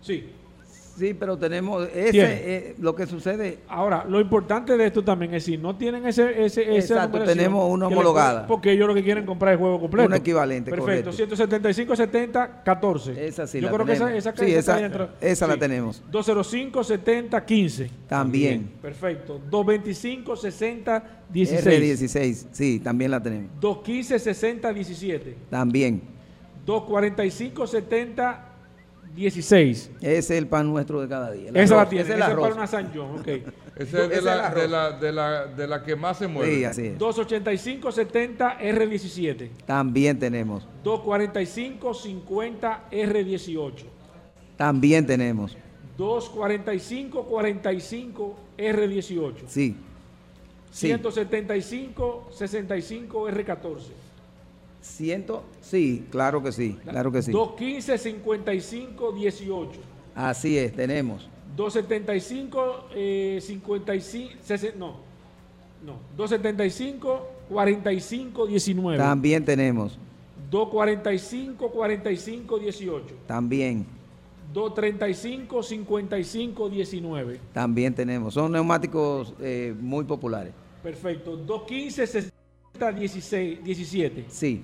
Sí. 0.00 0.30
Sí, 0.98 1.14
pero 1.14 1.38
tenemos 1.38 1.86
ese, 1.94 2.10
eh, 2.16 2.74
lo 2.80 2.94
que 2.94 3.06
sucede, 3.06 3.58
Ahora, 3.68 4.04
lo 4.08 4.20
importante 4.20 4.76
de 4.76 4.86
esto 4.86 5.04
también 5.04 5.32
es 5.34 5.44
si 5.44 5.56
no 5.56 5.76
tienen 5.76 6.04
ese, 6.06 6.44
ese, 6.44 6.62
esa 6.76 6.94
Exacto, 7.04 7.22
tenemos 7.22 7.70
una 7.70 7.86
homologada. 7.86 8.32
pueden- 8.32 8.48
Porque 8.48 8.72
ellos 8.72 8.88
lo 8.88 8.94
que 8.94 9.04
quieren 9.04 9.24
comprar 9.24 9.54
es 9.54 9.60
juego 9.60 9.80
completo. 9.80 10.08
Un 10.08 10.14
equivalente, 10.14 10.70
Perfecto. 10.70 10.84
correcto. 11.10 11.12
175, 11.12 11.94
70, 11.94 12.62
14. 12.64 13.26
esa 13.26 13.46
sí 13.46 13.60
Yo 13.60 13.68
la 13.68 13.74
creo 13.74 13.86
tenemos. 13.86 14.10
que 14.10 14.16
esa, 14.18 14.30
esa, 14.32 14.44
sí, 14.44 14.52
esa, 14.52 14.76
dentro- 14.76 15.08
esa 15.20 15.46
la 15.46 15.56
tenemos. 15.56 16.02
205, 16.10 16.82
70, 16.82 17.44
15. 17.44 17.90
También. 18.08 18.70
Perfecto. 18.82 19.40
225, 19.50 20.34
60, 20.36 21.02
16. 21.30 21.66
R16, 21.80 22.46
sí, 22.50 22.80
también 22.80 23.10
la 23.12 23.22
tenemos. 23.22 23.50
215, 23.60 24.18
60, 24.18 24.72
17. 24.72 25.36
También. 25.48 26.02
245, 26.66 27.66
70, 27.66 28.47
16. 29.18 29.90
Ese 30.00 30.18
es 30.18 30.30
el 30.30 30.46
pan 30.46 30.68
nuestro 30.68 31.00
de 31.00 31.08
cada 31.08 31.32
día. 31.32 31.50
Esa 31.52 31.76
la 31.76 31.88
tiene. 31.88 32.04
ese 32.04 32.14
Esa 32.14 32.26
es 32.26 32.32
el 32.32 32.38
una 32.38 32.66
San 32.66 32.92
John. 32.94 33.18
Ok. 33.18 33.26
Ese 33.26 33.44
es 33.76 33.92
de 34.10 34.22
la, 34.22 34.50
de, 34.54 34.68
la, 34.68 34.90
de, 34.92 35.12
la, 35.12 35.46
de 35.46 35.66
la 35.66 35.82
que 35.82 35.96
más 35.96 36.18
se 36.18 36.28
mueve. 36.28 36.54
Sí, 36.54 36.64
así 36.64 36.86
es. 36.86 36.98
285, 36.98 37.92
70, 37.92 38.58
R17. 38.60 39.48
También 39.66 40.18
tenemos. 40.18 40.66
245, 40.84 41.94
50, 41.94 42.84
R18. 42.90 43.72
También 44.56 45.06
tenemos. 45.06 45.56
245, 45.96 47.24
45, 47.24 48.36
R18. 48.56 49.34
Sí. 49.48 49.76
Sí. 50.70 50.86
175, 50.86 52.28
65, 52.30 53.28
R14. 53.30 54.07
Ciento, 54.80 55.44
sí, 55.60 56.06
claro 56.10 56.42
que 56.42 56.52
sí, 56.52 56.78
claro 56.84 57.10
que 57.10 57.22
sí. 57.22 57.32
215, 57.32 57.98
55, 57.98 59.12
18. 59.12 59.80
Así 60.14 60.56
es, 60.56 60.74
tenemos. 60.74 61.28
275, 61.56 62.88
eh, 62.94 63.38
55, 63.42 64.34
60, 64.42 64.78
no, 64.78 64.96
no, 65.84 65.98
275, 66.16 67.28
45, 67.48 68.46
19. 68.46 68.98
También 68.98 69.44
tenemos. 69.44 69.98
245, 70.50 71.70
45, 71.70 72.58
18. 72.58 73.14
También, 73.26 73.86
235, 74.52 75.62
55, 75.62 76.68
19. 76.70 77.40
también 77.52 77.94
tenemos. 77.94 78.34
Son 78.34 78.52
neumáticos 78.52 79.34
eh, 79.40 79.74
muy 79.78 80.04
populares. 80.04 80.52
Perfecto. 80.82 81.36
215, 81.36 82.06
60, 82.06 82.37
16, 82.92 83.62
17. 83.64 84.24
Sí, 84.28 84.62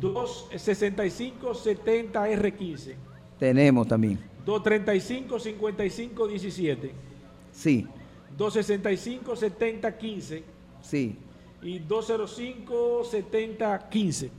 265, 0.00 1.54
70, 1.54 2.28
R15. 2.28 2.94
tenemos 3.38 3.86
también. 3.88 4.18
235, 4.44 5.38
55, 5.38 6.28
17. 6.28 6.92
Sí, 7.52 7.86
265, 8.36 9.36
70, 9.36 9.96
15. 9.96 10.44
sí, 10.82 11.16
Y 11.62 11.78
205, 11.78 13.04
70, 13.04 13.88
15. 13.88 14.30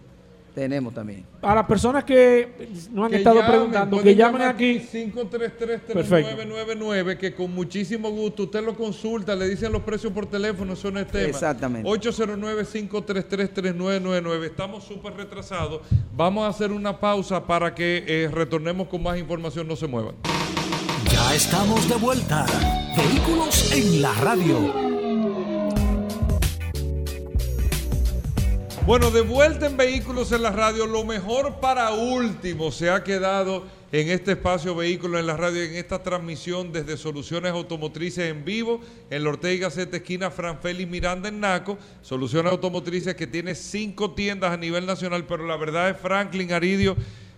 Tenemos 0.55 0.91
también. 0.93 1.25
Para 1.41 1.67
personas 1.67 2.05
que 2.05 2.69
no 2.91 3.03
han 3.03 3.11
Que 3.11 3.17
estado 3.17 3.35
llamen, 3.35 3.51
preguntando, 3.51 4.01
que 4.01 4.15
llamen 4.15 4.43
aquí. 4.43 4.79
533-3999, 4.79 7.17
que 7.17 7.35
con 7.35 7.53
muchísimo 7.53 8.09
gusto 8.09 8.43
usted 8.43 8.63
lo 8.63 8.73
consulta, 8.75 9.35
le 9.35 9.49
dicen 9.49 9.73
los 9.73 9.81
precios 9.83 10.13
por 10.13 10.25
teléfono, 10.25 10.71
eso 10.73 10.89
no 10.89 11.01
es 11.01 11.07
tema. 11.07 11.27
Exactamente. 11.27 11.87
809-533-3999. 11.89 14.45
Estamos 14.45 14.85
súper 14.85 15.15
retrasados. 15.15 15.81
Vamos 16.15 16.45
a 16.45 16.47
hacer 16.47 16.71
una 16.71 16.97
pausa 16.99 17.45
para 17.45 17.75
que 17.75 18.03
eh, 18.07 18.29
retornemos 18.31 18.87
con 18.87 19.03
más 19.03 19.19
información. 19.19 19.67
No 19.67 19.75
se 19.75 19.87
muevan. 19.87 20.15
Ya 21.11 21.35
estamos 21.35 21.89
de 21.89 21.95
vuelta. 21.95 22.45
Vehículos 22.95 23.73
en 23.73 24.01
la 24.01 24.13
radio. 24.13 24.84
Bueno, 28.85 29.09
de 29.09 29.21
vuelta 29.21 29.65
en 29.65 29.77
Vehículos 29.77 30.31
en 30.31 30.43
la 30.43 30.51
Radio, 30.51 30.85
lo 30.85 31.03
mejor 31.03 31.59
para 31.59 31.89
último 31.89 32.71
se 32.71 32.91
ha 32.91 33.03
quedado 33.03 33.65
en 33.91 34.09
este 34.09 34.33
espacio 34.33 34.75
Vehículos 34.75 35.19
en 35.19 35.25
la 35.25 35.35
Radio, 35.35 35.63
en 35.63 35.73
esta 35.73 36.03
transmisión 36.03 36.71
desde 36.71 36.95
Soluciones 36.95 37.51
Automotrices 37.51 38.29
en 38.29 38.45
vivo, 38.45 38.81
en 39.09 39.23
la 39.23 39.31
Ortega 39.31 39.69
Gasset, 39.69 39.91
esquina 39.91 40.29
Fran 40.29 40.59
Félix 40.59 40.87
Miranda 40.87 41.29
en 41.29 41.39
Naco. 41.39 41.79
Soluciones 42.03 42.51
Automotrices 42.51 43.15
que 43.15 43.25
tiene 43.25 43.55
cinco 43.55 44.11
tiendas 44.11 44.51
a 44.51 44.57
nivel 44.57 44.85
nacional, 44.85 45.25
pero 45.25 45.47
la 45.47 45.57
verdad 45.57 45.89
es 45.89 45.97
Franklin 45.97 46.53
Aridio. 46.53 46.95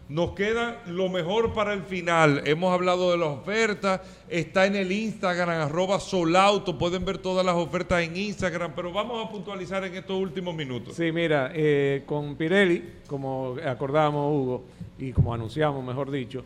Nos 0.10 0.32
queda 0.32 0.84
lo 0.88 1.10
mejor 1.10 1.54
para 1.54 1.74
el 1.74 1.84
final. 1.84 2.42
Hemos 2.46 2.74
hablado 2.74 3.12
de 3.12 3.18
las 3.18 3.28
ofertas. 3.28 4.00
Está 4.30 4.66
en 4.66 4.78
el 4.78 4.90
Instagram, 4.90 5.50
arroba 5.50 6.00
Solauto. 6.00 6.78
Pueden 6.78 7.04
ver 7.04 7.18
todas 7.18 7.46
las 7.46 7.56
ofertas 7.56 8.02
en 8.04 8.16
Instagram. 8.16 8.72
Pero 8.74 8.94
vamos 8.94 9.26
a 9.26 9.30
puntualizar 9.30 9.84
en 9.84 9.96
estos 9.96 10.18
últimos 10.18 10.56
minutos. 10.56 10.96
Sí, 10.96 11.12
mira, 11.12 11.52
eh, 11.54 12.04
con 12.06 12.38
Pirelli, 12.38 12.84
como 13.06 13.58
acordábamos 13.66 14.32
Hugo, 14.34 14.64
y 14.98 15.12
como 15.12 15.34
anunciamos, 15.34 15.84
mejor 15.84 16.10
dicho, 16.10 16.42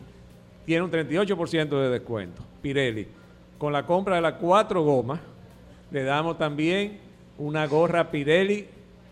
tiene 0.66 0.84
un 0.84 0.90
38% 0.90 1.70
de 1.70 1.90
descuento. 1.90 2.42
Pirelli. 2.64 3.08
Con 3.60 3.74
la 3.74 3.86
compra 3.86 4.16
de 4.16 4.22
las 4.22 4.34
cuatro 4.34 4.84
gomas, 4.84 5.20
le 5.92 6.04
damos 6.04 6.40
también 6.40 6.98
una 7.38 7.68
gorra 7.68 8.10
Pirelli 8.10 8.66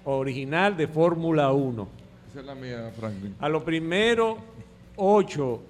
original 0.05 0.75
de 0.75 0.87
Fórmula 0.87 1.51
1. 1.51 1.98
Esa 2.29 2.39
es 2.41 2.45
la 2.45 2.55
mía, 2.55 2.91
Franklin. 2.97 3.35
A 3.39 3.49
los 3.49 3.63
primeros 3.63 4.37
ocho, 4.97 5.61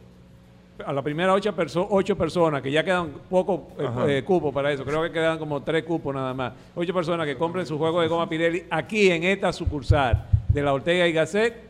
a 0.86 0.92
las 0.94 1.04
primeras 1.04 1.36
ocho, 1.36 1.56
perso- 1.56 1.88
ocho 1.90 2.18
personas, 2.18 2.62
que 2.62 2.72
ya 2.72 2.84
quedan 2.84 3.12
pocos 3.30 3.62
eh, 3.80 4.18
eh, 4.20 4.24
cupos 4.24 4.54
para 4.54 4.72
eso, 4.72 4.84
creo 4.84 5.02
que 5.04 5.12
quedan 5.12 5.38
como 5.40 5.62
tres 5.62 5.84
cupos 5.84 6.14
nada 6.14 6.34
más. 6.34 6.54
Ocho 6.76 6.94
personas 6.94 7.26
que 7.28 7.38
compren 7.38 7.66
su 7.66 7.78
juego 7.78 8.02
de 8.02 8.08
goma 8.08 8.28
Pirelli 8.28 8.64
aquí 8.70 9.10
en 9.12 9.24
esta 9.24 9.54
sucursal 9.54 10.26
de 10.50 10.62
la 10.62 10.74
Ortega 10.74 11.08
y 11.08 11.14
Gasset. 11.14 11.70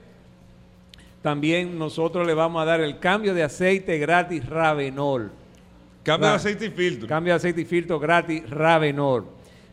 También 1.22 1.78
nosotros 1.78 2.26
le 2.26 2.34
vamos 2.34 2.62
a 2.62 2.66
dar 2.66 2.80
el 2.80 2.98
cambio 3.00 3.34
de 3.34 3.44
aceite 3.44 3.98
gratis 3.98 4.48
Ravenol. 4.48 5.30
Cambio 6.02 6.30
de 6.30 6.36
aceite 6.36 6.66
y 6.68 6.70
filtro. 6.70 7.08
Cambio 7.10 7.34
de 7.34 7.38
aceite 7.38 7.62
y 7.62 7.66
filtro 7.66 8.00
gratis 8.00 8.50
Ravenor. 8.50 9.26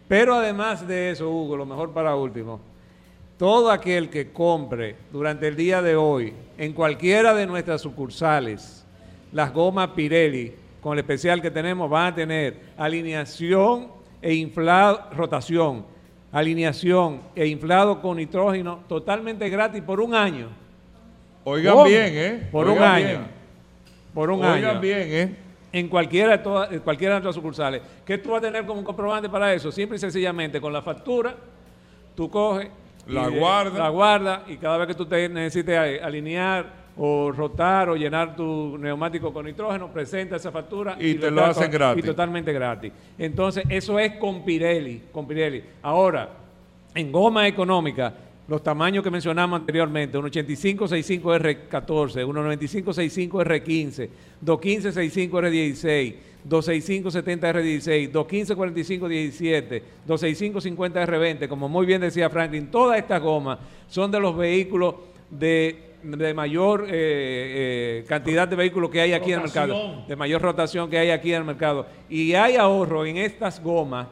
Pero 0.08 0.34
además 0.34 0.86
de 0.86 1.10
eso, 1.12 1.30
Hugo, 1.30 1.56
lo 1.56 1.64
mejor 1.64 1.92
para 1.92 2.16
último, 2.16 2.60
todo 3.38 3.70
aquel 3.70 4.08
que 4.08 4.32
compre 4.32 4.96
durante 5.12 5.48
el 5.48 5.56
día 5.56 5.82
de 5.82 5.96
hoy 5.96 6.32
en 6.56 6.72
cualquiera 6.72 7.34
de 7.34 7.46
nuestras 7.46 7.82
sucursales 7.82 8.84
las 9.32 9.52
gomas 9.52 9.88
Pirelli, 9.88 10.54
con 10.80 10.94
el 10.94 11.00
especial 11.00 11.42
que 11.42 11.50
tenemos, 11.50 11.90
van 11.90 12.12
a 12.12 12.14
tener 12.14 12.56
alineación 12.78 13.88
e 14.22 14.34
inflado, 14.34 15.10
rotación, 15.14 15.84
alineación 16.32 17.20
e 17.34 17.46
inflado 17.46 18.00
con 18.00 18.16
nitrógeno 18.16 18.80
totalmente 18.88 19.48
gratis 19.50 19.82
por 19.82 20.00
un 20.00 20.14
año. 20.14 20.48
Oigan 21.44 21.74
¿Cómo? 21.74 21.84
bien, 21.86 22.12
¿eh? 22.14 22.48
Por 22.50 22.66
un 22.66 22.72
Oigan 22.72 22.94
año. 22.94 23.06
bien. 23.06 23.26
Por 24.14 24.30
un 24.30 24.44
Oigan 24.44 24.64
año. 24.64 24.80
bien, 24.80 25.02
¿eh? 25.02 25.36
en 25.72 25.88
cualquiera 25.88 26.32
de, 26.32 26.38
todas, 26.38 26.72
en 26.72 26.80
cualquiera 26.80 27.14
de 27.14 27.20
nuestras 27.20 27.34
sucursales. 27.34 27.82
¿Qué 28.04 28.16
tú 28.16 28.30
vas 28.30 28.38
a 28.38 28.46
tener 28.46 28.64
como 28.64 28.82
comprobante 28.82 29.28
para 29.28 29.52
eso? 29.52 29.70
Simple 29.70 29.96
y 29.96 30.00
sencillamente 30.00 30.60
con 30.60 30.72
la 30.72 30.80
factura, 30.80 31.36
tú 32.14 32.30
coges, 32.30 32.68
La 33.06 33.28
guardas. 33.28 33.78
la 33.78 33.88
guardas 33.88 34.40
y 34.48 34.56
cada 34.56 34.78
vez 34.78 34.88
que 34.88 34.94
tú 34.94 35.06
te 35.06 35.28
necesites 35.28 36.02
alinear 36.02 36.86
o 36.96 37.30
rotar 37.30 37.90
o 37.90 37.96
llenar 37.96 38.34
tu 38.34 38.76
neumático 38.78 39.32
con 39.32 39.46
nitrógeno, 39.46 39.92
presenta 39.92 40.36
esa 40.36 40.50
factura 40.50 40.96
Y 40.98 41.14
te 41.14 41.30
lo 41.30 41.44
hacen 41.44 41.70
gratis. 41.70 42.02
Y 42.02 42.06
totalmente 42.06 42.52
gratis. 42.52 42.92
Entonces, 43.18 43.64
eso 43.68 43.98
es 43.98 44.16
con 44.16 44.44
Pirelli, 44.44 45.02
con 45.12 45.26
Pirelli. 45.26 45.62
Ahora, 45.82 46.30
en 46.94 47.12
goma 47.12 47.46
económica, 47.46 48.14
los 48.48 48.62
tamaños 48.62 49.04
que 49.04 49.10
mencionamos 49.10 49.60
anteriormente, 49.60 50.16
un 50.16 50.24
85-65R14, 50.26 52.26
un 52.26 52.36
95-65R15, 52.36 54.08
215-65R16, 54.44 56.14
265-70R16, 56.48 58.12
215-45-17, 58.12 59.82
265-50R20, 60.06 61.48
como 61.48 61.68
muy 61.68 61.86
bien 61.86 62.00
decía 62.00 62.30
Franklin, 62.30 62.70
todas 62.70 62.98
estas 62.98 63.20
gomas 63.20 63.58
son 63.88 64.10
de 64.10 64.20
los 64.20 64.36
vehículos 64.36 64.94
de, 65.30 65.94
de 66.02 66.34
mayor 66.34 66.84
eh, 66.84 66.88
eh, 66.90 68.04
cantidad 68.08 68.46
de 68.46 68.56
vehículos 68.56 68.90
que 68.90 69.00
hay 69.00 69.12
aquí 69.12 69.32
en 69.32 69.38
el 69.38 69.44
mercado, 69.44 70.04
de 70.06 70.16
mayor 70.16 70.40
rotación 70.40 70.88
que 70.88 70.98
hay 70.98 71.10
aquí 71.10 71.32
en 71.32 71.38
el 71.38 71.44
mercado. 71.44 71.86
Y 72.08 72.34
hay 72.34 72.56
ahorro 72.56 73.04
en 73.04 73.16
estas 73.16 73.60
gomas 73.62 74.06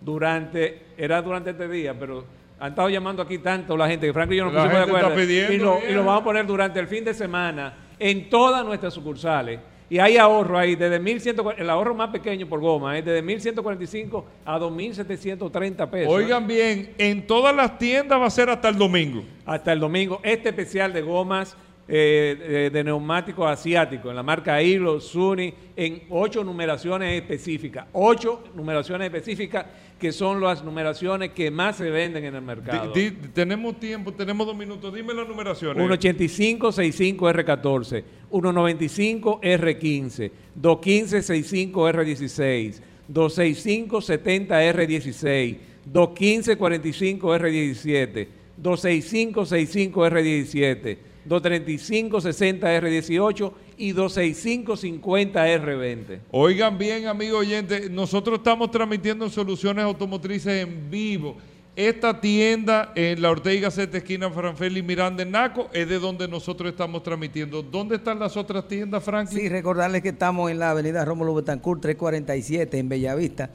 durante, 0.00 0.82
era 0.96 1.22
durante 1.22 1.50
este 1.50 1.68
día, 1.68 1.94
pero 1.98 2.24
han 2.58 2.70
estado 2.70 2.88
llamando 2.88 3.22
aquí 3.22 3.38
tanto 3.38 3.76
la 3.76 3.86
gente 3.86 4.06
que 4.06 4.12
Franklin 4.12 4.36
y 4.36 4.38
yo 4.38 4.46
La 4.46 4.64
pusimos 4.64 4.72
de 4.72 4.82
acuerdo. 4.82 5.14
pidiendo, 5.14 5.52
y, 5.52 5.58
lo, 5.58 5.78
y 5.88 5.92
lo 5.94 6.04
vamos 6.04 6.22
a 6.22 6.24
poner 6.24 6.44
durante 6.44 6.80
el 6.80 6.88
fin 6.88 7.04
de 7.04 7.14
semana 7.14 7.72
en 7.98 8.28
todas 8.28 8.64
nuestras 8.64 8.92
sucursales. 8.92 9.60
Y 9.90 9.98
hay 9.98 10.18
ahorro 10.18 10.58
ahí, 10.58 10.74
desde 10.76 11.00
1.140, 11.00 11.54
el 11.58 11.70
ahorro 11.70 11.94
más 11.94 12.10
pequeño 12.10 12.46
por 12.46 12.60
goma 12.60 12.98
es 12.98 13.04
desde 13.04 13.24
1.145 13.24 14.24
a 14.44 14.58
2.730 14.58 15.90
pesos. 15.90 16.12
Oigan 16.12 16.46
bien, 16.46 16.94
en 16.98 17.26
todas 17.26 17.56
las 17.56 17.78
tiendas 17.78 18.20
va 18.20 18.26
a 18.26 18.30
ser 18.30 18.50
hasta 18.50 18.68
el 18.68 18.76
domingo. 18.76 19.24
Hasta 19.46 19.72
el 19.72 19.80
domingo, 19.80 20.20
este 20.22 20.50
especial 20.50 20.92
de 20.92 21.00
gomas 21.00 21.56
eh, 21.90 22.68
de, 22.72 22.84
neumáticos 22.84 23.48
asiáticos 23.50 24.10
en 24.10 24.16
la 24.16 24.22
marca 24.22 24.62
Hilo, 24.62 25.00
Suni, 25.00 25.52
en 25.74 26.02
ocho 26.10 26.44
numeraciones 26.44 27.18
específicas. 27.20 27.86
Ocho 27.94 28.44
numeraciones 28.54 29.06
específicas 29.06 29.64
que 29.98 30.12
son 30.12 30.40
las 30.40 30.62
numeraciones 30.62 31.30
que 31.30 31.50
más 31.50 31.76
se 31.76 31.90
venden 31.90 32.24
en 32.24 32.34
el 32.36 32.42
mercado. 32.42 32.92
Di- 32.92 33.10
di- 33.10 33.28
tenemos 33.34 33.80
tiempo, 33.80 34.12
tenemos 34.12 34.46
dos 34.46 34.54
minutos. 34.56 34.94
Dime 34.94 35.12
las 35.14 35.26
numeraciones. 35.26 35.82
185-65R14, 35.82 38.04
195-R15, 38.30 40.30
215-65R16, 40.60 42.74
265-70R16, 43.12 45.56
215-45R17, 45.92 48.28
265-65R17, 48.62 50.98
235-60R18 51.28 53.52
y 53.76 53.92
265-50R20. 53.92 56.20
Oigan 56.30 56.78
bien, 56.78 57.06
amigo 57.06 57.38
oyente, 57.38 57.90
nosotros 57.90 58.38
estamos 58.38 58.70
transmitiendo 58.70 59.24
en 59.24 59.30
Soluciones 59.30 59.84
Automotrices 59.84 60.64
en 60.64 60.90
vivo. 60.90 61.36
Esta 61.76 62.20
tienda 62.20 62.92
en 62.96 63.22
la 63.22 63.30
Ortega 63.30 63.70
Sete 63.70 63.98
esquina 63.98 64.28
Franfeli 64.30 64.82
Miranda 64.82 65.22
en 65.22 65.30
Naco 65.30 65.68
es 65.72 65.88
de 65.88 66.00
donde 66.00 66.26
nosotros 66.26 66.72
estamos 66.72 67.04
transmitiendo. 67.04 67.62
¿Dónde 67.62 67.94
están 67.94 68.18
las 68.18 68.36
otras 68.36 68.66
tiendas, 68.66 69.04
Franklin? 69.04 69.42
Sí, 69.42 69.48
recordarles 69.48 70.02
que 70.02 70.08
estamos 70.08 70.50
en 70.50 70.58
la 70.58 70.72
avenida 70.72 71.04
Rómulo 71.04 71.36
Betancourt 71.36 71.80
347 71.80 72.78
en 72.78 72.88
Bellavista. 72.88 73.50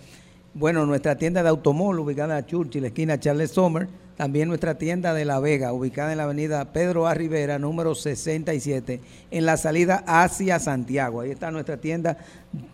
Bueno, 0.55 0.85
nuestra 0.85 1.17
tienda 1.17 1.41
de 1.41 1.49
automóvil 1.49 2.01
ubicada 2.01 2.37
en 2.37 2.45
Churchill, 2.45 2.85
esquina 2.85 3.19
Charles 3.19 3.49
Sommer. 3.49 3.87
También 4.15 4.47
nuestra 4.47 4.77
tienda 4.77 5.15
de 5.15 5.25
La 5.25 5.39
Vega, 5.39 5.73
ubicada 5.73 6.11
en 6.11 6.19
la 6.19 6.25
avenida 6.25 6.71
Pedro 6.71 7.07
A. 7.07 7.15
Rivera, 7.15 7.57
número 7.57 7.95
67, 7.95 9.01
en 9.31 9.45
la 9.47 9.57
salida 9.57 10.03
hacia 10.05 10.59
Santiago. 10.59 11.21
Ahí 11.21 11.31
está 11.31 11.49
nuestra 11.49 11.77
tienda 11.77 12.19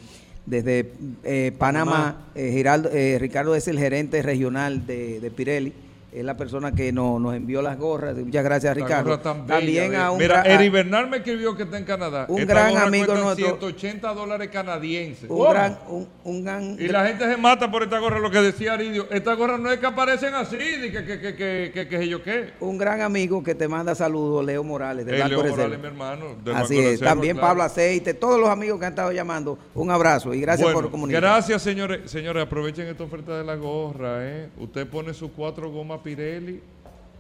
desde 0.46 1.52
Panamá. 1.52 2.26
Giraldo- 2.36 2.90
Ricardo 3.20 3.56
es 3.56 3.68
el 3.68 3.78
gerente 3.78 4.22
regional 4.22 4.86
de, 4.88 5.20
de 5.20 5.32
Pirelli. 5.32 5.74
Es 6.14 6.24
la 6.24 6.38
persona 6.38 6.72
que 6.74 6.92
nos, 6.92 7.20
nos 7.20 7.34
envió 7.34 7.62
las 7.62 7.78
gorras. 7.78 8.16
Muchas 8.18 8.44
gracias, 8.44 8.76
Ricardo. 8.76 9.10
gorra 9.10 9.22
tan 9.24 9.48
bella, 9.48 9.58
También 9.58 9.96
a 9.96 10.12
un 10.12 10.20
Mira, 10.20 10.44
Eri 10.44 10.70
Bernal 10.70 11.10
me 11.10 11.18
escribió 11.18 11.56
que 11.58 11.64
está 11.64 11.78
en 11.78 11.86
Canadá. 11.86 12.26
Un 12.30 12.42
Esta 12.42 12.54
gran 12.54 12.78
amigo 12.78 13.16
nuestro. 13.16 13.46
180 13.48 14.14
dólares 14.14 14.50
canadienses. 14.52 15.30
un 15.30 15.50
gran, 15.50 15.80
un, 15.88 16.08
un 16.24 16.44
gran 16.44 16.78
Y 16.80 16.88
la 16.88 17.08
gente 17.08 17.26
se 17.28 17.38
mata 17.38 17.72
por 17.72 17.82
esta 17.84 17.98
gorra, 17.98 18.20
lo 18.20 18.30
que 18.30 18.42
decía 18.42 18.74
Aridio. 18.74 19.08
Esta 19.10 19.34
gorra 19.34 19.58
no 19.58 19.72
es 19.72 19.80
que 19.80 19.86
aparecen 19.88 20.36
así, 20.36 20.58
ni 20.82 20.92
que, 20.92 21.04
que, 21.04 21.20
que, 21.20 21.36
que, 21.36 21.72
que, 21.74 21.88
que 21.88 22.08
yo 22.08 22.22
qué. 22.22 22.52
un 22.60 22.78
gran 22.78 23.02
amigo 23.02 23.42
que 23.44 23.56
te 23.56 23.68
manda 23.68 23.96
saludos, 23.96 24.46
Leo 24.46 24.64
Morales, 24.64 25.06
de 25.08 25.20
Eh, 25.20 25.28
Leo. 25.28 25.44
Morales, 25.44 25.80
mi 25.80 25.88
hermano. 25.88 26.26
Así 26.54 26.78
es. 26.78 26.86
Reserva, 26.92 27.10
También 27.10 27.34
claro. 27.38 27.48
Pablo 27.48 27.64
Aceite, 27.64 28.14
todos 28.14 28.40
los 28.40 28.50
amigos 28.50 28.80
que 28.80 28.86
han 28.86 28.92
estado 28.94 29.12
llamando, 29.12 29.58
un 29.74 29.90
abrazo 29.90 30.32
y 30.34 30.42
gracias 30.42 30.66
Bueno, 30.68 30.82
por 30.82 30.92
comunicar. 30.92 31.22
Gracias, 31.24 31.62
señores. 31.64 32.02
Señores, 32.12 32.44
aprovechen 32.44 32.88
esta 32.88 33.04
oferta 33.04 33.36
de 33.38 33.44
la 33.44 33.56
gorra. 33.56 34.18
¿eh? 34.28 34.50
Usted 34.60 34.86
pone 34.88 35.14
sus 35.16 35.32
cuatro 35.32 35.72
gomas 35.72 36.02
Pirelli 36.04 36.62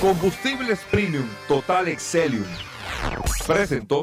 Combustibles 0.00 0.80
Premium 0.90 1.26
Total 1.48 1.88
Excelium. 1.88 2.44
Presentó. 3.46 4.02